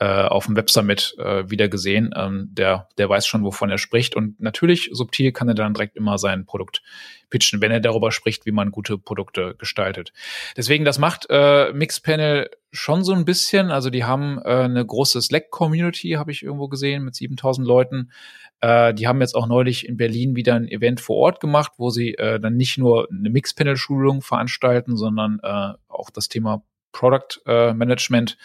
äh, 0.00 0.22
auf 0.22 0.46
dem 0.46 0.56
Web 0.56 0.70
Summit 0.70 1.16
äh, 1.18 1.50
wieder 1.50 1.68
gesehen. 1.68 2.14
Ähm, 2.16 2.48
der, 2.52 2.88
der 2.98 3.08
weiß 3.08 3.26
schon, 3.26 3.44
wovon 3.44 3.70
er 3.70 3.78
spricht. 3.78 4.14
Und 4.14 4.40
natürlich, 4.40 4.90
subtil 4.92 5.32
kann 5.32 5.48
er 5.48 5.54
dann 5.54 5.74
direkt 5.74 5.96
immer 5.96 6.18
sein 6.18 6.46
Produkt 6.46 6.82
pitchen, 7.30 7.60
wenn 7.60 7.72
er 7.72 7.80
darüber 7.80 8.12
spricht, 8.12 8.46
wie 8.46 8.52
man 8.52 8.70
gute 8.70 8.96
Produkte 8.96 9.54
gestaltet. 9.58 10.12
Deswegen, 10.56 10.84
das 10.84 10.98
macht 10.98 11.26
äh, 11.30 11.72
Mixpanel 11.72 12.50
schon 12.70 13.02
so 13.02 13.12
ein 13.12 13.24
bisschen. 13.24 13.70
Also 13.70 13.90
die 13.90 14.04
haben 14.04 14.38
äh, 14.44 14.64
eine 14.64 14.86
große 14.86 15.20
Slack-Community, 15.20 16.12
habe 16.12 16.30
ich 16.30 16.42
irgendwo 16.42 16.68
gesehen, 16.68 17.04
mit 17.04 17.16
7000 17.16 17.66
Leuten. 17.66 18.12
Äh, 18.60 18.94
die 18.94 19.08
haben 19.08 19.20
jetzt 19.20 19.34
auch 19.34 19.46
neulich 19.46 19.88
in 19.88 19.96
Berlin 19.96 20.36
wieder 20.36 20.54
ein 20.54 20.68
Event 20.68 21.00
vor 21.00 21.16
Ort 21.16 21.40
gemacht, 21.40 21.72
wo 21.76 21.90
sie 21.90 22.14
äh, 22.14 22.38
dann 22.38 22.56
nicht 22.56 22.78
nur 22.78 23.08
eine 23.10 23.30
Mixpanel-Schulung 23.30 24.22
veranstalten, 24.22 24.96
sondern 24.96 25.40
äh, 25.42 25.72
auch 25.88 26.10
das 26.10 26.28
Thema 26.28 26.62
Product 26.98 27.40
äh, 27.46 27.72
Management 27.72 28.36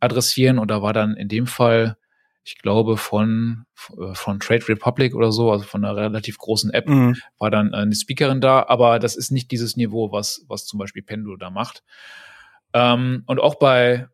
adressieren. 0.00 0.58
Und 0.58 0.70
da 0.70 0.80
war 0.80 0.92
dann 0.92 1.14
in 1.14 1.28
dem 1.28 1.46
Fall, 1.46 1.98
ich 2.42 2.56
glaube, 2.58 2.96
von, 2.96 3.66
äh, 3.98 4.14
von 4.14 4.40
Trade 4.40 4.66
Republic 4.68 5.14
oder 5.14 5.30
so, 5.30 5.52
also 5.52 5.64
von 5.64 5.84
einer 5.84 5.94
relativ 5.94 6.38
großen 6.38 6.72
App, 6.72 6.88
mhm. 6.88 7.16
war 7.38 7.50
dann 7.50 7.74
eine 7.74 7.94
Speakerin 7.94 8.40
da. 8.40 8.64
Aber 8.66 8.98
das 8.98 9.14
ist 9.14 9.30
nicht 9.30 9.50
dieses 9.50 9.76
Niveau, 9.76 10.10
was, 10.10 10.44
was 10.48 10.64
zum 10.64 10.78
Beispiel 10.78 11.02
Pendu 11.02 11.36
da 11.36 11.50
macht. 11.50 11.82
Ähm, 12.72 13.24
und 13.26 13.40
auch 13.40 13.56
bei, 13.56 14.08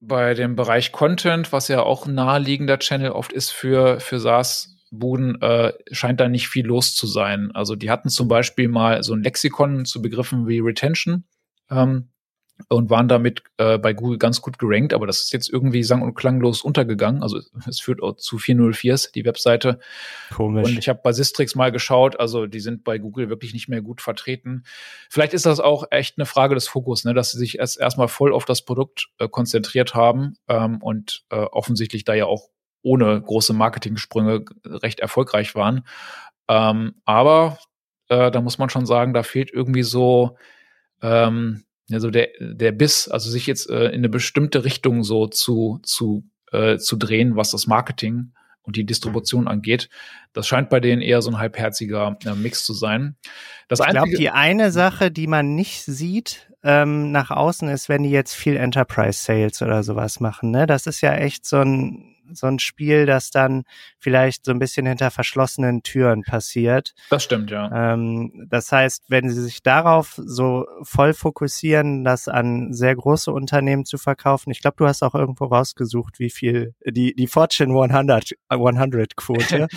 bei 0.00 0.32
dem 0.32 0.56
Bereich 0.56 0.92
Content, 0.92 1.52
was 1.52 1.68
ja 1.68 1.82
auch 1.82 2.06
ein 2.06 2.14
naheliegender 2.14 2.78
Channel 2.78 3.10
oft 3.10 3.32
ist 3.32 3.50
für, 3.50 4.00
für 4.00 4.20
SaaS, 4.20 4.74
Buden 4.90 5.40
äh, 5.42 5.74
scheint 5.90 6.18
da 6.18 6.30
nicht 6.30 6.48
viel 6.48 6.64
los 6.64 6.94
zu 6.94 7.06
sein. 7.06 7.50
Also 7.52 7.76
die 7.76 7.90
hatten 7.90 8.08
zum 8.08 8.26
Beispiel 8.26 8.68
mal 8.68 9.02
so 9.02 9.12
ein 9.12 9.22
Lexikon 9.22 9.84
zu 9.84 10.00
Begriffen 10.00 10.48
wie 10.48 10.60
Retention. 10.60 11.24
Ähm, 11.70 12.08
und 12.68 12.90
waren 12.90 13.08
damit 13.08 13.42
äh, 13.56 13.78
bei 13.78 13.92
Google 13.92 14.18
ganz 14.18 14.42
gut 14.42 14.58
gerankt, 14.58 14.92
aber 14.92 15.06
das 15.06 15.20
ist 15.20 15.32
jetzt 15.32 15.48
irgendwie 15.48 15.82
sang- 15.84 16.02
und 16.02 16.14
klanglos 16.14 16.62
untergegangen. 16.62 17.22
Also 17.22 17.40
es 17.66 17.80
führt 17.80 18.02
auch 18.02 18.16
zu 18.16 18.36
404s, 18.36 19.12
die 19.12 19.24
Webseite. 19.24 19.78
Komisch. 20.34 20.66
Und 20.68 20.78
ich 20.78 20.88
habe 20.88 21.00
bei 21.02 21.12
Sistrix 21.12 21.54
mal 21.54 21.70
geschaut, 21.70 22.18
also 22.18 22.46
die 22.46 22.60
sind 22.60 22.84
bei 22.84 22.98
Google 22.98 23.28
wirklich 23.28 23.52
nicht 23.54 23.68
mehr 23.68 23.80
gut 23.80 24.00
vertreten. 24.02 24.64
Vielleicht 25.08 25.34
ist 25.34 25.46
das 25.46 25.60
auch 25.60 25.84
echt 25.90 26.18
eine 26.18 26.26
Frage 26.26 26.54
des 26.54 26.68
Fokus, 26.68 27.04
ne, 27.04 27.14
dass 27.14 27.30
sie 27.30 27.38
sich 27.38 27.58
erst 27.58 27.78
erstmal 27.78 28.08
voll 28.08 28.32
auf 28.32 28.44
das 28.44 28.62
Produkt 28.62 29.08
äh, 29.18 29.28
konzentriert 29.28 29.94
haben 29.94 30.34
ähm, 30.48 30.82
und 30.82 31.24
äh, 31.30 31.36
offensichtlich 31.36 32.04
da 32.04 32.14
ja 32.14 32.26
auch 32.26 32.48
ohne 32.82 33.20
große 33.20 33.52
Marketingsprünge 33.52 34.44
recht 34.64 35.00
erfolgreich 35.00 35.54
waren. 35.54 35.86
Ähm, 36.48 36.94
aber 37.04 37.58
äh, 38.08 38.30
da 38.30 38.40
muss 38.40 38.58
man 38.58 38.70
schon 38.70 38.86
sagen, 38.86 39.14
da 39.14 39.22
fehlt 39.22 39.52
irgendwie 39.52 39.82
so 39.82 40.36
ähm, 41.02 41.64
also 41.90 42.10
der, 42.10 42.28
der 42.40 42.72
Biss, 42.72 43.08
also 43.08 43.30
sich 43.30 43.46
jetzt 43.46 43.70
äh, 43.70 43.86
in 43.86 43.96
eine 43.96 44.08
bestimmte 44.08 44.64
Richtung 44.64 45.04
so 45.04 45.26
zu, 45.26 45.80
zu, 45.82 46.24
äh, 46.52 46.78
zu 46.78 46.96
drehen, 46.96 47.36
was 47.36 47.50
das 47.50 47.66
Marketing 47.66 48.32
und 48.62 48.76
die 48.76 48.84
Distribution 48.84 49.48
angeht. 49.48 49.88
Das 50.34 50.46
scheint 50.46 50.68
bei 50.68 50.80
denen 50.80 51.00
eher 51.00 51.22
so 51.22 51.30
ein 51.30 51.38
halbherziger 51.38 52.18
äh, 52.24 52.34
Mix 52.34 52.64
zu 52.64 52.74
sein. 52.74 53.16
Das 53.68 53.80
ich 53.80 53.86
glaube, 53.86 54.10
die 54.10 54.30
eine 54.30 54.70
Sache, 54.70 55.10
die 55.10 55.26
man 55.26 55.54
nicht 55.54 55.84
sieht 55.84 56.50
ähm, 56.62 57.10
nach 57.10 57.30
außen, 57.30 57.68
ist, 57.68 57.88
wenn 57.88 58.02
die 58.02 58.10
jetzt 58.10 58.34
viel 58.34 58.56
Enterprise 58.56 59.22
Sales 59.22 59.62
oder 59.62 59.82
sowas 59.82 60.20
machen. 60.20 60.50
Ne? 60.50 60.66
Das 60.66 60.86
ist 60.86 61.00
ja 61.00 61.14
echt 61.14 61.46
so 61.46 61.56
ein 61.56 62.14
so 62.32 62.46
ein 62.46 62.58
Spiel, 62.58 63.06
das 63.06 63.30
dann 63.30 63.64
vielleicht 63.98 64.44
so 64.44 64.52
ein 64.52 64.58
bisschen 64.58 64.86
hinter 64.86 65.10
verschlossenen 65.10 65.82
Türen 65.82 66.22
passiert. 66.22 66.94
Das 67.10 67.24
stimmt, 67.24 67.50
ja. 67.50 67.92
Ähm, 67.92 68.46
das 68.50 68.72
heißt, 68.72 69.04
wenn 69.08 69.28
Sie 69.28 69.42
sich 69.42 69.62
darauf 69.62 70.14
so 70.16 70.66
voll 70.82 71.14
fokussieren, 71.14 72.04
das 72.04 72.28
an 72.28 72.72
sehr 72.72 72.94
große 72.94 73.32
Unternehmen 73.32 73.84
zu 73.84 73.98
verkaufen, 73.98 74.50
ich 74.50 74.60
glaube, 74.60 74.76
du 74.78 74.86
hast 74.86 75.02
auch 75.02 75.14
irgendwo 75.14 75.46
rausgesucht, 75.46 76.18
wie 76.18 76.30
viel 76.30 76.74
die, 76.84 77.14
die 77.14 77.26
Fortune 77.26 77.72
100, 77.72 78.32
100 78.48 79.16
Quote. 79.16 79.68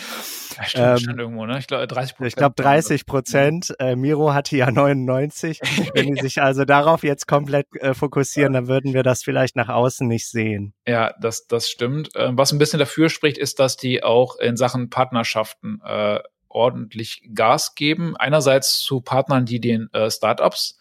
stimmt, 0.65 1.07
ähm, 1.07 1.19
irgendwo, 1.19 1.45
ne? 1.45 1.60
Ich 1.60 1.68
glaube, 1.68 1.88
30 1.88 2.15
Prozent. 2.15 2.28
Ich 2.28 2.36
glaube, 2.36 2.56
30 2.56 3.06
Prozent. 3.06 3.76
Äh, 3.80 3.95
Miro 3.95 4.34
hatte 4.34 4.56
ja 4.57 4.72
99. 4.72 5.60
wenn 5.94 6.14
die 6.14 6.22
sich 6.22 6.41
also 6.41 6.65
darauf 6.65 7.03
jetzt 7.03 7.28
komplett 7.28 7.68
äh, 7.76 7.94
fokussieren, 7.94 8.53
dann 8.53 8.68
würden 8.68 8.94
wir 8.94 9.03
das 9.03 9.23
vielleicht 9.23 9.56
nach 9.56 9.69
außen 9.69 10.07
nicht 10.07 10.28
sehen. 10.28 10.73
Ja, 10.88 11.14
das, 11.22 11.48
das 11.48 11.69
stimmt. 11.69 12.10
Ähm, 12.15 12.38
was 12.41 12.51
ein 12.51 12.57
bisschen 12.57 12.80
dafür 12.80 13.09
spricht, 13.09 13.38
ist, 13.38 13.59
dass 13.59 13.77
die 13.77 14.03
auch 14.03 14.38
in 14.38 14.57
Sachen 14.57 14.89
Partnerschaften 14.89 15.80
äh, 15.85 16.19
ordentlich 16.49 17.30
Gas 17.34 17.76
geben. 17.76 18.18
Einerseits 18.18 18.80
zu 18.80 19.01
Partnern, 19.01 19.45
die 19.45 19.59
den 19.59 19.89
äh, 19.93 20.09
Startups 20.09 20.77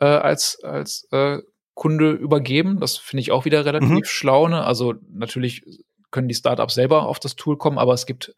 äh, 0.00 0.04
als, 0.04 0.62
als 0.62 1.08
äh, 1.12 1.38
Kunde 1.74 2.10
übergeben. 2.10 2.80
Das 2.80 2.96
finde 2.96 3.20
ich 3.20 3.30
auch 3.30 3.44
wieder 3.44 3.64
relativ 3.64 3.90
mhm. 3.90 4.04
schlau. 4.04 4.48
Ne? 4.48 4.64
Also 4.64 4.94
natürlich 5.08 5.62
können 6.10 6.28
die 6.28 6.34
Startups 6.34 6.74
selber 6.74 7.06
auf 7.06 7.20
das 7.20 7.36
Tool 7.36 7.56
kommen, 7.56 7.78
aber 7.78 7.94
es 7.94 8.06
gibt 8.06 8.34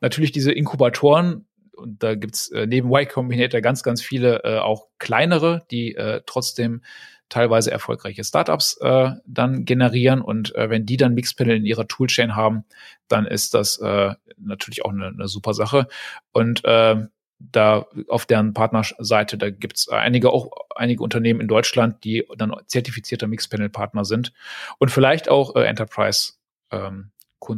natürlich 0.00 0.32
diese 0.32 0.52
Inkubatoren, 0.52 1.46
und 1.80 2.02
da 2.02 2.14
gibt's 2.14 2.50
äh, 2.50 2.66
neben 2.66 2.90
Y 2.90 3.08
Combinator 3.08 3.62
ganz, 3.62 3.82
ganz 3.82 4.02
viele 4.02 4.42
äh, 4.44 4.58
auch 4.58 4.88
kleinere, 4.98 5.62
die 5.70 5.94
äh, 5.94 6.20
trotzdem 6.26 6.82
teilweise 7.30 7.70
erfolgreiche 7.70 8.24
Startups 8.24 8.76
äh, 8.82 9.12
dann 9.24 9.64
generieren. 9.64 10.20
Und 10.20 10.54
äh, 10.54 10.68
wenn 10.68 10.84
die 10.84 10.98
dann 10.98 11.14
Mixpanel 11.14 11.56
in 11.56 11.64
ihrer 11.64 11.88
Toolchain 11.88 12.36
haben, 12.36 12.64
dann 13.08 13.26
ist 13.26 13.54
das 13.54 13.78
äh, 13.78 14.14
natürlich 14.36 14.84
auch 14.84 14.90
eine, 14.90 15.06
eine 15.06 15.28
super 15.28 15.54
Sache. 15.54 15.86
Und 16.32 16.64
äh, 16.64 16.96
da 17.38 17.86
auf 18.08 18.26
deren 18.26 18.52
Partnerseite, 18.52 19.38
da 19.38 19.48
gibt's 19.48 19.88
einige 19.88 20.30
auch 20.30 20.50
einige 20.76 21.02
Unternehmen 21.02 21.40
in 21.40 21.48
Deutschland, 21.48 22.04
die 22.04 22.26
dann 22.36 22.54
zertifizierte 22.66 23.26
Mixpanel-Partner 23.26 24.04
sind 24.04 24.32
und 24.78 24.90
vielleicht 24.90 25.30
auch 25.30 25.56
äh, 25.56 25.64
Enterprise-Kunden 25.64 27.12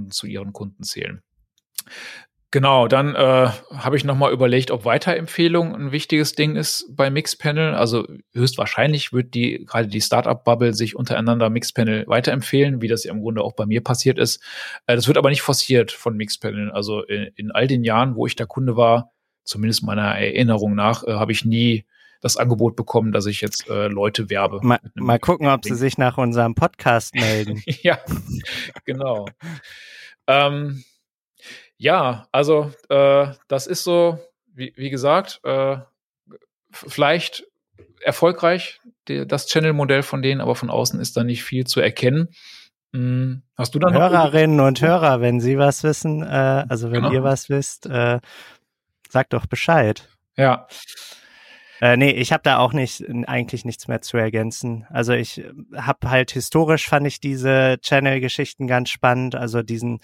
ähm, 0.04 0.10
zu 0.10 0.26
ihren 0.26 0.52
Kunden 0.52 0.84
zählen. 0.84 1.22
Genau, 2.52 2.86
dann 2.86 3.14
äh, 3.14 3.48
habe 3.78 3.96
ich 3.96 4.04
nochmal 4.04 4.30
überlegt, 4.30 4.70
ob 4.70 4.84
Weiterempfehlung 4.84 5.74
ein 5.74 5.90
wichtiges 5.90 6.34
Ding 6.34 6.54
ist 6.54 6.86
bei 6.94 7.08
Mixpanel. 7.08 7.74
Also 7.74 8.06
höchstwahrscheinlich 8.34 9.10
wird 9.14 9.32
die 9.32 9.64
gerade 9.64 9.88
die 9.88 10.02
Startup-Bubble 10.02 10.74
sich 10.74 10.94
untereinander 10.94 11.48
Mixpanel 11.48 12.06
weiterempfehlen, 12.08 12.82
wie 12.82 12.88
das 12.88 13.04
ja 13.04 13.12
im 13.12 13.22
Grunde 13.22 13.42
auch 13.42 13.54
bei 13.54 13.64
mir 13.64 13.82
passiert 13.82 14.18
ist. 14.18 14.44
Äh, 14.86 14.96
das 14.96 15.08
wird 15.08 15.16
aber 15.16 15.30
nicht 15.30 15.40
forciert 15.40 15.92
von 15.92 16.14
Mixpanel. 16.14 16.70
Also 16.70 17.02
in, 17.02 17.30
in, 17.36 17.50
all 17.52 17.66
den 17.66 17.84
Jahren, 17.84 18.16
wo 18.16 18.26
ich 18.26 18.36
da 18.36 18.44
Kunde 18.44 18.76
war, 18.76 19.12
zumindest 19.44 19.82
meiner 19.82 20.18
Erinnerung 20.18 20.74
nach, 20.74 21.04
äh, 21.04 21.14
habe 21.14 21.32
ich 21.32 21.46
nie 21.46 21.86
das 22.20 22.36
Angebot 22.36 22.76
bekommen, 22.76 23.12
dass 23.12 23.24
ich 23.24 23.40
jetzt 23.40 23.66
äh, 23.70 23.88
Leute 23.88 24.28
werbe. 24.28 24.60
Mal, 24.62 24.78
mal 24.94 25.18
gucken, 25.18 25.46
ob 25.46 25.64
sie 25.64 25.74
sich 25.74 25.96
nach 25.96 26.18
unserem 26.18 26.54
Podcast 26.54 27.14
melden. 27.14 27.62
ja, 27.82 27.98
genau. 28.84 29.24
ähm, 30.26 30.84
ja, 31.82 32.28
also 32.30 32.70
äh, 32.90 33.26
das 33.48 33.66
ist 33.66 33.82
so, 33.82 34.20
wie, 34.54 34.72
wie 34.76 34.88
gesagt, 34.88 35.40
äh, 35.42 35.78
vielleicht 36.70 37.44
erfolgreich, 38.00 38.80
die, 39.08 39.26
das 39.26 39.48
Channel-Modell 39.48 40.04
von 40.04 40.22
denen, 40.22 40.40
aber 40.40 40.54
von 40.54 40.70
außen 40.70 41.00
ist 41.00 41.16
da 41.16 41.24
nicht 41.24 41.42
viel 41.42 41.66
zu 41.66 41.80
erkennen. 41.80 42.28
Hm, 42.92 43.42
hast 43.56 43.74
du 43.74 43.80
dann 43.80 43.94
Hörerinnen 43.94 44.60
und 44.60 44.80
Hörer, 44.80 45.20
wenn 45.20 45.40
Sie 45.40 45.58
was 45.58 45.82
wissen, 45.82 46.22
äh, 46.22 46.64
also 46.68 46.92
wenn 46.92 47.02
genau. 47.02 47.12
ihr 47.12 47.24
was 47.24 47.48
wisst, 47.48 47.86
äh, 47.86 48.20
sagt 49.08 49.32
doch 49.32 49.46
Bescheid. 49.46 50.08
Ja. 50.36 50.68
Äh, 51.82 51.96
nee, 51.96 52.12
ich 52.12 52.32
habe 52.32 52.44
da 52.44 52.58
auch 52.58 52.72
nicht 52.72 53.04
eigentlich 53.26 53.64
nichts 53.64 53.88
mehr 53.88 54.00
zu 54.00 54.16
ergänzen. 54.16 54.86
Also 54.88 55.14
ich 55.14 55.42
habe 55.74 56.10
halt 56.10 56.30
historisch 56.30 56.86
fand 56.86 57.08
ich 57.08 57.18
diese 57.18 57.78
Channel-Geschichten 57.82 58.68
ganz 58.68 58.88
spannend. 58.88 59.34
Also 59.34 59.62
diesen 59.64 59.98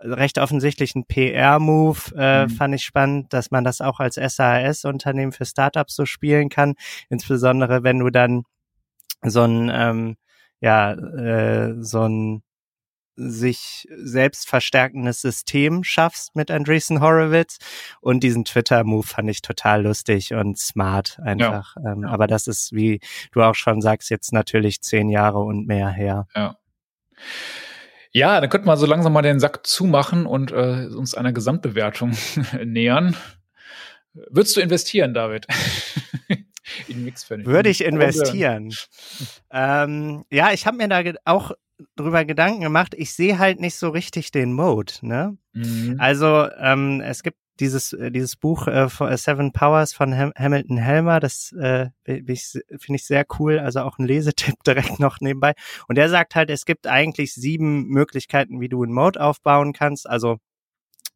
recht 0.00 0.38
offensichtlichen 0.38 1.06
PR-Move 1.06 1.98
äh, 2.16 2.44
mhm. 2.44 2.50
fand 2.50 2.74
ich 2.76 2.84
spannend, 2.84 3.32
dass 3.32 3.50
man 3.50 3.64
das 3.64 3.80
auch 3.80 3.98
als 3.98 4.14
SAS-Unternehmen 4.14 5.32
für 5.32 5.44
Startups 5.44 5.96
so 5.96 6.06
spielen 6.06 6.50
kann. 6.50 6.74
Insbesondere 7.08 7.82
wenn 7.82 7.98
du 7.98 8.10
dann 8.10 8.44
so 9.22 9.42
ein 9.42 9.72
ähm, 9.74 10.16
ja 10.60 10.92
äh, 10.92 11.74
so 11.82 12.02
ein 12.08 12.44
sich 13.16 13.86
selbst 13.94 14.48
verstärkendes 14.48 15.20
System 15.20 15.84
schaffst 15.84 16.34
mit 16.34 16.50
Andreessen 16.50 17.00
Horowitz. 17.00 17.58
Und 18.00 18.20
diesen 18.22 18.44
Twitter-Move 18.44 19.06
fand 19.06 19.30
ich 19.30 19.42
total 19.42 19.82
lustig 19.82 20.34
und 20.34 20.58
smart 20.58 21.18
einfach. 21.22 21.76
Ja. 21.82 21.92
Ähm, 21.92 22.02
ja. 22.02 22.08
Aber 22.08 22.26
das 22.26 22.46
ist, 22.46 22.72
wie 22.72 23.00
du 23.32 23.42
auch 23.42 23.54
schon 23.54 23.80
sagst, 23.80 24.10
jetzt 24.10 24.32
natürlich 24.32 24.82
zehn 24.82 25.08
Jahre 25.08 25.40
und 25.40 25.66
mehr 25.66 25.88
her. 25.88 26.26
Ja. 26.34 26.56
Ja, 28.16 28.40
dann 28.40 28.48
könnten 28.48 28.68
wir 28.68 28.76
so 28.76 28.86
langsam 28.86 29.12
mal 29.12 29.22
den 29.22 29.40
Sack 29.40 29.66
zumachen 29.66 30.24
und 30.24 30.52
äh, 30.52 30.86
uns 30.86 31.14
einer 31.14 31.32
Gesamtbewertung 31.32 32.12
nähern. 32.64 33.16
Würdest 34.12 34.56
du 34.56 34.60
investieren, 34.60 35.14
David? 35.14 35.48
in 36.88 37.04
Mixfan. 37.04 37.44
Würde 37.44 37.68
ich 37.68 37.84
investieren. 37.84 38.72
ähm, 39.50 40.24
ja, 40.30 40.52
ich 40.52 40.66
habe 40.66 40.76
mir 40.76 40.88
da 40.88 41.02
auch 41.24 41.52
drüber 41.96 42.24
Gedanken 42.24 42.60
gemacht. 42.60 42.94
Ich 42.96 43.12
sehe 43.14 43.38
halt 43.38 43.60
nicht 43.60 43.76
so 43.76 43.88
richtig 43.88 44.30
den 44.30 44.52
Mode. 44.52 44.92
Ne? 45.02 45.36
Mhm. 45.52 45.96
Also 45.98 46.48
ähm, 46.58 47.00
es 47.00 47.22
gibt 47.22 47.38
dieses, 47.60 47.92
äh, 47.92 48.10
dieses 48.10 48.36
Buch 48.36 48.66
äh, 48.66 48.84
äh, 48.84 49.16
Seven 49.16 49.52
Powers 49.52 49.92
von 49.92 50.16
Ham 50.16 50.32
Hamilton 50.36 50.76
Helmer, 50.76 51.20
das 51.20 51.52
äh, 51.52 51.90
finde 52.04 52.32
ich 52.32 53.04
sehr 53.04 53.24
cool, 53.38 53.58
also 53.58 53.80
auch 53.80 53.98
ein 53.98 54.06
Lesetipp 54.06 54.56
direkt 54.66 54.98
noch 54.98 55.20
nebenbei. 55.20 55.54
Und 55.88 55.96
der 55.96 56.08
sagt 56.08 56.34
halt, 56.34 56.50
es 56.50 56.64
gibt 56.64 56.86
eigentlich 56.86 57.34
sieben 57.34 57.86
Möglichkeiten, 57.86 58.60
wie 58.60 58.68
du 58.68 58.82
ein 58.84 58.92
Mode 58.92 59.20
aufbauen 59.20 59.72
kannst. 59.72 60.08
Also 60.08 60.38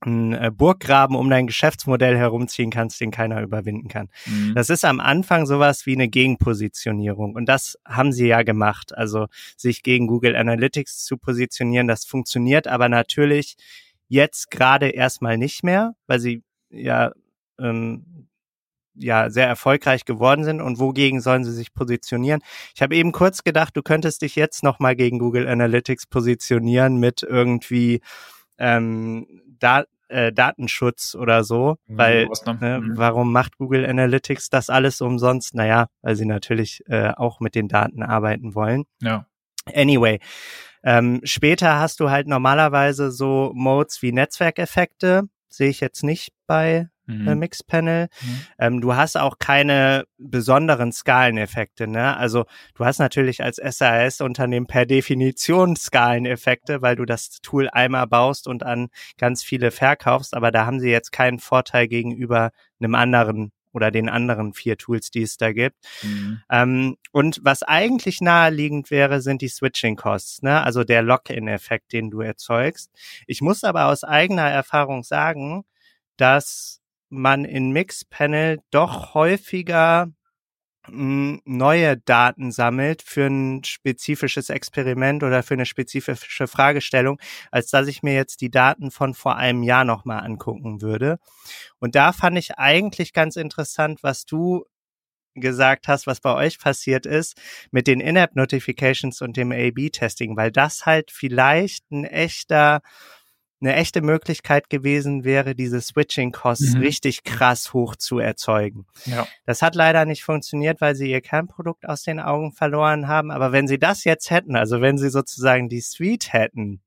ein 0.00 0.32
äh, 0.32 0.50
Burggraben 0.54 1.16
um 1.16 1.28
dein 1.28 1.46
Geschäftsmodell 1.46 2.16
herumziehen 2.16 2.70
kannst, 2.70 3.00
den 3.00 3.10
keiner 3.10 3.42
überwinden 3.42 3.88
kann. 3.88 4.08
Mhm. 4.26 4.54
Das 4.54 4.70
ist 4.70 4.84
am 4.84 5.00
Anfang 5.00 5.46
sowas 5.46 5.86
wie 5.86 5.94
eine 5.94 6.08
Gegenpositionierung 6.08 7.34
und 7.34 7.46
das 7.46 7.78
haben 7.84 8.12
sie 8.12 8.28
ja 8.28 8.42
gemacht. 8.42 8.96
Also 8.96 9.26
sich 9.56 9.82
gegen 9.82 10.06
Google 10.06 10.36
Analytics 10.36 11.04
zu 11.04 11.16
positionieren, 11.16 11.88
das 11.88 12.04
funktioniert 12.04 12.68
aber 12.68 12.88
natürlich 12.88 13.56
jetzt 14.08 14.50
gerade 14.50 14.88
erstmal 14.88 15.36
nicht 15.36 15.64
mehr, 15.64 15.94
weil 16.06 16.20
sie 16.20 16.42
ja 16.70 17.12
ähm, 17.58 18.28
ja 18.94 19.30
sehr 19.30 19.46
erfolgreich 19.46 20.04
geworden 20.04 20.44
sind 20.44 20.60
und 20.60 20.78
wogegen 20.78 21.20
sollen 21.20 21.44
sie 21.44 21.52
sich 21.52 21.72
positionieren? 21.72 22.40
Ich 22.74 22.82
habe 22.82 22.96
eben 22.96 23.12
kurz 23.12 23.44
gedacht, 23.44 23.76
du 23.76 23.82
könntest 23.82 24.22
dich 24.22 24.36
jetzt 24.36 24.62
noch 24.62 24.78
mal 24.78 24.96
gegen 24.96 25.18
Google 25.18 25.46
Analytics 25.48 26.06
positionieren 26.06 26.98
mit 26.98 27.22
irgendwie 27.22 28.00
ähm, 28.58 29.26
da, 29.58 29.84
äh, 30.08 30.32
Datenschutz 30.32 31.14
oder 31.14 31.44
so, 31.44 31.76
mhm, 31.86 31.98
weil 31.98 32.28
ne, 32.60 32.80
mhm. 32.80 32.96
warum 32.96 33.32
macht 33.32 33.58
Google 33.58 33.86
Analytics 33.86 34.50
das 34.50 34.70
alles 34.70 35.00
umsonst? 35.00 35.54
Naja, 35.54 35.88
weil 36.02 36.16
sie 36.16 36.26
natürlich 36.26 36.82
äh, 36.86 37.12
auch 37.16 37.40
mit 37.40 37.54
den 37.54 37.68
Daten 37.68 38.02
arbeiten 38.02 38.54
wollen. 38.54 38.84
Ja. 39.00 39.26
Anyway, 39.74 40.18
ähm, 40.82 41.20
später 41.24 41.78
hast 41.78 42.00
du 42.00 42.10
halt 42.10 42.26
normalerweise 42.26 43.10
so 43.10 43.52
Modes 43.54 44.00
wie 44.00 44.12
Netzwerkeffekte, 44.12 45.24
sehe 45.48 45.68
ich 45.68 45.80
jetzt 45.80 46.02
nicht 46.02 46.32
bei 46.46 46.88
mhm. 47.08 47.28
äh, 47.28 47.34
Mixpanel. 47.34 48.08
Mhm. 48.20 48.40
Ähm, 48.58 48.80
du 48.80 48.94
hast 48.94 49.16
auch 49.16 49.38
keine 49.38 50.04
besonderen 50.18 50.92
Skaleneffekte. 50.92 51.88
Ne? 51.88 52.16
Also 52.16 52.44
du 52.74 52.84
hast 52.84 52.98
natürlich 52.98 53.42
als 53.42 53.56
SAS-Unternehmen 53.56 54.66
per 54.66 54.86
Definition 54.86 55.74
Skaleneffekte, 55.74 56.82
weil 56.82 56.96
du 56.96 57.04
das 57.04 57.40
Tool 57.42 57.68
einmal 57.68 58.06
baust 58.06 58.46
und 58.46 58.62
an 58.62 58.88
ganz 59.16 59.42
viele 59.42 59.70
verkaufst, 59.70 60.34
aber 60.34 60.50
da 60.50 60.66
haben 60.66 60.80
sie 60.80 60.90
jetzt 60.90 61.10
keinen 61.10 61.38
Vorteil 61.38 61.88
gegenüber 61.88 62.50
einem 62.80 62.94
anderen 62.94 63.52
oder 63.72 63.90
den 63.90 64.08
anderen 64.08 64.54
vier 64.54 64.76
Tools, 64.76 65.10
die 65.10 65.22
es 65.22 65.36
da 65.36 65.52
gibt. 65.52 65.76
Mhm. 66.02 66.40
Ähm, 66.50 66.96
und 67.12 67.40
was 67.42 67.62
eigentlich 67.62 68.20
naheliegend 68.20 68.90
wäre, 68.90 69.20
sind 69.20 69.42
die 69.42 69.48
Switching 69.48 69.96
Costs, 69.96 70.42
ne? 70.42 70.62
also 70.62 70.84
der 70.84 71.02
Lock-in-Effekt, 71.02 71.92
den 71.92 72.10
du 72.10 72.20
erzeugst. 72.20 72.90
Ich 73.26 73.40
muss 73.40 73.64
aber 73.64 73.86
aus 73.86 74.04
eigener 74.04 74.48
Erfahrung 74.48 75.02
sagen, 75.02 75.64
dass 76.16 76.80
man 77.08 77.44
in 77.44 77.70
Mixpanel 77.72 78.60
doch 78.70 79.14
häufiger 79.14 80.08
hm, 80.86 81.40
neue 81.44 81.98
Daten 81.98 82.50
sammelt 82.50 83.02
für 83.02 83.26
ein 83.26 83.62
spezifisches 83.64 84.50
Experiment 84.50 85.22
oder 85.22 85.42
für 85.42 85.54
eine 85.54 85.66
spezifische 85.66 86.46
Fragestellung, 86.46 87.20
als 87.50 87.70
dass 87.70 87.88
ich 87.88 88.02
mir 88.02 88.14
jetzt 88.14 88.40
die 88.40 88.50
Daten 88.50 88.90
von 88.90 89.14
vor 89.14 89.36
einem 89.36 89.62
Jahr 89.62 89.84
nochmal 89.84 90.24
angucken 90.24 90.80
würde. 90.80 91.18
Und 91.78 91.94
da 91.94 92.12
fand 92.12 92.38
ich 92.38 92.58
eigentlich 92.58 93.12
ganz 93.12 93.36
interessant, 93.36 94.02
was 94.02 94.24
du 94.24 94.64
gesagt 95.34 95.88
hast, 95.88 96.06
was 96.06 96.20
bei 96.20 96.34
euch 96.34 96.58
passiert 96.58 97.06
ist 97.06 97.40
mit 97.70 97.86
den 97.86 98.00
In-App-Notifications 98.00 99.20
und 99.22 99.36
dem 99.36 99.52
A-B-Testing, 99.52 100.36
weil 100.36 100.50
das 100.50 100.86
halt 100.86 101.10
vielleicht 101.10 101.90
ein 101.90 102.04
echter 102.04 102.80
eine 103.60 103.74
echte 103.74 104.02
Möglichkeit 104.02 104.70
gewesen 104.70 105.24
wäre, 105.24 105.54
diese 105.54 105.80
Switching-Costs 105.80 106.74
mhm. 106.74 106.80
richtig 106.80 107.24
krass 107.24 107.72
hoch 107.72 107.96
zu 107.96 108.18
erzeugen. 108.18 108.86
Ja. 109.04 109.26
Das 109.46 109.62
hat 109.62 109.74
leider 109.74 110.04
nicht 110.04 110.22
funktioniert, 110.22 110.80
weil 110.80 110.94
sie 110.94 111.10
ihr 111.10 111.20
Kernprodukt 111.20 111.86
aus 111.88 112.02
den 112.02 112.20
Augen 112.20 112.52
verloren 112.52 113.08
haben. 113.08 113.30
Aber 113.30 113.52
wenn 113.52 113.66
sie 113.66 113.78
das 113.78 114.04
jetzt 114.04 114.30
hätten, 114.30 114.56
also 114.56 114.80
wenn 114.80 114.98
sie 114.98 115.10
sozusagen 115.10 115.68
die 115.68 115.80
Suite 115.80 116.32
hätten, 116.32 116.80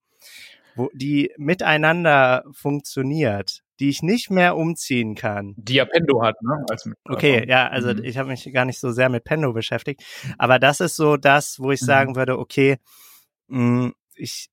wo 0.76 0.90
die 0.94 1.32
miteinander 1.38 2.44
funktioniert, 2.54 3.62
die 3.80 3.90
ich 3.90 4.04
nicht 4.04 4.30
mehr 4.30 4.56
umziehen 4.56 5.16
kann. 5.16 5.56
Die 5.58 5.74
ja 5.74 5.86
Pendo 5.86 6.22
hat, 6.24 6.36
ne? 6.42 6.64
Okay, 7.06 7.46
ja, 7.50 7.68
also 7.68 7.94
mhm. 7.94 8.04
ich 8.04 8.18
habe 8.18 8.30
mich 8.30 8.52
gar 8.54 8.64
nicht 8.64 8.80
so 8.80 8.92
sehr 8.92 9.10
mit 9.10 9.24
Pendo 9.24 9.54
beschäftigt, 9.54 10.04
aber 10.38 10.60
das 10.60 10.80
ist 10.80 10.96
so 10.96 11.18
das, 11.18 11.60
wo 11.60 11.72
ich 11.72 11.82
mhm. 11.82 11.86
sagen 11.86 12.16
würde, 12.16 12.38
okay, 12.38 12.78
mh, 13.48 13.88
mm, 13.88 13.94
ich 14.16 14.51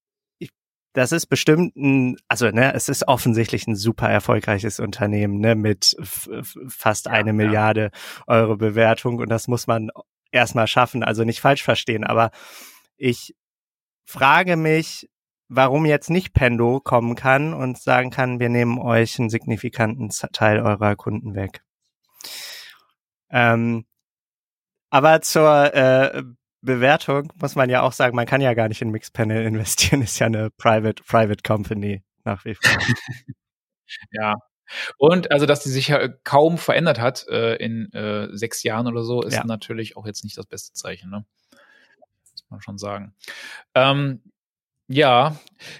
das 0.92 1.12
ist 1.12 1.26
bestimmt 1.26 1.76
ein, 1.76 2.16
also 2.28 2.50
ne, 2.50 2.74
es 2.74 2.88
ist 2.88 3.06
offensichtlich 3.06 3.66
ein 3.66 3.76
super 3.76 4.08
erfolgreiches 4.08 4.80
Unternehmen, 4.80 5.38
ne, 5.38 5.54
mit 5.54 5.96
fast 6.68 7.06
ja, 7.06 7.12
eine 7.12 7.32
Milliarde 7.32 7.90
Euro 8.26 8.56
Bewertung. 8.56 9.18
Und 9.18 9.28
das 9.28 9.48
muss 9.48 9.66
man 9.66 9.90
erstmal 10.32 10.66
schaffen, 10.66 11.02
also 11.02 11.24
nicht 11.24 11.40
falsch 11.40 11.62
verstehen, 11.62 12.04
aber 12.04 12.30
ich 12.96 13.34
frage 14.04 14.56
mich, 14.56 15.08
warum 15.48 15.86
jetzt 15.86 16.10
nicht 16.10 16.34
Pendo 16.34 16.80
kommen 16.80 17.14
kann 17.14 17.54
und 17.54 17.78
sagen 17.78 18.10
kann, 18.10 18.40
wir 18.40 18.48
nehmen 18.48 18.78
euch 18.78 19.18
einen 19.18 19.30
signifikanten 19.30 20.10
Teil 20.32 20.60
eurer 20.60 20.96
Kunden 20.96 21.34
weg. 21.34 21.62
Ähm, 23.30 23.86
aber 24.90 25.20
zur 25.20 25.74
äh, 25.74 26.22
Bewertung 26.60 27.32
muss 27.40 27.54
man 27.54 27.70
ja 27.70 27.82
auch 27.82 27.92
sagen, 27.92 28.16
man 28.16 28.26
kann 28.26 28.40
ja 28.40 28.54
gar 28.54 28.68
nicht 28.68 28.82
in 28.82 28.90
Mixpanel 28.90 29.44
investieren, 29.46 30.02
ist 30.02 30.18
ja 30.18 30.26
eine 30.26 30.50
Private, 30.50 31.02
Private 31.04 31.42
Company 31.42 32.02
nach 32.24 32.44
wie 32.44 32.54
vor. 32.54 32.78
ja. 34.10 34.34
Und 34.98 35.32
also, 35.32 35.46
dass 35.46 35.62
die 35.62 35.70
sich 35.70 35.88
ja 35.88 36.08
kaum 36.24 36.58
verändert 36.58 37.00
hat 37.00 37.26
äh, 37.28 37.56
in 37.56 37.90
äh, 37.92 38.28
sechs 38.36 38.62
Jahren 38.62 38.86
oder 38.86 39.02
so, 39.02 39.22
ist 39.22 39.34
ja. 39.34 39.44
natürlich 39.44 39.96
auch 39.96 40.06
jetzt 40.06 40.24
nicht 40.24 40.36
das 40.36 40.46
beste 40.46 40.74
Zeichen, 40.74 41.10
ne? 41.10 41.24
Muss 42.32 42.44
man 42.50 42.60
schon 42.60 42.78
sagen. 42.78 43.14
Ähm, 43.74 44.22
ja, 44.86 45.36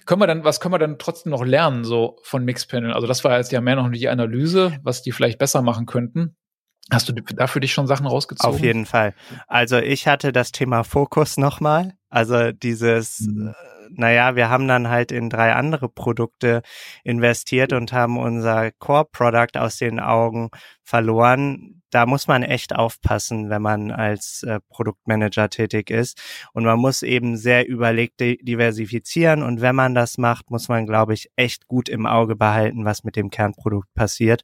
können 0.07 0.23
wir 0.23 0.27
dann, 0.27 0.45
was 0.45 0.61
können 0.61 0.73
wir 0.73 0.79
dann 0.79 0.99
trotzdem 0.99 1.31
noch 1.31 1.45
lernen, 1.45 1.85
so 1.85 2.19
von 2.23 2.45
Mixpanel? 2.45 2.93
Also, 2.95 3.07
das 3.07 3.25
war 3.25 3.37
jetzt 3.37 3.53
ja 3.53 3.61
mehr 3.61 3.77
noch 3.77 3.91
die 3.91 4.09
Analyse, 4.09 4.79
was 4.83 5.03
die 5.03 5.13
vielleicht 5.13 5.39
besser 5.39 5.61
machen 5.61 5.85
könnten. 5.85 6.38
Hast 6.91 7.09
du 7.09 7.13
da 7.13 7.47
für 7.47 7.61
dich 7.61 7.73
schon 7.73 7.87
Sachen 7.87 8.07
rausgezogen? 8.07 8.55
Auf 8.55 8.61
jeden 8.63 8.87
Fall. 8.87 9.15
Also 9.47 9.77
ich 9.79 10.07
hatte 10.07 10.33
das 10.33 10.53
Thema 10.53 10.85
Fokus 10.85 11.37
nochmal. 11.37 11.95
Also 12.09 12.53
dieses, 12.53 13.21
mhm. 13.21 13.49
Äh, 13.49 13.53
naja, 13.91 14.37
wir 14.37 14.49
haben 14.49 14.69
dann 14.69 14.89
halt 14.89 15.13
in 15.13 15.29
drei 15.29 15.55
andere 15.55 15.89
Produkte 15.89 16.63
investiert 17.05 17.73
und 17.73 17.93
haben 17.93 18.19
unser 18.19 18.71
Core-Product 18.73 19.59
aus 19.59 19.77
den 19.77 20.01
Augen 20.01 20.51
verloren. 20.83 21.83
Da 21.91 22.07
muss 22.07 22.27
man 22.27 22.43
echt 22.43 22.75
aufpassen, 22.75 23.49
wenn 23.51 23.63
man 23.63 23.91
als 23.91 24.43
äh, 24.43 24.61
Produktmanager 24.69 25.49
tätig 25.49 25.91
ist. 25.91 26.21
Und 26.53 26.65
man 26.65 26.79
muss 26.79 27.03
eben 27.03 27.37
sehr 27.37 27.67
überlegt 27.67 28.21
diversifizieren. 28.21 29.43
Und 29.43 29.61
wenn 29.61 29.75
man 29.75 29.95
das 29.95 30.19
macht, 30.19 30.51
muss 30.51 30.69
man, 30.69 30.87
glaube 30.87 31.15
ich, 31.15 31.31
echt 31.37 31.67
gut 31.67 31.89
im 31.89 32.07
Auge 32.07 32.37
behalten, 32.37 32.85
was 32.85 33.05
mit 33.05 33.17
dem 33.17 33.31
Kernprodukt 33.31 33.93
passiert. 33.95 34.43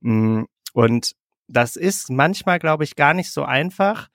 Mm, 0.00 0.44
und 0.72 1.12
das 1.48 1.76
ist 1.76 2.10
manchmal, 2.10 2.58
glaube 2.58 2.84
ich, 2.84 2.96
gar 2.96 3.14
nicht 3.14 3.32
so 3.32 3.44
einfach, 3.44 4.08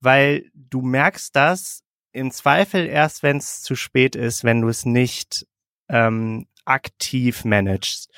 weil 0.00 0.50
du 0.54 0.82
merkst 0.82 1.34
das 1.34 1.82
im 2.12 2.30
Zweifel 2.30 2.86
erst, 2.86 3.22
wenn 3.22 3.38
es 3.38 3.62
zu 3.62 3.74
spät 3.74 4.16
ist, 4.16 4.44
wenn 4.44 4.60
du 4.60 4.68
es 4.68 4.86
nicht 4.86 5.46
ähm, 5.88 6.46
aktiv 6.64 7.44
managst. 7.44 8.10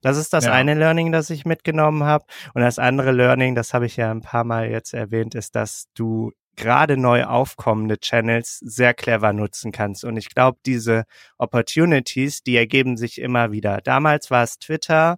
Das 0.00 0.16
ist 0.16 0.32
das 0.32 0.46
ja. 0.46 0.52
eine 0.52 0.74
Learning, 0.74 1.12
das 1.12 1.30
ich 1.30 1.44
mitgenommen 1.44 2.04
habe. 2.04 2.24
Und 2.54 2.62
das 2.62 2.78
andere 2.78 3.12
Learning, 3.12 3.54
das 3.54 3.74
habe 3.74 3.86
ich 3.86 3.96
ja 3.96 4.10
ein 4.10 4.22
paar 4.22 4.44
Mal 4.44 4.70
jetzt 4.70 4.94
erwähnt, 4.94 5.34
ist, 5.34 5.54
dass 5.54 5.86
du 5.94 6.32
gerade 6.56 6.96
neu 6.96 7.24
aufkommende 7.24 7.98
Channels 7.98 8.58
sehr 8.58 8.94
clever 8.94 9.32
nutzen 9.32 9.72
kannst. 9.72 10.04
Und 10.04 10.16
ich 10.16 10.34
glaube, 10.34 10.58
diese 10.66 11.04
Opportunities, 11.38 12.42
die 12.42 12.56
ergeben 12.56 12.96
sich 12.96 13.20
immer 13.20 13.52
wieder. 13.52 13.80
Damals 13.82 14.30
war 14.30 14.42
es 14.42 14.58
Twitter, 14.58 15.16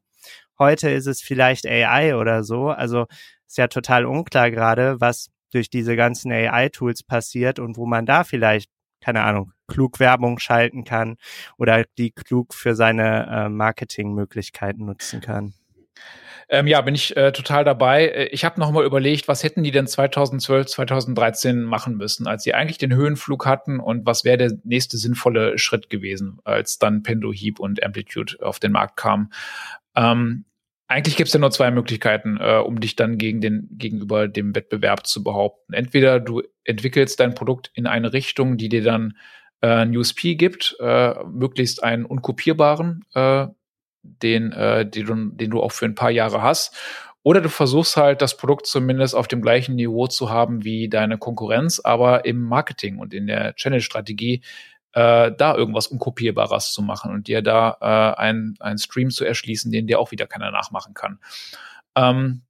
Heute 0.62 0.90
ist 0.90 1.06
es 1.06 1.20
vielleicht 1.20 1.66
AI 1.66 2.14
oder 2.14 2.44
so. 2.44 2.68
Also 2.68 3.06
ist 3.48 3.58
ja 3.58 3.66
total 3.66 4.06
unklar 4.06 4.48
gerade, 4.52 5.00
was 5.00 5.32
durch 5.52 5.70
diese 5.70 5.96
ganzen 5.96 6.30
AI-Tools 6.30 7.02
passiert 7.02 7.58
und 7.58 7.76
wo 7.76 7.84
man 7.84 8.06
da 8.06 8.22
vielleicht, 8.22 8.70
keine 9.00 9.24
Ahnung, 9.24 9.50
klug 9.66 9.98
Werbung 9.98 10.38
schalten 10.38 10.84
kann 10.84 11.16
oder 11.58 11.84
die 11.98 12.12
klug 12.12 12.54
für 12.54 12.76
seine 12.76 13.26
äh, 13.26 13.48
Marketingmöglichkeiten 13.48 14.86
nutzen 14.86 15.20
kann. 15.20 15.52
Ähm, 16.48 16.68
ja, 16.68 16.80
bin 16.80 16.94
ich 16.94 17.16
äh, 17.16 17.32
total 17.32 17.64
dabei. 17.64 18.06
Äh, 18.06 18.24
ich 18.26 18.44
habe 18.44 18.60
noch 18.60 18.70
mal 18.70 18.84
überlegt, 18.84 19.26
was 19.26 19.42
hätten 19.42 19.64
die 19.64 19.72
denn 19.72 19.88
2012, 19.88 20.68
2013 20.68 21.64
machen 21.64 21.96
müssen, 21.96 22.28
als 22.28 22.44
sie 22.44 22.54
eigentlich 22.54 22.78
den 22.78 22.94
Höhenflug 22.94 23.46
hatten 23.46 23.80
und 23.80 24.06
was 24.06 24.22
wäre 24.22 24.36
der 24.36 24.52
nächste 24.62 24.96
sinnvolle 24.96 25.58
Schritt 25.58 25.90
gewesen, 25.90 26.38
als 26.44 26.78
dann 26.78 27.02
Pendo, 27.02 27.32
Heap 27.32 27.58
und 27.58 27.82
Amplitude 27.82 28.36
auf 28.42 28.60
den 28.60 28.70
Markt 28.70 28.96
kamen. 28.96 29.32
Ähm, 29.96 30.44
eigentlich 30.92 31.16
gibt 31.16 31.28
es 31.28 31.34
ja 31.34 31.40
nur 31.40 31.50
zwei 31.50 31.70
Möglichkeiten, 31.70 32.38
äh, 32.40 32.58
um 32.58 32.80
dich 32.80 32.96
dann 32.96 33.18
gegen 33.18 33.40
den, 33.40 33.68
gegenüber 33.72 34.28
dem 34.28 34.54
Wettbewerb 34.54 35.06
zu 35.06 35.22
behaupten. 35.22 35.72
Entweder 35.72 36.20
du 36.20 36.42
entwickelst 36.64 37.18
dein 37.20 37.34
Produkt 37.34 37.70
in 37.74 37.86
eine 37.86 38.12
Richtung, 38.12 38.56
die 38.56 38.68
dir 38.68 38.82
dann 38.82 39.16
äh, 39.60 39.68
ein 39.68 39.96
USP 39.96 40.34
gibt, 40.34 40.76
äh, 40.80 41.14
möglichst 41.24 41.82
einen 41.82 42.04
unkopierbaren 42.04 43.04
äh, 43.14 43.46
den, 44.02 44.52
äh, 44.52 44.88
den, 44.88 45.06
du, 45.06 45.14
den 45.36 45.50
du 45.50 45.62
auch 45.62 45.72
für 45.72 45.86
ein 45.86 45.94
paar 45.94 46.10
Jahre 46.10 46.42
hast. 46.42 46.76
Oder 47.24 47.40
du 47.40 47.48
versuchst 47.48 47.96
halt, 47.96 48.20
das 48.20 48.36
Produkt 48.36 48.66
zumindest 48.66 49.14
auf 49.14 49.28
dem 49.28 49.42
gleichen 49.42 49.76
Niveau 49.76 50.08
zu 50.08 50.30
haben 50.30 50.64
wie 50.64 50.88
deine 50.88 51.18
Konkurrenz, 51.18 51.78
aber 51.78 52.24
im 52.24 52.42
Marketing 52.42 52.98
und 52.98 53.14
in 53.14 53.28
der 53.28 53.54
Channel-Strategie 53.54 54.42
äh, 54.92 55.32
da 55.36 55.54
irgendwas 55.54 55.86
Unkopierbares 55.86 56.72
zu 56.72 56.82
machen 56.82 57.12
und 57.12 57.28
dir 57.28 57.42
da 57.42 57.76
äh, 57.80 58.20
einen 58.20 58.78
Stream 58.78 59.10
zu 59.10 59.24
erschließen, 59.24 59.70
den 59.72 59.86
dir 59.86 59.98
auch 59.98 60.10
wieder 60.10 60.26
keiner 60.26 60.50
nachmachen 60.50 60.94
kann. 60.94 61.18
Ähm, 61.96 62.42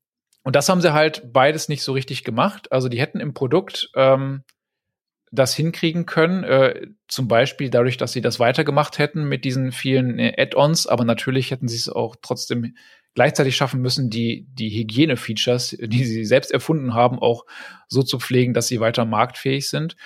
und 0.42 0.56
das 0.56 0.68
haben 0.68 0.80
sie 0.80 0.92
halt 0.92 1.32
beides 1.32 1.68
nicht 1.68 1.82
so 1.82 1.92
richtig 1.92 2.24
gemacht. 2.24 2.72
Also 2.72 2.88
die 2.88 3.00
hätten 3.00 3.20
im 3.20 3.32
Produkt 3.32 3.90
ähm, 3.94 4.42
das 5.30 5.54
hinkriegen 5.54 6.04
können, 6.04 6.44
äh, 6.44 6.88
zum 7.08 7.26
Beispiel 7.26 7.70
dadurch, 7.70 7.96
dass 7.96 8.12
sie 8.12 8.20
das 8.20 8.38
weitergemacht 8.38 8.98
hätten 8.98 9.24
mit 9.24 9.44
diesen 9.44 9.72
vielen 9.72 10.18
äh, 10.18 10.34
Add-ons, 10.36 10.86
aber 10.86 11.04
natürlich 11.04 11.50
hätten 11.50 11.68
sie 11.68 11.78
es 11.78 11.88
auch 11.88 12.16
trotzdem 12.20 12.74
gleichzeitig 13.14 13.56
schaffen 13.56 13.80
müssen, 13.80 14.10
die, 14.10 14.46
die 14.52 14.70
Hygiene-Features, 14.70 15.76
die 15.80 16.04
sie 16.04 16.24
selbst 16.24 16.50
erfunden 16.50 16.94
haben, 16.94 17.18
auch 17.18 17.44
so 17.88 18.02
zu 18.02 18.18
pflegen, 18.18 18.54
dass 18.54 18.68
sie 18.68 18.80
weiter 18.80 19.04
marktfähig 19.04 19.68
sind. 19.68 19.96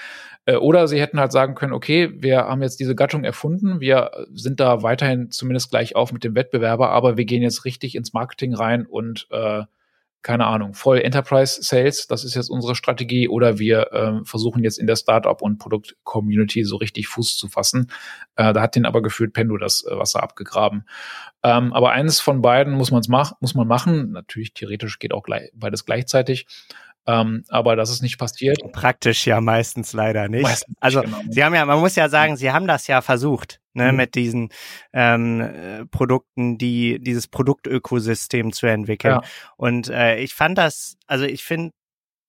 Äh, 0.47 0.57
oder 0.57 0.89
sie 0.89 1.01
hätten 1.01 1.21
halt 1.21 1.33
sagen 1.33 1.55
können, 1.55 1.75
okay, 1.75 2.11
wir 2.15 2.45
haben 2.47 2.63
jetzt 2.63 2.81
diese 2.81 2.95
Gattung 2.95 3.25
erfunden, 3.25 3.81
wir 3.81 4.11
sind 4.33 4.61
da 4.61 4.83
weiterhin 4.83 5.31
zumindest 5.31 5.71
gleich 5.71 5.95
auf 5.95 6.13
mit 6.13 6.25
dem 6.25 6.35
Wettbewerber, 6.35 6.91
aber 6.91 7.17
wir 7.17 7.27
gehen 7.27 7.43
jetzt 7.43 7.65
richtig 7.65 7.95
ins 7.95 8.15
Marketing 8.15 8.55
rein 8.55 8.87
und 8.87 9.27
äh, 9.31 9.65
keine 10.27 10.47
Ahnung, 10.47 10.75
voll 10.75 10.99
Enterprise 10.99 11.63
Sales, 11.63 12.09
das 12.09 12.25
ist 12.25 12.35
jetzt 12.35 12.51
unsere 12.51 12.75
Strategie, 12.75 13.29
oder 13.29 13.61
wir 13.61 13.93
äh, 13.93 14.25
versuchen 14.25 14.65
jetzt 14.65 14.77
in 14.77 14.89
der 14.89 14.97
Startup- 14.97 15.41
und 15.41 15.59
Produkt-Community 15.59 16.65
so 16.65 16.75
richtig 16.75 17.07
Fuß 17.07 17.39
zu 17.39 17.47
fassen. 17.47 17.93
Äh, 18.35 18.53
da 18.53 18.61
hat 18.61 18.75
den 18.75 18.87
aber 18.87 19.03
gefühlt 19.03 19.33
Pendo 19.33 19.57
das 19.57 19.85
äh, 19.85 19.97
Wasser 19.97 20.25
abgegraben. 20.25 20.85
Ähm, 21.45 21.73
aber 21.73 21.93
eines 21.93 22.19
von 22.19 22.43
beiden 22.43 22.75
muss, 22.75 22.91
man's 22.91 23.07
mach, 23.07 23.35
muss 23.41 23.55
man 23.55 23.69
machen. 23.69 24.11
Natürlich, 24.11 24.53
theoretisch 24.53 24.99
geht 24.99 25.15
auch 25.15 25.23
gleich, 25.23 25.53
beides 25.55 25.85
gleichzeitig. 25.85 26.49
Ähm, 27.07 27.45
aber 27.49 27.77
das 27.77 27.91
ist 27.91 28.03
nicht 28.03 28.19
passiert. 28.19 28.59
Praktisch 28.73 29.27
ja 29.27 29.41
meistens 29.41 29.93
leider 29.93 30.29
nicht. 30.29 30.43
Meistens 30.43 30.75
also 30.81 31.03
genau. 31.03 31.19
sie 31.29 31.45
haben 31.45 31.55
ja, 31.55 31.65
man 31.65 31.79
muss 31.79 31.95
ja 31.95 32.09
sagen, 32.09 32.37
sie 32.37 32.51
haben 32.51 32.67
das 32.67 32.89
ja 32.89 33.01
versucht, 33.01 33.61
ne, 33.75 33.93
mhm. 33.93 33.97
mit 33.97 34.15
diesen 34.17 34.49
ähm, 34.93 35.41
äh, 35.41 35.87
Produkten, 35.87 36.59
die 36.59 36.99
dieses 37.01 37.29
Produktökosystem 37.29 38.53
zu 38.53 38.67
entwickeln. 38.67 39.21
Ja. 39.23 39.29
Und 39.57 39.89
äh, 39.89 40.19
ich 40.19 40.35
fand 40.35 40.59
das, 40.59 40.97
also 41.07 41.25
ich 41.25 41.45
finde 41.45 41.71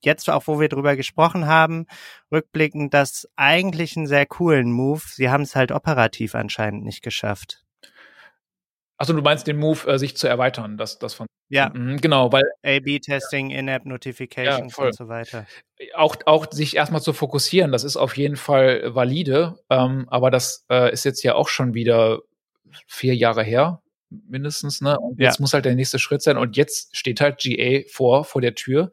jetzt 0.04 0.30
auch, 0.30 0.46
wo 0.46 0.60
wir 0.60 0.70
drüber 0.70 0.96
gesprochen 0.96 1.48
haben, 1.48 1.88
rückblickend, 2.32 2.94
das 2.94 3.28
eigentlich 3.36 3.98
einen 3.98 4.08
sehr 4.08 4.26
coolen 4.28 4.72
Move. 4.72 5.02
Sie 5.06 5.30
haben 5.30 5.42
es 5.42 5.56
halt 5.56 5.72
operativ 5.72 6.36
anscheinend 6.36 6.84
nicht 6.84 7.02
geschafft. 7.02 7.67
Achso, 8.98 9.14
du 9.14 9.22
meinst 9.22 9.46
den 9.46 9.58
Move, 9.58 9.88
äh, 9.88 10.00
sich 10.00 10.18
zu 10.18 10.28
erweitern, 10.28 10.78
das, 10.78 10.98
das 10.98 11.14
von. 11.14 11.28
Ja. 11.50 11.72
Mhm, 11.74 12.02
genau, 12.02 12.32
weil. 12.32 12.44
A-B-Testing, 12.64 13.52
In-App-Notifications 13.52 14.76
ja, 14.76 14.84
und 14.84 14.96
so 14.96 15.08
weiter. 15.08 15.46
Auch, 15.96 16.16
auch 16.26 16.52
sich 16.52 16.76
erstmal 16.76 17.02
zu 17.02 17.14
fokussieren, 17.14 17.72
das 17.72 17.84
ist 17.84 17.96
auf 17.96 18.18
jeden 18.18 18.36
Fall 18.36 18.96
valide, 18.96 19.60
ähm, 19.70 20.08
aber 20.10 20.32
das 20.32 20.66
äh, 20.70 20.92
ist 20.92 21.06
jetzt 21.06 21.22
ja 21.24 21.36
auch 21.36 21.48
schon 21.48 21.76
wieder 21.76 22.22
vier 22.88 23.16
Jahre 23.16 23.44
her, 23.44 23.82
mindestens, 24.10 24.82
ne? 24.82 25.00
Und 25.00 25.20
jetzt 25.20 25.38
ja. 25.38 25.42
muss 25.42 25.54
halt 25.54 25.66
der 25.66 25.76
nächste 25.76 26.00
Schritt 26.00 26.24
sein 26.24 26.38
und 26.38 26.58
jetzt 26.58 26.96
steht 26.98 27.22
halt 27.22 27.40
GA 27.40 27.82
vor, 27.90 28.26
vor 28.26 28.42
der 28.42 28.56
Tür. 28.56 28.92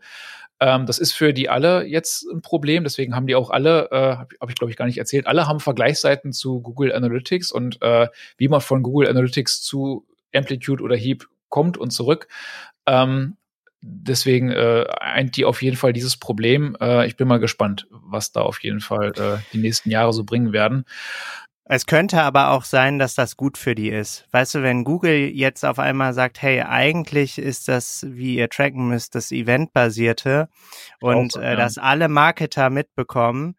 Ähm, 0.65 0.87
das 0.87 0.99
ist 0.99 1.13
für 1.13 1.35
die 1.35 1.51
alle 1.51 1.85
jetzt 1.85 2.25
ein 2.33 2.41
Problem. 2.41 2.85
Deswegen 2.85 3.15
haben 3.15 3.27
die 3.27 3.35
auch 3.35 3.51
alle, 3.51 3.91
äh, 3.91 4.17
habe 4.17 4.35
hab 4.41 4.49
ich 4.49 4.57
glaube 4.57 4.71
ich 4.71 4.79
gar 4.79 4.87
nicht 4.87 4.97
erzählt, 4.97 5.27
alle 5.27 5.47
haben 5.47 5.61
Vergleichsseiten 5.61 6.33
zu 6.33 6.63
Google 6.63 6.95
Analytics 6.95 7.53
und 7.53 7.83
äh, 7.83 8.09
wie 8.39 8.49
man 8.49 8.63
von 8.63 8.83
Google 8.83 9.11
Analytics 9.11 9.61
zu 9.61 10.07
Amplitude 10.35 10.83
oder 10.83 10.97
Heap 10.97 11.29
kommt 11.51 11.77
und 11.77 11.91
zurück. 11.91 12.29
Ähm, 12.87 13.37
deswegen 13.83 14.51
äh, 14.53 14.87
eint 15.01 15.37
die 15.37 15.45
auf 15.45 15.61
jeden 15.61 15.77
Fall 15.77 15.93
dieses 15.93 16.17
Problem. 16.17 16.79
Äh, 16.81 17.07
ich 17.09 17.19
bin 17.19 17.29
mal 17.29 17.41
gespannt, 17.41 17.87
was 17.91 18.33
da 18.33 18.41
auf 18.41 18.63
jeden 18.63 18.81
Fall 18.81 19.13
äh, 19.19 19.43
die 19.53 19.59
nächsten 19.59 19.91
Jahre 19.91 20.15
so 20.15 20.25
bringen 20.25 20.55
werden. 20.55 20.87
Es 21.67 21.87
könnte 21.87 22.23
aber 22.23 22.51
auch 22.51 22.65
sein, 22.65 22.99
dass 22.99 23.15
das 23.15 23.39
gut 23.39 23.57
für 23.57 23.75
die 23.75 23.89
ist. 23.89 24.27
Weißt 24.33 24.55
du, 24.55 24.63
wenn 24.63 24.85
Google 24.85 25.31
jetzt 25.35 25.65
auf 25.65 25.79
einmal 25.79 26.13
sagt, 26.13 26.43
hey, 26.43 26.61
eigentlich 26.61 27.39
ist 27.39 27.69
das, 27.69 28.05
wie 28.07 28.37
ihr 28.37 28.51
tracken 28.51 28.89
müsst, 28.89 29.15
das 29.15 29.33
Eventbasierte 29.33 30.49
und 31.01 31.37
äh, 31.37 31.57
dass 31.57 31.79
alle 31.79 32.09
Marketer 32.09 32.69
mitbekommen, 32.69 33.57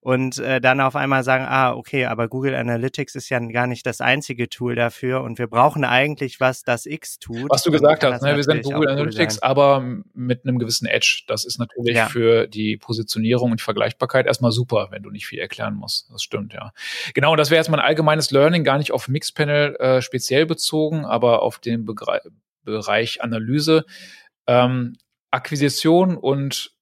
und 0.00 0.38
äh, 0.38 0.60
dann 0.60 0.80
auf 0.80 0.94
einmal 0.94 1.24
sagen, 1.24 1.44
ah, 1.48 1.72
okay, 1.72 2.06
aber 2.06 2.28
Google 2.28 2.54
Analytics 2.54 3.16
ist 3.16 3.28
ja 3.30 3.38
gar 3.40 3.66
nicht 3.66 3.84
das 3.84 4.00
einzige 4.00 4.48
Tool 4.48 4.74
dafür 4.74 5.22
und 5.22 5.38
wir 5.38 5.48
brauchen 5.48 5.84
eigentlich 5.84 6.40
was, 6.40 6.62
das 6.62 6.86
X 6.86 7.18
tut. 7.18 7.50
Was 7.50 7.64
du 7.64 7.72
gesagt 7.72 8.04
hast, 8.04 8.22
ne, 8.22 8.36
wir 8.36 8.44
sind 8.44 8.62
Google 8.62 8.88
Analytics, 8.88 9.36
cool 9.36 9.48
aber 9.48 9.84
mit 10.14 10.44
einem 10.44 10.58
gewissen 10.58 10.86
Edge. 10.86 11.24
Das 11.26 11.44
ist 11.44 11.58
natürlich 11.58 11.96
ja. 11.96 12.06
für 12.06 12.46
die 12.46 12.76
Positionierung 12.76 13.50
und 13.52 13.60
Vergleichbarkeit 13.60 14.26
erstmal 14.26 14.52
super, 14.52 14.88
wenn 14.90 15.02
du 15.02 15.10
nicht 15.10 15.26
viel 15.26 15.40
erklären 15.40 15.74
musst. 15.74 16.10
Das 16.12 16.22
stimmt, 16.22 16.52
ja. 16.52 16.72
Genau, 17.14 17.32
und 17.32 17.38
das 17.38 17.50
wäre 17.50 17.58
jetzt 17.58 17.68
mal 17.68 17.80
ein 17.80 17.86
allgemeines 17.86 18.30
Learning, 18.30 18.62
gar 18.62 18.78
nicht 18.78 18.92
auf 18.92 19.08
Mixpanel 19.08 19.76
äh, 19.76 20.00
speziell 20.00 20.46
bezogen, 20.46 21.04
aber 21.04 21.42
auf 21.42 21.58
den 21.58 21.84
Begre 21.84 22.20
Bereich 22.64 23.22
Analyse. 23.22 23.84
Ähm, 24.46 24.96
Akquisition 25.30 26.16
und 26.16 26.77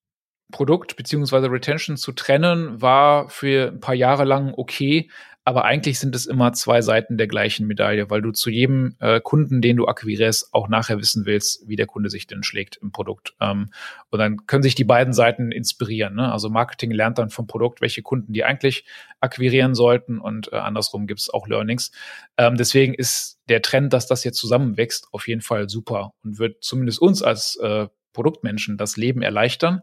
Produkt 0.50 0.96
beziehungsweise 0.96 1.50
Retention 1.50 1.96
zu 1.96 2.12
trennen, 2.12 2.80
war 2.80 3.28
für 3.28 3.68
ein 3.68 3.80
paar 3.80 3.94
Jahre 3.94 4.24
lang 4.24 4.54
okay, 4.56 5.10
aber 5.48 5.64
eigentlich 5.64 6.00
sind 6.00 6.16
es 6.16 6.26
immer 6.26 6.52
zwei 6.54 6.82
Seiten 6.82 7.18
der 7.18 7.28
gleichen 7.28 7.68
Medaille, 7.68 8.10
weil 8.10 8.20
du 8.20 8.32
zu 8.32 8.50
jedem 8.50 8.96
äh, 8.98 9.20
Kunden, 9.20 9.60
den 9.60 9.76
du 9.76 9.86
akquirierst, 9.86 10.52
auch 10.52 10.66
nachher 10.68 10.98
wissen 10.98 11.24
willst, 11.24 11.68
wie 11.68 11.76
der 11.76 11.86
Kunde 11.86 12.10
sich 12.10 12.26
denn 12.26 12.42
schlägt 12.42 12.78
im 12.82 12.90
Produkt. 12.90 13.36
Ähm, 13.40 13.70
und 14.10 14.18
dann 14.18 14.46
können 14.46 14.64
sich 14.64 14.74
die 14.74 14.82
beiden 14.82 15.12
Seiten 15.12 15.52
inspirieren. 15.52 16.16
Ne? 16.16 16.32
Also 16.32 16.50
Marketing 16.50 16.90
lernt 16.90 17.18
dann 17.18 17.30
vom 17.30 17.46
Produkt, 17.46 17.80
welche 17.80 18.02
Kunden 18.02 18.32
die 18.32 18.42
eigentlich 18.42 18.86
akquirieren 19.20 19.76
sollten 19.76 20.18
und 20.18 20.52
äh, 20.52 20.56
andersrum 20.56 21.06
gibt 21.06 21.20
es 21.20 21.32
auch 21.32 21.46
Learnings. 21.46 21.92
Ähm, 22.36 22.56
deswegen 22.56 22.92
ist 22.92 23.38
der 23.48 23.62
Trend, 23.62 23.92
dass 23.92 24.08
das 24.08 24.24
jetzt 24.24 24.38
zusammenwächst, 24.38 25.06
auf 25.12 25.28
jeden 25.28 25.42
Fall 25.42 25.68
super 25.68 26.12
und 26.24 26.40
wird 26.40 26.64
zumindest 26.64 27.00
uns 27.00 27.22
als 27.22 27.54
äh, 27.62 27.86
Produktmenschen 28.12 28.78
das 28.78 28.96
Leben 28.96 29.22
erleichtern 29.22 29.82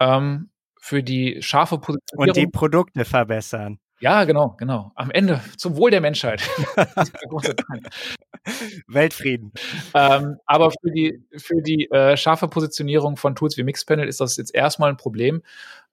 ähm, 0.00 0.50
für 0.80 1.02
die 1.02 1.42
scharfe 1.42 1.78
Positionierung. 1.78 2.28
Und 2.28 2.36
die 2.36 2.46
Produkte 2.46 3.04
verbessern. 3.04 3.78
Ja, 4.00 4.24
genau, 4.24 4.56
genau. 4.58 4.92
Am 4.96 5.10
Ende 5.10 5.40
zum 5.56 5.76
Wohl 5.76 5.90
der 5.90 6.00
Menschheit. 6.00 6.42
Weltfrieden. 8.86 9.52
Ähm, 9.94 10.36
aber 10.44 10.72
für 10.72 10.90
die, 10.90 11.24
für 11.36 11.62
die 11.62 11.90
äh, 11.90 12.16
scharfe 12.16 12.48
Positionierung 12.48 13.16
von 13.16 13.34
Tools 13.34 13.56
wie 13.56 13.62
Mixpanel 13.62 14.06
ist 14.06 14.20
das 14.20 14.36
jetzt 14.36 14.54
erstmal 14.54 14.90
ein 14.90 14.98
Problem. 14.98 15.42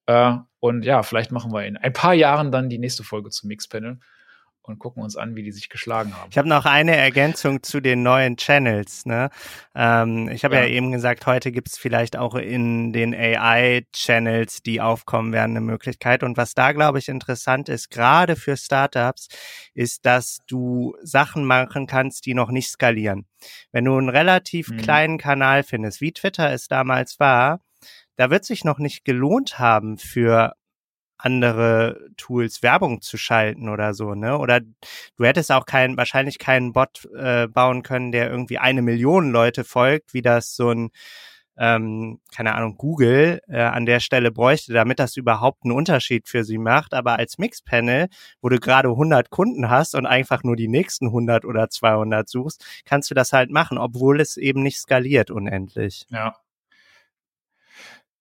Äh, 0.07 0.33
und 0.59 0.83
ja, 0.83 1.03
vielleicht 1.03 1.31
machen 1.31 1.53
wir 1.53 1.65
in 1.65 1.77
ein 1.77 1.93
paar 1.93 2.13
Jahren 2.13 2.51
dann 2.51 2.69
die 2.69 2.79
nächste 2.79 3.03
Folge 3.03 3.29
zu 3.29 3.47
Mixpanel 3.47 3.99
und 4.63 4.79
gucken 4.79 5.03
uns 5.03 5.15
an, 5.15 5.35
wie 5.35 5.43
die 5.43 5.51
sich 5.51 5.69
geschlagen 5.69 6.15
haben. 6.15 6.29
Ich 6.31 6.37
habe 6.37 6.47
noch 6.47 6.65
eine 6.65 6.95
Ergänzung 6.95 7.63
zu 7.63 7.79
den 7.79 8.03
neuen 8.03 8.37
Channels. 8.37 9.05
Ne? 9.05 9.29
Ähm, 9.75 10.29
ich 10.29 10.43
habe 10.43 10.55
ja. 10.55 10.61
ja. 10.61 10.67
eben 10.67 10.91
gesagt, 10.91 11.25
heute 11.25 11.51
gibt 11.51 11.69
es 11.69 11.77
vielleicht 11.77 12.17
auch 12.17 12.35
in 12.35 12.93
den 12.93 13.13
AI-Channels, 13.13 14.61
die 14.63 14.81
aufkommen 14.81 15.33
werden, 15.33 15.51
eine 15.51 15.61
Möglichkeit. 15.61 16.23
Und 16.23 16.37
was 16.37 16.53
da, 16.53 16.71
glaube 16.71 16.99
ich, 16.99 17.09
interessant 17.09 17.69
ist, 17.69 17.89
gerade 17.89 18.35
für 18.35 18.57
Startups, 18.57 19.27
ist, 19.73 20.05
dass 20.05 20.39
du 20.47 20.95
Sachen 21.01 21.45
machen 21.45 21.87
kannst, 21.87 22.25
die 22.25 22.33
noch 22.33 22.51
nicht 22.51 22.69
skalieren. 22.69 23.25
Wenn 23.71 23.85
du 23.85 23.97
einen 23.97 24.09
relativ 24.09 24.69
mhm. 24.69 24.77
kleinen 24.77 25.17
Kanal 25.17 25.63
findest, 25.63 26.01
wie 26.01 26.11
Twitter 26.11 26.51
es 26.51 26.67
damals 26.67 27.19
war, 27.19 27.61
da 28.15 28.29
wird 28.29 28.45
sich 28.45 28.63
noch 28.63 28.77
nicht 28.77 29.03
gelohnt 29.05 29.57
haben 29.57 29.97
für 29.97 30.53
andere 31.23 32.09
Tools 32.17 32.63
Werbung 32.63 33.01
zu 33.01 33.17
schalten 33.17 33.69
oder 33.69 33.93
so, 33.93 34.15
ne? 34.15 34.37
Oder 34.37 34.61
du 34.61 35.23
hättest 35.23 35.51
auch 35.51 35.65
keinen, 35.65 35.97
wahrscheinlich 35.97 36.39
keinen 36.39 36.73
Bot 36.73 37.07
äh, 37.15 37.47
bauen 37.47 37.83
können, 37.83 38.11
der 38.11 38.29
irgendwie 38.29 38.57
eine 38.57 38.81
Million 38.81 39.31
Leute 39.31 39.63
folgt, 39.63 40.13
wie 40.13 40.21
das 40.21 40.55
so 40.55 40.71
ein 40.71 40.91
ähm, 41.57 42.19
keine 42.33 42.55
Ahnung, 42.55 42.75
Google 42.77 43.39
äh, 43.47 43.61
an 43.61 43.85
der 43.85 43.99
Stelle 43.99 44.31
bräuchte, 44.31 44.73
damit 44.73 44.99
das 44.99 45.17
überhaupt 45.17 45.63
einen 45.63 45.73
Unterschied 45.73 46.27
für 46.27 46.43
sie 46.43 46.57
macht. 46.57 46.93
Aber 46.93 47.19
als 47.19 47.37
Mixpanel, 47.37 48.07
wo 48.41 48.49
du 48.49 48.57
gerade 48.57 48.89
100 48.89 49.29
Kunden 49.29 49.69
hast 49.69 49.93
und 49.93 50.07
einfach 50.07 50.43
nur 50.43 50.55
die 50.55 50.67
nächsten 50.67 51.07
100 51.07 51.45
oder 51.45 51.69
200 51.69 52.27
suchst, 52.27 52.65
kannst 52.85 53.11
du 53.11 53.15
das 53.15 53.31
halt 53.31 53.51
machen, 53.51 53.77
obwohl 53.77 54.21
es 54.21 54.37
eben 54.37 54.63
nicht 54.63 54.79
skaliert 54.79 55.29
unendlich. 55.29 56.07
Ja. 56.09 56.35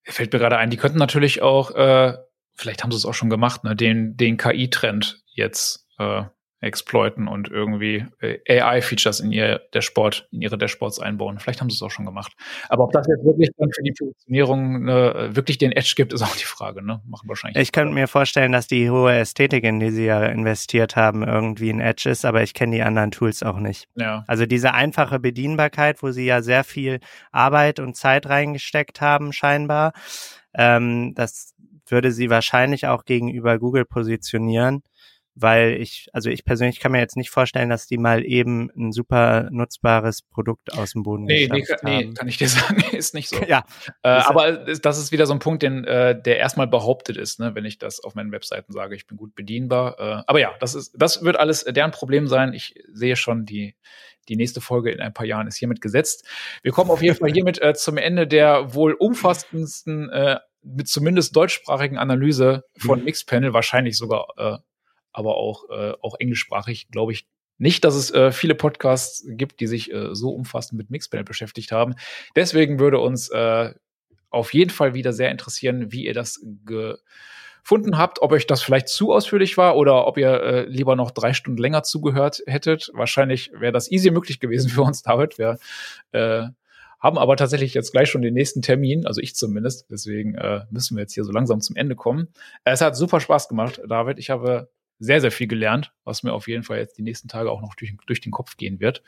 Fällt 0.03 0.33
mir 0.33 0.39
gerade 0.39 0.57
ein, 0.57 0.69
die 0.69 0.77
könnten 0.77 0.99
natürlich 0.99 1.41
auch 1.41 1.71
äh, 1.71 2.17
vielleicht 2.61 2.83
haben 2.83 2.91
sie 2.91 2.97
es 2.97 3.05
auch 3.05 3.13
schon 3.13 3.29
gemacht, 3.29 3.63
ne, 3.63 3.75
den, 3.75 4.15
den 4.15 4.37
KI-Trend 4.37 5.23
jetzt 5.33 5.87
äh, 5.97 6.23
exploiten 6.61 7.27
und 7.27 7.49
irgendwie 7.49 8.05
äh, 8.19 8.61
AI-Features 8.61 9.19
in 9.19 9.31
ihr 9.31 9.61
Dashboard, 9.73 10.27
in 10.31 10.41
ihre 10.41 10.59
Dashboards 10.59 10.99
einbauen. 10.99 11.39
Vielleicht 11.39 11.59
haben 11.59 11.71
sie 11.71 11.75
es 11.75 11.81
auch 11.81 11.89
schon 11.89 12.05
gemacht. 12.05 12.33
Aber 12.69 12.83
ob 12.83 12.91
das 12.91 13.07
jetzt 13.07 13.25
wirklich 13.25 13.49
dann 13.57 13.71
für 13.71 13.81
die 13.81 13.93
Positionierung 13.97 14.87
äh, 14.87 15.35
wirklich 15.35 15.57
den 15.57 15.71
Edge 15.71 15.93
gibt, 15.97 16.13
ist 16.13 16.21
auch 16.21 16.35
die 16.35 16.45
Frage. 16.45 16.85
Ne? 16.85 17.01
Machen 17.07 17.27
wahrscheinlich. 17.27 17.61
Ich 17.61 17.71
könnte 17.71 17.95
mir 17.95 18.07
vorstellen, 18.07 18.51
dass 18.51 18.67
die 18.67 18.91
hohe 18.91 19.11
Ästhetik, 19.11 19.63
in 19.63 19.79
die 19.79 19.89
sie 19.89 20.05
ja 20.05 20.23
investiert 20.25 20.95
haben, 20.95 21.23
irgendwie 21.23 21.71
ein 21.71 21.79
Edge 21.79 22.07
ist, 22.07 22.25
aber 22.25 22.43
ich 22.43 22.53
kenne 22.53 22.75
die 22.75 22.83
anderen 22.83 23.09
Tools 23.09 23.41
auch 23.41 23.57
nicht. 23.57 23.87
Ja. 23.95 24.23
Also 24.27 24.45
diese 24.45 24.75
einfache 24.75 25.19
Bedienbarkeit, 25.19 26.03
wo 26.03 26.11
sie 26.11 26.25
ja 26.25 26.43
sehr 26.43 26.63
viel 26.63 26.99
Arbeit 27.31 27.79
und 27.79 27.95
Zeit 27.95 28.27
reingesteckt 28.29 29.01
haben, 29.01 29.33
scheinbar, 29.33 29.93
ähm, 30.53 31.15
das 31.15 31.55
würde 31.91 32.11
sie 32.11 32.29
wahrscheinlich 32.29 32.87
auch 32.87 33.05
gegenüber 33.05 33.59
Google 33.59 33.85
positionieren 33.85 34.83
weil 35.41 35.81
ich, 35.81 36.07
also 36.13 36.29
ich 36.29 36.45
persönlich 36.45 36.79
kann 36.79 36.91
mir 36.91 36.99
jetzt 36.99 37.17
nicht 37.17 37.29
vorstellen, 37.29 37.69
dass 37.69 37.87
die 37.87 37.97
mal 37.97 38.23
eben 38.23 38.69
ein 38.75 38.91
super 38.91 39.49
nutzbares 39.51 40.21
Produkt 40.21 40.73
aus 40.73 40.91
dem 40.91 41.03
Boden 41.03 41.23
nee, 41.23 41.49
nee, 41.51 41.63
haben. 41.63 41.79
Nee, 41.83 42.13
kann 42.13 42.27
ich 42.27 42.37
dir 42.37 42.47
sagen, 42.49 42.83
ist 42.91 43.13
nicht 43.13 43.29
so. 43.29 43.41
ja. 43.43 43.63
Äh, 44.03 44.09
aber 44.09 44.51
das 44.51 44.97
ist 44.97 45.11
wieder 45.11 45.25
so 45.25 45.33
ein 45.33 45.39
Punkt, 45.39 45.63
den, 45.63 45.83
äh, 45.83 46.19
der 46.19 46.37
erstmal 46.37 46.67
behauptet 46.67 47.17
ist, 47.17 47.39
ne, 47.39 47.55
wenn 47.55 47.65
ich 47.65 47.77
das 47.77 47.99
auf 47.99 48.15
meinen 48.15 48.31
Webseiten 48.31 48.71
sage, 48.71 48.95
ich 48.95 49.07
bin 49.07 49.17
gut 49.17 49.35
bedienbar. 49.35 49.99
Äh, 49.99 50.23
aber 50.27 50.39
ja, 50.39 50.53
das 50.59 50.75
ist, 50.75 50.93
das 50.97 51.23
wird 51.23 51.37
alles 51.37 51.63
deren 51.63 51.91
Problem 51.91 52.27
sein. 52.27 52.53
Ich 52.53 52.75
sehe 52.91 53.15
schon 53.15 53.45
die, 53.45 53.75
die 54.29 54.35
nächste 54.35 54.61
Folge 54.61 54.91
in 54.91 54.99
ein 54.99 55.13
paar 55.13 55.25
Jahren 55.25 55.47
ist 55.47 55.57
hiermit 55.57 55.81
gesetzt. 55.81 56.27
Wir 56.61 56.71
kommen 56.71 56.91
auf 56.91 57.01
jeden 57.01 57.15
Fall 57.15 57.31
hiermit 57.31 57.61
äh, 57.61 57.73
zum 57.73 57.97
Ende 57.97 58.27
der 58.27 58.73
wohl 58.73 58.93
umfassendsten 58.93 60.09
äh, 60.09 60.39
mit 60.63 60.87
zumindest 60.87 61.35
deutschsprachigen 61.35 61.97
Analyse 61.97 62.63
von 62.77 62.99
mhm. 62.99 63.05
Mixpanel, 63.05 63.53
wahrscheinlich 63.53 63.97
sogar 63.97 64.27
äh, 64.37 64.57
aber 65.11 65.35
auch, 65.35 65.69
äh, 65.69 65.93
auch 66.01 66.15
englischsprachig, 66.19 66.89
glaube 66.89 67.11
ich, 67.11 67.27
nicht, 67.57 67.83
dass 67.83 67.93
es 67.93 68.11
äh, 68.11 68.31
viele 68.31 68.55
Podcasts 68.55 69.23
gibt, 69.27 69.59
die 69.59 69.67
sich 69.67 69.93
äh, 69.93 70.15
so 70.15 70.31
umfassend 70.31 70.79
mit 70.79 70.89
Mixpanel 70.89 71.23
beschäftigt 71.23 71.71
haben. 71.71 71.93
Deswegen 72.35 72.79
würde 72.79 72.99
uns 72.99 73.29
äh, 73.29 73.73
auf 74.31 74.53
jeden 74.53 74.71
Fall 74.71 74.95
wieder 74.95 75.13
sehr 75.13 75.29
interessieren, 75.29 75.91
wie 75.91 76.05
ihr 76.05 76.15
das 76.15 76.43
gefunden 76.65 77.99
habt, 77.99 78.21
ob 78.21 78.31
euch 78.31 78.47
das 78.47 78.63
vielleicht 78.63 78.87
zu 78.87 79.13
ausführlich 79.13 79.57
war 79.57 79.75
oder 79.77 80.07
ob 80.07 80.17
ihr 80.17 80.41
äh, 80.41 80.65
lieber 80.65 80.95
noch 80.95 81.11
drei 81.11 81.33
Stunden 81.33 81.61
länger 81.61 81.83
zugehört 81.83 82.41
hättet. 82.47 82.89
Wahrscheinlich 82.93 83.51
wäre 83.53 83.73
das 83.73 83.91
easy 83.91 84.09
möglich 84.09 84.39
gewesen 84.39 84.69
für 84.71 84.81
uns, 84.81 85.03
David. 85.03 85.37
Wir 85.37 85.59
äh, 86.13 86.47
haben 86.99 87.17
aber 87.17 87.35
tatsächlich 87.35 87.73
jetzt 87.73 87.91
gleich 87.91 88.09
schon 88.09 88.21
den 88.21 88.33
nächsten 88.33 88.63
Termin, 88.63 89.05
also 89.05 89.21
ich 89.21 89.35
zumindest. 89.35 89.85
Deswegen 89.91 90.35
äh, 90.35 90.61
müssen 90.71 90.95
wir 90.95 91.01
jetzt 91.01 91.13
hier 91.13 91.25
so 91.25 91.31
langsam 91.31 91.61
zum 91.61 91.75
Ende 91.75 91.95
kommen. 91.95 92.29
Es 92.63 92.81
hat 92.81 92.95
super 92.95 93.19
Spaß 93.19 93.49
gemacht, 93.49 93.81
David. 93.87 94.17
Ich 94.17 94.29
habe 94.29 94.69
sehr, 95.01 95.19
sehr 95.19 95.31
viel 95.31 95.47
gelernt, 95.47 95.93
was 96.03 96.23
mir 96.23 96.31
auf 96.31 96.47
jeden 96.47 96.63
Fall 96.63 96.77
jetzt 96.77 96.97
die 96.97 97.01
nächsten 97.01 97.27
Tage 97.27 97.51
auch 97.51 97.61
noch 97.61 97.75
durch, 97.75 97.93
durch 98.05 98.21
den 98.21 98.31
Kopf 98.31 98.55
gehen 98.55 98.79
wird. 98.79 99.03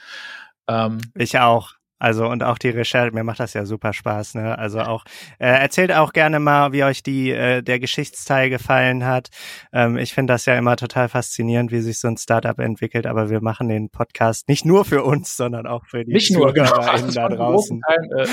Ähm, 0.67 0.99
ich 1.15 1.37
auch. 1.39 1.75
Also 1.99 2.27
und 2.27 2.43
auch 2.43 2.57
die 2.57 2.69
Recherche, 2.69 3.13
mir 3.13 3.23
macht 3.23 3.39
das 3.39 3.53
ja 3.53 3.65
super 3.65 3.93
Spaß. 3.93 4.35
Ne? 4.35 4.57
Also 4.57 4.81
auch 4.81 5.05
äh, 5.39 5.47
erzählt 5.47 5.91
auch 5.93 6.13
gerne 6.13 6.39
mal, 6.39 6.71
wie 6.73 6.83
euch 6.83 7.01
die 7.03 7.31
äh, 7.31 7.61
der 7.61 7.79
Geschichtsteil 7.79 8.49
gefallen 8.49 9.05
hat. 9.05 9.29
Ähm, 9.71 9.97
ich 9.97 10.13
finde 10.13 10.33
das 10.33 10.45
ja 10.45 10.57
immer 10.57 10.75
total 10.75 11.07
faszinierend, 11.09 11.71
wie 11.71 11.79
sich 11.79 11.99
so 11.99 12.07
ein 12.07 12.17
Startup 12.17 12.57
entwickelt. 12.59 13.05
Aber 13.07 13.29
wir 13.29 13.41
machen 13.41 13.69
den 13.69 13.89
Podcast 13.89 14.49
nicht 14.49 14.65
nur 14.65 14.85
für 14.85 15.03
uns, 15.03 15.37
sondern 15.37 15.65
auch 15.65 15.85
für 15.85 16.03
die 16.03 16.13
nicht 16.13 16.31
nur 16.31 16.53
genau, 16.53 16.73
also 16.73 17.09
da 17.11 17.29
draußen. 17.29 17.81
Teil, 17.81 18.09
äh, 18.19 18.27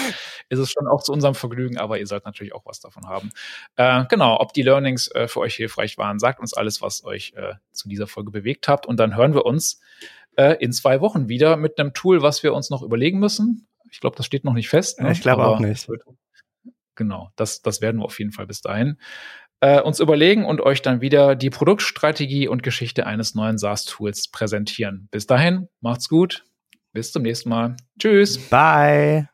ist 0.49 0.59
es 0.59 0.71
schon 0.71 0.89
auch 0.89 1.03
zu 1.03 1.13
unserem 1.13 1.35
Vergnügen, 1.35 1.79
aber 1.79 1.99
ihr 1.99 2.07
sollt 2.07 2.25
natürlich 2.25 2.55
auch 2.55 2.67
was 2.67 2.81
davon 2.81 3.07
haben. 3.07 3.31
Äh, 3.77 4.05
genau, 4.09 4.41
ob 4.41 4.53
die 4.53 4.63
Learnings 4.63 5.09
äh, 5.09 5.29
für 5.29 5.41
euch 5.41 5.55
hilfreich 5.55 5.97
waren, 5.99 6.19
sagt 6.19 6.41
uns 6.41 6.55
alles, 6.55 6.83
was 6.83 7.05
euch 7.05 7.35
äh, 7.37 7.55
zu 7.73 7.89
dieser 7.89 8.07
Folge 8.07 8.31
bewegt 8.31 8.69
habt, 8.69 8.87
und 8.87 8.99
dann 8.99 9.17
hören 9.17 9.35
wir 9.35 9.47
uns 9.47 9.81
äh, 10.41 10.57
in 10.61 10.73
zwei 10.73 11.01
Wochen 11.01 11.29
wieder 11.29 11.57
mit 11.57 11.79
einem 11.79 11.93
Tool, 11.93 12.23
was 12.23 12.43
wir 12.43 12.55
uns 12.55 12.71
noch 12.71 12.83
überlegen 12.83 13.19
müssen. 13.19 13.69
Ich 13.91 14.01
glaube, 14.01 14.17
das 14.17 14.27
steht 14.27 14.45
noch 14.45 14.55
nicht 14.55 14.69
fest. 14.69 15.01
Ne? 15.01 15.13
Ich 15.13 15.21
glaube 15.21 15.45
auch 15.45 15.61
nicht. 15.61 15.87
Genau, 16.95 17.31
das, 17.37 17.63
das 17.63 17.81
werden 17.81 18.01
wir 18.01 18.05
auf 18.05 18.19
jeden 18.19 18.33
Fall 18.33 18.47
bis 18.47 18.61
dahin 18.61 18.99
äh, 19.61 19.81
uns 19.81 20.01
überlegen 20.01 20.45
und 20.45 20.61
euch 20.61 20.83
dann 20.83 21.01
wieder 21.01 21.35
die 21.37 21.51
Produktstrategie 21.51 22.49
und 22.49 22.63
Geschichte 22.63 23.07
eines 23.07 23.35
neuen 23.35 23.59
SaaS-Tools 23.59 24.29
präsentieren. 24.29 25.09
Bis 25.11 25.27
dahin, 25.27 25.69
macht's 25.81 26.09
gut. 26.09 26.45
Bis 26.93 27.13
zum 27.13 27.23
nächsten 27.23 27.51
Mal. 27.51 27.77
Tschüss. 27.99 28.39
Bye. 28.49 29.29